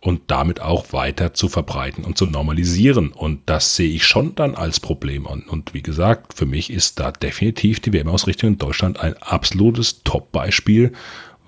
und 0.00 0.22
damit 0.28 0.60
auch 0.60 0.92
weiter 0.94 1.34
zu 1.34 1.48
verbreiten 1.48 2.04
und 2.04 2.16
zu 2.16 2.24
normalisieren. 2.26 3.12
Und 3.12 3.40
das 3.46 3.76
sehe 3.76 3.90
ich 3.90 4.06
schon 4.06 4.34
dann 4.34 4.54
als 4.54 4.80
Problem 4.80 5.26
an. 5.26 5.42
Und 5.42 5.74
wie 5.74 5.82
gesagt, 5.82 6.32
für 6.32 6.46
mich 6.46 6.70
ist 6.70 6.98
da 6.98 7.12
definitiv 7.12 7.80
die 7.80 7.92
WM-Ausrichtung 7.92 8.50
in 8.52 8.58
Deutschland 8.58 9.00
ein 9.00 9.16
absolutes 9.18 10.02
Top-Beispiel, 10.02 10.92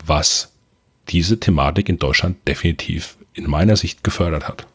was 0.04 0.52
diese 1.08 1.40
Thematik 1.40 1.88
in 1.88 1.98
Deutschland 1.98 2.36
definitiv 2.46 3.16
in 3.32 3.48
meiner 3.48 3.76
Sicht 3.76 4.04
gefördert 4.04 4.46
hat. 4.46 4.66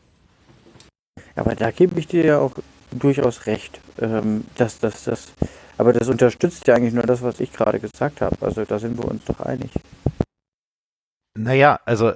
Aber 1.35 1.53
da 1.53 1.69
gebe 1.69 1.99
ich 1.99 2.07
dir 2.07 2.25
ja 2.25 2.39
auch 2.39 2.53
durchaus 2.99 3.45
recht, 3.45 3.79
ähm, 3.99 4.45
dass 4.55 4.79
das, 4.79 5.03
das, 5.03 5.33
aber 5.77 5.93
das 5.93 6.07
unterstützt 6.07 6.67
ja 6.67 6.75
eigentlich 6.75 6.93
nur 6.93 7.03
das, 7.03 7.21
was 7.21 7.39
ich 7.39 7.51
gerade 7.51 7.79
gesagt 7.79 8.21
habe. 8.21 8.37
Also 8.41 8.65
da 8.65 8.79
sind 8.79 8.97
wir 8.97 9.05
uns 9.05 9.25
doch 9.25 9.39
einig. 9.39 9.71
Naja, 11.35 11.79
also 11.85 12.13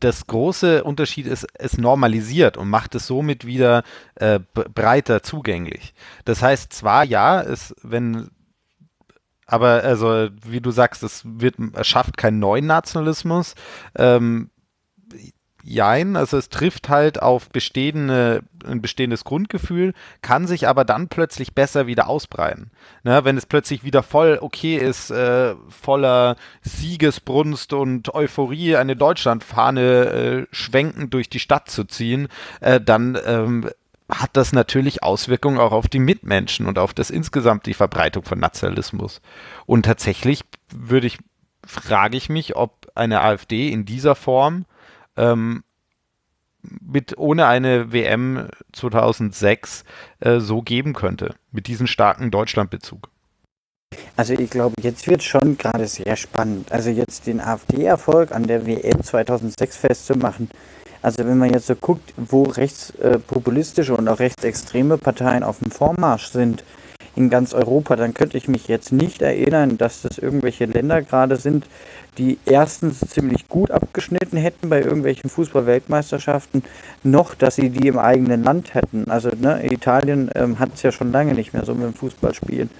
das 0.00 0.26
große 0.26 0.84
Unterschied 0.84 1.26
ist, 1.26 1.46
es 1.54 1.78
normalisiert 1.78 2.56
und 2.56 2.68
macht 2.68 2.94
es 2.94 3.06
somit 3.06 3.46
wieder 3.46 3.82
äh, 4.16 4.40
breiter 4.52 5.22
zugänglich. 5.22 5.94
Das 6.24 6.42
heißt 6.42 6.72
zwar, 6.72 7.04
ja, 7.04 7.40
es, 7.40 7.74
wenn, 7.82 8.30
aber 9.46 9.84
also, 9.84 10.28
wie 10.44 10.60
du 10.60 10.70
sagst, 10.70 11.02
es 11.02 11.22
wird, 11.24 11.56
es 11.72 11.86
schafft 11.86 12.16
keinen 12.16 12.40
neuen 12.40 12.66
Nationalismus. 12.66 13.54
Ähm, 13.96 14.50
jein, 15.66 16.16
also 16.16 16.38
es 16.38 16.48
trifft 16.48 16.88
halt 16.88 17.20
auf 17.20 17.50
bestehende, 17.50 18.42
ein 18.64 18.80
bestehendes 18.80 19.24
Grundgefühl, 19.24 19.94
kann 20.22 20.46
sich 20.46 20.68
aber 20.68 20.84
dann 20.84 21.08
plötzlich 21.08 21.54
besser 21.54 21.86
wieder 21.88 22.08
ausbreiten. 22.08 22.70
Ne, 23.02 23.24
wenn 23.24 23.36
es 23.36 23.46
plötzlich 23.46 23.82
wieder 23.82 24.02
voll 24.02 24.38
okay 24.40 24.76
ist, 24.76 25.10
äh, 25.10 25.54
voller 25.68 26.36
Siegesbrunst 26.62 27.72
und 27.72 28.14
Euphorie 28.14 28.76
eine 28.76 28.94
Deutschlandfahne 28.94 29.82
äh, 29.82 30.46
schwenkend 30.52 31.12
durch 31.12 31.28
die 31.28 31.40
Stadt 31.40 31.68
zu 31.68 31.84
ziehen, 31.84 32.28
äh, 32.60 32.80
dann 32.80 33.18
ähm, 33.26 33.68
hat 34.08 34.30
das 34.34 34.52
natürlich 34.52 35.02
Auswirkungen 35.02 35.58
auch 35.58 35.72
auf 35.72 35.88
die 35.88 35.98
Mitmenschen 35.98 36.66
und 36.66 36.78
auf 36.78 36.94
das 36.94 37.10
insgesamt 37.10 37.66
die 37.66 37.74
Verbreitung 37.74 38.22
von 38.22 38.38
Nationalismus. 38.38 39.20
Und 39.66 39.84
tatsächlich 39.84 40.42
würde 40.72 41.08
ich 41.08 41.18
frage 41.66 42.16
ich 42.16 42.28
mich, 42.28 42.54
ob 42.54 42.86
eine 42.94 43.22
AfD 43.22 43.70
in 43.70 43.84
dieser 43.84 44.14
Form 44.14 44.64
ähm, 45.16 45.62
mit 46.80 47.16
ohne 47.18 47.46
eine 47.46 47.92
WM 47.92 48.48
2006 48.72 49.84
äh, 50.20 50.40
so 50.40 50.62
geben 50.62 50.94
könnte, 50.94 51.34
mit 51.52 51.66
diesem 51.66 51.86
starken 51.86 52.30
Deutschlandbezug. 52.30 53.08
Also 54.16 54.34
ich 54.34 54.50
glaube, 54.50 54.74
jetzt 54.82 55.06
wird 55.06 55.22
schon 55.22 55.56
gerade 55.58 55.86
sehr 55.86 56.16
spannend. 56.16 56.72
Also 56.72 56.90
jetzt 56.90 57.26
den 57.26 57.40
AfD-Erfolg 57.40 58.32
an 58.32 58.46
der 58.46 58.66
WM 58.66 59.02
2006 59.02 59.76
festzumachen. 59.76 60.50
Also 61.02 61.24
wenn 61.24 61.38
man 61.38 61.52
jetzt 61.52 61.68
so 61.68 61.76
guckt, 61.76 62.12
wo 62.16 62.44
rechtspopulistische 62.44 63.94
und 63.94 64.08
auch 64.08 64.18
rechtsextreme 64.18 64.98
Parteien 64.98 65.44
auf 65.44 65.58
dem 65.60 65.70
Vormarsch 65.70 66.26
sind 66.28 66.64
in 67.16 67.30
ganz 67.30 67.54
Europa, 67.54 67.96
dann 67.96 68.14
könnte 68.14 68.36
ich 68.36 68.46
mich 68.46 68.68
jetzt 68.68 68.92
nicht 68.92 69.22
erinnern, 69.22 69.78
dass 69.78 70.02
das 70.02 70.18
irgendwelche 70.18 70.66
Länder 70.66 71.02
gerade 71.02 71.36
sind, 71.36 71.66
die 72.18 72.38
erstens 72.46 73.00
ziemlich 73.00 73.48
gut 73.48 73.70
abgeschnitten 73.70 74.36
hätten 74.36 74.68
bei 74.68 74.80
irgendwelchen 74.80 75.30
Fußball-Weltmeisterschaften, 75.30 76.62
noch, 77.02 77.34
dass 77.34 77.56
sie 77.56 77.70
die 77.70 77.88
im 77.88 77.98
eigenen 77.98 78.42
Land 78.42 78.74
hätten. 78.74 79.10
Also 79.10 79.30
ne, 79.38 79.64
Italien 79.70 80.30
ähm, 80.34 80.58
hat 80.58 80.74
es 80.74 80.82
ja 80.82 80.92
schon 80.92 81.12
lange 81.12 81.34
nicht 81.34 81.52
mehr 81.52 81.64
so 81.64 81.74
mit 81.74 81.84
dem 81.84 81.94
Fußballspielen 81.94 82.70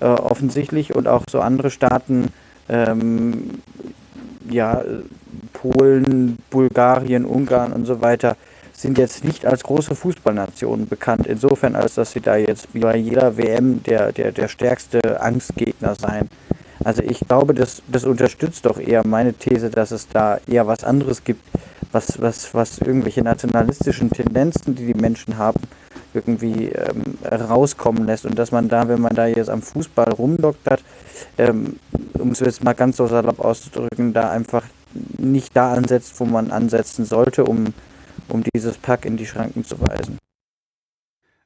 äh, 0.00 0.04
offensichtlich 0.04 0.94
und 0.94 1.08
auch 1.08 1.24
so 1.30 1.40
andere 1.40 1.70
Staaten, 1.70 2.28
ähm, 2.68 3.62
ja, 4.48 4.82
Polen, 5.52 6.38
Bulgarien, 6.50 7.24
Ungarn 7.24 7.72
und 7.72 7.86
so 7.86 8.00
weiter, 8.00 8.36
sind 8.72 8.98
jetzt 8.98 9.24
nicht 9.24 9.46
als 9.46 9.62
große 9.62 9.94
Fußballnationen 9.94 10.88
bekannt, 10.88 11.26
insofern 11.26 11.76
als 11.76 11.94
dass 11.94 12.12
sie 12.12 12.20
da 12.20 12.36
jetzt 12.36 12.68
wie 12.72 12.80
bei 12.80 12.96
jeder 12.96 13.36
WM 13.36 13.82
der, 13.82 14.12
der, 14.12 14.32
der 14.32 14.48
stärkste 14.48 15.20
Angstgegner 15.20 15.94
sein. 15.94 16.28
Also 16.84 17.02
ich 17.02 17.20
glaube, 17.20 17.54
das, 17.54 17.82
das 17.86 18.04
unterstützt 18.04 18.66
doch 18.66 18.80
eher 18.80 19.06
meine 19.06 19.34
These, 19.34 19.70
dass 19.70 19.92
es 19.92 20.08
da 20.08 20.38
eher 20.48 20.66
was 20.66 20.82
anderes 20.82 21.22
gibt, 21.22 21.42
was, 21.92 22.20
was, 22.20 22.54
was 22.54 22.78
irgendwelche 22.78 23.22
nationalistischen 23.22 24.10
Tendenzen, 24.10 24.74
die 24.74 24.86
die 24.86 24.94
Menschen 24.94 25.38
haben, 25.38 25.60
irgendwie 26.14 26.68
ähm, 26.68 27.18
rauskommen 27.24 28.06
lässt 28.06 28.26
und 28.26 28.38
dass 28.38 28.50
man 28.50 28.68
da, 28.68 28.88
wenn 28.88 29.00
man 29.00 29.14
da 29.14 29.26
jetzt 29.26 29.50
am 29.50 29.62
Fußball 29.62 30.10
rumdoktert, 30.10 30.82
ähm, 31.38 31.78
um 32.18 32.30
es 32.30 32.40
jetzt 32.40 32.64
mal 32.64 32.74
ganz 32.74 32.96
so 32.96 33.06
salopp 33.06 33.40
auszudrücken, 33.40 34.12
da 34.12 34.30
einfach 34.30 34.64
nicht 35.18 35.56
da 35.56 35.72
ansetzt, 35.72 36.14
wo 36.18 36.24
man 36.24 36.50
ansetzen 36.50 37.04
sollte, 37.04 37.44
um, 37.44 37.72
um 38.32 38.42
dieses 38.54 38.78
Pack 38.78 39.04
in 39.04 39.16
die 39.16 39.26
Schranken 39.26 39.64
zu 39.64 39.80
weisen. 39.80 40.18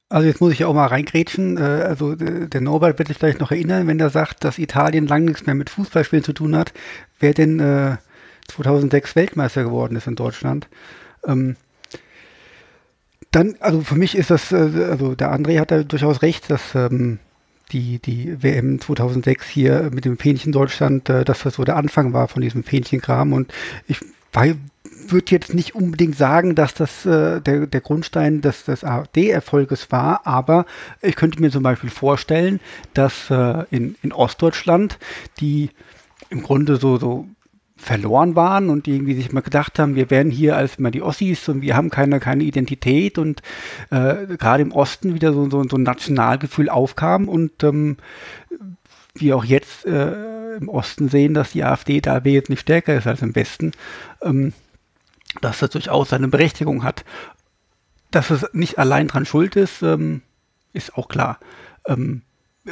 Also 0.08 0.28
jetzt 0.28 0.40
muss 0.40 0.52
ich 0.52 0.64
auch 0.64 0.74
mal 0.74 0.86
reingrätschen. 0.86 1.58
Äh, 1.58 1.60
also 1.60 2.14
der 2.14 2.60
Norbert 2.60 2.98
wird 2.98 3.08
sich 3.08 3.18
vielleicht 3.18 3.40
noch 3.40 3.50
erinnern, 3.50 3.86
wenn 3.86 3.98
er 3.98 4.10
sagt, 4.10 4.44
dass 4.44 4.58
Italien 4.58 5.06
lang 5.06 5.24
nichts 5.24 5.46
mehr 5.46 5.54
mit 5.54 5.70
Fußballspielen 5.70 6.24
zu 6.24 6.32
tun 6.32 6.56
hat, 6.56 6.72
wer 7.18 7.34
denn 7.34 7.98
2006 8.48 9.12
äh, 9.12 9.16
Weltmeister 9.16 9.64
geworden 9.64 9.96
ist 9.96 10.06
in 10.06 10.14
Deutschland. 10.14 10.68
Ähm, 11.26 11.56
dann, 13.32 13.56
also 13.60 13.80
für 13.80 13.96
mich 13.96 14.16
ist 14.16 14.30
das, 14.30 14.52
äh, 14.52 14.86
also 14.88 15.14
der 15.16 15.32
André 15.34 15.58
hat 15.58 15.72
da 15.72 15.82
durchaus 15.82 16.22
recht, 16.22 16.50
dass 16.50 16.74
ähm, 16.76 17.18
die, 17.72 17.98
die 17.98 18.40
WM 18.42 18.80
2006 18.80 19.48
hier 19.48 19.90
mit 19.92 20.04
dem 20.04 20.18
Fähnchen 20.18 20.52
Deutschland, 20.52 21.08
äh, 21.08 21.24
dass 21.24 21.42
das 21.42 21.54
so 21.54 21.64
der 21.64 21.76
Anfang 21.76 22.12
war 22.12 22.28
von 22.28 22.42
diesem 22.42 22.62
Fähnchenkram 22.62 23.32
und 23.32 23.52
ich 23.88 23.98
würde 25.08 25.30
jetzt 25.30 25.54
nicht 25.54 25.74
unbedingt 25.74 26.16
sagen, 26.16 26.54
dass 26.54 26.74
das 26.74 27.06
äh, 27.06 27.40
der, 27.40 27.66
der 27.66 27.80
Grundstein 27.80 28.40
des, 28.40 28.64
des 28.64 28.84
AfD-Erfolges 28.84 29.90
war, 29.90 30.26
aber 30.26 30.66
ich 31.02 31.16
könnte 31.16 31.40
mir 31.40 31.50
zum 31.50 31.62
Beispiel 31.62 31.90
vorstellen, 31.90 32.60
dass 32.94 33.30
äh, 33.30 33.64
in, 33.70 33.96
in 34.02 34.12
Ostdeutschland 34.12 34.98
die 35.40 35.70
im 36.30 36.42
Grunde 36.42 36.76
so, 36.76 36.96
so 36.96 37.26
verloren 37.76 38.34
waren 38.34 38.70
und 38.70 38.86
die 38.86 38.92
irgendwie 38.92 39.14
sich 39.14 39.32
mal 39.32 39.42
gedacht 39.42 39.78
haben, 39.78 39.94
wir 39.94 40.10
werden 40.10 40.32
hier 40.32 40.56
als 40.56 40.76
immer 40.76 40.90
die 40.90 41.02
Ossis 41.02 41.48
und 41.48 41.60
wir 41.60 41.76
haben 41.76 41.90
keine, 41.90 42.20
keine 42.20 42.42
Identität 42.42 43.18
und 43.18 43.42
äh, 43.90 44.36
gerade 44.38 44.62
im 44.62 44.72
Osten 44.72 45.14
wieder 45.14 45.32
so, 45.32 45.48
so, 45.50 45.62
so 45.68 45.76
ein 45.76 45.82
Nationalgefühl 45.82 46.70
aufkam 46.70 47.28
und 47.28 47.62
ähm, 47.62 47.98
wir 49.14 49.36
auch 49.36 49.44
jetzt 49.44 49.84
äh, 49.86 50.56
im 50.56 50.68
Osten 50.68 51.08
sehen, 51.08 51.34
dass 51.34 51.52
die 51.52 51.64
AfD 51.64 52.00
da 52.00 52.24
wesentlich 52.24 52.60
stärker 52.60 52.96
ist 52.96 53.06
als 53.06 53.22
im 53.22 53.34
Westen, 53.34 53.72
ähm, 54.22 54.52
dass 55.40 55.58
das 55.58 55.70
durchaus 55.70 56.10
seine 56.10 56.28
Berechtigung 56.28 56.82
hat. 56.82 57.04
Dass 58.10 58.30
es 58.30 58.46
nicht 58.52 58.78
allein 58.78 59.08
dran 59.08 59.26
schuld 59.26 59.56
ist, 59.56 59.82
ähm, 59.82 60.22
ist 60.72 60.96
auch 60.96 61.08
klar. 61.08 61.38
Ähm, 61.86 62.22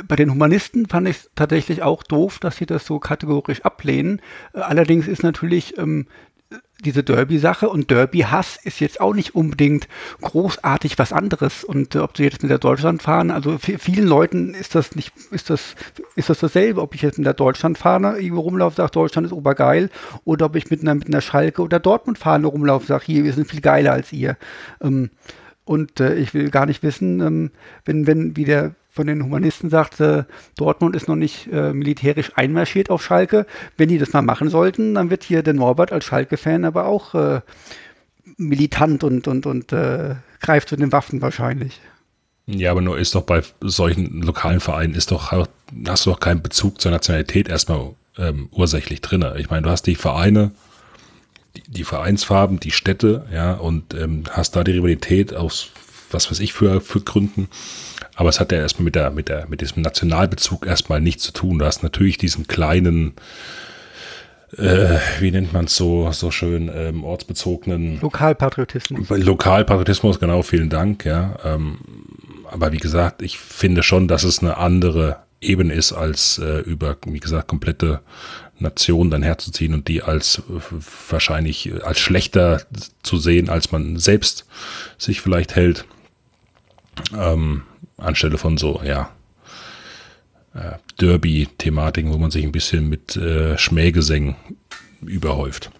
bei 0.08 0.16
den 0.16 0.30
Humanisten 0.30 0.86
fand 0.86 1.08
ich 1.08 1.16
es 1.16 1.30
tatsächlich 1.34 1.82
auch 1.82 2.02
doof, 2.02 2.38
dass 2.38 2.56
sie 2.56 2.66
das 2.66 2.84
so 2.84 2.98
kategorisch 2.98 3.62
ablehnen. 3.62 4.20
Äh, 4.52 4.60
allerdings 4.60 5.06
ist 5.06 5.22
natürlich 5.22 5.78
ähm, 5.78 6.06
diese 6.84 7.02
Derby-Sache 7.02 7.68
und 7.68 7.90
Derby-Hass 7.90 8.58
ist 8.62 8.80
jetzt 8.80 9.00
auch 9.00 9.14
nicht 9.14 9.34
unbedingt 9.34 9.88
großartig 10.20 10.98
was 10.98 11.12
anderes. 11.12 11.64
Und 11.64 11.94
äh, 11.94 11.98
ob 11.98 12.16
sie 12.16 12.24
jetzt 12.24 12.42
mit 12.42 12.50
der 12.50 12.58
Deutschland 12.58 13.02
fahren, 13.02 13.30
also 13.30 13.58
vielen 13.58 14.06
Leuten 14.06 14.54
ist 14.54 14.74
das 14.74 14.94
nicht, 14.94 15.12
ist 15.30 15.50
das, 15.50 15.74
ist 16.16 16.30
das 16.30 16.38
dasselbe, 16.38 16.80
ob 16.80 16.94
ich 16.94 17.02
jetzt 17.02 17.18
mit 17.18 17.26
der 17.26 17.34
Deutschland 17.34 17.78
fahre, 17.78 18.20
irgendwo 18.20 18.42
rumlaufe, 18.42 18.76
sage, 18.76 18.92
Deutschland 18.92 19.26
ist 19.26 19.32
obergeil, 19.32 19.90
oder 20.24 20.46
ob 20.46 20.56
ich 20.56 20.70
mit 20.70 20.82
einer, 20.82 20.94
mit 20.94 21.08
einer 21.08 21.20
Schalke 21.20 21.62
oder 21.62 21.80
Dortmund 21.80 22.18
fahre, 22.18 22.44
rumlaufe, 22.46 22.86
sage, 22.86 23.04
hier, 23.06 23.24
wir 23.24 23.32
sind 23.32 23.48
viel 23.48 23.60
geiler 23.60 23.92
als 23.92 24.12
ihr. 24.12 24.36
Ähm, 24.80 25.10
und 25.64 26.00
äh, 26.00 26.14
ich 26.14 26.34
will 26.34 26.50
gar 26.50 26.66
nicht 26.66 26.82
wissen, 26.82 27.20
ähm, 27.20 27.50
wenn, 27.84 28.06
wenn, 28.06 28.36
wie 28.36 28.44
der 28.44 28.74
von 28.94 29.08
den 29.08 29.24
Humanisten 29.24 29.70
sagt, 29.70 29.98
äh, 29.98 30.22
Dortmund 30.56 30.94
ist 30.94 31.08
noch 31.08 31.16
nicht 31.16 31.48
äh, 31.52 31.72
militärisch 31.72 32.30
einmarschiert 32.36 32.90
auf 32.90 33.02
Schalke. 33.02 33.44
Wenn 33.76 33.88
die 33.88 33.98
das 33.98 34.12
mal 34.12 34.22
machen 34.22 34.48
sollten, 34.48 34.94
dann 34.94 35.10
wird 35.10 35.24
hier 35.24 35.42
der 35.42 35.52
Norbert 35.52 35.90
als 35.90 36.04
Schalke-Fan 36.04 36.64
aber 36.64 36.86
auch 36.86 37.14
äh, 37.14 37.40
militant 38.36 39.02
und, 39.02 39.26
und, 39.26 39.46
und 39.46 39.72
äh, 39.72 40.14
greift 40.40 40.68
zu 40.68 40.76
den 40.76 40.92
Waffen 40.92 41.20
wahrscheinlich. 41.20 41.80
Ja, 42.46 42.70
aber 42.70 42.82
nur 42.82 42.96
ist 42.96 43.16
doch 43.16 43.22
bei 43.22 43.42
solchen 43.60 44.22
lokalen 44.22 44.60
Vereinen 44.60 44.94
ist 44.94 45.10
doch, 45.10 45.32
hast 45.32 46.06
du 46.06 46.10
doch 46.10 46.20
keinen 46.20 46.42
Bezug 46.42 46.80
zur 46.80 46.92
Nationalität 46.92 47.48
erstmal 47.48 47.94
ähm, 48.16 48.48
ursächlich 48.52 49.00
drin. 49.00 49.24
Ich 49.38 49.50
meine, 49.50 49.62
du 49.62 49.70
hast 49.70 49.88
die 49.88 49.96
Vereine, 49.96 50.52
die, 51.56 51.62
die 51.66 51.84
Vereinsfarben, 51.84 52.60
die 52.60 52.70
Städte, 52.70 53.26
ja, 53.32 53.54
und 53.54 53.94
ähm, 53.94 54.24
hast 54.30 54.54
da 54.54 54.62
die 54.62 54.72
Rivalität 54.72 55.34
aus 55.34 55.70
was 56.14 56.30
weiß 56.30 56.40
ich 56.40 56.52
für, 56.52 56.80
für 56.80 57.00
Gründen. 57.00 57.48
Aber 58.14 58.28
es 58.28 58.40
hat 58.40 58.52
ja 58.52 58.58
erstmal 58.58 58.84
mit 58.84 58.94
der, 58.94 59.10
mit 59.10 59.28
der, 59.28 59.46
mit 59.48 59.60
diesem 59.60 59.82
Nationalbezug 59.82 60.66
erstmal 60.66 61.00
nichts 61.00 61.24
zu 61.24 61.32
tun. 61.32 61.58
Du 61.58 61.66
hast 61.66 61.82
natürlich 61.82 62.16
diesen 62.16 62.46
kleinen, 62.46 63.14
äh, 64.56 64.98
wie 65.20 65.30
nennt 65.30 65.52
man 65.52 65.66
es 65.66 65.76
so, 65.76 66.10
so 66.12 66.30
schön, 66.30 66.70
ähm, 66.72 67.04
ortsbezogenen 67.04 68.00
Lokalpatriotismus. 68.00 69.08
Lokalpatriotismus, 69.10 70.20
genau, 70.20 70.42
vielen 70.42 70.70
Dank, 70.70 71.04
ja. 71.04 71.36
Ähm, 71.44 71.78
aber 72.50 72.72
wie 72.72 72.78
gesagt, 72.78 73.22
ich 73.22 73.38
finde 73.38 73.82
schon, 73.82 74.06
dass 74.06 74.22
es 74.22 74.40
eine 74.40 74.56
andere 74.56 75.18
Ebene 75.40 75.74
ist, 75.74 75.92
als 75.92 76.38
äh, 76.38 76.60
über, 76.60 76.96
wie 77.06 77.20
gesagt, 77.20 77.48
komplette 77.48 78.00
Nationen 78.58 79.10
dann 79.10 79.22
herzuziehen 79.22 79.74
und 79.74 79.88
die 79.88 80.02
als 80.02 80.38
äh, 80.48 80.60
wahrscheinlich 81.10 81.72
als 81.84 81.98
schlechter 81.98 82.62
zu 83.02 83.18
sehen, 83.18 83.48
als 83.48 83.72
man 83.72 83.96
selbst 83.96 84.46
sich 84.98 85.20
vielleicht 85.20 85.56
hält. 85.56 85.84
Ähm, 87.16 87.62
anstelle 87.96 88.38
von 88.38 88.56
so, 88.56 88.80
ja, 88.84 89.10
äh, 90.54 90.78
Derby-Thematiken, 91.00 92.12
wo 92.12 92.18
man 92.18 92.30
sich 92.30 92.44
ein 92.44 92.52
bisschen 92.52 92.88
mit 92.88 93.16
äh, 93.16 93.58
Schmähgesängen 93.58 94.36
überhäuft. 95.02 95.70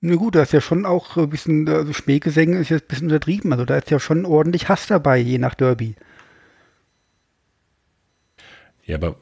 Na 0.00 0.14
gut, 0.16 0.34
da 0.34 0.42
ist 0.42 0.52
ja 0.52 0.60
schon 0.60 0.84
auch 0.84 1.16
ein 1.16 1.30
bisschen, 1.30 1.68
also 1.68 1.92
Schmähgesänge 1.92 2.58
ist 2.58 2.68
jetzt 2.68 2.84
ein 2.84 2.88
bisschen 2.88 3.06
untertrieben, 3.08 3.52
also 3.52 3.64
da 3.64 3.76
ist 3.76 3.90
ja 3.90 3.98
schon 3.98 4.26
ordentlich 4.26 4.68
Hass 4.68 4.86
dabei, 4.86 5.18
je 5.18 5.38
nach 5.38 5.54
Derby. 5.54 5.96
Ja, 8.84 8.96
aber 8.96 9.16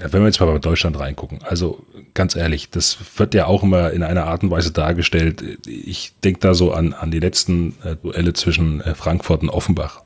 äh, 0.00 0.12
wenn 0.12 0.20
wir 0.22 0.26
jetzt 0.26 0.40
mal 0.40 0.46
bei 0.46 0.58
Deutschland 0.58 0.98
reingucken, 0.98 1.42
also 1.42 1.86
ganz 2.14 2.36
ehrlich, 2.36 2.70
das 2.70 2.98
wird 3.16 3.34
ja 3.34 3.46
auch 3.46 3.62
immer 3.62 3.90
in 3.90 4.02
einer 4.02 4.26
Art 4.26 4.42
und 4.42 4.50
Weise 4.50 4.72
dargestellt. 4.72 5.42
Ich 5.66 6.12
denke 6.24 6.40
da 6.40 6.54
so 6.54 6.72
an, 6.72 6.92
an 6.92 7.10
die 7.10 7.20
letzten 7.20 7.76
äh, 7.84 7.96
Duelle 7.96 8.32
zwischen 8.32 8.80
äh, 8.80 8.94
Frankfurt 8.94 9.42
und 9.42 9.50
Offenbach 9.50 10.02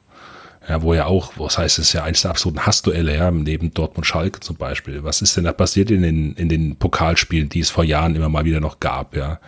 ja, 0.69 0.83
wo 0.83 0.95
ja 0.95 1.07
auch, 1.07 1.35
was 1.37 1.59
heißt 1.59 1.79
es 1.79 1.93
ja 1.93 2.05
eines 2.05 2.23
der 2.23 2.31
absoluten 2.31 2.65
Hassduelle, 2.65 3.15
ja, 3.15 3.31
neben 3.31 3.75
Dortmund 3.75 4.07
Schalke 4.07 4.41
zum 4.41 4.57
Beispiel. 4.57 5.05
Was 5.05 5.21
ist 5.21 5.37
denn 5.37 5.45
da 5.45 5.53
passiert 5.53 5.91
in 5.91 6.03
den, 6.03 6.35
in 6.35 6.49
den 6.49 6.77
Pokalspielen, 6.77 7.49
die 7.49 7.61
es 7.61 7.71
vor 7.71 7.85
Jahren 7.85 8.15
immer 8.15 8.29
mal 8.29 8.45
wieder 8.45 8.61
noch 8.61 8.81
gab, 8.81 9.17
ja? 9.17 9.41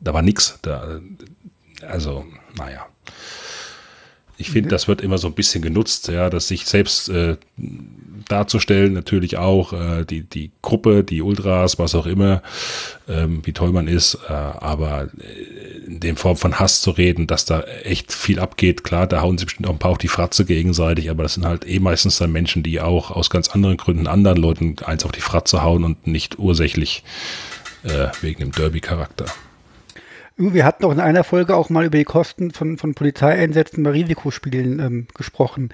Da 0.00 0.14
war 0.14 0.22
nix. 0.22 0.58
Da, 0.62 1.00
also, 1.86 2.24
naja. 2.56 2.86
Ich 4.36 4.50
finde, 4.50 4.70
das 4.70 4.88
wird 4.88 5.02
immer 5.02 5.18
so 5.18 5.26
ein 5.26 5.34
bisschen 5.34 5.60
genutzt, 5.60 6.08
ja, 6.08 6.30
dass 6.30 6.48
sich 6.48 6.64
selbst 6.64 7.10
äh, 7.10 7.36
darzustellen, 8.30 8.92
natürlich 8.92 9.36
auch 9.36 9.72
äh, 9.72 10.04
die, 10.04 10.22
die 10.22 10.50
Gruppe, 10.62 11.04
die 11.04 11.22
Ultras, 11.22 11.78
was 11.78 11.94
auch 11.94 12.06
immer, 12.06 12.42
ähm, 13.08 13.42
wie 13.44 13.52
toll 13.52 13.72
man 13.72 13.88
ist, 13.88 14.18
äh, 14.28 14.32
aber 14.32 15.08
äh, 15.18 15.86
in 15.86 16.00
dem 16.00 16.16
Form 16.16 16.36
von 16.36 16.58
Hass 16.58 16.80
zu 16.80 16.90
reden, 16.90 17.26
dass 17.26 17.44
da 17.44 17.62
echt 17.84 18.12
viel 18.12 18.38
abgeht. 18.38 18.84
Klar, 18.84 19.06
da 19.06 19.20
hauen 19.22 19.38
sie 19.38 19.44
bestimmt 19.44 19.68
auch 19.68 19.72
ein 19.72 19.78
paar 19.78 19.92
auf 19.92 19.98
die 19.98 20.08
Fratze 20.08 20.44
gegenseitig, 20.44 21.10
aber 21.10 21.22
das 21.22 21.34
sind 21.34 21.44
halt 21.44 21.66
eh 21.66 21.80
meistens 21.80 22.18
dann 22.18 22.32
Menschen, 22.32 22.62
die 22.62 22.80
auch 22.80 23.10
aus 23.10 23.30
ganz 23.30 23.48
anderen 23.48 23.76
Gründen 23.76 24.06
anderen 24.06 24.38
Leuten 24.38 24.76
eins 24.84 25.04
auf 25.04 25.12
die 25.12 25.20
Fratze 25.20 25.62
hauen 25.62 25.84
und 25.84 26.06
nicht 26.06 26.38
ursächlich 26.38 27.02
äh, 27.82 28.08
wegen 28.20 28.40
dem 28.40 28.52
Derby-Charakter. 28.52 29.26
Wir 30.42 30.64
hatten 30.64 30.86
auch 30.86 30.90
in 30.90 31.00
einer 31.00 31.22
Folge 31.22 31.54
auch 31.54 31.68
mal 31.68 31.84
über 31.84 31.98
die 31.98 32.04
Kosten 32.04 32.50
von, 32.50 32.78
von 32.78 32.94
Polizeieinsätzen 32.94 33.84
bei 33.84 33.90
Risikospielen 33.90 34.80
ähm, 34.80 35.06
gesprochen. 35.14 35.68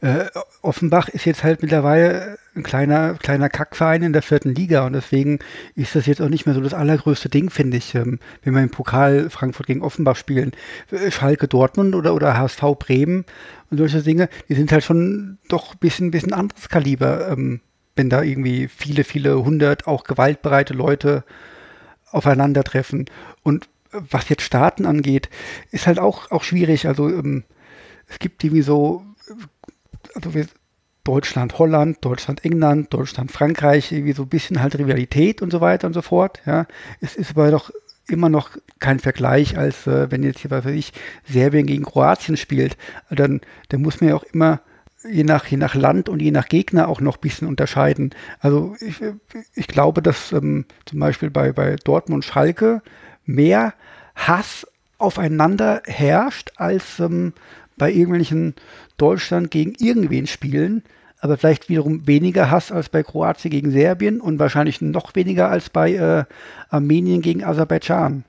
Äh, 0.00 0.26
Offenbach 0.62 1.08
ist 1.08 1.24
jetzt 1.24 1.42
halt 1.42 1.60
mittlerweile 1.60 2.38
ein 2.54 2.62
kleiner, 2.62 3.14
kleiner 3.14 3.48
Kackverein 3.48 4.04
in 4.04 4.12
der 4.12 4.22
vierten 4.22 4.54
Liga 4.54 4.86
und 4.86 4.92
deswegen 4.92 5.40
ist 5.74 5.96
das 5.96 6.06
jetzt 6.06 6.22
auch 6.22 6.28
nicht 6.28 6.46
mehr 6.46 6.54
so 6.54 6.60
das 6.60 6.72
allergrößte 6.72 7.30
Ding, 7.30 7.50
finde 7.50 7.78
ich, 7.78 7.96
ähm, 7.96 8.20
wenn 8.44 8.54
wir 8.54 8.62
im 8.62 8.70
Pokal 8.70 9.28
Frankfurt 9.28 9.66
gegen 9.66 9.82
Offenbach 9.82 10.14
spielen. 10.14 10.52
Äh, 10.92 11.10
Schalke 11.10 11.48
Dortmund 11.48 11.96
oder, 11.96 12.14
oder 12.14 12.38
HSV 12.38 12.62
Bremen 12.78 13.24
und 13.72 13.78
solche 13.78 14.02
Dinge, 14.02 14.28
die 14.48 14.54
sind 14.54 14.70
halt 14.70 14.84
schon 14.84 15.38
doch 15.48 15.72
ein 15.72 15.78
bisschen, 15.80 16.12
bisschen 16.12 16.32
anderes 16.32 16.68
Kaliber, 16.68 17.28
ähm, 17.28 17.60
wenn 17.96 18.08
da 18.08 18.22
irgendwie 18.22 18.68
viele, 18.68 19.02
viele 19.02 19.44
hundert 19.44 19.88
auch 19.88 20.04
gewaltbereite 20.04 20.74
Leute 20.74 21.24
aufeinandertreffen. 22.12 23.06
Und 23.42 23.68
was 23.92 24.28
jetzt 24.28 24.42
Staaten 24.42 24.86
angeht, 24.86 25.28
ist 25.70 25.86
halt 25.86 25.98
auch, 25.98 26.30
auch 26.30 26.42
schwierig. 26.42 26.86
Also 26.86 27.08
ähm, 27.08 27.44
es 28.08 28.18
gibt 28.18 28.42
irgendwie 28.44 28.62
so, 28.62 29.04
also 30.14 30.34
wir, 30.34 30.46
Deutschland, 31.04 31.58
Holland, 31.58 31.98
Deutschland, 32.04 32.44
England, 32.44 32.94
Deutschland, 32.94 33.32
Frankreich, 33.32 33.90
irgendwie 33.90 34.12
so 34.12 34.22
ein 34.22 34.28
bisschen 34.28 34.62
halt 34.62 34.78
Rivalität 34.78 35.42
und 35.42 35.50
so 35.50 35.60
weiter 35.60 35.86
und 35.86 35.94
so 35.94 36.02
fort. 36.02 36.40
Ja, 36.46 36.66
es 37.00 37.16
ist 37.16 37.30
aber 37.30 37.50
doch 37.50 37.70
immer 38.08 38.28
noch 38.28 38.50
kein 38.78 38.98
Vergleich, 38.98 39.56
als 39.56 39.86
äh, 39.86 40.10
wenn 40.10 40.22
jetzt 40.22 40.40
hier, 40.40 40.50
was 40.50 40.64
weiß 40.64 40.74
ich, 40.74 40.92
Serbien 41.28 41.66
gegen 41.66 41.84
Kroatien 41.84 42.36
spielt. 42.36 42.76
Dann, 43.10 43.40
dann 43.68 43.82
muss 43.82 44.00
man 44.00 44.10
ja 44.10 44.16
auch 44.16 44.24
immer 44.24 44.60
je 45.08 45.24
nach, 45.24 45.46
je 45.46 45.56
nach 45.56 45.74
Land 45.74 46.08
und 46.08 46.20
je 46.20 46.30
nach 46.30 46.48
Gegner 46.48 46.88
auch 46.88 47.00
noch 47.00 47.16
ein 47.16 47.20
bisschen 47.20 47.48
unterscheiden. 47.48 48.10
Also 48.38 48.76
ich, 48.80 49.00
ich 49.54 49.66
glaube, 49.66 50.02
dass 50.02 50.32
ähm, 50.32 50.66
zum 50.86 51.00
Beispiel 51.00 51.30
bei, 51.30 51.52
bei 51.52 51.76
Dortmund 51.76 52.24
Schalke 52.24 52.82
mehr 53.24 53.74
Hass 54.14 54.66
aufeinander 54.98 55.82
herrscht, 55.86 56.52
als 56.56 57.00
ähm, 57.00 57.32
bei 57.76 57.90
irgendwelchen 57.90 58.54
Deutschland 58.96 59.50
gegen 59.50 59.74
irgendwen 59.78 60.26
Spielen, 60.26 60.82
aber 61.18 61.36
vielleicht 61.36 61.68
wiederum 61.68 62.06
weniger 62.06 62.50
Hass 62.50 62.72
als 62.72 62.88
bei 62.88 63.02
Kroatien 63.02 63.50
gegen 63.50 63.70
Serbien 63.70 64.20
und 64.20 64.38
wahrscheinlich 64.38 64.80
noch 64.80 65.14
weniger 65.14 65.50
als 65.50 65.70
bei 65.70 65.94
äh, 65.94 66.24
Armenien 66.68 67.22
gegen 67.22 67.44
Aserbaidschan. 67.44 68.24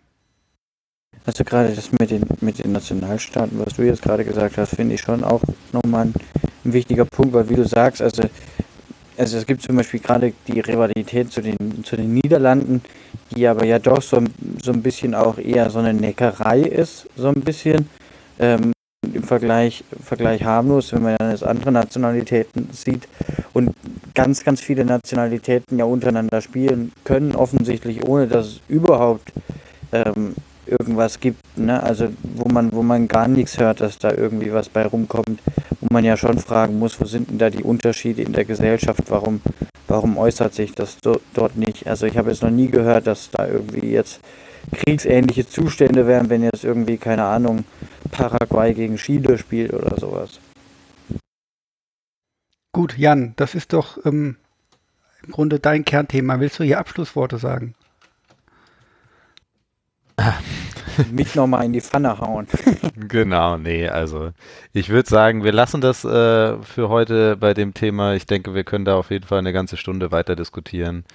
Also 1.25 1.43
gerade 1.43 1.73
das 1.73 1.91
mit 1.91 2.11
den, 2.11 2.23
mit 2.41 2.63
den 2.63 2.71
Nationalstaaten, 2.71 3.57
was 3.59 3.75
du 3.75 3.83
jetzt 3.83 4.01
gerade 4.01 4.25
gesagt 4.25 4.57
hast, 4.57 4.75
finde 4.75 4.95
ich 4.95 5.01
schon 5.01 5.23
auch 5.23 5.41
nochmal 5.71 6.07
ein, 6.07 6.13
ein 6.65 6.73
wichtiger 6.73 7.05
Punkt, 7.05 7.33
weil 7.33 7.49
wie 7.49 7.55
du 7.55 7.65
sagst, 7.65 8.01
also 8.01 8.23
also 9.17 9.37
es 9.37 9.45
gibt 9.45 9.61
zum 9.61 9.75
Beispiel 9.75 9.99
gerade 9.99 10.33
die 10.47 10.59
Rivalität 10.59 11.31
zu 11.31 11.41
den, 11.41 11.83
zu 11.83 11.95
den 11.95 12.13
Niederlanden, 12.13 12.81
die 13.35 13.47
aber 13.47 13.65
ja 13.65 13.79
doch 13.79 14.01
so, 14.01 14.21
so 14.61 14.71
ein 14.71 14.81
bisschen 14.81 15.15
auch 15.15 15.37
eher 15.37 15.69
so 15.69 15.79
eine 15.79 15.93
Neckerei 15.93 16.61
ist, 16.61 17.07
so 17.15 17.27
ein 17.27 17.41
bisschen. 17.41 17.89
Ähm, 18.39 18.73
Im 19.13 19.23
Vergleich, 19.23 19.83
Vergleich 20.01 20.43
harmlos, 20.43 20.93
wenn 20.93 21.03
man 21.03 21.15
dann 21.19 21.31
jetzt 21.31 21.43
andere 21.43 21.71
Nationalitäten 21.71 22.69
sieht 22.71 23.07
und 23.53 23.71
ganz, 24.15 24.43
ganz 24.43 24.61
viele 24.61 24.85
Nationalitäten 24.85 25.77
ja 25.77 25.85
untereinander 25.85 26.41
spielen 26.41 26.91
können, 27.03 27.35
offensichtlich 27.35 28.07
ohne 28.07 28.27
dass 28.27 28.47
es 28.47 28.61
überhaupt 28.67 29.31
ähm, 29.91 30.35
irgendwas 30.79 31.19
gibt, 31.19 31.57
ne? 31.57 31.81
also 31.81 32.09
wo 32.21 32.49
man, 32.49 32.71
wo 32.71 32.83
man 32.83 33.07
gar 33.07 33.27
nichts 33.27 33.57
hört, 33.59 33.81
dass 33.81 33.97
da 33.97 34.11
irgendwie 34.11 34.53
was 34.53 34.69
bei 34.69 34.85
rumkommt, 34.85 35.39
wo 35.81 35.87
man 35.91 36.03
ja 36.03 36.17
schon 36.17 36.39
fragen 36.39 36.79
muss, 36.79 36.99
wo 36.99 37.05
sind 37.05 37.29
denn 37.29 37.37
da 37.37 37.49
die 37.49 37.63
Unterschiede 37.63 38.21
in 38.21 38.33
der 38.33 38.45
Gesellschaft, 38.45 39.03
warum, 39.09 39.41
warum 39.87 40.17
äußert 40.17 40.53
sich 40.53 40.73
das 40.73 40.97
do, 40.99 41.19
dort 41.33 41.55
nicht? 41.55 41.87
Also 41.87 42.05
ich 42.05 42.17
habe 42.17 42.29
jetzt 42.29 42.43
noch 42.43 42.49
nie 42.49 42.67
gehört, 42.67 43.07
dass 43.07 43.29
da 43.31 43.47
irgendwie 43.47 43.91
jetzt 43.91 44.19
kriegsähnliche 44.71 45.47
Zustände 45.47 46.07
wären, 46.07 46.29
wenn 46.29 46.43
jetzt 46.43 46.63
irgendwie, 46.63 46.97
keine 46.97 47.23
Ahnung, 47.25 47.65
Paraguay 48.11 48.73
gegen 48.73 48.95
Chile 48.97 49.37
spielt 49.37 49.73
oder 49.73 49.97
sowas. 49.99 50.39
Gut, 52.71 52.97
Jan, 52.97 53.33
das 53.35 53.53
ist 53.55 53.73
doch 53.73 54.03
ähm, 54.05 54.37
im 55.25 55.31
Grunde 55.31 55.59
dein 55.59 55.85
Kernthema. 55.85 56.39
Willst 56.39 56.59
du 56.59 56.63
hier 56.63 56.79
Abschlussworte 56.79 57.37
sagen? 57.37 57.75
Mich 61.11 61.35
nochmal 61.35 61.65
in 61.65 61.73
die 61.73 61.81
Pfanne 61.81 62.19
hauen. 62.19 62.47
genau, 63.07 63.57
nee, 63.57 63.87
also 63.87 64.31
ich 64.73 64.89
würde 64.89 65.09
sagen, 65.09 65.43
wir 65.43 65.51
lassen 65.51 65.81
das 65.81 66.03
äh, 66.03 66.57
für 66.61 66.89
heute 66.89 67.37
bei 67.37 67.53
dem 67.53 67.73
Thema. 67.73 68.13
Ich 68.13 68.25
denke, 68.25 68.53
wir 68.53 68.63
können 68.63 68.85
da 68.85 68.95
auf 68.95 69.11
jeden 69.11 69.25
Fall 69.25 69.39
eine 69.39 69.53
ganze 69.53 69.77
Stunde 69.77 70.11
weiter 70.11 70.35
diskutieren. 70.35 71.05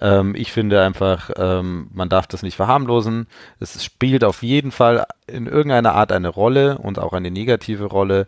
Ähm, 0.00 0.34
ich 0.34 0.52
finde 0.52 0.82
einfach, 0.82 1.30
ähm, 1.36 1.88
man 1.92 2.08
darf 2.08 2.26
das 2.26 2.42
nicht 2.42 2.56
verharmlosen. 2.56 3.26
Es 3.60 3.82
spielt 3.84 4.24
auf 4.24 4.42
jeden 4.42 4.72
Fall 4.72 5.06
in 5.26 5.46
irgendeiner 5.46 5.94
Art 5.94 6.12
eine 6.12 6.28
Rolle 6.28 6.78
und 6.78 6.98
auch 6.98 7.12
eine 7.12 7.30
negative 7.30 7.84
Rolle. 7.84 8.26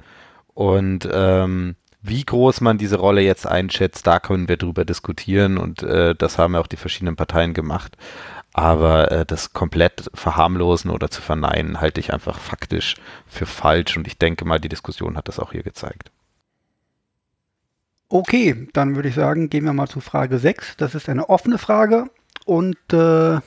Und 0.54 1.08
ähm, 1.12 1.76
wie 2.02 2.24
groß 2.24 2.62
man 2.62 2.78
diese 2.78 2.96
Rolle 2.96 3.20
jetzt 3.20 3.46
einschätzt, 3.46 4.06
da 4.06 4.20
können 4.20 4.48
wir 4.48 4.56
drüber 4.56 4.84
diskutieren 4.84 5.58
und 5.58 5.82
äh, 5.82 6.14
das 6.14 6.38
haben 6.38 6.54
ja 6.54 6.60
auch 6.60 6.66
die 6.66 6.76
verschiedenen 6.76 7.16
Parteien 7.16 7.52
gemacht. 7.52 7.96
Aber 8.60 9.10
äh, 9.10 9.24
das 9.24 9.54
komplett 9.54 10.10
verharmlosen 10.12 10.90
oder 10.90 11.10
zu 11.10 11.22
verneinen, 11.22 11.80
halte 11.80 11.98
ich 11.98 12.12
einfach 12.12 12.38
faktisch 12.38 12.96
für 13.26 13.46
falsch. 13.46 13.96
Und 13.96 14.06
ich 14.06 14.18
denke 14.18 14.44
mal, 14.44 14.60
die 14.60 14.68
Diskussion 14.68 15.16
hat 15.16 15.28
das 15.28 15.38
auch 15.38 15.52
hier 15.52 15.62
gezeigt. 15.62 16.10
Okay, 18.10 18.68
dann 18.74 18.96
würde 18.96 19.08
ich 19.08 19.14
sagen, 19.14 19.48
gehen 19.48 19.64
wir 19.64 19.72
mal 19.72 19.88
zu 19.88 20.00
Frage 20.00 20.38
6. 20.38 20.76
Das 20.76 20.94
ist 20.94 21.08
eine 21.08 21.30
offene 21.30 21.56
Frage 21.56 22.10
und 22.44 22.76
äh, 22.92 23.40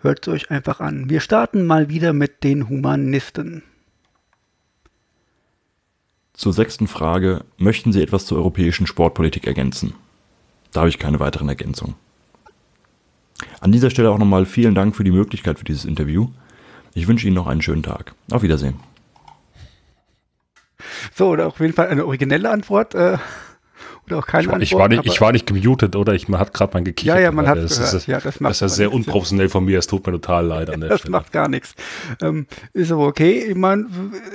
hört 0.00 0.22
es 0.22 0.28
euch 0.28 0.50
einfach 0.50 0.80
an. 0.80 1.08
Wir 1.08 1.20
starten 1.20 1.64
mal 1.64 1.88
wieder 1.88 2.12
mit 2.12 2.42
den 2.42 2.68
Humanisten. 2.68 3.62
Zur 6.32 6.52
sechsten 6.52 6.88
Frage. 6.88 7.44
Möchten 7.58 7.92
Sie 7.92 8.02
etwas 8.02 8.26
zur 8.26 8.38
europäischen 8.38 8.88
Sportpolitik 8.88 9.46
ergänzen? 9.46 9.94
Da 10.72 10.80
habe 10.80 10.88
ich 10.88 10.98
keine 10.98 11.20
weiteren 11.20 11.48
Ergänzungen. 11.48 11.94
An 13.60 13.72
dieser 13.72 13.90
Stelle 13.90 14.10
auch 14.10 14.18
nochmal 14.18 14.46
vielen 14.46 14.74
Dank 14.74 14.96
für 14.96 15.04
die 15.04 15.10
Möglichkeit 15.10 15.58
für 15.58 15.64
dieses 15.64 15.84
Interview. 15.84 16.28
Ich 16.94 17.08
wünsche 17.08 17.26
Ihnen 17.26 17.36
noch 17.36 17.46
einen 17.46 17.62
schönen 17.62 17.82
Tag. 17.82 18.14
Auf 18.30 18.42
Wiedersehen. 18.42 18.80
So, 21.14 21.28
oder 21.28 21.48
auf 21.48 21.60
jeden 21.60 21.72
Fall 21.72 21.88
eine 21.88 22.06
originelle 22.06 22.50
Antwort. 22.50 22.94
Äh, 22.94 23.18
oder 24.06 24.18
auch 24.18 24.26
keine 24.26 24.44
ich, 24.44 24.48
Antwort. 24.48 24.62
Ich 24.62 24.74
war, 24.74 24.88
nicht, 24.88 25.06
ich 25.06 25.20
war 25.20 25.32
nicht 25.32 25.46
gemutet, 25.46 25.96
oder? 25.96 26.14
Ich, 26.14 26.28
man 26.28 26.40
hat 26.40 26.54
gerade 26.54 26.72
mal 26.74 26.84
gekichert. 26.84 27.16
Ja, 27.16 27.20
ja, 27.22 27.32
man 27.32 27.46
hat 27.46 27.58
das 27.58 27.76
gehört. 27.76 27.94
Ist, 27.94 28.06
ja, 28.06 28.20
das, 28.20 28.40
macht 28.40 28.50
das 28.50 28.56
ist 28.56 28.60
ja 28.60 28.68
sehr 28.68 28.92
unprofessionell 28.92 29.48
von 29.48 29.64
mir. 29.64 29.78
Es 29.78 29.86
tut 29.86 30.06
mir 30.06 30.12
total 30.12 30.46
leid 30.46 30.70
an 30.70 30.80
der 30.80 30.90
Das 30.90 31.00
Stelle. 31.00 31.12
macht 31.12 31.32
gar 31.32 31.48
nichts. 31.48 31.74
Ähm, 32.22 32.46
ist 32.72 32.92
aber 32.92 33.06
okay. 33.06 33.44
Ich 33.48 33.56
meine, 33.56 33.86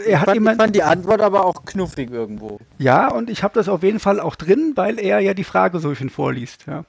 er 0.05 0.19
hat 0.19 0.25
fand, 0.25 0.35
jemand. 0.35 0.55
ich 0.57 0.61
fand 0.61 0.75
die 0.75 0.83
Antwort 0.83 1.21
aber 1.21 1.45
auch 1.45 1.65
knuffig 1.65 2.11
irgendwo. 2.11 2.59
Ja, 2.77 3.07
und 3.11 3.29
ich 3.29 3.43
habe 3.43 3.53
das 3.53 3.69
auf 3.69 3.83
jeden 3.83 3.99
Fall 3.99 4.19
auch 4.19 4.35
drin, 4.35 4.73
weil 4.75 4.99
er 4.99 5.19
ja 5.19 5.33
die 5.33 5.45
Frage 5.45 5.79
so 5.79 5.95
schön 5.95 6.09
vorliest. 6.09 6.65
Ja. 6.67 6.83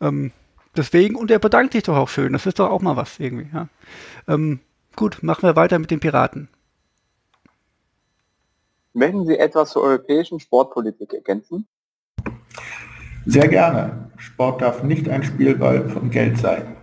Ähm, 0.00 0.32
deswegen, 0.76 1.16
und 1.16 1.30
er 1.30 1.38
bedankt 1.38 1.72
sich 1.72 1.82
doch 1.82 1.96
auch 1.96 2.08
schön. 2.08 2.32
Das 2.32 2.46
ist 2.46 2.58
doch 2.58 2.70
auch 2.70 2.82
mal 2.82 2.96
was 2.96 3.18
irgendwie. 3.18 3.48
Ja. 3.52 3.68
Ähm, 4.28 4.60
gut, 4.94 5.22
machen 5.22 5.42
wir 5.42 5.56
weiter 5.56 5.78
mit 5.78 5.90
den 5.90 6.00
Piraten. 6.00 6.48
Möchten 8.92 9.26
Sie 9.26 9.38
etwas 9.38 9.70
zur 9.70 9.82
europäischen 9.82 10.40
Sportpolitik 10.40 11.12
ergänzen? 11.12 11.66
Sehr 13.26 13.48
gerne. 13.48 14.10
Sport 14.16 14.62
darf 14.62 14.82
nicht 14.82 15.08
ein 15.08 15.22
Spielball 15.22 15.88
von 15.88 16.10
Geld 16.10 16.38
sein. 16.38 16.76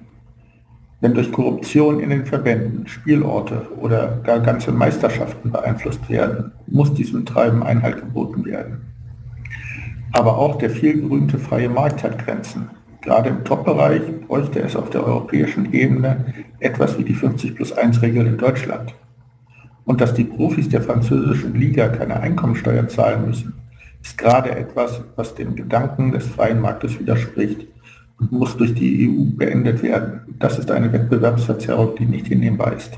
Wenn 0.99 1.13
durch 1.15 1.31
Korruption 1.31 1.99
in 1.99 2.11
den 2.11 2.25
Verbänden 2.25 2.87
Spielorte 2.87 3.67
oder 3.77 4.21
gar 4.23 4.39
ganze 4.39 4.71
Meisterschaften 4.71 5.51
beeinflusst 5.51 6.07
werden, 6.09 6.51
muss 6.67 6.93
diesem 6.93 7.25
Treiben 7.25 7.63
Einhalt 7.63 7.97
geboten 7.97 8.45
werden. 8.45 8.93
Aber 10.11 10.37
auch 10.37 10.57
der 10.57 10.69
vielgerühmte 10.69 11.39
freie 11.39 11.67
Markt 11.67 12.03
hat 12.03 12.23
Grenzen. 12.23 12.69
Gerade 13.03 13.29
im 13.29 13.43
Top-Bereich 13.43 14.01
bräuchte 14.27 14.61
es 14.61 14.77
auf 14.77 14.89
der 14.89 15.05
europäischen 15.05 15.73
Ebene 15.73 16.33
etwas 16.59 16.97
wie 16.97 17.03
die 17.03 17.13
50 17.13 17.55
plus 17.55 17.73
1 17.73 18.01
Regel 18.01 18.25
in 18.25 18.37
Deutschland. 18.37 18.95
Und 19.83 19.99
dass 19.99 20.13
die 20.13 20.23
Profis 20.23 20.69
der 20.69 20.81
französischen 20.81 21.53
Liga 21.53 21.89
keine 21.89 22.21
Einkommensteuer 22.21 22.87
zahlen 22.87 23.25
müssen, 23.27 23.53
ist 24.01 24.17
gerade 24.17 24.51
etwas, 24.51 25.03
was 25.17 25.35
dem 25.35 25.55
Gedanken 25.55 26.13
des 26.13 26.25
freien 26.25 26.61
Marktes 26.61 26.97
widerspricht 26.97 27.67
und 28.19 28.31
muss 28.31 28.55
durch 28.55 28.73
die 28.73 29.09
EU 29.09 29.37
beendet 29.37 29.83
werden. 29.83 30.21
Das 30.39 30.57
ist 30.57 30.71
eine 30.71 30.91
Wettbewerbsverzerrung, 30.93 31.97
die 31.97 32.05
nicht 32.05 32.27
hinnehmbar 32.27 32.73
ist. 32.73 32.97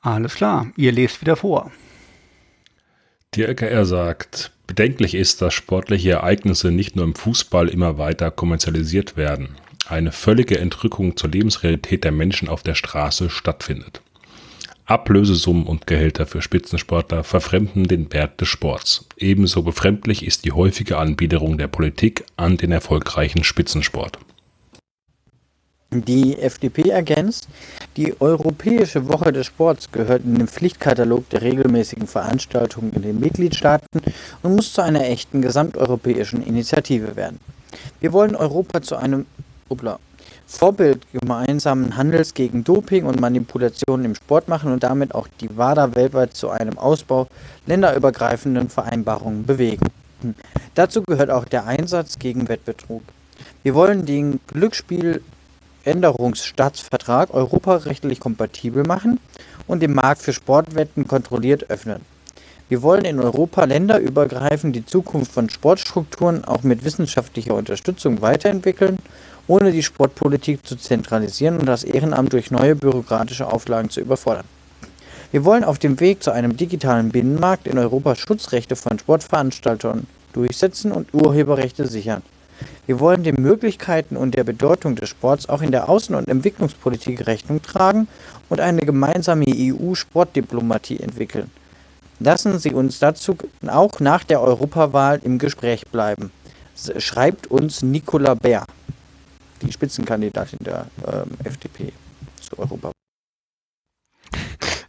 Alles 0.00 0.36
klar, 0.36 0.66
ihr 0.76 0.92
lest 0.92 1.20
wieder 1.20 1.34
vor. 1.34 1.72
Die 3.34 3.44
LKR 3.44 3.86
sagt, 3.86 4.50
bedenklich 4.66 5.14
ist, 5.14 5.40
dass 5.40 5.54
sportliche 5.54 6.10
Ereignisse 6.10 6.70
nicht 6.70 6.96
nur 6.96 7.06
im 7.06 7.14
Fußball 7.14 7.68
immer 7.68 7.96
weiter 7.96 8.30
kommerzialisiert 8.30 9.16
werden. 9.16 9.56
eine 9.88 10.12
völlige 10.12 10.58
Entrückung 10.58 11.16
zur 11.16 11.30
Lebensrealität 11.30 12.04
der 12.04 12.12
Menschen 12.12 12.48
auf 12.48 12.62
der 12.62 12.74
Straße 12.74 13.30
stattfindet. 13.30 14.00
Ablösesummen 14.84 15.64
und 15.64 15.86
Gehälter 15.86 16.26
für 16.26 16.42
Spitzensportler 16.42 17.24
verfremden 17.24 17.84
den 17.84 18.12
Wert 18.12 18.40
des 18.40 18.48
Sports. 18.48 19.06
Ebenso 19.16 19.62
befremdlich 19.62 20.26
ist 20.26 20.44
die 20.44 20.52
häufige 20.52 20.98
Anbiederung 20.98 21.56
der 21.56 21.68
Politik 21.68 22.24
an 22.36 22.58
den 22.58 22.70
erfolgreichen 22.70 23.44
Spitzensport. 23.44 24.18
Die 25.94 26.38
FDP 26.38 26.88
ergänzt, 26.88 27.48
die 27.98 28.18
Europäische 28.18 29.08
Woche 29.08 29.30
des 29.30 29.46
Sports 29.46 29.92
gehört 29.92 30.24
in 30.24 30.36
den 30.36 30.48
Pflichtkatalog 30.48 31.28
der 31.28 31.42
regelmäßigen 31.42 32.06
Veranstaltungen 32.06 32.94
in 32.94 33.02
den 33.02 33.20
Mitgliedstaaten 33.20 34.00
und 34.42 34.56
muss 34.56 34.72
zu 34.72 34.80
einer 34.80 35.04
echten 35.04 35.42
gesamteuropäischen 35.42 36.42
Initiative 36.42 37.14
werden. 37.14 37.38
Wir 38.00 38.14
wollen 38.14 38.34
Europa 38.34 38.80
zu 38.80 38.96
einem 38.96 39.26
Obla, 39.68 39.98
Vorbild 40.46 41.02
gemeinsamen 41.12 41.94
Handels 41.94 42.32
gegen 42.32 42.64
Doping 42.64 43.04
und 43.04 43.20
Manipulationen 43.20 44.06
im 44.06 44.14
Sport 44.14 44.48
machen 44.48 44.72
und 44.72 44.82
damit 44.82 45.14
auch 45.14 45.28
die 45.42 45.54
WADA 45.54 45.94
weltweit 45.94 46.34
zu 46.34 46.48
einem 46.48 46.78
Ausbau 46.78 47.28
länderübergreifenden 47.66 48.70
Vereinbarungen 48.70 49.44
bewegen. 49.44 49.88
Dazu 50.74 51.02
gehört 51.02 51.28
auch 51.28 51.44
der 51.44 51.66
Einsatz 51.66 52.18
gegen 52.18 52.48
Wettbetrug. 52.48 53.02
Wir 53.62 53.74
wollen 53.74 54.06
den 54.06 54.40
Glücksspiel 54.46 55.20
Änderungsstaatsvertrag 55.84 57.32
europarechtlich 57.34 58.20
kompatibel 58.20 58.84
machen 58.84 59.20
und 59.66 59.80
den 59.80 59.94
Markt 59.94 60.22
für 60.22 60.32
Sportwetten 60.32 61.06
kontrolliert 61.06 61.70
öffnen. 61.70 62.00
Wir 62.68 62.82
wollen 62.82 63.04
in 63.04 63.20
Europa 63.20 63.64
länderübergreifend 63.64 64.74
die 64.74 64.86
Zukunft 64.86 65.32
von 65.32 65.50
Sportstrukturen 65.50 66.44
auch 66.44 66.62
mit 66.62 66.84
wissenschaftlicher 66.84 67.54
Unterstützung 67.54 68.22
weiterentwickeln, 68.22 68.98
ohne 69.46 69.72
die 69.72 69.82
Sportpolitik 69.82 70.66
zu 70.66 70.76
zentralisieren 70.76 71.58
und 71.58 71.66
das 71.66 71.84
Ehrenamt 71.84 72.32
durch 72.32 72.50
neue 72.50 72.74
bürokratische 72.74 73.46
Auflagen 73.46 73.90
zu 73.90 74.00
überfordern. 74.00 74.46
Wir 75.32 75.44
wollen 75.44 75.64
auf 75.64 75.78
dem 75.78 75.98
Weg 76.00 76.22
zu 76.22 76.30
einem 76.30 76.56
digitalen 76.56 77.10
Binnenmarkt 77.10 77.66
in 77.66 77.78
Europa 77.78 78.14
Schutzrechte 78.14 78.76
von 78.76 78.98
Sportveranstaltern 78.98 80.06
durchsetzen 80.32 80.92
und 80.92 81.12
Urheberrechte 81.12 81.86
sichern. 81.86 82.22
Wir 82.92 83.00
wollen 83.00 83.22
den 83.22 83.40
Möglichkeiten 83.40 84.18
und 84.18 84.34
der 84.34 84.44
Bedeutung 84.44 84.96
des 84.96 85.08
Sports 85.08 85.48
auch 85.48 85.62
in 85.62 85.72
der 85.72 85.88
Außen- 85.88 86.14
und 86.14 86.28
Entwicklungspolitik 86.28 87.26
Rechnung 87.26 87.62
tragen 87.62 88.06
und 88.50 88.60
eine 88.60 88.82
gemeinsame 88.82 89.46
EU-Sportdiplomatie 89.48 91.00
entwickeln. 91.00 91.50
Lassen 92.20 92.58
Sie 92.58 92.74
uns 92.74 92.98
dazu 92.98 93.34
auch 93.66 93.98
nach 94.00 94.24
der 94.24 94.42
Europawahl 94.42 95.22
im 95.24 95.38
Gespräch 95.38 95.86
bleiben, 95.86 96.30
schreibt 96.98 97.46
uns 97.46 97.80
Nicola 97.80 98.34
Bär, 98.34 98.66
die 99.62 99.72
Spitzenkandidatin 99.72 100.58
der 100.60 100.86
ähm, 101.10 101.30
FDP 101.44 101.94
zur 102.42 102.58
Europawahl. 102.58 103.01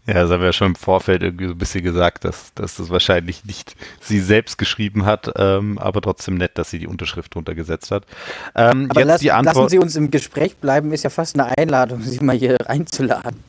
Ja, 0.05 0.15
das 0.15 0.31
haben 0.31 0.41
wir 0.41 0.47
ja 0.47 0.53
schon 0.53 0.67
im 0.67 0.75
Vorfeld 0.75 1.23
irgendwie 1.23 1.45
so 1.45 1.51
ein 1.53 1.57
bisschen 1.57 1.83
gesagt, 1.83 2.25
dass, 2.25 2.53
dass 2.55 2.75
das 2.75 2.89
wahrscheinlich 2.89 3.45
nicht 3.45 3.75
sie 4.01 4.19
selbst 4.19 4.57
geschrieben 4.57 5.05
hat, 5.05 5.31
ähm, 5.37 5.77
aber 5.77 6.01
trotzdem 6.01 6.35
nett, 6.35 6.57
dass 6.57 6.69
sie 6.69 6.79
die 6.79 6.87
Unterschrift 6.87 7.33
drunter 7.33 7.55
gesetzt 7.55 7.89
hat. 7.89 8.05
Ähm, 8.53 8.87
aber 8.89 9.05
lass, 9.05 9.23
lassen 9.23 9.69
Sie 9.69 9.79
uns 9.79 9.95
im 9.95 10.11
Gespräch 10.11 10.57
bleiben, 10.57 10.91
ist 10.91 11.03
ja 11.03 11.09
fast 11.09 11.39
eine 11.39 11.57
Einladung, 11.57 12.01
Sie 12.01 12.19
mal 12.19 12.35
hier 12.35 12.57
reinzuladen. 12.59 13.39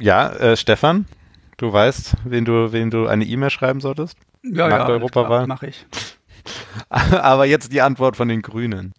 Ja, 0.00 0.32
äh, 0.32 0.56
Stefan, 0.56 1.06
du 1.58 1.72
weißt, 1.72 2.14
wen 2.24 2.44
du, 2.44 2.72
wen 2.72 2.90
du 2.90 3.06
eine 3.06 3.24
E-Mail 3.24 3.50
schreiben 3.50 3.80
solltest? 3.80 4.18
Ja, 4.42 4.68
Nach 4.68 4.80
ja, 4.80 4.88
Europawahl. 4.88 5.46
mache 5.46 5.68
ich. 5.68 5.86
aber 6.88 7.46
jetzt 7.46 7.72
die 7.72 7.82
Antwort 7.82 8.16
von 8.16 8.28
den 8.28 8.42
Grünen. 8.42 8.94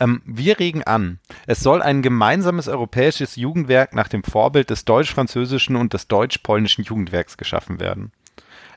Ähm, 0.00 0.22
wir 0.24 0.58
regen 0.58 0.82
an, 0.82 1.18
es 1.46 1.60
soll 1.60 1.82
ein 1.82 2.02
gemeinsames 2.02 2.68
europäisches 2.68 3.36
Jugendwerk 3.36 3.94
nach 3.94 4.08
dem 4.08 4.24
Vorbild 4.24 4.70
des 4.70 4.84
deutsch-französischen 4.84 5.76
und 5.76 5.92
des 5.92 6.08
deutsch-polnischen 6.08 6.84
Jugendwerks 6.84 7.36
geschaffen 7.36 7.80
werden. 7.80 8.12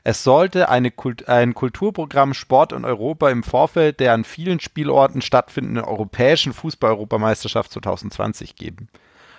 Es 0.08 0.22
sollte 0.22 0.68
Kult 0.94 1.28
ein 1.28 1.52
Kulturprogramm 1.54 2.32
Sport 2.32 2.72
in 2.72 2.84
Europa 2.84 3.28
im 3.28 3.42
Vorfeld 3.42 3.98
der 3.98 4.12
an 4.12 4.22
vielen 4.22 4.60
Spielorten 4.60 5.20
stattfindenden 5.20 5.84
europäischen 5.84 6.52
Fußball-Europameisterschaft 6.52 7.72
2020 7.72 8.54
geben. 8.54 8.88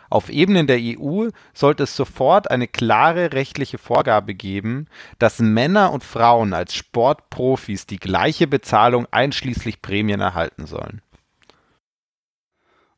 Auf 0.10 0.30
Ebenen 0.30 0.68
der 0.68 0.80
EU 0.81 1.30
sollte 1.53 1.84
es 1.84 1.95
sofort 1.95 2.52
eine 2.52 2.68
klare 2.68 3.34
rechtliche 3.34 3.77
Vorgabe 3.77 4.34
geben, 4.34 4.88
dass 5.19 5.39
Männer 5.39 5.91
und 5.91 6.03
Frauen 6.03 6.53
als 6.53 6.76
Sportprofis 6.76 7.88
die 7.88 7.99
gleiche 7.99 8.48
Bezahlung 8.48 9.07
einschließlich 9.11 9.81
Prämien 9.81 10.22
erhalten 10.22 10.65
sollen. 10.65 11.02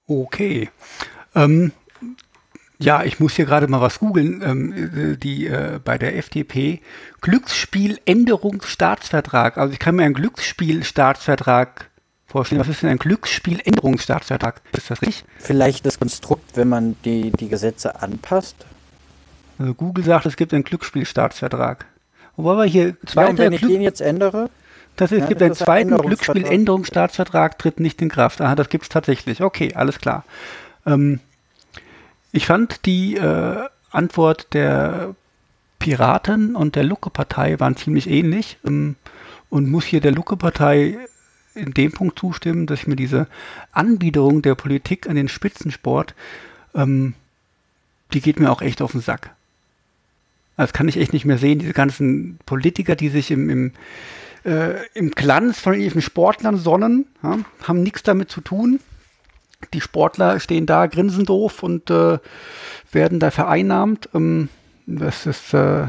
Okay. 0.09 0.69
Ähm, 1.35 1.71
ja, 2.79 3.03
ich 3.03 3.19
muss 3.19 3.35
hier 3.35 3.45
gerade 3.45 3.67
mal 3.67 3.81
was 3.81 3.99
googeln. 3.99 4.41
Ähm, 4.43 5.19
die 5.19 5.45
äh, 5.47 5.79
bei 5.83 5.99
der 5.99 6.17
FDP 6.17 6.81
Glücksspieländerungsstaatsvertrag. 7.21 9.57
Also 9.57 9.73
ich 9.73 9.79
kann 9.79 9.95
mir 9.95 10.03
einen 10.03 10.15
Glücksspielstaatsvertrag 10.15 11.89
vorstellen. 12.25 12.59
Was 12.59 12.67
ist 12.69 12.81
denn 12.81 12.89
ein 12.89 12.97
Glücksspieländerungsstaatsvertrag? 12.97 14.61
Ist 14.71 14.89
das 14.89 15.01
richtig? 15.01 15.25
Vielleicht 15.37 15.85
das 15.85 15.99
Konstrukt, 15.99 16.57
wenn 16.57 16.69
man 16.69 16.95
die, 17.05 17.31
die 17.31 17.49
Gesetze 17.49 18.01
anpasst. 18.01 18.65
Also 19.59 19.75
Google 19.75 20.03
sagt, 20.05 20.25
es 20.25 20.37
gibt 20.37 20.53
einen 20.53 20.63
Glücksspielstaatsvertrag. 20.63 21.85
Wobei 22.35 22.57
wir 22.57 22.65
hier 22.65 22.97
zweiter 23.05 23.21
ja, 23.21 23.29
und 23.29 23.37
wenn 23.37 23.53
ich 23.53 23.61
den 23.61 23.81
jetzt 23.81 24.01
ändere? 24.01 24.49
Das 24.99 25.13
ist, 25.13 25.21
ja, 25.21 25.27
gibt 25.27 25.41
einen 25.41 25.53
zweiten 25.53 25.95
Glücksspieländerungsstaatsvertrag, 25.95 27.57
tritt 27.57 27.79
nicht 27.79 28.01
in 28.01 28.09
Kraft. 28.09 28.41
Aha, 28.41 28.53
das 28.55 28.67
gibt 28.67 28.83
es 28.83 28.89
tatsächlich. 28.89 29.41
Okay, 29.41 29.73
alles 29.73 29.99
klar. 29.99 30.25
Ähm, 30.85 31.21
ich 32.33 32.45
fand 32.45 32.85
die 32.85 33.15
äh, 33.15 33.63
Antwort 33.91 34.53
der 34.53 35.15
Piraten 35.79 36.53
und 36.53 36.75
der 36.75 36.83
Lucke-Partei 36.83 37.61
waren 37.61 37.77
ziemlich 37.77 38.09
ähnlich 38.09 38.57
ähm, 38.67 38.97
und 39.49 39.71
muss 39.71 39.85
hier 39.85 40.01
der 40.01 40.11
Lucke-Partei 40.11 40.97
in 41.55 41.73
dem 41.73 41.93
Punkt 41.93 42.19
zustimmen, 42.19 42.67
dass 42.67 42.81
ich 42.81 42.87
mir 42.87 42.97
diese 42.97 43.27
Anbiederung 43.71 44.41
der 44.41 44.55
Politik 44.55 45.07
an 45.07 45.15
den 45.15 45.29
Spitzensport, 45.29 46.13
ähm, 46.75 47.13
die 48.11 48.19
geht 48.19 48.37
mir 48.37 48.51
auch 48.51 48.61
echt 48.61 48.81
auf 48.81 48.91
den 48.91 48.99
Sack. 48.99 49.31
Das 50.57 50.73
kann 50.73 50.89
ich 50.89 50.97
echt 50.97 51.13
nicht 51.13 51.23
mehr 51.23 51.37
sehen, 51.37 51.59
diese 51.59 51.71
ganzen 51.71 52.37
Politiker, 52.45 52.97
die 52.97 53.07
sich 53.07 53.31
im, 53.31 53.49
im 53.49 53.71
äh, 54.45 54.85
im 54.93 55.11
Glanz 55.11 55.59
von 55.59 55.73
irgendwelchen 55.73 56.01
Sportlern 56.01 56.57
sonnen, 56.57 57.05
ja, 57.23 57.39
haben 57.63 57.83
nichts 57.83 58.03
damit 58.03 58.31
zu 58.31 58.41
tun. 58.41 58.79
Die 59.73 59.81
Sportler 59.81 60.39
stehen 60.39 60.65
da, 60.65 60.87
grinsen 60.87 61.25
doof 61.25 61.63
und 61.63 61.89
äh, 61.89 62.19
werden 62.91 63.19
da 63.19 63.31
vereinnahmt. 63.31 64.09
Ähm, 64.13 64.49
das 64.85 65.25
ist, 65.25 65.53
äh, 65.53 65.87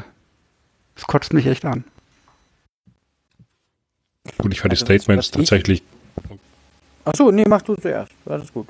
das 0.95 1.07
kotzt 1.07 1.33
mich 1.33 1.47
echt 1.47 1.65
an. 1.65 1.85
Gut, 4.39 4.53
ich 4.53 4.61
fand 4.61 4.73
also, 4.73 4.85
die 4.85 4.99
Statements 4.99 5.31
tatsächlich. 5.31 5.83
Achso, 7.05 7.31
nee, 7.31 7.45
mach 7.49 7.63
du 7.63 7.75
zuerst. 7.77 8.13
Alles 8.27 8.53
gut. 8.53 8.69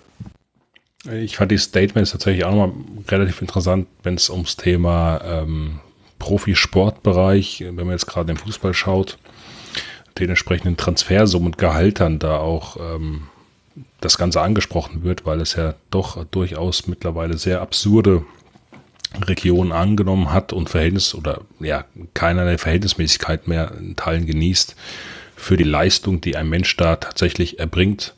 Ich 1.11 1.37
fand 1.37 1.51
die 1.51 1.59
Statements 1.59 2.13
tatsächlich 2.13 2.45
auch 2.45 2.55
nochmal 2.55 2.73
relativ 3.09 3.41
interessant, 3.41 3.87
wenn 4.03 4.15
es 4.15 4.29
ums 4.29 4.57
Thema 4.57 5.21
ähm, 5.25 5.81
Profisportbereich, 6.19 7.65
wenn 7.67 7.75
man 7.75 7.91
jetzt 7.91 8.07
gerade 8.07 8.31
im 8.31 8.37
Fußball 8.37 8.75
schaut, 8.75 9.19
den 10.19 10.31
entsprechenden 10.31 10.77
Transfersummen 10.77 11.47
und 11.47 11.59
Gehaltern 11.59 12.19
da 12.19 12.39
auch 12.39 12.77
ähm, 12.77 13.29
das 14.01 14.19
Ganze 14.19 14.41
angesprochen 14.41 15.05
wird, 15.05 15.27
weil 15.27 15.41
es 15.41 15.55
ja 15.55 15.75
doch 15.91 16.25
durchaus 16.27 16.87
mittlerweile 16.87 17.39
sehr 17.39 17.61
absurde 17.61 18.25
Regionen 19.25 19.73
angenommen 19.73 20.33
hat 20.33 20.53
und 20.53 20.71
Verhältnis 20.71 21.15
oder 21.15 21.41
ja 21.59 21.85
keinerlei 22.15 22.59
Verhältnismäßigkeit 22.59 23.49
mehr 23.49 23.73
in 23.79 23.97
Teilen 23.97 24.27
genießt 24.27 24.77
für 25.37 25.57
die 25.57 25.65
Leistung, 25.65 26.21
die 26.21 26.37
ein 26.37 26.49
Mensch 26.49 26.77
da 26.77 26.97
tatsächlich 26.97 27.59
erbringt, 27.59 28.15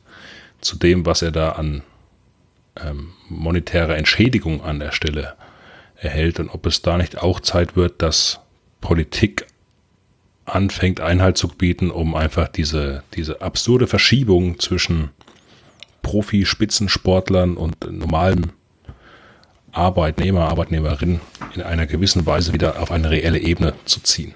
zu 0.61 0.77
dem, 0.77 1.07
was 1.07 1.23
er 1.23 1.31
da 1.31 1.51
an 1.51 1.83
ähm, 2.77 3.13
monetärer 3.29 3.97
Entschädigung 3.97 4.63
an 4.63 4.81
der 4.81 4.93
Stelle 4.93 5.35
erhält. 5.97 6.41
Und 6.41 6.51
ob 6.51 6.67
es 6.67 6.83
da 6.83 6.97
nicht 6.97 7.19
auch 7.19 7.41
Zeit 7.41 7.77
wird, 7.77 8.03
dass 8.03 8.41
Politik 8.81 9.47
anfängt 10.45 11.01
Einhalt 11.01 11.39
zu 11.39 11.49
bieten, 11.49 11.91
um 11.91 12.15
einfach 12.15 12.49
diese, 12.49 13.03
diese 13.15 13.43
absurde 13.43 13.87
Verschiebung 13.87 14.59
zwischen 14.59 15.11
Profi-Spitzensportlern 16.03 17.57
und 17.57 17.91
normalen 17.91 18.53
Arbeitnehmer, 19.73 20.49
Arbeitnehmerinnen 20.49 21.21
in 21.55 21.63
einer 21.63 21.87
gewissen 21.87 22.27
Weise 22.27 22.53
wieder 22.53 22.81
auf 22.81 22.91
eine 22.91 23.11
reelle 23.11 23.39
Ebene 23.39 23.75
zu 23.85 24.01
ziehen. 24.01 24.35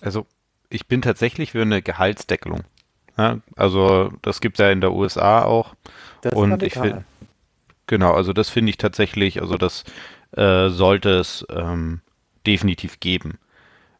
Also 0.00 0.26
ich 0.70 0.86
bin 0.86 1.02
tatsächlich 1.02 1.52
für 1.52 1.62
eine 1.62 1.82
Gehaltsdeckelung. 1.82 2.62
Ja, 3.16 3.38
also 3.56 4.12
das 4.22 4.40
gibt 4.40 4.58
es 4.58 4.62
ja 4.62 4.70
in 4.70 4.80
der 4.80 4.92
USA 4.92 5.42
auch. 5.42 5.74
Das 6.22 6.32
und 6.32 6.62
ich 6.62 6.74
finde, 6.74 7.04
genau, 7.86 8.12
also 8.12 8.32
das 8.32 8.48
finde 8.48 8.70
ich 8.70 8.76
tatsächlich, 8.76 9.40
also 9.40 9.56
das 9.56 9.84
äh, 10.32 10.68
sollte 10.68 11.10
es 11.10 11.44
ähm, 11.50 12.00
definitiv 12.46 13.00
geben. 13.00 13.38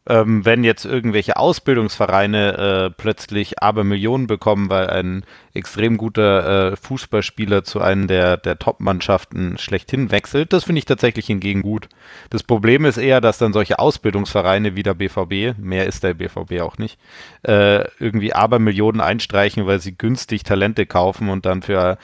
Ähm, 0.09 0.45
wenn 0.45 0.65
jetzt 0.65 0.87
irgendwelche 0.87 1.37
Ausbildungsvereine 1.37 2.57
äh, 2.57 2.91
plötzlich 2.97 3.63
aber 3.63 3.85
Millionen 3.85 4.27
bekommen, 4.27 4.71
weil 4.71 4.89
ein 4.89 5.25
extrem 5.53 5.99
guter 5.99 6.73
äh, 6.73 6.77
Fußballspieler 6.77 7.63
zu 7.63 7.81
einem 7.81 8.09
der, 8.09 8.39
der 8.39 8.59
Top-Mannschaften 8.59 9.59
schlechthin 9.59 10.11
wechselt, 10.11 10.53
das 10.55 10.65
finde 10.65 10.79
ich 10.79 10.87
tatsächlich 10.87 11.27
hingegen 11.27 11.61
gut. 11.61 11.89
Das 12.31 12.43
Problem 12.43 12.87
ist 12.87 12.97
eher, 12.97 13.21
dass 13.21 13.37
dann 13.37 13.53
solche 13.53 13.79
Ausbildungsvereine 13.79 14.75
wie 14.75 14.83
der 14.83 14.95
BVB, 14.95 15.59
mehr 15.59 15.87
ist 15.87 16.03
der 16.03 16.15
BVB 16.15 16.63
auch 16.63 16.79
nicht, 16.79 16.99
äh, 17.43 17.85
irgendwie 17.99 18.33
aber 18.33 18.59
Millionen 18.59 19.03
einstreichen, 19.03 19.67
weil 19.67 19.81
sie 19.81 19.97
günstig 19.97 20.43
Talente 20.43 20.87
kaufen 20.87 21.29
und 21.29 21.45
dann 21.45 21.61
für 21.61 21.99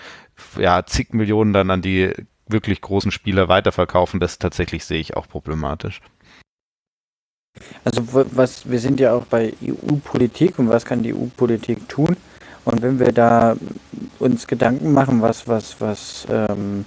ja, 0.58 0.84
zig 0.84 1.14
Millionen 1.14 1.52
dann 1.52 1.70
an 1.70 1.80
die 1.80 2.12
wirklich 2.46 2.80
großen 2.80 3.10
Spieler 3.10 3.48
weiterverkaufen. 3.48 4.20
Das 4.20 4.38
tatsächlich 4.38 4.84
sehe 4.84 5.00
ich 5.00 5.16
auch 5.16 5.28
problematisch. 5.28 6.00
Also 7.84 8.02
was 8.12 8.68
wir 8.68 8.78
sind 8.78 8.98
ja 9.00 9.12
auch 9.14 9.26
bei 9.26 9.52
EU-Politik 9.62 10.58
und 10.58 10.68
was 10.68 10.84
kann 10.84 11.02
die 11.02 11.14
EU-Politik 11.14 11.88
tun? 11.88 12.16
Und 12.64 12.82
wenn 12.82 12.98
wir 12.98 13.12
da 13.12 13.56
uns 14.18 14.46
Gedanken 14.46 14.92
machen, 14.92 15.22
was 15.22 15.46
was 15.46 15.80
was 15.80 16.26
ähm, 16.30 16.84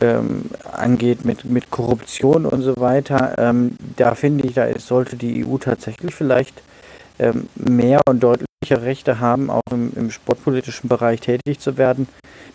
ähm, 0.00 0.44
angeht 0.72 1.24
mit 1.24 1.44
mit 1.44 1.70
Korruption 1.70 2.46
und 2.46 2.62
so 2.62 2.74
weiter, 2.76 3.34
ähm, 3.38 3.76
da 3.96 4.14
finde 4.14 4.46
ich, 4.46 4.54
da 4.54 4.64
ist, 4.64 4.86
sollte 4.86 5.16
die 5.16 5.44
EU 5.44 5.58
tatsächlich 5.58 6.14
vielleicht 6.14 6.62
ähm, 7.18 7.48
mehr 7.56 8.00
und 8.08 8.20
deutlicher 8.20 8.82
Rechte 8.82 9.20
haben, 9.20 9.50
auch 9.50 9.62
im, 9.70 9.92
im 9.96 10.10
sportpolitischen 10.10 10.88
Bereich 10.88 11.20
tätig 11.20 11.58
zu 11.58 11.76
werden, 11.76 12.08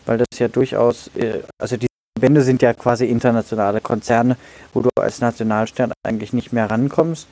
weil 0.05 0.17
das 0.17 0.27
ja 0.39 0.47
durchaus, 0.47 1.09
äh, 1.15 1.41
also 1.59 1.77
die 1.77 1.87
Verbände 2.17 2.43
sind 2.43 2.61
ja 2.61 2.73
quasi 2.73 3.05
internationale 3.07 3.81
Konzerne, 3.81 4.37
wo 4.73 4.79
du 4.79 4.89
als 4.97 5.19
Nationalstaat 5.19 5.91
eigentlich 6.01 6.31
nicht 6.31 6.53
mehr 6.53 6.71
rankommst. 6.71 7.27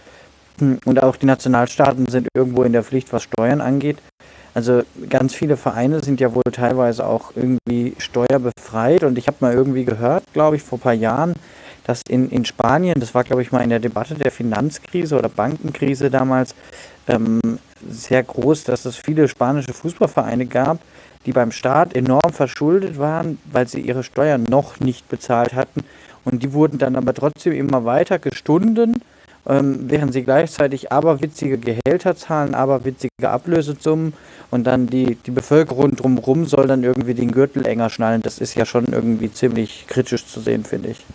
Und 0.60 1.01
auch 1.01 1.15
die 1.15 1.26
Nationalstaaten 1.26 2.05
sind 2.07 2.27
irgendwo 2.34 2.64
in 2.64 2.73
der 2.73 2.84
Pflicht, 2.84 3.14
was 3.14 3.23
Steuern 3.23 3.61
angeht. 3.61 3.97
Also 4.53 4.81
ganz 5.10 5.34
viele 5.34 5.55
Vereine 5.55 6.03
sind 6.03 6.19
ja 6.19 6.35
wohl 6.35 6.43
teilweise 6.51 7.07
auch 7.07 7.31
irgendwie 7.34 7.95
steuerbefreit. 7.97 9.05
Und 9.05 9.18
ich 9.18 9.27
habe 9.27 9.38
mal 9.39 9.53
irgendwie 9.53 9.85
gehört, 9.85 10.26
glaube 10.34 10.57
ich, 10.57 10.64
vor 10.64 10.80
ein 10.80 10.81
paar 10.81 10.93
Jahren, 10.93 11.34
dass 11.85 12.01
in, 12.10 12.30
in 12.30 12.43
Spanien, 12.43 12.99
das 12.99 13.15
war, 13.15 13.23
glaube 13.23 13.41
ich, 13.41 13.53
mal 13.53 13.64
in 13.64 13.69
der 13.69 13.80
Debatte 13.80 14.15
der 14.15 14.31
Finanzkrise 14.31 15.18
oder 15.18 15.30
Bankenkrise 15.30 16.11
damals, 16.11 16.55
ähm, 17.07 17.39
sehr 17.89 18.22
groß, 18.22 18.65
dass 18.65 18.84
es 18.84 18.97
viele 18.97 19.30
spanische 19.30 19.73
Fußballvereine 19.73 20.45
gab, 20.45 20.80
die 21.25 21.31
beim 21.31 21.51
Staat 21.51 21.95
enorm 21.95 22.31
verschuldet 22.31 22.97
waren, 22.97 23.37
weil 23.51 23.67
sie 23.67 23.81
ihre 23.81 24.03
Steuern 24.03 24.43
noch 24.43 24.79
nicht 24.79 25.09
bezahlt 25.09 25.53
hatten. 25.53 25.83
Und 26.25 26.43
die 26.43 26.53
wurden 26.53 26.77
dann 26.77 26.95
aber 26.95 27.13
trotzdem 27.13 27.53
immer 27.53 27.85
weiter 27.85 28.19
gestunden, 28.19 29.01
ähm, 29.45 29.89
während 29.89 30.13
sie 30.13 30.23
gleichzeitig 30.23 30.91
aberwitzige 30.91 31.57
Gehälter 31.57 32.15
zahlen, 32.15 32.55
aberwitzige 32.55 33.29
Ablösesummen 33.29 34.13
und 34.51 34.65
dann 34.65 34.87
die, 34.87 35.15
die 35.15 35.31
Bevölkerung 35.31 35.95
drumherum 35.95 36.45
soll 36.45 36.67
dann 36.67 36.83
irgendwie 36.83 37.13
den 37.13 37.31
Gürtel 37.31 37.65
enger 37.65 37.89
schnallen. 37.89 38.21
Das 38.21 38.39
ist 38.39 38.55
ja 38.55 38.65
schon 38.65 38.85
irgendwie 38.85 39.31
ziemlich 39.31 39.85
kritisch 39.87 40.25
zu 40.25 40.39
sehen, 40.39 40.63
finde 40.63 40.89
ich. 40.89 41.05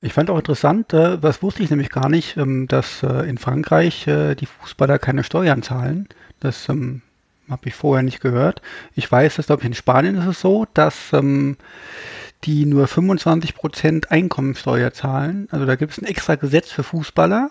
Ich 0.00 0.12
fand 0.12 0.30
auch 0.30 0.38
interessant, 0.38 0.92
äh, 0.92 1.20
was 1.22 1.42
wusste 1.42 1.62
ich 1.62 1.70
nämlich 1.70 1.90
gar 1.90 2.08
nicht, 2.08 2.36
ähm, 2.36 2.68
dass 2.68 3.02
äh, 3.02 3.28
in 3.28 3.36
Frankreich 3.36 4.06
äh, 4.06 4.36
die 4.36 4.46
Fußballer 4.46 4.98
keine 4.98 5.24
Steuern 5.24 5.62
zahlen. 5.62 6.08
Das 6.38 6.68
ähm, 6.68 7.02
habe 7.50 7.68
ich 7.68 7.74
vorher 7.74 8.02
nicht 8.02 8.20
gehört. 8.20 8.62
Ich 8.94 9.10
weiß, 9.10 9.36
dass 9.36 9.46
glaube 9.46 9.62
ich 9.62 9.66
in 9.66 9.74
Spanien 9.74 10.16
ist 10.16 10.26
es 10.26 10.40
so, 10.40 10.66
dass 10.74 11.12
ähm, 11.12 11.56
die 12.44 12.66
nur 12.66 12.86
25% 12.86 14.08
Einkommensteuer 14.08 14.92
zahlen. 14.92 15.48
Also 15.50 15.66
da 15.66 15.76
gibt 15.76 15.92
es 15.92 15.98
ein 15.98 16.06
extra 16.06 16.36
Gesetz 16.36 16.70
für 16.70 16.82
Fußballer. 16.82 17.50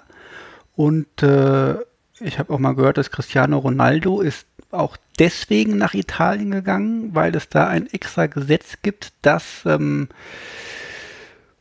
Und 0.75 1.23
äh, 1.23 1.75
ich 2.19 2.39
habe 2.39 2.53
auch 2.53 2.59
mal 2.59 2.75
gehört, 2.75 2.97
dass 2.97 3.11
Cristiano 3.11 3.57
Ronaldo 3.57 4.21
ist 4.21 4.47
auch 4.71 4.97
deswegen 5.19 5.77
nach 5.77 5.93
Italien 5.93 6.51
gegangen, 6.51 7.15
weil 7.15 7.35
es 7.35 7.49
da 7.49 7.67
ein 7.67 7.87
extra 7.87 8.27
Gesetz 8.27 8.77
gibt, 8.81 9.13
dass 9.21 9.63
ähm, 9.65 10.09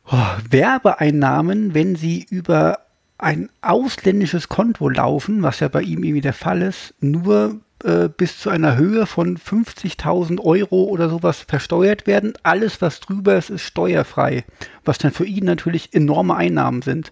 oh, 0.05 0.25
Werbeeinnahmen, 0.49 1.73
wenn 1.73 1.95
sie 1.95 2.25
über 2.29 2.79
ein 3.17 3.49
ausländisches 3.61 4.49
Konto 4.49 4.89
laufen, 4.89 5.41
was 5.41 5.59
ja 5.59 5.67
bei 5.69 5.81
ihm 5.81 6.03
irgendwie 6.03 6.21
der 6.21 6.33
Fall 6.33 6.61
ist, 6.61 6.93
nur 6.99 7.59
äh, 7.83 8.09
bis 8.09 8.39
zu 8.39 8.49
einer 8.49 8.75
Höhe 8.75 9.05
von 9.05 9.37
50.000 9.37 10.39
Euro 10.39 10.85
oder 10.85 11.09
sowas 11.09 11.45
versteuert 11.47 12.07
werden. 12.07 12.33
Alles, 12.43 12.81
was 12.81 12.99
drüber 12.99 13.37
ist, 13.37 13.49
ist 13.49 13.61
steuerfrei, 13.61 14.45
was 14.83 14.97
dann 14.97 15.11
für 15.11 15.25
ihn 15.25 15.45
natürlich 15.45 15.93
enorme 15.93 16.35
Einnahmen 16.35 16.81
sind. 16.81 17.11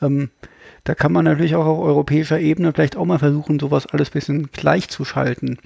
Ähm, 0.00 0.30
da 0.84 0.94
kann 0.94 1.12
man 1.12 1.24
natürlich 1.24 1.56
auch 1.56 1.66
auf 1.66 1.78
europäischer 1.80 2.38
Ebene 2.38 2.72
vielleicht 2.72 2.96
auch 2.96 3.06
mal 3.06 3.18
versuchen, 3.18 3.58
sowas 3.58 3.86
alles 3.86 4.10
ein 4.10 4.12
bisschen 4.12 4.52
gleichzuschalten. 4.52 5.58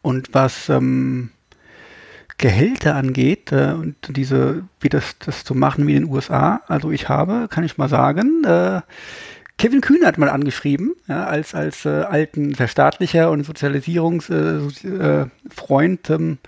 Und 0.00 0.32
was 0.32 0.68
ähm, 0.68 1.30
Gehälter 2.38 2.94
angeht 2.94 3.52
äh, 3.52 3.72
und 3.72 3.96
diese, 4.16 4.64
wie 4.80 4.88
das, 4.88 5.18
das 5.18 5.44
zu 5.44 5.54
machen 5.54 5.86
wie 5.86 5.94
in 5.94 6.04
den 6.04 6.12
USA, 6.12 6.62
also 6.68 6.90
ich 6.90 7.10
habe, 7.10 7.48
kann 7.50 7.64
ich 7.64 7.76
mal 7.76 7.88
sagen, 7.88 8.44
äh, 8.44 8.80
Kevin 9.60 9.82
Kühn 9.82 10.06
hat 10.06 10.16
mal 10.16 10.30
angeschrieben, 10.30 10.94
ja, 11.06 11.24
als, 11.24 11.54
als 11.54 11.84
äh, 11.84 11.90
alten 11.90 12.54
Verstaatlicher 12.54 13.30
und 13.30 13.44
Sozialisierungsfreund, 13.44 16.10
äh, 16.10 16.12
äh, 16.14 16.16
ähm, 16.16 16.38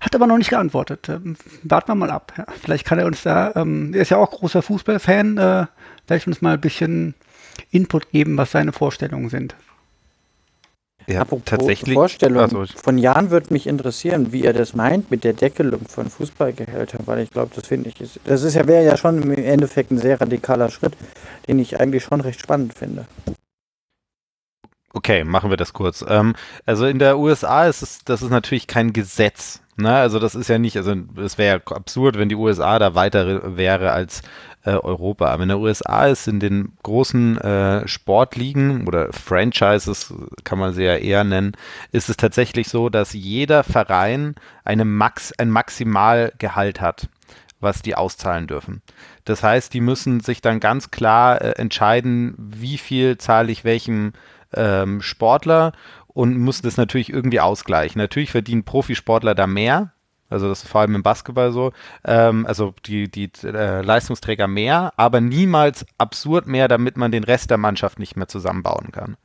hat 0.00 0.16
aber 0.16 0.26
noch 0.26 0.38
nicht 0.38 0.50
geantwortet. 0.50 1.08
Ähm, 1.08 1.36
warten 1.62 1.92
wir 1.92 1.94
mal 1.94 2.10
ab. 2.10 2.32
Ja. 2.36 2.46
Vielleicht 2.60 2.84
kann 2.84 2.98
er 2.98 3.06
uns 3.06 3.22
da, 3.22 3.52
ähm, 3.54 3.94
er 3.94 4.02
ist 4.02 4.08
ja 4.08 4.16
auch 4.16 4.32
großer 4.32 4.60
Fußballfan, 4.60 5.38
äh, 5.38 5.66
vielleicht 6.04 6.26
uns 6.26 6.42
mal 6.42 6.54
ein 6.54 6.60
bisschen 6.60 7.14
Input 7.70 8.10
geben, 8.10 8.36
was 8.36 8.50
seine 8.50 8.72
Vorstellungen 8.72 9.28
sind. 9.28 9.54
Ja, 11.06 11.22
Apropos 11.22 11.44
tatsächlich. 11.44 11.94
Vorstellung. 11.94 12.42
Also, 12.42 12.64
von 12.76 12.98
Jan 12.98 13.30
würde 13.30 13.52
mich 13.52 13.66
interessieren, 13.66 14.32
wie 14.32 14.44
er 14.44 14.52
das 14.52 14.74
meint 14.74 15.10
mit 15.10 15.24
der 15.24 15.32
Deckelung 15.32 15.82
von 15.88 16.08
Fußballgehältern, 16.08 17.06
weil 17.06 17.20
ich 17.20 17.30
glaube, 17.30 17.50
das 17.54 17.66
finde 17.66 17.88
ich, 17.88 18.00
ist, 18.00 18.20
das 18.24 18.42
ist 18.42 18.54
ja, 18.54 18.66
wäre 18.66 18.84
ja 18.84 18.96
schon 18.96 19.22
im 19.22 19.32
Endeffekt 19.32 19.90
ein 19.90 19.98
sehr 19.98 20.20
radikaler 20.20 20.70
Schritt, 20.70 20.94
den 21.48 21.58
ich 21.58 21.80
eigentlich 21.80 22.04
schon 22.04 22.20
recht 22.20 22.40
spannend 22.40 22.74
finde. 22.74 23.06
Okay, 24.94 25.24
machen 25.24 25.50
wir 25.50 25.56
das 25.56 25.72
kurz. 25.72 26.04
Ähm, 26.06 26.34
also 26.66 26.86
in 26.86 26.98
der 26.98 27.18
USA 27.18 27.66
ist 27.66 27.82
es, 27.82 28.04
das 28.04 28.22
ist 28.22 28.30
natürlich 28.30 28.66
kein 28.66 28.92
Gesetz. 28.92 29.60
Ne? 29.76 29.94
Also 29.94 30.18
das 30.18 30.34
ist 30.34 30.48
ja 30.48 30.58
nicht, 30.58 30.76
also 30.76 30.94
es 31.16 31.38
wäre 31.38 31.62
ja 31.66 31.74
absurd, 31.74 32.18
wenn 32.18 32.28
die 32.28 32.34
USA 32.34 32.78
da 32.78 32.94
weiter 32.94 33.56
wäre 33.56 33.92
als 33.92 34.20
äh, 34.64 34.70
Europa. 34.70 35.26
Aber 35.26 35.42
in 35.42 35.48
der 35.48 35.58
USA 35.58 36.06
ist 36.06 36.28
in 36.28 36.40
den 36.40 36.76
großen 36.82 37.38
äh, 37.38 37.88
Sportligen 37.88 38.86
oder 38.86 39.12
Franchises, 39.12 40.12
kann 40.44 40.58
man 40.58 40.72
sie 40.72 40.84
ja 40.84 40.96
eher 40.96 41.24
nennen, 41.24 41.52
ist 41.90 42.08
es 42.08 42.16
tatsächlich 42.16 42.68
so, 42.68 42.88
dass 42.88 43.12
jeder 43.12 43.64
Verein 43.64 44.34
eine 44.64 44.84
Max, 44.84 45.32
ein 45.38 45.50
Maximalgehalt 45.50 46.80
hat 46.80 47.08
was 47.62 47.80
die 47.80 47.94
auszahlen 47.94 48.48
dürfen. 48.48 48.82
Das 49.24 49.42
heißt, 49.42 49.72
die 49.72 49.80
müssen 49.80 50.18
sich 50.18 50.42
dann 50.42 50.58
ganz 50.58 50.90
klar 50.90 51.40
äh, 51.40 51.50
entscheiden, 51.52 52.34
wie 52.36 52.76
viel 52.76 53.18
zahle 53.18 53.52
ich 53.52 53.64
welchem 53.64 54.14
ähm, 54.52 55.00
Sportler 55.00 55.72
und 56.08 56.36
müssen 56.36 56.64
das 56.64 56.76
natürlich 56.76 57.10
irgendwie 57.10 57.40
ausgleichen. 57.40 57.98
Natürlich 58.00 58.32
verdienen 58.32 58.64
Profisportler 58.64 59.34
da 59.34 59.46
mehr, 59.46 59.92
also 60.32 60.48
das 60.48 60.64
ist 60.64 60.68
vor 60.68 60.80
allem 60.80 60.94
im 60.94 61.02
Basketball 61.02 61.52
so. 61.52 61.72
Ähm, 62.04 62.46
also 62.46 62.74
die, 62.86 63.10
die 63.10 63.30
äh, 63.44 63.82
Leistungsträger 63.82 64.48
mehr, 64.48 64.92
aber 64.96 65.20
niemals 65.20 65.86
absurd 65.98 66.46
mehr, 66.46 66.68
damit 66.68 66.96
man 66.96 67.12
den 67.12 67.24
Rest 67.24 67.50
der 67.50 67.58
Mannschaft 67.58 67.98
nicht 67.98 68.16
mehr 68.16 68.28
zusammenbauen 68.28 68.90
kann. 68.92 69.16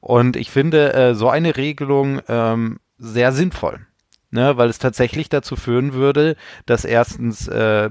Und 0.00 0.36
ich 0.36 0.50
finde 0.50 0.92
äh, 0.94 1.14
so 1.14 1.28
eine 1.28 1.56
Regelung 1.56 2.20
ähm, 2.28 2.80
sehr 2.98 3.32
sinnvoll, 3.32 3.86
ne? 4.30 4.56
weil 4.56 4.68
es 4.68 4.78
tatsächlich 4.78 5.28
dazu 5.28 5.56
führen 5.56 5.92
würde, 5.92 6.36
dass 6.66 6.84
erstens 6.84 7.46
äh, 7.48 7.90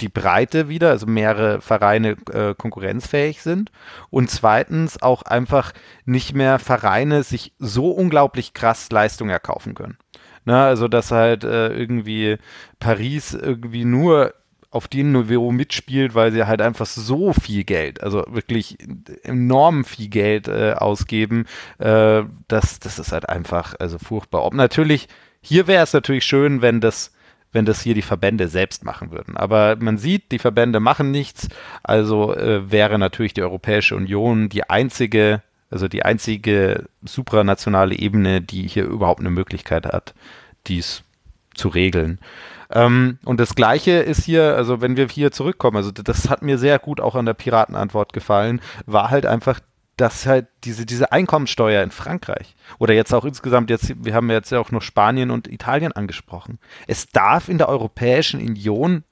die 0.00 0.08
Breite 0.08 0.68
wieder, 0.68 0.90
also 0.90 1.06
mehrere 1.06 1.60
Vereine 1.60 2.16
äh, 2.32 2.54
konkurrenzfähig 2.54 3.42
sind 3.42 3.70
und 4.10 4.30
zweitens 4.30 5.00
auch 5.00 5.22
einfach 5.22 5.72
nicht 6.04 6.34
mehr 6.34 6.58
Vereine 6.58 7.22
sich 7.22 7.54
so 7.58 7.90
unglaublich 7.90 8.52
krass 8.52 8.90
Leistung 8.90 9.28
erkaufen 9.28 9.74
können. 9.74 9.96
Ne? 10.44 10.56
Also, 10.56 10.88
dass 10.88 11.10
halt 11.10 11.44
äh, 11.44 11.68
irgendwie 11.68 12.36
Paris 12.78 13.34
irgendwie 13.34 13.84
nur 13.84 14.34
auf 14.70 14.88
dem 14.88 15.12
Niveau 15.12 15.52
mitspielt, 15.52 16.14
weil 16.14 16.32
sie 16.32 16.46
halt 16.46 16.62
einfach 16.62 16.86
so 16.86 17.34
viel 17.34 17.62
Geld, 17.62 18.02
also 18.02 18.24
wirklich 18.30 18.78
enorm 19.22 19.84
viel 19.84 20.08
Geld 20.08 20.48
äh, 20.48 20.72
ausgeben, 20.72 21.44
äh, 21.78 22.22
das, 22.48 22.80
das 22.80 22.98
ist 22.98 23.12
halt 23.12 23.28
einfach 23.28 23.74
also 23.78 23.98
furchtbar. 23.98 24.44
Ob 24.44 24.54
natürlich, 24.54 25.08
hier 25.42 25.66
wäre 25.66 25.84
es 25.84 25.92
natürlich 25.92 26.24
schön, 26.24 26.62
wenn 26.62 26.80
das 26.80 27.12
wenn 27.54 27.66
das 27.66 27.82
hier 27.82 27.94
die 27.94 28.00
Verbände 28.00 28.48
selbst 28.48 28.82
machen 28.82 29.10
würden. 29.10 29.36
Aber 29.36 29.76
man 29.78 29.98
sieht, 29.98 30.32
die 30.32 30.38
Verbände 30.38 30.80
machen 30.80 31.10
nichts, 31.10 31.48
also 31.82 32.34
äh, 32.34 32.70
wäre 32.70 32.98
natürlich 32.98 33.34
die 33.34 33.42
Europäische 33.42 33.94
Union 33.94 34.48
die 34.48 34.68
einzige 34.70 35.42
also 35.72 35.88
die 35.88 36.04
einzige 36.04 36.86
supranationale 37.02 37.94
Ebene, 37.94 38.40
die 38.40 38.66
hier 38.68 38.84
überhaupt 38.84 39.20
eine 39.20 39.30
Möglichkeit 39.30 39.86
hat, 39.86 40.14
dies 40.66 41.02
zu 41.54 41.68
regeln. 41.68 42.18
Ähm, 42.70 43.18
und 43.24 43.40
das 43.40 43.54
Gleiche 43.54 43.92
ist 43.92 44.24
hier, 44.24 44.56
also 44.56 44.80
wenn 44.80 44.96
wir 44.96 45.08
hier 45.08 45.32
zurückkommen, 45.32 45.76
also 45.76 45.90
das 45.90 46.30
hat 46.30 46.42
mir 46.42 46.58
sehr 46.58 46.78
gut 46.78 47.00
auch 47.00 47.14
an 47.14 47.26
der 47.26 47.34
Piratenantwort 47.34 48.12
gefallen, 48.12 48.60
war 48.86 49.10
halt 49.10 49.26
einfach 49.26 49.60
dass 49.96 50.26
halt 50.26 50.46
diese, 50.64 50.86
diese 50.86 51.12
Einkommensteuer 51.12 51.82
in 51.82 51.90
Frankreich 51.90 52.56
oder 52.78 52.94
jetzt 52.94 53.12
auch 53.12 53.24
insgesamt, 53.24 53.70
jetzt, 53.70 54.04
wir 54.04 54.14
haben 54.14 54.30
jetzt 54.30 54.50
ja 54.50 54.58
auch 54.58 54.70
noch 54.70 54.82
Spanien 54.82 55.30
und 55.30 55.48
Italien 55.48 55.92
angesprochen. 55.92 56.58
Es 56.86 57.08
darf 57.10 57.48
in 57.48 57.58
der 57.58 57.68
Europäischen 57.68 58.40
Union 58.40 59.04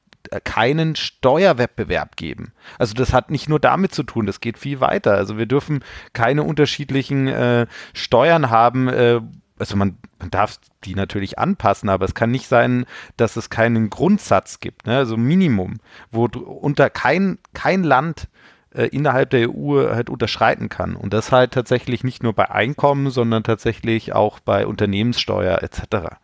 keinen 0.44 0.96
Steuerwettbewerb 0.96 2.16
geben. 2.16 2.52
Also 2.78 2.94
das 2.94 3.12
hat 3.12 3.30
nicht 3.30 3.48
nur 3.48 3.60
damit 3.60 3.94
zu 3.94 4.02
tun, 4.02 4.26
das 4.26 4.40
geht 4.40 4.58
viel 4.58 4.80
weiter. 4.80 5.14
Also 5.14 5.38
wir 5.38 5.46
dürfen 5.46 5.82
keine 6.12 6.42
unterschiedlichen 6.42 7.28
äh, 7.28 7.66
Steuern 7.92 8.50
haben, 8.50 8.88
äh, 8.88 9.20
also 9.58 9.76
man, 9.76 9.98
man 10.18 10.30
darf 10.30 10.58
die 10.84 10.94
natürlich 10.94 11.38
anpassen, 11.38 11.90
aber 11.90 12.06
es 12.06 12.14
kann 12.14 12.30
nicht 12.30 12.48
sein, 12.48 12.86
dass 13.16 13.36
es 13.36 13.50
keinen 13.50 13.90
Grundsatz 13.90 14.58
gibt, 14.60 14.86
ne? 14.86 14.96
also 14.96 15.16
Minimum, 15.16 15.78
wo 16.10 16.24
unter 16.24 16.88
kein, 16.88 17.38
kein 17.52 17.84
Land 17.84 18.28
äh, 18.74 18.84
innerhalb 18.84 19.30
der 19.30 19.50
EU 19.50 19.94
halt 19.94 20.08
unterschreiten 20.08 20.68
kann. 20.68 20.96
Und 20.96 21.12
das 21.12 21.32
halt 21.32 21.52
tatsächlich 21.52 22.04
nicht 22.04 22.22
nur 22.22 22.32
bei 22.32 22.50
Einkommen, 22.50 23.10
sondern 23.10 23.42
tatsächlich 23.42 24.14
auch 24.14 24.40
bei 24.40 24.66
Unternehmenssteuer 24.66 25.62
etc. 25.62 26.16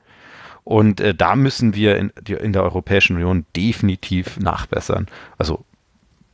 Und 0.67 1.01
äh, 1.01 1.15
da 1.15 1.37
müssen 1.37 1.77
wir 1.77 1.97
in, 1.97 2.11
in 2.27 2.53
der 2.53 2.65
Europäischen 2.65 3.15
Union 3.15 3.47
definitiv 3.55 4.37
nachbessern. 4.41 5.07
Also 5.39 5.65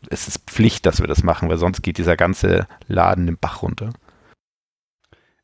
es 0.08 0.26
ist 0.26 0.50
Pflicht, 0.50 0.86
dass 0.86 1.00
wir 1.00 1.06
das 1.06 1.22
machen, 1.22 1.50
weil 1.50 1.58
sonst 1.58 1.82
geht 1.82 1.98
dieser 1.98 2.16
ganze 2.16 2.66
Laden 2.88 3.26
den 3.26 3.36
Bach 3.36 3.60
runter. 3.60 3.90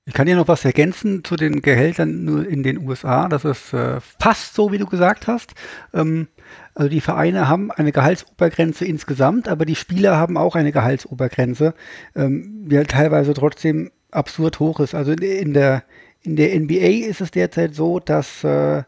Ich 0.06 0.14
kann 0.14 0.26
hier 0.26 0.36
noch 0.36 0.48
was 0.48 0.64
ergänzen 0.64 1.22
zu 1.22 1.36
den 1.36 1.60
Gehältern 1.60 2.46
in 2.46 2.62
den 2.62 2.78
USA. 2.88 3.28
Das 3.28 3.44
ist 3.44 3.74
äh, 3.74 4.00
fast 4.18 4.54
so, 4.54 4.72
wie 4.72 4.78
du 4.78 4.86
gesagt 4.86 5.26
hast. 5.26 5.52
Ähm, 5.92 6.28
also 6.74 6.88
die 6.88 7.02
Vereine 7.02 7.46
haben 7.46 7.70
eine 7.70 7.92
Gehaltsobergrenze 7.92 8.86
insgesamt, 8.86 9.48
aber 9.48 9.66
die 9.66 9.74
Spieler 9.74 10.16
haben 10.16 10.38
auch 10.38 10.54
eine 10.54 10.72
Gehaltsobergrenze, 10.72 11.74
ähm, 12.16 12.70
die 12.70 12.78
halt 12.78 12.88
teilweise 12.92 13.34
trotzdem 13.34 13.90
absurd 14.10 14.60
hoch 14.60 14.80
ist. 14.80 14.94
Also 14.94 15.12
in 15.12 15.52
der, 15.52 15.84
in 16.28 16.36
der 16.36 16.58
NBA 16.60 17.08
ist 17.08 17.22
es 17.22 17.30
derzeit 17.30 17.74
so, 17.74 18.00
dass 18.00 18.44
äh, 18.44 18.82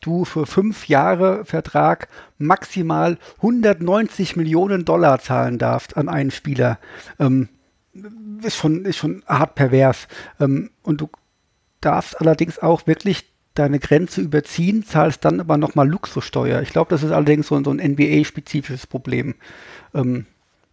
du 0.00 0.24
für 0.24 0.46
fünf 0.46 0.88
Jahre 0.88 1.44
Vertrag 1.44 2.08
maximal 2.38 3.18
190 3.36 4.36
Millionen 4.36 4.86
Dollar 4.86 5.20
zahlen 5.20 5.58
darfst 5.58 5.98
an 5.98 6.08
einen 6.08 6.30
Spieler. 6.30 6.78
Ähm, 7.18 7.50
ist 8.42 8.56
schon, 8.56 8.86
ist 8.86 8.96
schon 8.96 9.22
hart 9.26 9.56
pervers. 9.56 10.08
Ähm, 10.40 10.70
und 10.82 11.02
du 11.02 11.10
darfst 11.82 12.18
allerdings 12.18 12.58
auch 12.58 12.86
wirklich 12.86 13.26
deine 13.54 13.78
Grenze 13.78 14.22
überziehen, 14.22 14.84
zahlst 14.86 15.24
dann 15.24 15.38
aber 15.40 15.58
nochmal 15.58 15.88
Luxussteuer. 15.88 16.62
Ich 16.62 16.70
glaube, 16.70 16.88
das 16.88 17.02
ist 17.02 17.10
allerdings 17.10 17.48
so, 17.48 17.62
so 17.62 17.70
ein 17.70 17.80
NBA-spezifisches 17.80 18.86
Problem. 18.86 19.34
Ähm, 19.92 20.24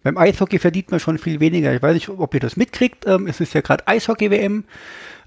beim 0.03 0.17
Eishockey 0.17 0.59
verdient 0.59 0.91
man 0.91 1.01
schon 1.01 1.17
viel 1.17 1.41
weniger. 1.41 1.75
Ich 1.75 1.81
weiß 1.81 1.95
nicht, 1.95 2.07
ob 2.07 2.33
ihr 2.33 2.39
das 2.39 2.55
mitkriegt. 2.55 3.05
Ähm, 3.05 3.27
es 3.27 3.41
ist 3.41 3.53
ja 3.53 3.59
gerade 3.59 3.85
Eishockey-WM. 3.87 4.63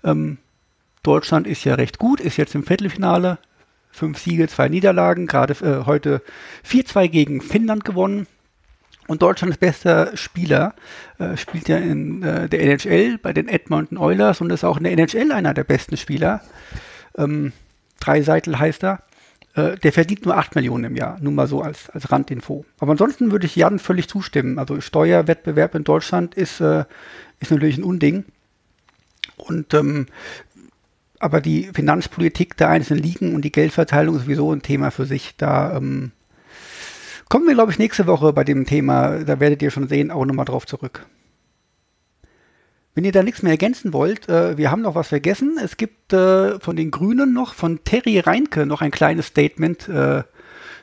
Ähm, 0.04 0.38
Deutschland 1.02 1.46
ist 1.46 1.64
ja 1.64 1.74
recht 1.74 1.98
gut, 1.98 2.20
ist 2.20 2.36
jetzt 2.36 2.54
im 2.54 2.64
Viertelfinale. 2.64 3.38
Fünf 3.92 4.18
Siege, 4.18 4.46
zwei 4.48 4.68
Niederlagen. 4.68 5.26
Gerade 5.26 5.54
äh, 5.64 5.84
heute 5.84 6.22
4-2 6.64 7.08
gegen 7.08 7.40
Finnland 7.40 7.84
gewonnen. 7.84 8.26
Und 9.08 9.22
Deutschlands 9.22 9.56
bester 9.56 10.16
Spieler 10.16 10.74
äh, 11.18 11.36
spielt 11.36 11.68
ja 11.68 11.78
in 11.78 12.22
äh, 12.22 12.48
der 12.48 12.62
NHL 12.62 13.18
bei 13.18 13.32
den 13.32 13.48
Edmonton 13.48 13.98
Oilers 13.98 14.40
und 14.40 14.52
ist 14.52 14.62
auch 14.62 14.76
in 14.76 14.84
der 14.84 14.92
NHL 14.92 15.32
einer 15.32 15.52
der 15.52 15.64
besten 15.64 15.96
Spieler. 15.96 16.42
Ähm, 17.18 17.52
Dreiseitel 17.98 18.58
heißt 18.58 18.84
er. 18.84 19.02
Äh, 19.54 19.76
der 19.78 19.92
verdient 19.92 20.24
nur 20.24 20.36
8 20.36 20.54
Millionen 20.54 20.84
im 20.84 20.96
Jahr. 20.96 21.18
Nur 21.20 21.32
mal 21.32 21.48
so 21.48 21.60
als, 21.60 21.90
als 21.90 22.12
Randinfo. 22.12 22.64
Aber 22.78 22.92
ansonsten 22.92 23.32
würde 23.32 23.46
ich 23.46 23.56
Jan 23.56 23.80
völlig 23.80 24.08
zustimmen. 24.08 24.60
Also 24.60 24.80
Steuerwettbewerb 24.80 25.74
in 25.74 25.82
Deutschland 25.82 26.36
ist, 26.36 26.60
äh, 26.60 26.84
ist 27.40 27.50
natürlich 27.50 27.78
ein 27.78 27.84
Unding. 27.84 28.24
Und 29.36 29.74
ähm, 29.74 30.06
aber 31.20 31.40
die 31.40 31.70
Finanzpolitik 31.72 32.56
der 32.56 32.68
einzelnen 32.68 33.02
Ligen 33.02 33.34
und 33.34 33.42
die 33.42 33.52
Geldverteilung 33.52 34.16
ist 34.16 34.22
sowieso 34.22 34.52
ein 34.52 34.62
Thema 34.62 34.90
für 34.90 35.06
sich. 35.06 35.36
Da 35.36 35.76
ähm, 35.76 36.10
Kommen 37.30 37.46
wir, 37.46 37.54
glaube 37.54 37.70
ich, 37.70 37.78
nächste 37.78 38.08
Woche 38.08 38.32
bei 38.32 38.42
dem 38.42 38.66
Thema, 38.66 39.20
da 39.20 39.38
werdet 39.38 39.62
ihr 39.62 39.70
schon 39.70 39.86
sehen, 39.86 40.10
auch 40.10 40.24
nochmal 40.24 40.46
drauf 40.46 40.66
zurück. 40.66 41.06
Wenn 42.92 43.04
ihr 43.04 43.12
da 43.12 43.22
nichts 43.22 43.44
mehr 43.44 43.52
ergänzen 43.52 43.92
wollt, 43.92 44.28
äh, 44.28 44.58
wir 44.58 44.72
haben 44.72 44.82
noch 44.82 44.96
was 44.96 45.06
vergessen. 45.06 45.56
Es 45.62 45.76
gibt 45.76 46.12
äh, 46.12 46.58
von 46.58 46.74
den 46.74 46.90
Grünen 46.90 47.32
noch, 47.32 47.54
von 47.54 47.84
Terry 47.84 48.18
Reinke, 48.18 48.66
noch 48.66 48.82
ein 48.82 48.90
kleines 48.90 49.26
Statement 49.26 49.88
äh, 49.88 50.24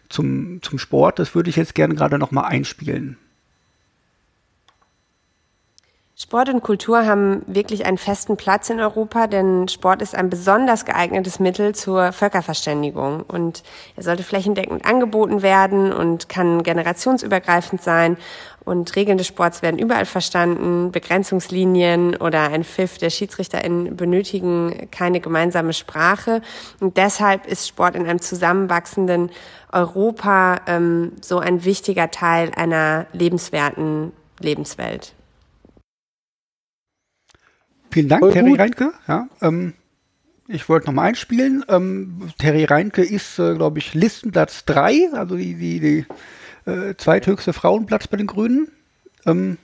zum, 0.08 0.62
zum 0.62 0.80
Sport. 0.80 1.20
Das 1.20 1.36
würde 1.36 1.50
ich 1.50 1.58
jetzt 1.58 1.76
gerne 1.76 1.96
gerade 1.96 2.18
nochmal 2.18 2.46
einspielen. 2.46 3.18
Sport 6.20 6.50
und 6.50 6.62
Kultur 6.64 7.06
haben 7.06 7.44
wirklich 7.46 7.86
einen 7.86 8.00
festen 8.00 8.38
Platz 8.38 8.72
in 8.72 8.80
Europa, 8.80 9.28
denn 9.28 9.68
Sport 9.68 10.02
ist 10.02 10.16
ein 10.16 10.32
besonders 10.32 10.84
geeignetes 10.84 11.40
Mittel 11.40 11.76
zur 11.76 12.12
Völkerverständigung 12.12 13.22
und 13.22 13.62
er 13.96 14.02
sollte 14.02 14.24
flächendeckend 14.24 14.84
angeboten 14.84 15.44
werden 15.44 15.94
und 15.94 16.28
kann 16.28 16.64
generationsübergreifend 16.64 17.84
sein 17.84 18.18
und 18.66 18.96
Regeln 18.96 19.20
des 19.20 19.28
Sports 19.28 19.62
werden 19.62 19.78
überall 19.78 20.06
verstanden. 20.06 20.92
Begrenzungslinien 20.92 22.16
oder 22.16 22.50
ein 22.50 22.64
Pfiff 22.64 22.98
der 22.98 23.12
SchiedsrichterInnen 23.12 23.96
benötigen 23.96 24.90
keine 24.90 25.20
gemeinsame 25.20 25.74
Sprache. 25.74 26.42
Und 26.80 26.98
deshalb 26.98 27.46
ist 27.46 27.68
Sport 27.68 27.96
in 27.96 28.08
einem 28.08 28.22
zusammenwachsenden 28.22 29.30
Europa 29.72 30.62
ähm, 30.66 31.12
so 31.22 31.38
ein 31.38 31.64
wichtiger 31.64 32.10
Teil 32.10 32.52
einer 32.56 33.06
lebenswerten 33.14 34.14
Lebenswelt. 34.40 35.14
Vielen 37.92 38.10
Dank, 38.10 38.22
Voll 38.22 38.34
Terry 38.34 38.52
gut. 38.52 38.60
Reinke. 38.60 38.92
Ja, 39.08 39.28
ähm, 39.42 39.74
ich 40.48 40.70
wollte 40.70 40.88
nochmal 40.88 41.10
einspielen. 41.10 41.64
Ähm, 41.68 42.30
Terry 42.38 42.66
Reinke 42.66 43.04
ist, 43.04 43.40
äh, 43.40 43.56
glaube 43.56 43.80
ich, 43.80 43.94
Listenplatz 43.94 44.66
3, 44.66 45.10
also 45.14 45.36
die, 45.36 45.56
die, 45.56 45.80
die 45.80 46.70
äh, 46.70 46.96
zweithöchste 46.96 47.54
Frauenplatz 47.54 48.08
bei 48.08 48.18
den 48.18 48.28
Grünen. 48.28 48.70
Ähm, 49.26 49.58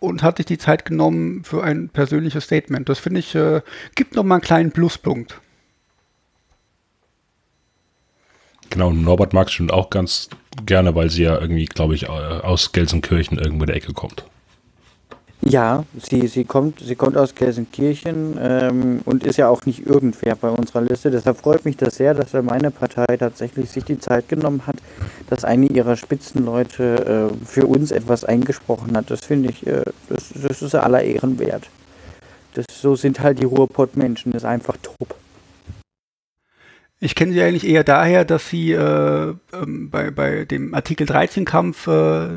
und 0.00 0.22
hat 0.22 0.38
sich 0.38 0.46
die 0.46 0.58
Zeit 0.58 0.86
genommen 0.86 1.44
für 1.44 1.62
ein 1.62 1.90
persönliches 1.90 2.44
Statement. 2.44 2.88
Das 2.88 2.98
finde 2.98 3.20
ich, 3.20 3.34
äh, 3.34 3.60
gibt 3.94 4.16
nochmal 4.16 4.36
einen 4.36 4.42
kleinen 4.42 4.72
Pluspunkt. 4.72 5.40
Genau, 8.70 8.90
Norbert 8.90 9.34
mag 9.34 9.48
es 9.48 9.52
schon 9.52 9.70
auch 9.70 9.90
ganz 9.90 10.30
gerne, 10.64 10.94
weil 10.94 11.10
sie 11.10 11.24
ja 11.24 11.38
irgendwie, 11.38 11.66
glaube 11.66 11.94
ich, 11.94 12.08
aus 12.08 12.72
Gelsenkirchen 12.72 13.36
irgendwo 13.36 13.64
in 13.64 13.66
der 13.66 13.76
Ecke 13.76 13.92
kommt. 13.92 14.24
Ja, 15.42 15.84
sie, 15.98 16.26
sie, 16.26 16.44
kommt, 16.44 16.80
sie 16.80 16.96
kommt 16.96 17.16
aus 17.16 17.34
Gelsenkirchen 17.34 18.36
ähm, 18.38 19.00
und 19.06 19.24
ist 19.24 19.38
ja 19.38 19.48
auch 19.48 19.64
nicht 19.64 19.86
irgendwer 19.86 20.36
bei 20.36 20.50
unserer 20.50 20.82
Liste. 20.82 21.10
Deshalb 21.10 21.38
freut 21.38 21.64
mich 21.64 21.78
das 21.78 21.94
sehr, 21.94 22.12
dass 22.12 22.34
meine 22.42 22.70
Partei 22.70 23.16
tatsächlich 23.16 23.70
sich 23.70 23.84
die 23.84 23.98
Zeit 23.98 24.28
genommen 24.28 24.66
hat, 24.66 24.76
dass 25.30 25.44
eine 25.44 25.66
ihrer 25.66 25.96
Spitzenleute 25.96 27.30
äh, 27.32 27.46
für 27.46 27.66
uns 27.66 27.90
etwas 27.90 28.24
eingesprochen 28.24 28.94
hat. 28.96 29.10
Das 29.10 29.24
finde 29.24 29.48
ich, 29.48 29.66
äh, 29.66 29.82
das, 30.10 30.30
das 30.34 30.60
ist 30.60 30.74
aller 30.74 31.02
Ehren 31.02 31.38
wert. 31.38 31.70
Das, 32.52 32.66
so 32.68 32.94
sind 32.94 33.20
halt 33.20 33.38
die 33.38 33.46
Ruhrpott-Menschen, 33.46 34.32
das 34.32 34.42
ist 34.42 34.48
einfach 34.48 34.76
top. 34.82 35.14
Ich 36.98 37.14
kenne 37.14 37.32
sie 37.32 37.40
eigentlich 37.40 37.66
eher 37.66 37.82
daher, 37.82 38.26
dass 38.26 38.50
sie 38.50 38.72
äh, 38.72 39.34
ähm, 39.54 39.88
bei, 39.88 40.10
bei 40.10 40.44
dem 40.44 40.74
Artikel 40.74 41.06
13-Kampf 41.06 41.86
äh, 41.86 42.28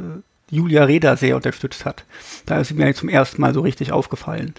Julia 0.53 0.83
Reda 0.83 1.17
sehr 1.17 1.35
unterstützt 1.35 1.85
hat. 1.85 2.05
Da 2.45 2.59
ist 2.59 2.67
sie 2.67 2.75
mir 2.75 2.93
zum 2.93 3.09
ersten 3.09 3.41
Mal 3.41 3.53
so 3.53 3.61
richtig 3.61 3.91
aufgefallen. 3.91 4.53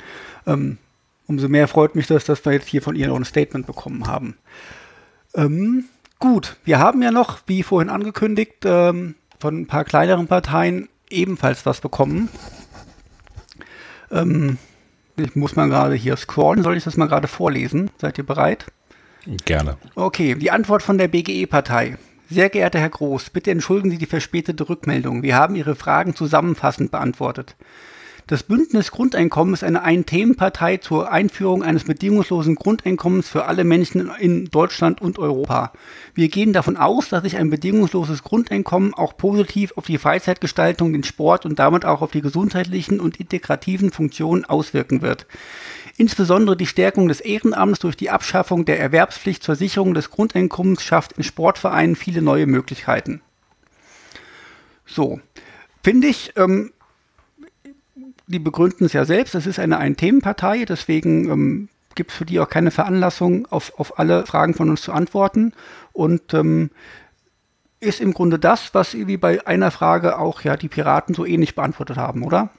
Ähm, 0.46 0.78
umso 1.26 1.48
mehr 1.48 1.68
freut 1.68 1.94
mich 1.94 2.06
das, 2.06 2.24
dass 2.24 2.44
wir 2.44 2.52
jetzt 2.52 2.68
hier 2.68 2.82
von 2.82 2.96
ihr 2.96 3.08
noch 3.08 3.16
ein 3.16 3.24
Statement 3.24 3.66
bekommen 3.66 4.06
haben. 4.06 4.36
Ähm, 5.34 5.84
gut, 6.18 6.56
wir 6.64 6.78
haben 6.78 7.00
ja 7.02 7.10
noch, 7.10 7.40
wie 7.46 7.62
vorhin 7.62 7.90
angekündigt, 7.90 8.64
ähm, 8.64 9.14
von 9.38 9.60
ein 9.60 9.66
paar 9.66 9.84
kleineren 9.84 10.26
Parteien 10.26 10.88
ebenfalls 11.10 11.64
was 11.64 11.80
bekommen. 11.80 12.28
Ähm, 14.10 14.58
ich 15.16 15.36
muss 15.36 15.54
mal 15.54 15.68
gerade 15.68 15.94
hier 15.94 16.16
scrollen. 16.16 16.64
Soll 16.64 16.76
ich 16.76 16.84
das 16.84 16.96
mal 16.96 17.06
gerade 17.06 17.28
vorlesen? 17.28 17.90
Seid 17.98 18.18
ihr 18.18 18.26
bereit? 18.26 18.66
Gerne. 19.44 19.76
Okay, 19.94 20.34
die 20.34 20.50
Antwort 20.50 20.82
von 20.82 20.98
der 20.98 21.08
BGE-Partei. 21.08 21.96
Sehr 22.34 22.50
geehrter 22.50 22.80
Herr 22.80 22.90
Groß, 22.90 23.30
bitte 23.30 23.52
entschuldigen 23.52 23.92
Sie 23.92 23.98
die 23.98 24.06
verspätete 24.06 24.68
Rückmeldung. 24.68 25.22
Wir 25.22 25.36
haben 25.36 25.54
Ihre 25.54 25.76
Fragen 25.76 26.16
zusammenfassend 26.16 26.90
beantwortet. 26.90 27.54
Das 28.26 28.42
Bündnis 28.42 28.90
Grundeinkommen 28.90 29.54
ist 29.54 29.62
eine 29.62 29.82
Ein-Themen-Partei 29.82 30.78
zur 30.78 31.12
Einführung 31.12 31.62
eines 31.62 31.84
bedingungslosen 31.84 32.56
Grundeinkommens 32.56 33.28
für 33.28 33.44
alle 33.44 33.62
Menschen 33.62 34.10
in 34.18 34.46
Deutschland 34.46 35.00
und 35.00 35.20
Europa. 35.20 35.70
Wir 36.14 36.28
gehen 36.28 36.52
davon 36.52 36.76
aus, 36.76 37.08
dass 37.08 37.22
sich 37.22 37.36
ein 37.36 37.50
bedingungsloses 37.50 38.24
Grundeinkommen 38.24 38.94
auch 38.94 39.16
positiv 39.16 39.72
auf 39.76 39.86
die 39.86 39.98
Freizeitgestaltung, 39.98 40.92
den 40.92 41.04
Sport 41.04 41.46
und 41.46 41.60
damit 41.60 41.84
auch 41.84 42.02
auf 42.02 42.10
die 42.10 42.20
gesundheitlichen 42.22 42.98
und 42.98 43.20
integrativen 43.20 43.92
Funktionen 43.92 44.44
auswirken 44.44 45.02
wird. 45.02 45.26
Insbesondere 45.96 46.56
die 46.56 46.66
Stärkung 46.66 47.08
des 47.08 47.20
Ehrenamts 47.20 47.78
durch 47.78 47.96
die 47.96 48.10
Abschaffung 48.10 48.64
der 48.64 48.80
Erwerbspflicht 48.80 49.42
zur 49.42 49.54
Sicherung 49.54 49.94
des 49.94 50.10
Grundeinkommens 50.10 50.82
schafft 50.82 51.12
in 51.12 51.22
Sportvereinen 51.22 51.94
viele 51.94 52.20
neue 52.20 52.46
Möglichkeiten. 52.46 53.20
So, 54.86 55.20
finde 55.82 56.08
ich, 56.08 56.32
ähm, 56.36 56.72
die 58.26 58.38
begründen 58.38 58.86
es 58.86 58.92
ja 58.92 59.04
selbst, 59.04 59.34
es 59.34 59.46
ist 59.46 59.58
eine 59.58 59.78
Ein-Themen-Partei, 59.78 60.64
deswegen 60.64 61.30
ähm, 61.30 61.68
gibt 61.94 62.10
es 62.10 62.16
für 62.16 62.24
die 62.24 62.40
auch 62.40 62.48
keine 62.48 62.70
Veranlassung, 62.70 63.46
auf, 63.50 63.72
auf 63.78 63.98
alle 63.98 64.26
Fragen 64.26 64.54
von 64.54 64.70
uns 64.70 64.82
zu 64.82 64.92
antworten. 64.92 65.52
Und 65.92 66.34
ähm, 66.34 66.70
ist 67.80 68.00
im 68.00 68.14
Grunde 68.14 68.38
das, 68.38 68.74
was 68.74 68.94
wie 68.94 69.16
bei 69.16 69.46
einer 69.46 69.70
Frage 69.70 70.18
auch 70.18 70.40
ja 70.40 70.56
die 70.56 70.68
Piraten 70.68 71.14
so 71.14 71.24
ähnlich 71.24 71.54
beantwortet 71.54 71.96
haben, 71.96 72.24
oder? 72.24 72.50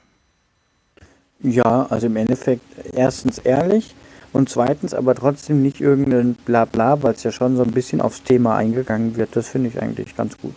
Ja, 1.40 1.86
also 1.90 2.06
im 2.06 2.16
Endeffekt 2.16 2.62
erstens 2.94 3.38
ehrlich 3.38 3.94
und 4.32 4.48
zweitens 4.48 4.94
aber 4.94 5.14
trotzdem 5.14 5.62
nicht 5.62 5.80
irgendein 5.80 6.34
Blabla, 6.34 7.02
weil 7.02 7.14
es 7.14 7.22
ja 7.22 7.32
schon 7.32 7.56
so 7.56 7.62
ein 7.62 7.72
bisschen 7.72 8.00
aufs 8.00 8.22
Thema 8.22 8.56
eingegangen 8.56 9.16
wird. 9.16 9.36
Das 9.36 9.48
finde 9.48 9.68
ich 9.68 9.80
eigentlich 9.80 10.16
ganz 10.16 10.38
gut. 10.38 10.54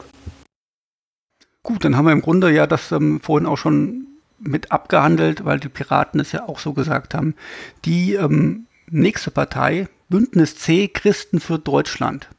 Gut, 1.64 1.84
dann 1.84 1.98
haben 1.98 2.06
wir 2.06 2.14
im 2.14 2.22
Grunde 2.22 2.52
ja 2.52 2.68
das 2.68 2.92
ähm, 2.92 3.20
vorhin 3.22 3.48
auch 3.48 3.58
schon 3.58 4.08
mit 4.40 4.72
abgehandelt, 4.72 5.46
weil 5.46 5.60
die 5.60 5.70
Piraten 5.70 6.20
es 6.20 6.32
ja 6.32 6.48
auch 6.48 6.60
so 6.60 6.74
gesagt 6.74 7.14
haben. 7.14 7.36
Die 7.86 8.14
ähm, 8.14 8.68
nächste 8.90 9.32
Partei, 9.32 9.88
Bündnis 10.08 10.56
C, 10.56 10.88
Christen 10.88 11.40
für 11.40 11.60
Deutschland, 11.60 12.30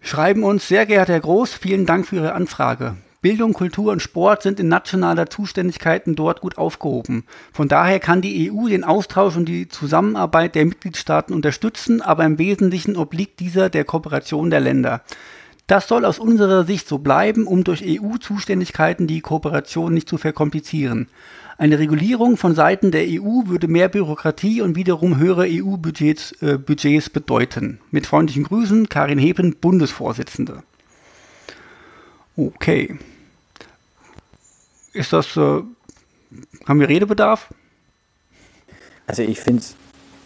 schreiben 0.00 0.42
uns, 0.42 0.66
sehr 0.66 0.86
geehrter 0.86 1.12
Herr 1.12 1.20
Groß, 1.20 1.54
vielen 1.54 1.86
Dank 1.86 2.06
für 2.06 2.16
Ihre 2.16 2.32
Anfrage. 2.32 2.96
Bildung, 3.24 3.54
Kultur 3.54 3.90
und 3.90 4.02
Sport 4.02 4.42
sind 4.42 4.60
in 4.60 4.68
nationaler 4.68 5.30
Zuständigkeiten 5.30 6.14
dort 6.14 6.42
gut 6.42 6.58
aufgehoben. 6.58 7.24
Von 7.54 7.68
daher 7.68 7.98
kann 7.98 8.20
die 8.20 8.52
EU 8.52 8.68
den 8.68 8.84
Austausch 8.84 9.34
und 9.34 9.46
die 9.46 9.66
Zusammenarbeit 9.66 10.54
der 10.54 10.66
Mitgliedstaaten 10.66 11.32
unterstützen, 11.32 12.02
aber 12.02 12.26
im 12.26 12.38
Wesentlichen 12.38 12.98
obliegt 12.98 13.40
dieser 13.40 13.70
der 13.70 13.84
Kooperation 13.84 14.50
der 14.50 14.60
Länder. 14.60 15.00
Das 15.66 15.88
soll 15.88 16.04
aus 16.04 16.18
unserer 16.18 16.66
Sicht 16.66 16.86
so 16.86 16.98
bleiben, 16.98 17.46
um 17.46 17.64
durch 17.64 17.82
EU-Zuständigkeiten 17.82 19.06
die 19.06 19.22
Kooperation 19.22 19.94
nicht 19.94 20.06
zu 20.06 20.18
verkomplizieren. 20.18 21.08
Eine 21.56 21.78
Regulierung 21.78 22.36
von 22.36 22.54
Seiten 22.54 22.90
der 22.90 23.06
EU 23.08 23.46
würde 23.46 23.68
mehr 23.68 23.88
Bürokratie 23.88 24.60
und 24.60 24.76
wiederum 24.76 25.16
höhere 25.16 25.46
EU-Budgets 25.48 26.32
äh, 26.42 26.58
Budgets 26.58 27.08
bedeuten. 27.08 27.80
Mit 27.90 28.06
freundlichen 28.06 28.44
Grüßen, 28.44 28.90
Karin 28.90 29.18
Heben, 29.18 29.56
Bundesvorsitzende. 29.56 30.62
Okay. 32.36 32.98
Ist 34.94 35.12
das, 35.12 35.36
äh, 35.36 35.62
haben 36.66 36.80
wir 36.80 36.88
Redebedarf? 36.88 37.52
Also 39.08 39.22
ich 39.22 39.40
finde 39.40 39.60
es 39.60 39.74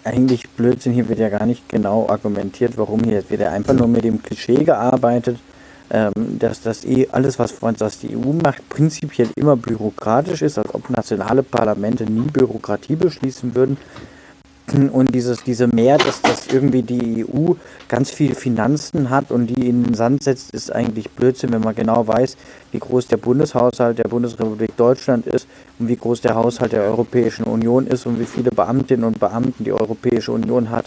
eigentlich 0.04 0.48
Blödsinn, 0.50 0.92
hier 0.92 1.08
wird 1.08 1.18
ja 1.18 1.30
gar 1.30 1.46
nicht 1.46 1.68
genau 1.70 2.06
argumentiert, 2.08 2.76
warum 2.76 3.02
hier 3.02 3.28
wird 3.30 3.40
ja 3.40 3.50
einfach 3.50 3.72
nur 3.72 3.88
mit 3.88 4.04
dem 4.04 4.22
Klischee 4.22 4.64
gearbeitet, 4.64 5.38
ähm, 5.90 6.12
dass 6.38 6.60
das 6.60 6.84
eh 6.84 7.08
alles, 7.10 7.38
was, 7.38 7.54
was 7.62 7.98
die 7.98 8.14
EU 8.14 8.34
macht, 8.44 8.68
prinzipiell 8.68 9.30
immer 9.36 9.56
bürokratisch 9.56 10.42
ist, 10.42 10.58
als 10.58 10.74
ob 10.74 10.90
nationale 10.90 11.42
Parlamente 11.42 12.04
nie 12.04 12.30
Bürokratie 12.30 12.94
beschließen 12.94 13.54
würden. 13.54 13.78
Und 14.74 15.14
dieses, 15.14 15.42
diese 15.44 15.66
Mehr, 15.66 15.96
dass 15.96 16.20
das 16.20 16.46
irgendwie 16.48 16.82
die 16.82 17.24
EU 17.24 17.54
ganz 17.88 18.10
viel 18.10 18.34
Finanzen 18.34 19.08
hat 19.08 19.30
und 19.30 19.46
die 19.46 19.68
in 19.68 19.82
den 19.82 19.94
Sand 19.94 20.22
setzt, 20.22 20.50
ist 20.50 20.70
eigentlich 20.70 21.10
Blödsinn, 21.10 21.52
wenn 21.52 21.62
man 21.62 21.74
genau 21.74 22.06
weiß, 22.06 22.36
wie 22.72 22.78
groß 22.78 23.08
der 23.08 23.16
Bundeshaushalt 23.16 23.98
der 23.98 24.08
Bundesrepublik 24.08 24.76
Deutschland 24.76 25.26
ist 25.26 25.48
und 25.78 25.88
wie 25.88 25.96
groß 25.96 26.20
der 26.20 26.34
Haushalt 26.34 26.72
der 26.72 26.82
Europäischen 26.82 27.44
Union 27.44 27.86
ist 27.86 28.04
und 28.04 28.20
wie 28.20 28.26
viele 28.26 28.50
Beamtinnen 28.50 29.04
und 29.04 29.18
Beamten 29.18 29.64
die 29.64 29.72
Europäische 29.72 30.32
Union 30.32 30.68
hat. 30.68 30.84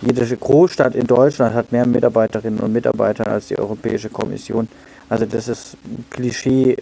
Jede 0.00 0.24
Großstadt 0.24 0.94
in 0.94 1.06
Deutschland 1.06 1.54
hat 1.54 1.72
mehr 1.72 1.86
Mitarbeiterinnen 1.86 2.60
und 2.60 2.72
Mitarbeiter 2.72 3.26
als 3.26 3.48
die 3.48 3.58
Europäische 3.58 4.10
Kommission. 4.10 4.68
Also 5.08 5.26
das 5.26 5.48
ist 5.48 5.76
Klischee 6.10 6.76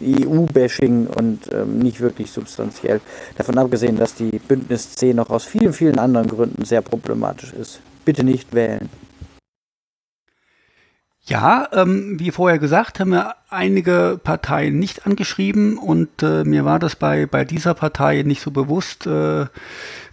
EU-Bashing 0.00 1.06
und 1.06 1.52
ähm, 1.52 1.78
nicht 1.78 2.00
wirklich 2.00 2.30
substanziell. 2.30 3.00
Davon 3.36 3.58
abgesehen, 3.58 3.96
dass 3.96 4.14
die 4.14 4.38
Bündnis 4.38 4.94
C 4.94 5.14
noch 5.14 5.30
aus 5.30 5.44
vielen, 5.44 5.72
vielen 5.72 5.98
anderen 5.98 6.28
Gründen 6.28 6.64
sehr 6.64 6.82
problematisch 6.82 7.52
ist. 7.52 7.80
Bitte 8.04 8.24
nicht 8.24 8.54
wählen. 8.54 8.88
Ja, 11.28 11.68
ähm, 11.72 12.18
wie 12.18 12.30
vorher 12.30 12.58
gesagt, 12.58 13.00
haben 13.00 13.10
wir 13.10 13.34
einige 13.50 14.18
Parteien 14.22 14.78
nicht 14.78 15.06
angeschrieben 15.06 15.76
und 15.76 16.22
äh, 16.22 16.42
mir 16.44 16.64
war 16.64 16.78
das 16.78 16.96
bei, 16.96 17.26
bei 17.26 17.44
dieser 17.44 17.74
Partei 17.74 18.22
nicht 18.22 18.40
so 18.40 18.50
bewusst, 18.50 19.06
äh, 19.06 19.44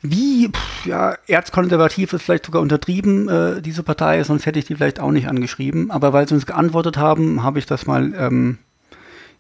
wie, 0.01 0.49
pff, 0.49 0.85
ja, 0.85 1.15
erzkonservativ 1.27 2.11
ist 2.11 2.23
vielleicht 2.23 2.47
sogar 2.47 2.61
untertrieben, 2.61 3.29
äh, 3.29 3.61
diese 3.61 3.81
Partei, 3.81 4.21
sonst 4.25 4.45
hätte 4.45 4.59
ich 4.59 4.65
die 4.65 4.75
vielleicht 4.75 4.99
auch 4.99 5.11
nicht 5.11 5.29
angeschrieben. 5.29 5.89
Aber 5.89 6.11
weil 6.11 6.27
sie 6.27 6.35
uns 6.35 6.45
geantwortet 6.45 6.97
haben, 6.97 7.43
habe 7.43 7.59
ich 7.59 7.65
das 7.65 7.85
mal 7.85 8.13
ähm, 8.17 8.57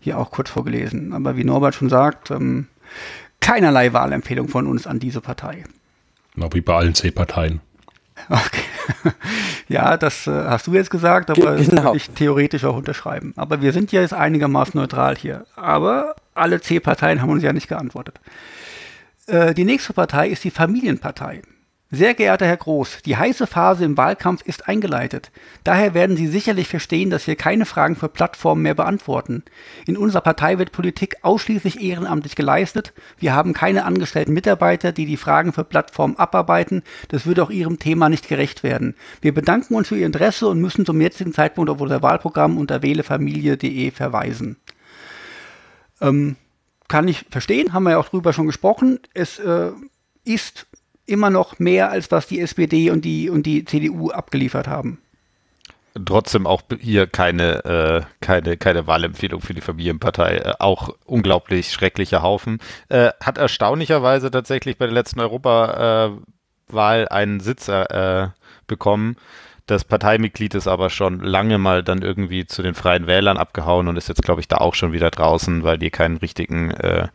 hier 0.05 0.17
auch 0.17 0.31
kurz 0.31 0.49
vorgelesen. 0.49 1.13
Aber 1.13 1.35
wie 1.35 1.43
Norbert 1.43 1.75
schon 1.75 1.89
sagt, 1.89 2.31
ähm, 2.31 2.67
keinerlei 3.41 3.91
Wahlempfehlung 3.91 4.47
von 4.47 4.67
uns 4.67 4.87
an 4.87 4.99
diese 4.99 5.19
Partei. 5.19 5.65
Na, 6.35 6.51
wie 6.53 6.61
bei 6.61 6.75
allen 6.75 6.95
C-Parteien. 6.95 7.59
Okay. 8.29 8.61
ja, 9.67 9.97
das 9.97 10.27
äh, 10.27 10.31
hast 10.31 10.67
du 10.67 10.73
jetzt 10.73 10.89
gesagt, 10.89 11.29
aber 11.29 11.55
genau. 11.55 11.57
das 11.57 11.83
würde 11.83 11.97
ich 11.97 12.09
theoretisch 12.11 12.63
auch 12.63 12.77
unterschreiben. 12.77 13.33
Aber 13.35 13.61
wir 13.61 13.73
sind 13.73 13.91
ja 13.91 14.01
jetzt 14.01 14.13
einigermaßen 14.13 14.79
neutral 14.79 15.15
hier. 15.17 15.45
Aber 15.55 16.15
alle 16.33 16.61
C-Parteien 16.61 17.21
haben 17.21 17.31
uns 17.31 17.43
ja 17.43 17.51
nicht 17.51 17.67
geantwortet. 17.67 18.19
Äh, 19.27 19.53
die 19.53 19.65
nächste 19.65 19.93
Partei 19.93 20.29
ist 20.29 20.43
die 20.43 20.51
Familienpartei. 20.51 21.41
Sehr 21.91 22.15
geehrter 22.15 22.47
Herr 22.47 22.57
Groß, 22.57 23.03
die 23.05 23.15
heiße 23.15 23.45
Phase 23.45 23.85
im 23.85 23.95
Wahlkampf 23.95 24.41
ist 24.41 24.67
eingeleitet. 24.67 25.31
Daher 25.63 25.93
werden 25.93 26.17
Sie 26.17 26.25
sicherlich 26.25 26.67
verstehen, 26.67 27.11
dass 27.11 27.27
wir 27.27 27.35
keine 27.35 27.67
Fragen 27.67 27.95
für 27.95 28.09
Plattformen 28.09 28.63
mehr 28.63 28.73
beantworten. 28.73 29.43
In 29.85 29.95
unserer 29.95 30.21
Partei 30.21 30.57
wird 30.57 30.71
Politik 30.71 31.17
ausschließlich 31.21 31.79
ehrenamtlich 31.79 32.35
geleistet. 32.35 32.91
Wir 33.19 33.35
haben 33.35 33.53
keine 33.53 33.85
angestellten 33.85 34.33
Mitarbeiter, 34.33 34.93
die 34.93 35.05
die 35.05 35.15
Fragen 35.15 35.53
für 35.53 35.63
Plattformen 35.63 36.17
abarbeiten. 36.17 36.81
Das 37.09 37.27
würde 37.27 37.43
auch 37.43 37.51
Ihrem 37.51 37.77
Thema 37.77 38.09
nicht 38.09 38.27
gerecht 38.27 38.63
werden. 38.63 38.95
Wir 39.21 39.35
bedanken 39.35 39.75
uns 39.75 39.89
für 39.89 39.97
Ihr 39.97 40.07
Interesse 40.07 40.47
und 40.47 40.59
müssen 40.59 40.87
zum 40.87 40.99
jetzigen 40.99 41.33
Zeitpunkt 41.33 41.69
auf 41.69 41.79
unser 41.79 42.01
Wahlprogramm 42.01 42.57
unter 42.57 42.81
wählefamilie.de 42.81 43.91
verweisen. 43.91 44.57
Ähm, 46.01 46.35
kann 46.87 47.07
ich 47.07 47.27
verstehen, 47.29 47.73
haben 47.73 47.83
wir 47.83 47.91
ja 47.91 47.99
auch 47.99 48.09
drüber 48.09 48.33
schon 48.33 48.47
gesprochen. 48.47 48.99
Es 49.13 49.37
äh, 49.37 49.69
ist 50.23 50.65
immer 51.05 51.29
noch 51.29 51.59
mehr, 51.59 51.91
als 51.91 52.11
was 52.11 52.27
die 52.27 52.39
SPD 52.39 52.89
und 52.89 53.05
die, 53.05 53.29
und 53.29 53.43
die 53.43 53.65
CDU 53.65 54.11
abgeliefert 54.11 54.67
haben. 54.67 54.99
Trotzdem 56.03 56.45
auch 56.45 56.61
hier 56.79 57.07
keine, 57.07 57.63
äh, 57.63 58.01
keine, 58.19 58.57
keine 58.57 58.85
Wahlempfehlung 58.85 59.39
für 59.39 59.53
die 59.53 59.61
Familienpartei. 59.61 60.37
Äh, 60.37 60.53
auch 60.59 60.89
unglaublich 61.05 61.71
schrecklicher 61.71 62.21
Haufen. 62.21 62.59
Äh, 62.89 63.11
hat 63.21 63.37
erstaunlicherweise 63.37 64.29
tatsächlich 64.29 64.77
bei 64.77 64.87
der 64.87 64.93
letzten 64.93 65.21
Europawahl 65.21 66.17
einen 67.09 67.39
Sitz 67.39 67.69
äh, 67.69 68.27
bekommen. 68.67 69.15
Das 69.67 69.83
Parteimitglied 69.83 70.53
ist 70.53 70.67
aber 70.67 70.89
schon 70.89 71.21
lange 71.21 71.57
mal 71.57 71.81
dann 71.81 72.01
irgendwie 72.01 72.45
zu 72.45 72.61
den 72.61 72.75
Freien 72.75 73.07
Wählern 73.07 73.37
abgehauen 73.37 73.87
und 73.87 73.97
ist 73.97 74.09
jetzt, 74.09 74.21
glaube 74.21 74.41
ich, 74.41 74.47
da 74.47 74.57
auch 74.57 74.75
schon 74.75 74.91
wieder 74.91 75.09
draußen, 75.09 75.63
weil 75.63 75.79
die 75.79 75.89
keinen 75.89 76.17
richtigen 76.17 76.71
äh, 76.71 77.07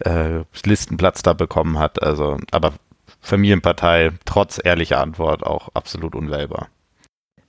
äh, 0.00 0.42
Listenplatz 0.64 1.22
da 1.22 1.32
bekommen 1.32 1.78
hat. 1.78 2.02
Also, 2.02 2.36
aber 2.50 2.74
Familienpartei 3.24 4.10
trotz 4.26 4.60
ehrlicher 4.62 5.00
Antwort 5.00 5.44
auch 5.44 5.70
absolut 5.72 6.14
unwählbar. 6.14 6.68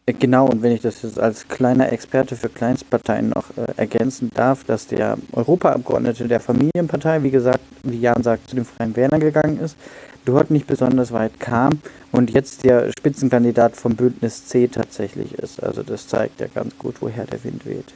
Äh, 0.05 0.13
genau, 0.13 0.47
und 0.47 0.61
wenn 0.61 0.71
ich 0.71 0.81
das 0.81 1.01
jetzt 1.01 1.19
als 1.19 1.47
kleiner 1.49 1.91
Experte 1.91 2.37
für 2.37 2.47
Kleinstparteien 2.47 3.29
noch 3.29 3.57
äh, 3.57 3.73
ergänzen 3.75 4.31
darf, 4.33 4.63
dass 4.63 4.87
der 4.87 5.17
Europaabgeordnete 5.33 6.29
der 6.29 6.39
Familienpartei, 6.39 7.23
wie 7.23 7.31
gesagt, 7.31 7.59
wie 7.83 7.99
Jan 7.99 8.23
sagt, 8.23 8.49
zu 8.49 8.55
den 8.55 8.63
Freien 8.65 8.95
Wählern 8.95 9.19
gegangen 9.19 9.59
ist, 9.59 9.75
dort 10.23 10.49
nicht 10.49 10.65
besonders 10.65 11.11
weit 11.11 11.39
kam 11.39 11.81
und 12.11 12.31
jetzt 12.31 12.63
der 12.63 12.91
Spitzenkandidat 12.97 13.75
vom 13.75 13.95
Bündnis 13.95 14.45
C 14.45 14.67
tatsächlich 14.67 15.33
ist. 15.33 15.61
Also 15.61 15.83
das 15.83 16.07
zeigt 16.07 16.39
ja 16.39 16.47
ganz 16.47 16.77
gut, 16.77 16.95
woher 17.01 17.25
der 17.25 17.43
Wind 17.43 17.65
weht. 17.65 17.93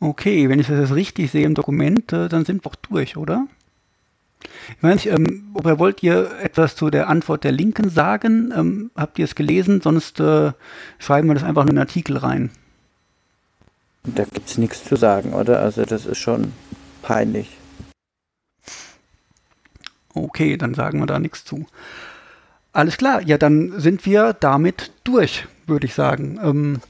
Okay, 0.00 0.48
wenn 0.48 0.58
ich 0.58 0.66
das 0.66 0.80
jetzt 0.80 0.94
richtig 0.94 1.30
sehe 1.30 1.44
im 1.44 1.54
Dokument, 1.54 2.12
äh, 2.12 2.28
dann 2.28 2.46
sind 2.46 2.64
wir 2.64 2.70
auch 2.70 2.76
durch, 2.76 3.18
oder? 3.18 3.46
Ich 4.76 4.82
weiß 4.82 4.94
nicht, 4.94 5.06
ähm, 5.06 5.50
oder 5.54 5.78
wollt 5.78 6.02
ihr 6.02 6.30
etwas 6.40 6.76
zu 6.76 6.90
der 6.90 7.08
Antwort 7.08 7.44
der 7.44 7.52
Linken 7.52 7.90
sagen? 7.90 8.52
Ähm, 8.56 8.90
habt 8.96 9.18
ihr 9.18 9.24
es 9.24 9.34
gelesen? 9.34 9.80
Sonst 9.80 10.20
äh, 10.20 10.52
schreiben 10.98 11.28
wir 11.28 11.34
das 11.34 11.44
einfach 11.44 11.62
nur 11.62 11.70
in 11.70 11.76
den 11.76 11.86
Artikel 11.86 12.16
rein. 12.16 12.50
Da 14.04 14.24
gibt 14.24 14.48
es 14.48 14.58
nichts 14.58 14.84
zu 14.84 14.96
sagen, 14.96 15.32
oder? 15.32 15.60
Also 15.60 15.84
das 15.84 16.06
ist 16.06 16.18
schon 16.18 16.52
peinlich. 17.02 17.56
Okay, 20.14 20.56
dann 20.56 20.74
sagen 20.74 21.00
wir 21.00 21.06
da 21.06 21.18
nichts 21.18 21.44
zu. 21.44 21.66
Alles 22.72 22.96
klar, 22.96 23.22
ja, 23.22 23.38
dann 23.38 23.80
sind 23.80 24.04
wir 24.04 24.32
damit 24.32 24.92
durch, 25.04 25.46
würde 25.66 25.86
ich 25.86 25.94
sagen. 25.94 26.38
Ähm, 26.42 26.80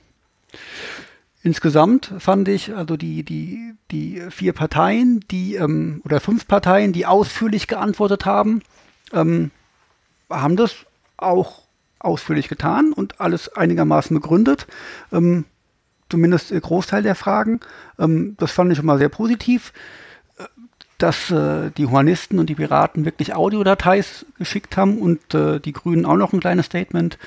insgesamt 1.45 2.13
fand 2.19 2.49
ich, 2.49 2.75
also 2.75 2.97
die, 2.97 3.23
die, 3.23 3.75
die 3.91 4.23
vier 4.31 4.53
Parteien, 4.53 5.21
die, 5.31 5.55
ähm, 5.55 6.01
oder 6.05 6.19
fünf 6.19 6.49
Parteien, 6.49 6.93
die 6.93 7.07
ausführlich 7.07 7.69
geantwortet 7.69 8.25
haben, 8.25 8.63
ähm, 9.13 9.51
haben 10.31 10.57
das 10.57 10.75
auch 11.17 11.63
ausführlich 11.99 12.49
getan 12.49 12.93
und 12.93 13.21
alles 13.21 13.55
einigermaßen 13.55 14.17
begründet. 14.17 14.67
Ähm, 15.13 15.45
zumindest 16.09 16.51
der 16.51 16.61
Großteil 16.61 17.03
der 17.03 17.15
Fragen. 17.15 17.61
Ähm, 17.99 18.37
das 18.39 18.53
fand 18.53 18.73
ich 18.73 18.79
immer 18.79 18.99
sehr 18.99 19.11
positiv. 19.11 19.73
Äh, 20.39 20.45
dass 20.99 21.31
äh, 21.31 21.71
die 21.77 21.87
Humanisten 21.87 22.39
und 22.39 22.49
die 22.49 22.55
Piraten 22.55 23.05
wirklich 23.05 23.35
Audiodateis 23.35 24.25
geschickt 24.39 24.77
haben 24.77 24.99
und 24.99 25.35
äh, 25.35 25.61
die 25.61 25.73
Grünen 25.73 26.07
auch 26.07 26.17
noch 26.17 26.33
ein 26.33 26.41
kleines 26.41 26.67
Statement. 26.67 27.19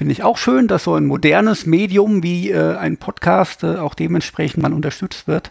Finde 0.00 0.12
ich 0.12 0.22
auch 0.22 0.38
schön, 0.38 0.66
dass 0.66 0.84
so 0.84 0.94
ein 0.94 1.04
modernes 1.04 1.66
Medium 1.66 2.22
wie 2.22 2.52
äh, 2.52 2.74
ein 2.78 2.96
Podcast 2.96 3.64
äh, 3.64 3.76
auch 3.76 3.92
dementsprechend 3.92 4.62
mal 4.62 4.72
unterstützt 4.72 5.28
wird. 5.28 5.50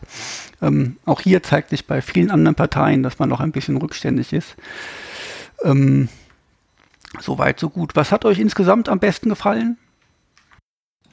Ähm, 0.59 0.97
auch 1.05 1.21
hier 1.21 1.43
zeigt 1.43 1.69
sich 1.69 1.85
bei 1.85 2.01
vielen 2.01 2.31
anderen 2.31 2.55
Parteien, 2.55 3.03
dass 3.03 3.19
man 3.19 3.29
noch 3.29 3.41
ein 3.41 3.51
bisschen 3.51 3.77
rückständig 3.77 4.33
ist. 4.33 4.55
Ähm, 5.63 6.09
Soweit, 7.19 7.59
so 7.59 7.69
gut. 7.69 7.95
Was 7.95 8.11
hat 8.11 8.25
euch 8.25 8.39
insgesamt 8.39 8.89
am 8.89 8.97
besten 8.97 9.29
gefallen? 9.29 9.77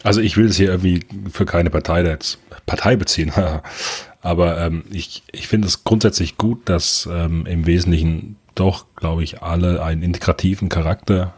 Also 0.03 0.23
ich 0.23 0.39
will 0.39 0.47
es 0.47 0.57
hier 0.57 0.71
irgendwie 0.71 1.01
für 1.31 1.45
keine 1.45 1.69
Partei 1.69 2.05
jetzt 2.05 2.39
Partei 2.65 2.97
beziehen, 2.97 3.33
aber 4.23 4.63
ähm, 4.63 4.85
ich, 4.91 5.25
ich 5.31 5.47
finde 5.47 5.69
es 5.69 5.85
grundsätzlich 5.85 6.39
gut, 6.39 6.71
dass 6.71 7.07
ähm, 7.13 7.45
im 7.45 7.67
Wesentlichen 7.67 8.37
doch, 8.55 8.87
glaube 8.97 9.25
ich, 9.25 9.43
alle 9.43 9.85
einen 9.85 10.03
integrativen 10.03 10.71
Charakter 10.71 11.35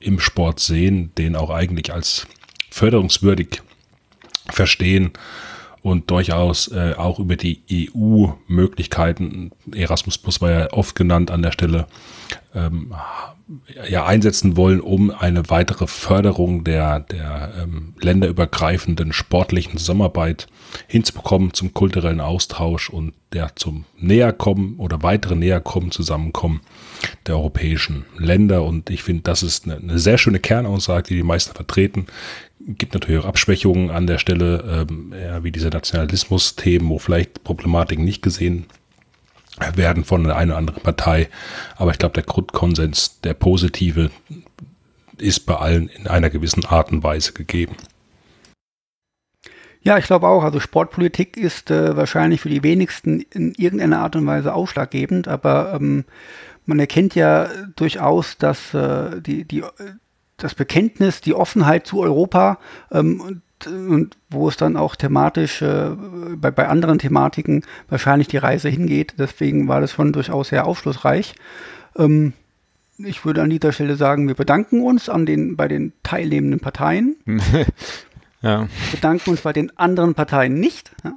im 0.00 0.18
Sport 0.18 0.60
sehen, 0.60 1.14
den 1.16 1.36
auch 1.36 1.50
eigentlich 1.50 1.92
als 1.92 2.26
förderungswürdig 2.70 3.62
verstehen 4.48 5.12
und 5.82 6.10
durchaus 6.10 6.68
äh, 6.68 6.94
auch 6.96 7.18
über 7.18 7.36
die 7.36 7.62
EU-Möglichkeiten, 7.70 9.50
Erasmus 9.72 10.18
Plus 10.18 10.40
war 10.40 10.50
ja 10.50 10.72
oft 10.72 10.94
genannt 10.94 11.30
an 11.30 11.42
der 11.42 11.52
Stelle, 11.52 11.86
ähm, 12.54 12.94
ja 13.88 14.06
einsetzen 14.06 14.56
wollen, 14.56 14.80
um 14.80 15.10
eine 15.10 15.50
weitere 15.50 15.86
Förderung 15.86 16.62
der, 16.62 17.00
der 17.00 17.52
ähm, 17.60 17.94
länderübergreifenden 18.00 19.12
sportlichen 19.12 19.78
Zusammenarbeit 19.78 20.46
hinzubekommen, 20.86 21.52
zum 21.52 21.74
kulturellen 21.74 22.20
Austausch 22.20 22.90
und 22.90 23.14
der 23.32 23.56
zum 23.56 23.84
Näherkommen 23.98 24.76
oder 24.76 25.02
weitere 25.02 25.34
Näherkommen, 25.34 25.90
Zusammenkommen 25.90 26.60
der 27.26 27.36
europäischen 27.36 28.04
Länder. 28.16 28.62
Und 28.62 28.90
ich 28.90 29.02
finde, 29.02 29.22
das 29.22 29.42
ist 29.42 29.64
eine, 29.64 29.76
eine, 29.76 29.98
sehr 29.98 30.18
schöne 30.18 30.38
Kernaussage, 30.38 31.08
die 31.08 31.16
die 31.16 31.22
meisten 31.22 31.54
vertreten. 31.54 32.06
Gibt 32.66 32.94
natürlich 32.94 33.22
auch 33.22 33.28
Abschwächungen 33.28 33.90
an 33.90 34.06
der 34.06 34.18
Stelle, 34.18 34.86
ähm, 34.88 35.14
ja, 35.18 35.42
wie 35.42 35.50
diese 35.50 35.68
Nationalismus-Themen, 35.68 36.88
wo 36.88 36.98
vielleicht 36.98 37.42
Problematiken 37.42 38.04
nicht 38.04 38.22
gesehen 38.22 38.66
werden 39.74 40.04
von 40.04 40.24
der 40.24 40.36
einen 40.36 40.50
oder 40.50 40.58
anderen 40.58 40.82
Partei. 40.82 41.28
Aber 41.76 41.90
ich 41.90 41.98
glaube, 41.98 42.14
der 42.14 42.22
Grundkonsens, 42.22 43.20
der 43.22 43.34
positive, 43.34 44.10
ist 45.18 45.40
bei 45.46 45.56
allen 45.56 45.88
in 45.88 46.06
einer 46.06 46.30
gewissen 46.30 46.64
Art 46.64 46.92
und 46.92 47.02
Weise 47.02 47.32
gegeben. 47.32 47.76
Ja, 49.82 49.96
ich 49.96 50.04
glaube 50.04 50.28
auch. 50.28 50.44
Also 50.44 50.60
Sportpolitik 50.60 51.36
ist 51.36 51.70
äh, 51.70 51.96
wahrscheinlich 51.96 52.42
für 52.42 52.50
die 52.50 52.62
wenigsten 52.62 53.20
in 53.32 53.54
irgendeiner 53.54 54.00
Art 54.00 54.16
und 54.16 54.26
Weise 54.26 54.52
ausschlaggebend, 54.52 55.28
aber 55.28 55.72
ähm, 55.74 56.04
man 56.66 56.78
erkennt 56.78 57.14
ja 57.14 57.48
durchaus, 57.76 58.36
dass 58.36 58.74
äh, 58.74 59.20
die, 59.22 59.44
die, 59.44 59.64
das 60.42 60.54
Bekenntnis, 60.54 61.20
die 61.20 61.34
Offenheit 61.34 61.86
zu 61.86 62.00
Europa 62.00 62.58
ähm, 62.90 63.40
und 63.66 64.16
wo 64.30 64.48
es 64.48 64.56
dann 64.56 64.76
auch 64.76 64.96
thematisch 64.96 65.60
äh, 65.62 65.90
bei, 66.36 66.50
bei 66.50 66.68
anderen 66.68 66.98
Thematiken 66.98 67.64
wahrscheinlich 67.88 68.28
die 68.28 68.38
Reise 68.38 68.68
hingeht. 68.68 69.14
Deswegen 69.18 69.68
war 69.68 69.80
das 69.80 69.92
schon 69.92 70.12
durchaus 70.12 70.48
sehr 70.48 70.66
aufschlussreich. 70.66 71.34
Ähm, 71.96 72.32
ich 72.98 73.24
würde 73.24 73.42
an 73.42 73.50
dieser 73.50 73.72
Stelle 73.72 73.96
sagen, 73.96 74.28
wir 74.28 74.34
bedanken 74.34 74.82
uns 74.82 75.08
an 75.08 75.26
den, 75.26 75.56
bei 75.56 75.68
den 75.68 75.92
teilnehmenden 76.02 76.60
Parteien. 76.60 77.16
ja. 78.42 78.68
Bedanken 78.90 79.30
uns 79.30 79.42
bei 79.42 79.52
den 79.52 79.76
anderen 79.78 80.14
Parteien 80.14 80.54
nicht. 80.54 80.90
Ja. 81.04 81.12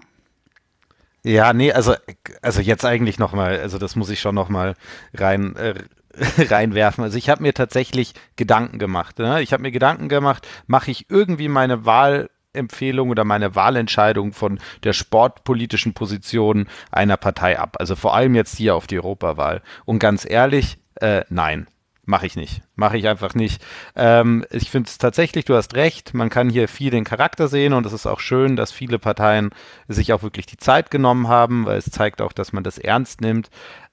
Ja, 1.26 1.54
nee, 1.54 1.72
also, 1.72 1.96
also 2.42 2.60
jetzt 2.60 2.84
eigentlich 2.84 3.18
nochmal, 3.18 3.58
also 3.60 3.78
das 3.78 3.96
muss 3.96 4.10
ich 4.10 4.20
schon 4.20 4.36
nochmal 4.36 4.76
rein, 5.14 5.56
äh, 5.56 5.76
reinwerfen. 6.38 7.04
Also 7.04 7.18
ich 7.18 7.30
habe 7.30 7.42
mir 7.42 7.54
tatsächlich 7.54 8.14
Gedanken 8.36 8.80
gemacht. 8.80 9.20
Ne? 9.20 9.42
Ich 9.42 9.54
habe 9.54 9.64
mir 9.64 9.72
Gedanken 9.72 10.10
gemacht, 10.10 10.48
mache 10.68 10.92
ich 10.92 11.10
irgendwie 11.10 11.48
meine 11.48 11.86
Wahl 11.86 12.30
Empfehlung 12.54 13.10
oder 13.10 13.24
meine 13.24 13.56
Wahlentscheidung 13.56 14.32
von 14.32 14.60
der 14.84 14.94
sportpolitischen 14.94 15.94
Position 15.94 16.68
einer 16.92 17.18
Partei 17.18 17.60
ab. 17.60 17.78
Also 17.80 17.96
vor 17.96 18.14
allem 18.14 18.36
jetzt 18.36 18.56
hier 18.56 18.76
auf 18.76 18.86
die 18.86 18.98
Europawahl. 18.98 19.62
Und 19.86 20.00
ganz 20.00 20.30
ehrlich, 20.30 20.78
äh, 20.96 21.24
nein. 21.30 21.68
Mache 22.06 22.26
ich 22.26 22.36
nicht. 22.36 22.62
Mache 22.76 22.98
ich 22.98 23.08
einfach 23.08 23.34
nicht. 23.34 23.64
Ähm, 23.96 24.46
ich 24.52 24.70
finde 24.70 24.90
es 24.90 24.98
tatsächlich, 24.98 25.46
du 25.46 25.56
hast 25.56 25.74
recht, 25.74 26.14
man 26.14 26.30
kann 26.30 26.50
hier 26.50 26.68
viel 26.68 26.92
den 26.92 27.06
Charakter 27.06 27.48
sehen 27.48 27.72
und 27.72 27.86
es 27.86 27.94
ist 27.94 28.08
auch 28.08 28.20
schön, 28.20 28.58
dass 28.58 28.74
viele 28.74 29.00
Parteien 29.00 29.52
sich 29.88 30.12
auch 30.12 30.22
wirklich 30.22 30.46
die 30.46 30.58
Zeit 30.58 30.92
genommen 30.92 31.30
haben, 31.30 31.66
weil 31.66 31.78
es 31.78 31.86
zeigt 31.86 32.22
auch, 32.22 32.34
dass 32.34 32.52
man 32.52 32.66
das 32.66 32.78
ernst 32.78 33.22
nimmt. 33.22 33.50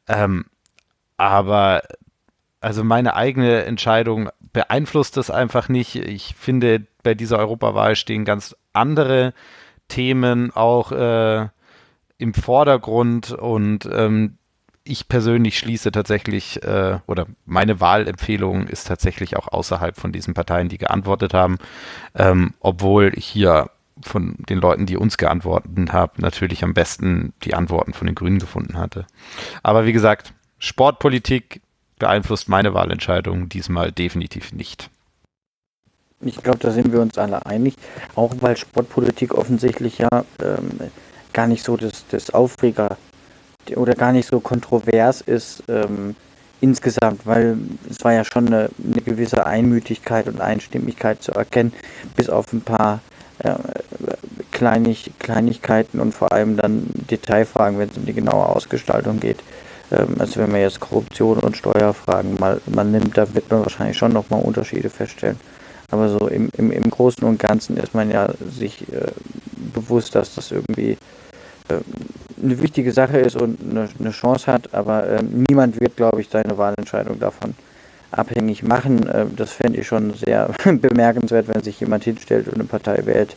Ähm, 0.08 0.46
aber 1.18 1.82
also 2.60 2.84
meine 2.84 3.14
eigene 3.14 3.64
Entscheidung 3.64 4.28
beeinflusst 4.52 5.16
das 5.16 5.30
einfach 5.30 5.68
nicht. 5.68 5.96
Ich 5.96 6.34
finde, 6.38 6.86
bei 7.02 7.14
dieser 7.14 7.38
Europawahl 7.38 7.96
stehen 7.96 8.24
ganz 8.24 8.54
andere 8.72 9.32
Themen 9.88 10.54
auch 10.54 10.92
äh, 10.92 11.48
im 12.18 12.34
Vordergrund 12.34 13.32
und 13.32 13.88
ähm, 13.92 14.36
ich 14.84 15.08
persönlich 15.08 15.58
schließe 15.58 15.92
tatsächlich, 15.92 16.62
äh, 16.62 16.98
oder 17.06 17.26
meine 17.46 17.80
Wahlempfehlung 17.80 18.66
ist 18.66 18.88
tatsächlich 18.88 19.36
auch 19.36 19.48
außerhalb 19.48 19.96
von 19.96 20.12
diesen 20.12 20.34
Parteien, 20.34 20.68
die 20.68 20.78
geantwortet 20.78 21.34
haben, 21.34 21.58
ähm, 22.14 22.54
obwohl 22.60 23.12
ich 23.14 23.26
hier 23.26 23.70
von 24.02 24.36
den 24.38 24.58
Leuten, 24.58 24.86
die 24.86 24.96
uns 24.96 25.18
geantwortet 25.18 25.92
haben, 25.92 26.12
natürlich 26.16 26.64
am 26.64 26.72
besten 26.74 27.34
die 27.42 27.54
Antworten 27.54 27.92
von 27.92 28.06
den 28.06 28.14
Grünen 28.14 28.38
gefunden 28.38 28.78
hatte. 28.78 29.06
Aber 29.62 29.84
wie 29.84 29.92
gesagt, 29.92 30.32
Sportpolitik 30.58 31.60
beeinflusst 32.00 32.48
meine 32.48 32.74
Wahlentscheidung 32.74 33.48
diesmal 33.48 33.92
definitiv 33.92 34.52
nicht. 34.52 34.90
Ich 36.22 36.42
glaube, 36.42 36.58
da 36.58 36.72
sind 36.72 36.92
wir 36.92 37.00
uns 37.00 37.16
alle 37.16 37.46
einig, 37.46 37.76
auch 38.16 38.34
weil 38.40 38.56
Sportpolitik 38.56 39.34
offensichtlich 39.34 39.98
ja 39.98 40.08
ähm, 40.42 40.90
gar 41.32 41.46
nicht 41.46 41.64
so 41.64 41.76
das, 41.76 42.04
das 42.10 42.30
Aufreger 42.30 42.98
oder 43.76 43.94
gar 43.94 44.12
nicht 44.12 44.28
so 44.28 44.40
kontrovers 44.40 45.20
ist 45.20 45.62
ähm, 45.68 46.16
insgesamt, 46.60 47.26
weil 47.26 47.56
es 47.88 48.02
war 48.04 48.12
ja 48.12 48.24
schon 48.24 48.48
eine, 48.48 48.68
eine, 48.84 49.00
gewisse 49.00 49.46
Einmütigkeit 49.46 50.26
und 50.26 50.40
Einstimmigkeit 50.40 51.22
zu 51.22 51.32
erkennen, 51.32 51.72
bis 52.16 52.28
auf 52.28 52.52
ein 52.52 52.60
paar 52.60 53.00
äh, 53.38 53.54
Kleinig, 54.50 55.12
Kleinigkeiten 55.18 56.00
und 56.00 56.12
vor 56.12 56.32
allem 56.32 56.56
dann 56.56 56.90
Detailfragen, 57.10 57.78
wenn 57.78 57.88
es 57.88 57.96
um 57.96 58.04
die 58.04 58.12
genaue 58.12 58.46
Ausgestaltung 58.46 59.20
geht. 59.20 59.38
Ähm, 59.90 60.16
also 60.18 60.40
wenn 60.40 60.50
man 60.50 60.60
jetzt 60.60 60.80
Korruption 60.80 61.38
und 61.38 61.56
Steuerfragen 61.56 62.34
mal, 62.38 62.60
mal 62.66 62.84
nimmt, 62.84 63.16
da 63.16 63.32
wird 63.34 63.50
man 63.50 63.62
wahrscheinlich 63.62 63.96
schon 63.96 64.12
nochmal 64.12 64.42
Unterschiede 64.42 64.90
feststellen. 64.90 65.38
Aber 65.90 66.08
so 66.08 66.28
im, 66.28 66.50
im, 66.56 66.70
im 66.70 66.88
Großen 66.88 67.24
und 67.26 67.38
Ganzen 67.38 67.76
ist 67.76 67.94
man 67.94 68.10
ja 68.10 68.28
sich 68.48 68.82
äh, 68.92 69.08
bewusst, 69.74 70.14
dass 70.14 70.34
das 70.34 70.52
irgendwie 70.52 70.96
äh, 71.68 71.80
eine 72.42 72.60
wichtige 72.62 72.92
Sache 72.92 73.18
ist 73.18 73.36
und 73.36 73.58
eine, 73.60 73.88
eine 73.98 74.10
Chance 74.10 74.50
hat, 74.50 74.72
aber 74.72 75.06
äh, 75.06 75.22
niemand 75.22 75.80
wird, 75.80 75.96
glaube 75.96 76.20
ich, 76.20 76.28
seine 76.30 76.56
Wahlentscheidung 76.56 77.18
davon 77.18 77.54
abhängig 78.12 78.62
machen. 78.62 79.06
Äh, 79.08 79.26
das 79.36 79.52
fände 79.52 79.80
ich 79.80 79.86
schon 79.86 80.14
sehr 80.14 80.50
bemerkenswert, 80.64 81.48
wenn 81.48 81.62
sich 81.62 81.80
jemand 81.80 82.04
hinstellt 82.04 82.48
und 82.48 82.54
eine 82.54 82.64
Partei 82.64 83.04
wählt, 83.04 83.36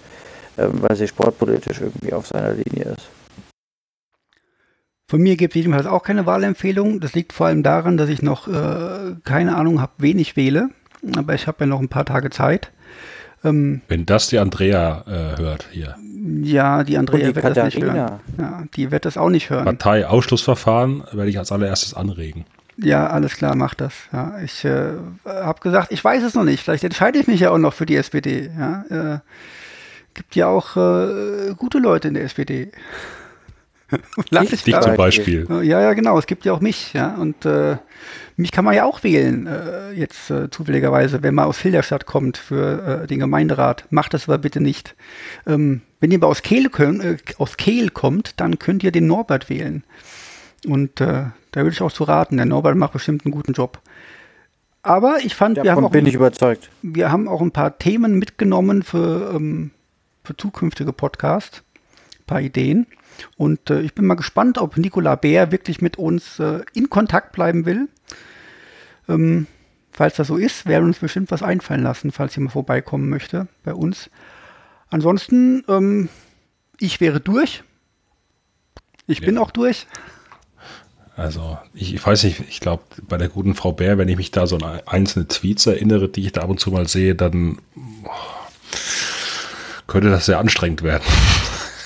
äh, 0.58 0.68
weil 0.72 0.96
sie 0.96 1.08
sportpolitisch 1.08 1.82
irgendwie 1.82 2.14
auf 2.14 2.28
seiner 2.28 2.54
Linie 2.54 2.96
ist. 2.96 3.10
Von 5.14 5.22
mir 5.22 5.38
gibt 5.38 5.54
es 5.54 5.58
jedenfalls 5.62 5.86
auch 5.86 6.02
keine 6.02 6.26
Wahlempfehlung. 6.26 7.00
Das 7.00 7.14
liegt 7.14 7.34
vor 7.34 7.46
allem 7.46 7.62
daran, 7.62 7.98
dass 7.98 8.10
ich 8.10 8.24
noch 8.24 8.48
äh, 8.48 9.14
keine 9.24 9.56
Ahnung 9.56 9.80
habe, 9.80 9.92
wen 10.00 10.18
ich 10.18 10.36
wähle. 10.36 10.72
Aber 11.16 11.36
ich 11.36 11.46
habe 11.46 11.58
ja 11.60 11.66
noch 11.68 11.80
ein 11.80 11.88
paar 11.88 12.04
Tage 12.04 12.32
Zeit. 12.32 12.72
Ähm, 13.44 13.82
Wenn 13.88 14.08
das 14.08 14.30
die 14.30 14.40
Andrea 14.40 15.04
äh, 15.06 15.40
hört 15.40 15.68
hier. 15.70 15.96
Ja, 16.42 16.84
die 16.84 16.98
Andrea 16.98 17.28
die 17.28 17.36
wird 17.36 17.46
Katharina. 17.46 17.64
das 17.64 17.76
nicht 17.76 17.84
hören. 17.84 18.20
Ja, 18.40 18.64
die 18.76 18.90
wird 18.90 19.06
das 19.06 19.16
auch 19.16 19.30
nicht 19.30 19.52
hören. 19.52 19.66
Partei-Ausschlussverfahren 19.66 21.04
werde 21.12 21.30
ich 21.30 21.38
als 21.38 21.52
allererstes 21.52 21.94
anregen. 21.94 22.46
Ja, 22.78 23.06
alles 23.06 23.36
klar, 23.36 23.56
mach 23.56 23.76
das. 23.76 23.94
Ja, 24.12 24.40
ich 24.44 24.66
äh, 24.66 24.94
habe 25.26 25.60
gesagt, 25.62 25.92
ich 25.92 26.04
weiß 26.04 26.24
es 26.24 26.34
noch 26.34 26.44
nicht. 26.44 26.64
Vielleicht 26.64 26.86
entscheide 26.86 27.20
ich 27.20 27.28
mich 27.28 27.42
ja 27.42 27.52
auch 27.52 27.60
noch 27.60 27.74
für 27.74 27.86
die 27.86 27.98
SPD. 27.98 28.50
Ja, 28.58 28.86
äh, 28.90 29.20
gibt 30.16 30.36
ja 30.36 30.48
auch 30.48 30.76
äh, 30.76 31.54
gute 31.56 31.78
Leute 31.78 32.08
in 32.08 32.16
der 32.16 32.24
SPD. 32.24 32.72
Lass 34.30 34.52
ich 34.52 34.64
Dich 34.64 34.80
zum 34.80 34.96
Beispiel. 34.96 35.48
Ja, 35.50 35.82
ja, 35.82 35.94
genau. 35.94 36.18
Es 36.18 36.28
gibt 36.28 36.46
ja 36.46 36.54
auch 36.54 36.60
mich, 36.60 36.94
ja. 36.94 37.16
Und 37.16 37.46
äh, 37.46 37.78
mich 38.36 38.52
kann 38.52 38.66
man 38.66 38.74
ja 38.74 38.86
auch 38.86 39.04
wählen, 39.04 39.48
äh, 39.48 39.92
jetzt 39.92 40.30
äh, 40.30 40.50
zufälligerweise, 40.50 41.22
wenn 41.24 41.36
man 41.36 41.46
aus 41.46 41.60
Hilderstadt 41.60 42.06
kommt 42.06 42.38
für 42.38 43.04
äh, 43.04 43.08
den 43.08 43.20
Gemeinderat. 43.20 43.86
Macht 43.90 44.14
das 44.14 44.28
aber 44.28 44.38
bitte 44.38 44.62
nicht. 44.62 44.96
Ähm, 45.46 45.82
wenn 46.00 46.12
ihr 46.12 46.18
aber 46.18 46.28
aus 46.28 46.42
Kehl, 46.42 46.66
äh, 46.66 47.18
aus 47.38 47.58
Kehl 47.58 47.90
kommt, 47.90 48.40
dann 48.40 48.60
könnt 48.60 48.84
ihr 48.84 48.92
den 48.92 49.08
Norbert 49.08 49.50
wählen. 49.50 49.84
Und 50.68 51.02
äh, 51.02 51.26
da 51.52 51.62
würde 51.62 51.72
ich 51.72 51.82
auch 51.82 51.92
zu 51.92 52.04
raten, 52.04 52.38
der 52.38 52.46
Norbert 52.46 52.76
macht 52.76 52.94
bestimmt 52.94 53.26
einen 53.26 53.34
guten 53.34 53.54
Job. 53.54 53.80
Aber 54.82 55.18
ich 55.24 55.36
fand, 55.36 55.58
Davon 55.58 55.66
wir 55.66 55.76
haben 55.76 55.86
auch, 55.86 55.92
bin 55.92 56.06
ich 56.06 56.16
überzeugt. 56.16 56.70
Wir 56.82 57.12
haben 57.12 57.28
auch 57.28 57.42
ein 57.42 57.52
paar 57.52 57.78
Themen 57.78 58.20
mitgenommen 58.20 58.84
für, 58.84 59.34
ähm, 59.34 59.72
für 60.24 60.36
zukünftige 60.36 60.92
Podcasts, 60.92 61.64
ein 62.20 62.26
paar 62.26 62.42
Ideen. 62.42 62.88
Und 63.38 63.70
äh, 63.70 63.82
ich 63.82 63.94
bin 63.94 64.06
mal 64.06 64.16
gespannt, 64.16 64.58
ob 64.58 64.78
Nicola 64.78 65.16
Bär 65.16 65.52
wirklich 65.52 65.82
mit 65.82 65.98
uns 65.98 66.40
äh, 66.40 66.62
in 66.74 66.90
Kontakt 66.90 67.32
bleiben 67.32 67.66
will. 67.66 67.88
Ähm, 69.08 69.48
falls 69.92 70.16
das 70.16 70.28
so 70.28 70.38
ist, 70.38 70.66
werden 70.66 70.86
uns 70.86 71.00
bestimmt 71.00 71.32
was 71.32 71.44
einfallen 71.44 71.84
lassen, 71.84 72.12
falls 72.12 72.36
jemand 72.36 72.54
vorbeikommen 72.54 73.10
möchte 73.10 73.48
bei 73.64 73.74
uns. 73.74 74.10
Ansonsten, 74.90 75.64
ähm, 75.68 76.10
ich 76.80 77.02
wäre 77.02 77.20
durch. 77.20 77.64
Ich 79.08 79.20
ja. 79.20 79.26
bin 79.26 79.38
auch 79.38 79.52
durch. 79.52 79.88
Also 81.16 81.60
ich, 81.74 81.94
ich 81.94 82.06
weiß 82.06 82.24
nicht, 82.24 82.42
ich 82.50 82.60
glaube, 82.60 82.84
bei 83.08 83.18
der 83.18 83.30
guten 83.30 83.54
Frau 83.54 83.72
Bär, 83.72 83.98
wenn 83.98 84.10
ich 84.10 84.18
mich 84.18 84.32
da 84.32 84.48
so 84.48 84.58
an 84.58 84.82
einzelne 84.86 85.28
Tweets 85.28 85.66
erinnere, 85.68 86.10
die 86.10 86.26
ich 86.26 86.32
da 86.32 86.42
ab 86.42 86.50
und 86.50 86.60
zu 86.60 86.72
mal 86.72 86.88
sehe, 86.88 87.14
dann 87.14 87.60
oh, 88.04 88.10
könnte 89.86 90.10
das 90.10 90.26
sehr 90.26 90.40
anstrengend 90.40 90.82
werden. 90.82 91.04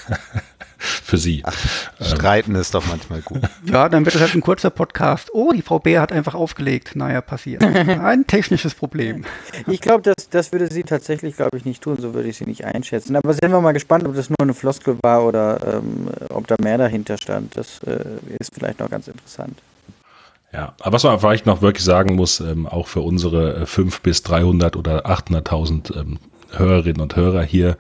für 0.78 1.18
sie. 1.18 1.42
Ach, 1.44 1.56
streiten 2.02 2.56
ist 2.56 2.74
doch 2.74 2.86
manchmal 2.86 3.22
gut. 3.22 3.42
Ja, 3.66 3.90
dann 3.90 4.06
wird 4.06 4.16
es 4.16 4.22
halt 4.22 4.34
ein 4.34 4.42
kurzer 4.42 4.70
Podcast. 4.70 5.30
Oh, 5.34 5.52
die 5.52 5.62
Frau 5.62 5.80
Bär 5.80 6.02
hat 6.02 6.12
einfach 6.12 6.36
aufgelegt. 6.36 6.96
Naja, 6.96 7.22
passiert. 7.22 7.64
Ein 7.64 8.26
technisches 8.28 8.76
Problem. 8.76 9.26
Ich 9.68 9.82
glaube, 9.82 10.04
das, 10.04 10.30
das 10.30 10.52
würde 10.52 10.72
sie 10.72 10.84
tatsächlich, 10.84 11.36
glaube 11.36 11.58
ich, 11.58 11.66
nicht 11.66 11.82
tun. 11.82 11.98
So 12.00 12.14
würde 12.14 12.30
ich 12.30 12.38
sie 12.38 12.46
nicht 12.46 12.64
einschätzen. 12.64 13.16
Aber 13.16 13.34
sind 13.34 13.52
wir 13.52 13.60
mal 13.60 13.74
gespannt, 13.74 14.08
ob 14.08 14.16
das 14.16 14.30
nur 14.30 14.38
eine 14.40 14.54
Floskel 14.54 14.98
war 15.02 15.26
oder 15.26 15.80
ähm, 15.80 16.08
ob 16.30 16.48
da 16.48 16.56
mehr 16.60 16.78
dahinter 16.78 17.18
stand. 17.18 17.58
Das 17.58 17.80
äh, 17.84 18.00
ist 18.40 18.54
vielleicht 18.54 18.80
noch 18.80 18.90
ganz 18.90 19.08
interessant. 19.08 19.60
Ja, 20.54 20.74
aber 20.80 20.94
was 20.94 21.04
man 21.04 21.20
vielleicht 21.20 21.46
noch 21.46 21.62
wirklich 21.62 21.84
sagen 21.84 22.16
muss, 22.16 22.40
ähm, 22.40 22.68
auch 22.68 22.88
für 22.88 23.02
unsere 23.02 23.66
5 23.66 23.96
äh, 23.96 24.00
bis 24.02 24.24
300 24.24 24.76
oder 24.76 25.06
800.000 25.06 26.00
ähm, 26.00 26.20
Hörerinnen 26.52 27.02
und 27.02 27.16
Hörer 27.16 27.44
hier, 27.44 27.78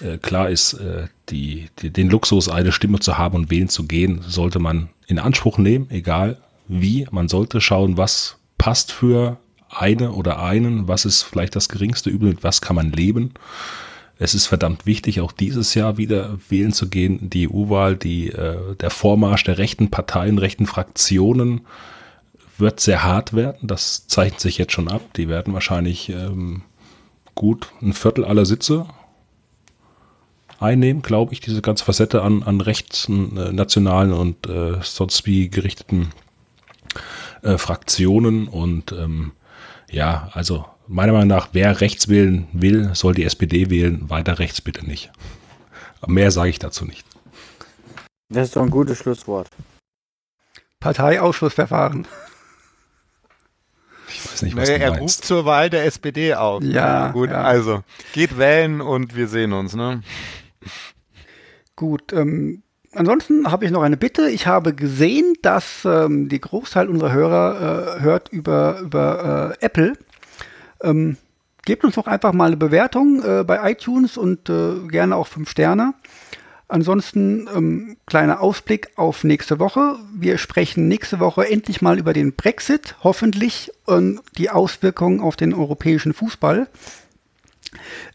äh, 0.00 0.18
klar 0.18 0.50
ist, 0.50 0.74
äh, 0.74 1.08
die, 1.28 1.68
die, 1.80 1.90
den 1.90 2.10
Luxus, 2.10 2.48
eine 2.48 2.72
Stimme 2.72 3.00
zu 3.00 3.18
haben 3.18 3.36
und 3.36 3.50
wählen 3.50 3.68
zu 3.68 3.84
gehen, 3.86 4.22
sollte 4.26 4.58
man 4.58 4.88
in 5.06 5.18
Anspruch 5.18 5.58
nehmen, 5.58 5.88
egal 5.90 6.38
wie. 6.68 7.06
Man 7.10 7.28
sollte 7.28 7.60
schauen, 7.60 7.96
was 7.96 8.36
passt 8.58 8.92
für 8.92 9.38
eine 9.68 10.12
oder 10.12 10.42
einen, 10.42 10.88
was 10.88 11.04
ist 11.04 11.22
vielleicht 11.22 11.56
das 11.56 11.68
geringste 11.68 12.10
Übel, 12.10 12.30
mit 12.30 12.44
was 12.44 12.60
kann 12.60 12.76
man 12.76 12.92
leben. 12.92 13.34
Es 14.18 14.34
ist 14.34 14.46
verdammt 14.46 14.86
wichtig, 14.86 15.20
auch 15.20 15.32
dieses 15.32 15.74
Jahr 15.74 15.96
wieder 15.96 16.38
wählen 16.48 16.72
zu 16.72 16.88
gehen. 16.88 17.30
Die 17.30 17.48
EU-Wahl, 17.48 17.98
äh, 18.04 18.76
der 18.78 18.90
Vormarsch 18.90 19.44
der 19.44 19.58
rechten 19.58 19.90
Parteien, 19.90 20.38
rechten 20.38 20.66
Fraktionen 20.66 21.62
wird 22.56 22.78
sehr 22.78 23.02
hart 23.02 23.34
werden. 23.34 23.66
Das 23.66 24.06
zeichnet 24.06 24.40
sich 24.40 24.58
jetzt 24.58 24.72
schon 24.72 24.88
ab. 24.88 25.02
Die 25.16 25.28
werden 25.28 25.52
wahrscheinlich 25.52 26.10
ähm, 26.10 26.62
gut 27.34 27.68
ein 27.82 27.92
Viertel 27.92 28.24
aller 28.24 28.46
Sitze 28.46 28.86
einnehmen, 30.60 31.02
glaube 31.02 31.32
ich, 31.32 31.40
diese 31.40 31.62
ganze 31.62 31.84
Facette 31.84 32.22
an, 32.22 32.42
an 32.42 32.60
rechts, 32.60 33.08
äh, 33.08 33.12
nationalen 33.52 34.12
und 34.12 34.46
äh, 34.48 34.78
sonst 34.82 35.26
wie 35.26 35.48
gerichteten 35.48 36.10
äh, 37.42 37.58
Fraktionen. 37.58 38.48
Und 38.48 38.92
ähm, 38.92 39.32
ja, 39.90 40.30
also 40.32 40.64
meiner 40.86 41.12
Meinung 41.12 41.28
nach, 41.28 41.48
wer 41.52 41.80
rechts 41.80 42.08
wählen 42.08 42.48
will, 42.52 42.94
soll 42.94 43.14
die 43.14 43.24
SPD 43.24 43.70
wählen, 43.70 44.08
weiter 44.10 44.38
rechts 44.38 44.60
bitte 44.60 44.86
nicht. 44.86 45.10
Mehr 46.06 46.30
sage 46.30 46.50
ich 46.50 46.58
dazu 46.58 46.84
nicht. 46.84 47.04
Das 48.28 48.48
ist 48.48 48.56
doch 48.56 48.62
ein 48.62 48.70
gutes 48.70 48.98
Schlusswort. 48.98 49.48
Parteiausschussverfahren. 50.80 52.06
Weiß 54.24 54.42
nicht, 54.42 54.56
was 54.56 54.68
naja, 54.68 54.90
du 54.90 54.94
Er 54.94 55.00
ruft 55.00 55.24
zur 55.24 55.44
Wahl 55.44 55.70
der 55.70 55.84
SPD 55.84 56.34
auf. 56.34 56.62
Ja. 56.62 57.10
Gut, 57.12 57.30
ja. 57.30 57.42
also 57.42 57.82
geht 58.12 58.38
wählen 58.38 58.80
und 58.80 59.16
wir 59.16 59.28
sehen 59.28 59.52
uns, 59.52 59.74
ne? 59.74 60.02
Gut, 61.76 62.12
ähm, 62.12 62.62
ansonsten 62.92 63.50
habe 63.50 63.64
ich 63.64 63.70
noch 63.70 63.82
eine 63.82 63.96
Bitte. 63.96 64.28
Ich 64.30 64.46
habe 64.46 64.74
gesehen, 64.74 65.34
dass 65.42 65.84
ähm, 65.84 66.28
die 66.28 66.40
Großteil 66.40 66.88
unserer 66.88 67.12
Hörer 67.12 67.96
äh, 67.98 68.00
hört 68.02 68.28
über, 68.30 68.80
über 68.80 69.56
äh, 69.60 69.64
Apple. 69.64 69.94
Ähm, 70.82 71.16
gebt 71.64 71.84
uns 71.84 71.94
doch 71.94 72.06
einfach 72.06 72.32
mal 72.32 72.46
eine 72.46 72.56
Bewertung 72.56 73.22
äh, 73.22 73.44
bei 73.44 73.70
iTunes 73.70 74.16
und 74.16 74.48
äh, 74.48 74.86
gerne 74.88 75.16
auch 75.16 75.26
fünf 75.26 75.50
Sterne. 75.50 75.94
Ansonsten 76.66 77.48
ähm, 77.54 77.96
kleiner 78.06 78.40
Ausblick 78.40 78.90
auf 78.96 79.22
nächste 79.22 79.58
Woche. 79.58 79.96
Wir 80.14 80.38
sprechen 80.38 80.88
nächste 80.88 81.20
Woche 81.20 81.48
endlich 81.48 81.82
mal 81.82 81.98
über 81.98 82.12
den 82.12 82.34
Brexit, 82.34 82.96
hoffentlich 83.04 83.70
und 83.84 84.20
die 84.38 84.50
Auswirkungen 84.50 85.20
auf 85.20 85.36
den 85.36 85.52
europäischen 85.52 86.14
Fußball. 86.14 86.68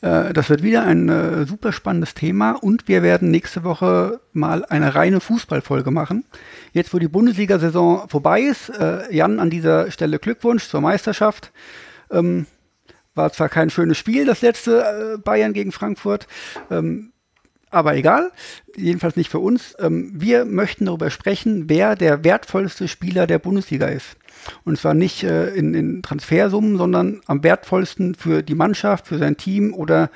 Äh, 0.01 0.33
das 0.33 0.49
wird 0.49 0.63
wieder 0.63 0.83
ein 0.83 1.09
äh, 1.09 1.45
super 1.45 1.71
spannendes 1.71 2.15
Thema 2.15 2.51
und 2.53 2.87
wir 2.87 3.03
werden 3.03 3.29
nächste 3.29 3.63
Woche 3.63 4.19
mal 4.33 4.65
eine 4.65 4.95
reine 4.95 5.19
Fußballfolge 5.19 5.91
machen. 5.91 6.25
Jetzt, 6.73 6.93
wo 6.93 6.99
die 6.99 7.07
Bundesliga-Saison 7.07 8.09
vorbei 8.09 8.41
ist, 8.41 8.69
äh, 8.69 9.13
Jan, 9.13 9.39
an 9.39 9.49
dieser 9.49 9.91
Stelle 9.91 10.19
Glückwunsch 10.19 10.67
zur 10.67 10.81
Meisterschaft. 10.81 11.51
Ähm, 12.09 12.47
war 13.15 13.31
zwar 13.31 13.49
kein 13.49 13.69
schönes 13.69 13.97
Spiel, 13.97 14.25
das 14.25 14.41
letzte 14.41 15.15
äh, 15.15 15.17
Bayern 15.17 15.53
gegen 15.53 15.71
Frankfurt. 15.71 16.27
Ähm, 16.71 17.11
aber 17.69 17.95
egal, 17.95 18.31
jedenfalls 18.75 19.15
nicht 19.15 19.29
für 19.29 19.39
uns. 19.39 19.75
Ähm, 19.79 20.11
wir 20.13 20.45
möchten 20.45 20.85
darüber 20.85 21.09
sprechen, 21.09 21.69
wer 21.69 21.95
der 21.95 22.23
wertvollste 22.23 22.87
Spieler 22.87 23.27
der 23.27 23.39
Bundesliga 23.39 23.87
ist. 23.87 24.17
Und 24.63 24.77
zwar 24.79 24.93
nicht 24.93 25.23
äh, 25.23 25.49
in, 25.49 25.73
in 25.73 26.01
Transfersummen, 26.01 26.77
sondern 26.77 27.21
am 27.27 27.43
wertvollsten 27.43 28.15
für 28.15 28.41
die 28.41 28.55
Mannschaft, 28.55 29.07
für 29.07 29.17
sein 29.17 29.37
Team 29.37 29.73
oder 29.73 30.09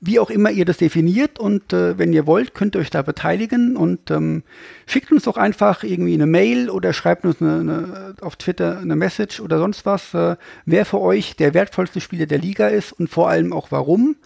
wie 0.00 0.18
auch 0.18 0.30
immer 0.30 0.50
ihr 0.50 0.64
das 0.64 0.76
definiert. 0.76 1.38
Und 1.38 1.72
äh, 1.72 1.98
wenn 1.98 2.12
ihr 2.12 2.26
wollt, 2.26 2.54
könnt 2.54 2.76
ihr 2.76 2.80
euch 2.80 2.90
da 2.90 3.02
beteiligen 3.02 3.76
und 3.76 4.10
ähm, 4.10 4.42
schickt 4.86 5.10
uns 5.12 5.24
doch 5.24 5.36
einfach 5.36 5.82
irgendwie 5.82 6.14
eine 6.14 6.26
Mail 6.26 6.70
oder 6.70 6.92
schreibt 6.92 7.24
uns 7.24 7.40
eine, 7.40 7.60
eine, 7.60 8.14
auf 8.20 8.36
Twitter 8.36 8.78
eine 8.78 8.96
Message 8.96 9.40
oder 9.40 9.58
sonst 9.58 9.86
was, 9.86 10.14
äh, 10.14 10.36
wer 10.66 10.84
für 10.84 11.00
euch 11.00 11.36
der 11.36 11.54
wertvollste 11.54 12.00
Spieler 12.00 12.26
der 12.26 12.38
Liga 12.38 12.68
ist 12.68 12.92
und 12.92 13.08
vor 13.08 13.28
allem 13.28 13.52
auch 13.52 13.70
warum. 13.70 14.16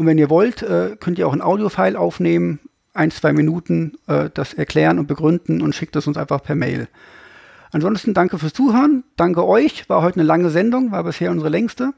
Und 0.00 0.06
wenn 0.06 0.16
ihr 0.16 0.30
wollt, 0.30 0.62
äh, 0.62 0.96
könnt 0.98 1.18
ihr 1.18 1.28
auch 1.28 1.34
ein 1.34 1.42
Audiofile 1.42 2.00
aufnehmen, 2.00 2.58
ein, 2.94 3.10
zwei 3.10 3.34
Minuten 3.34 3.98
äh, 4.06 4.30
das 4.32 4.54
erklären 4.54 4.98
und 4.98 5.06
begründen 5.08 5.60
und 5.60 5.74
schickt 5.74 5.94
es 5.94 6.06
uns 6.06 6.16
einfach 6.16 6.42
per 6.42 6.54
Mail. 6.54 6.88
Ansonsten 7.70 8.14
danke 8.14 8.38
fürs 8.38 8.54
Zuhören, 8.54 9.04
danke 9.16 9.46
euch, 9.46 9.90
war 9.90 10.00
heute 10.00 10.18
eine 10.18 10.26
lange 10.26 10.48
Sendung, 10.48 10.90
war 10.90 11.04
bisher 11.04 11.30
unsere 11.30 11.50
längste. 11.50 11.92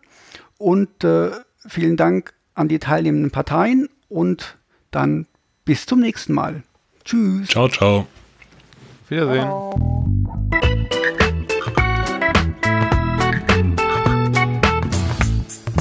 Und 0.59 1.05
äh, 1.05 1.31
vielen 1.65 1.97
Dank 1.97 2.35
an 2.55 2.67
die 2.67 2.81
teilnehmenden 2.81 3.31
Parteien 3.31 3.89
und 4.09 4.59
dann 4.91 5.29
bis 5.65 5.87
zum 5.87 6.01
nächsten 6.01 6.33
Mal. 6.33 6.65
Tschüss. 7.05 7.51
Ciao, 7.51 7.69
ciao. 7.69 8.09
Wiedersehen. 9.09 9.47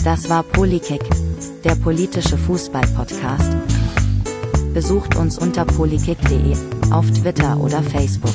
Das 0.04 0.30
war 0.30 0.44
Polykick 0.44 1.02
der 1.64 1.76
politische 1.76 2.38
Fußball-Podcast. 2.38 3.52
Besucht 4.74 5.16
uns 5.16 5.38
unter 5.38 5.66
polykick.de, 5.66 6.56
auf 6.92 7.10
Twitter 7.12 7.60
oder 7.60 7.84
Facebook. 7.84 8.34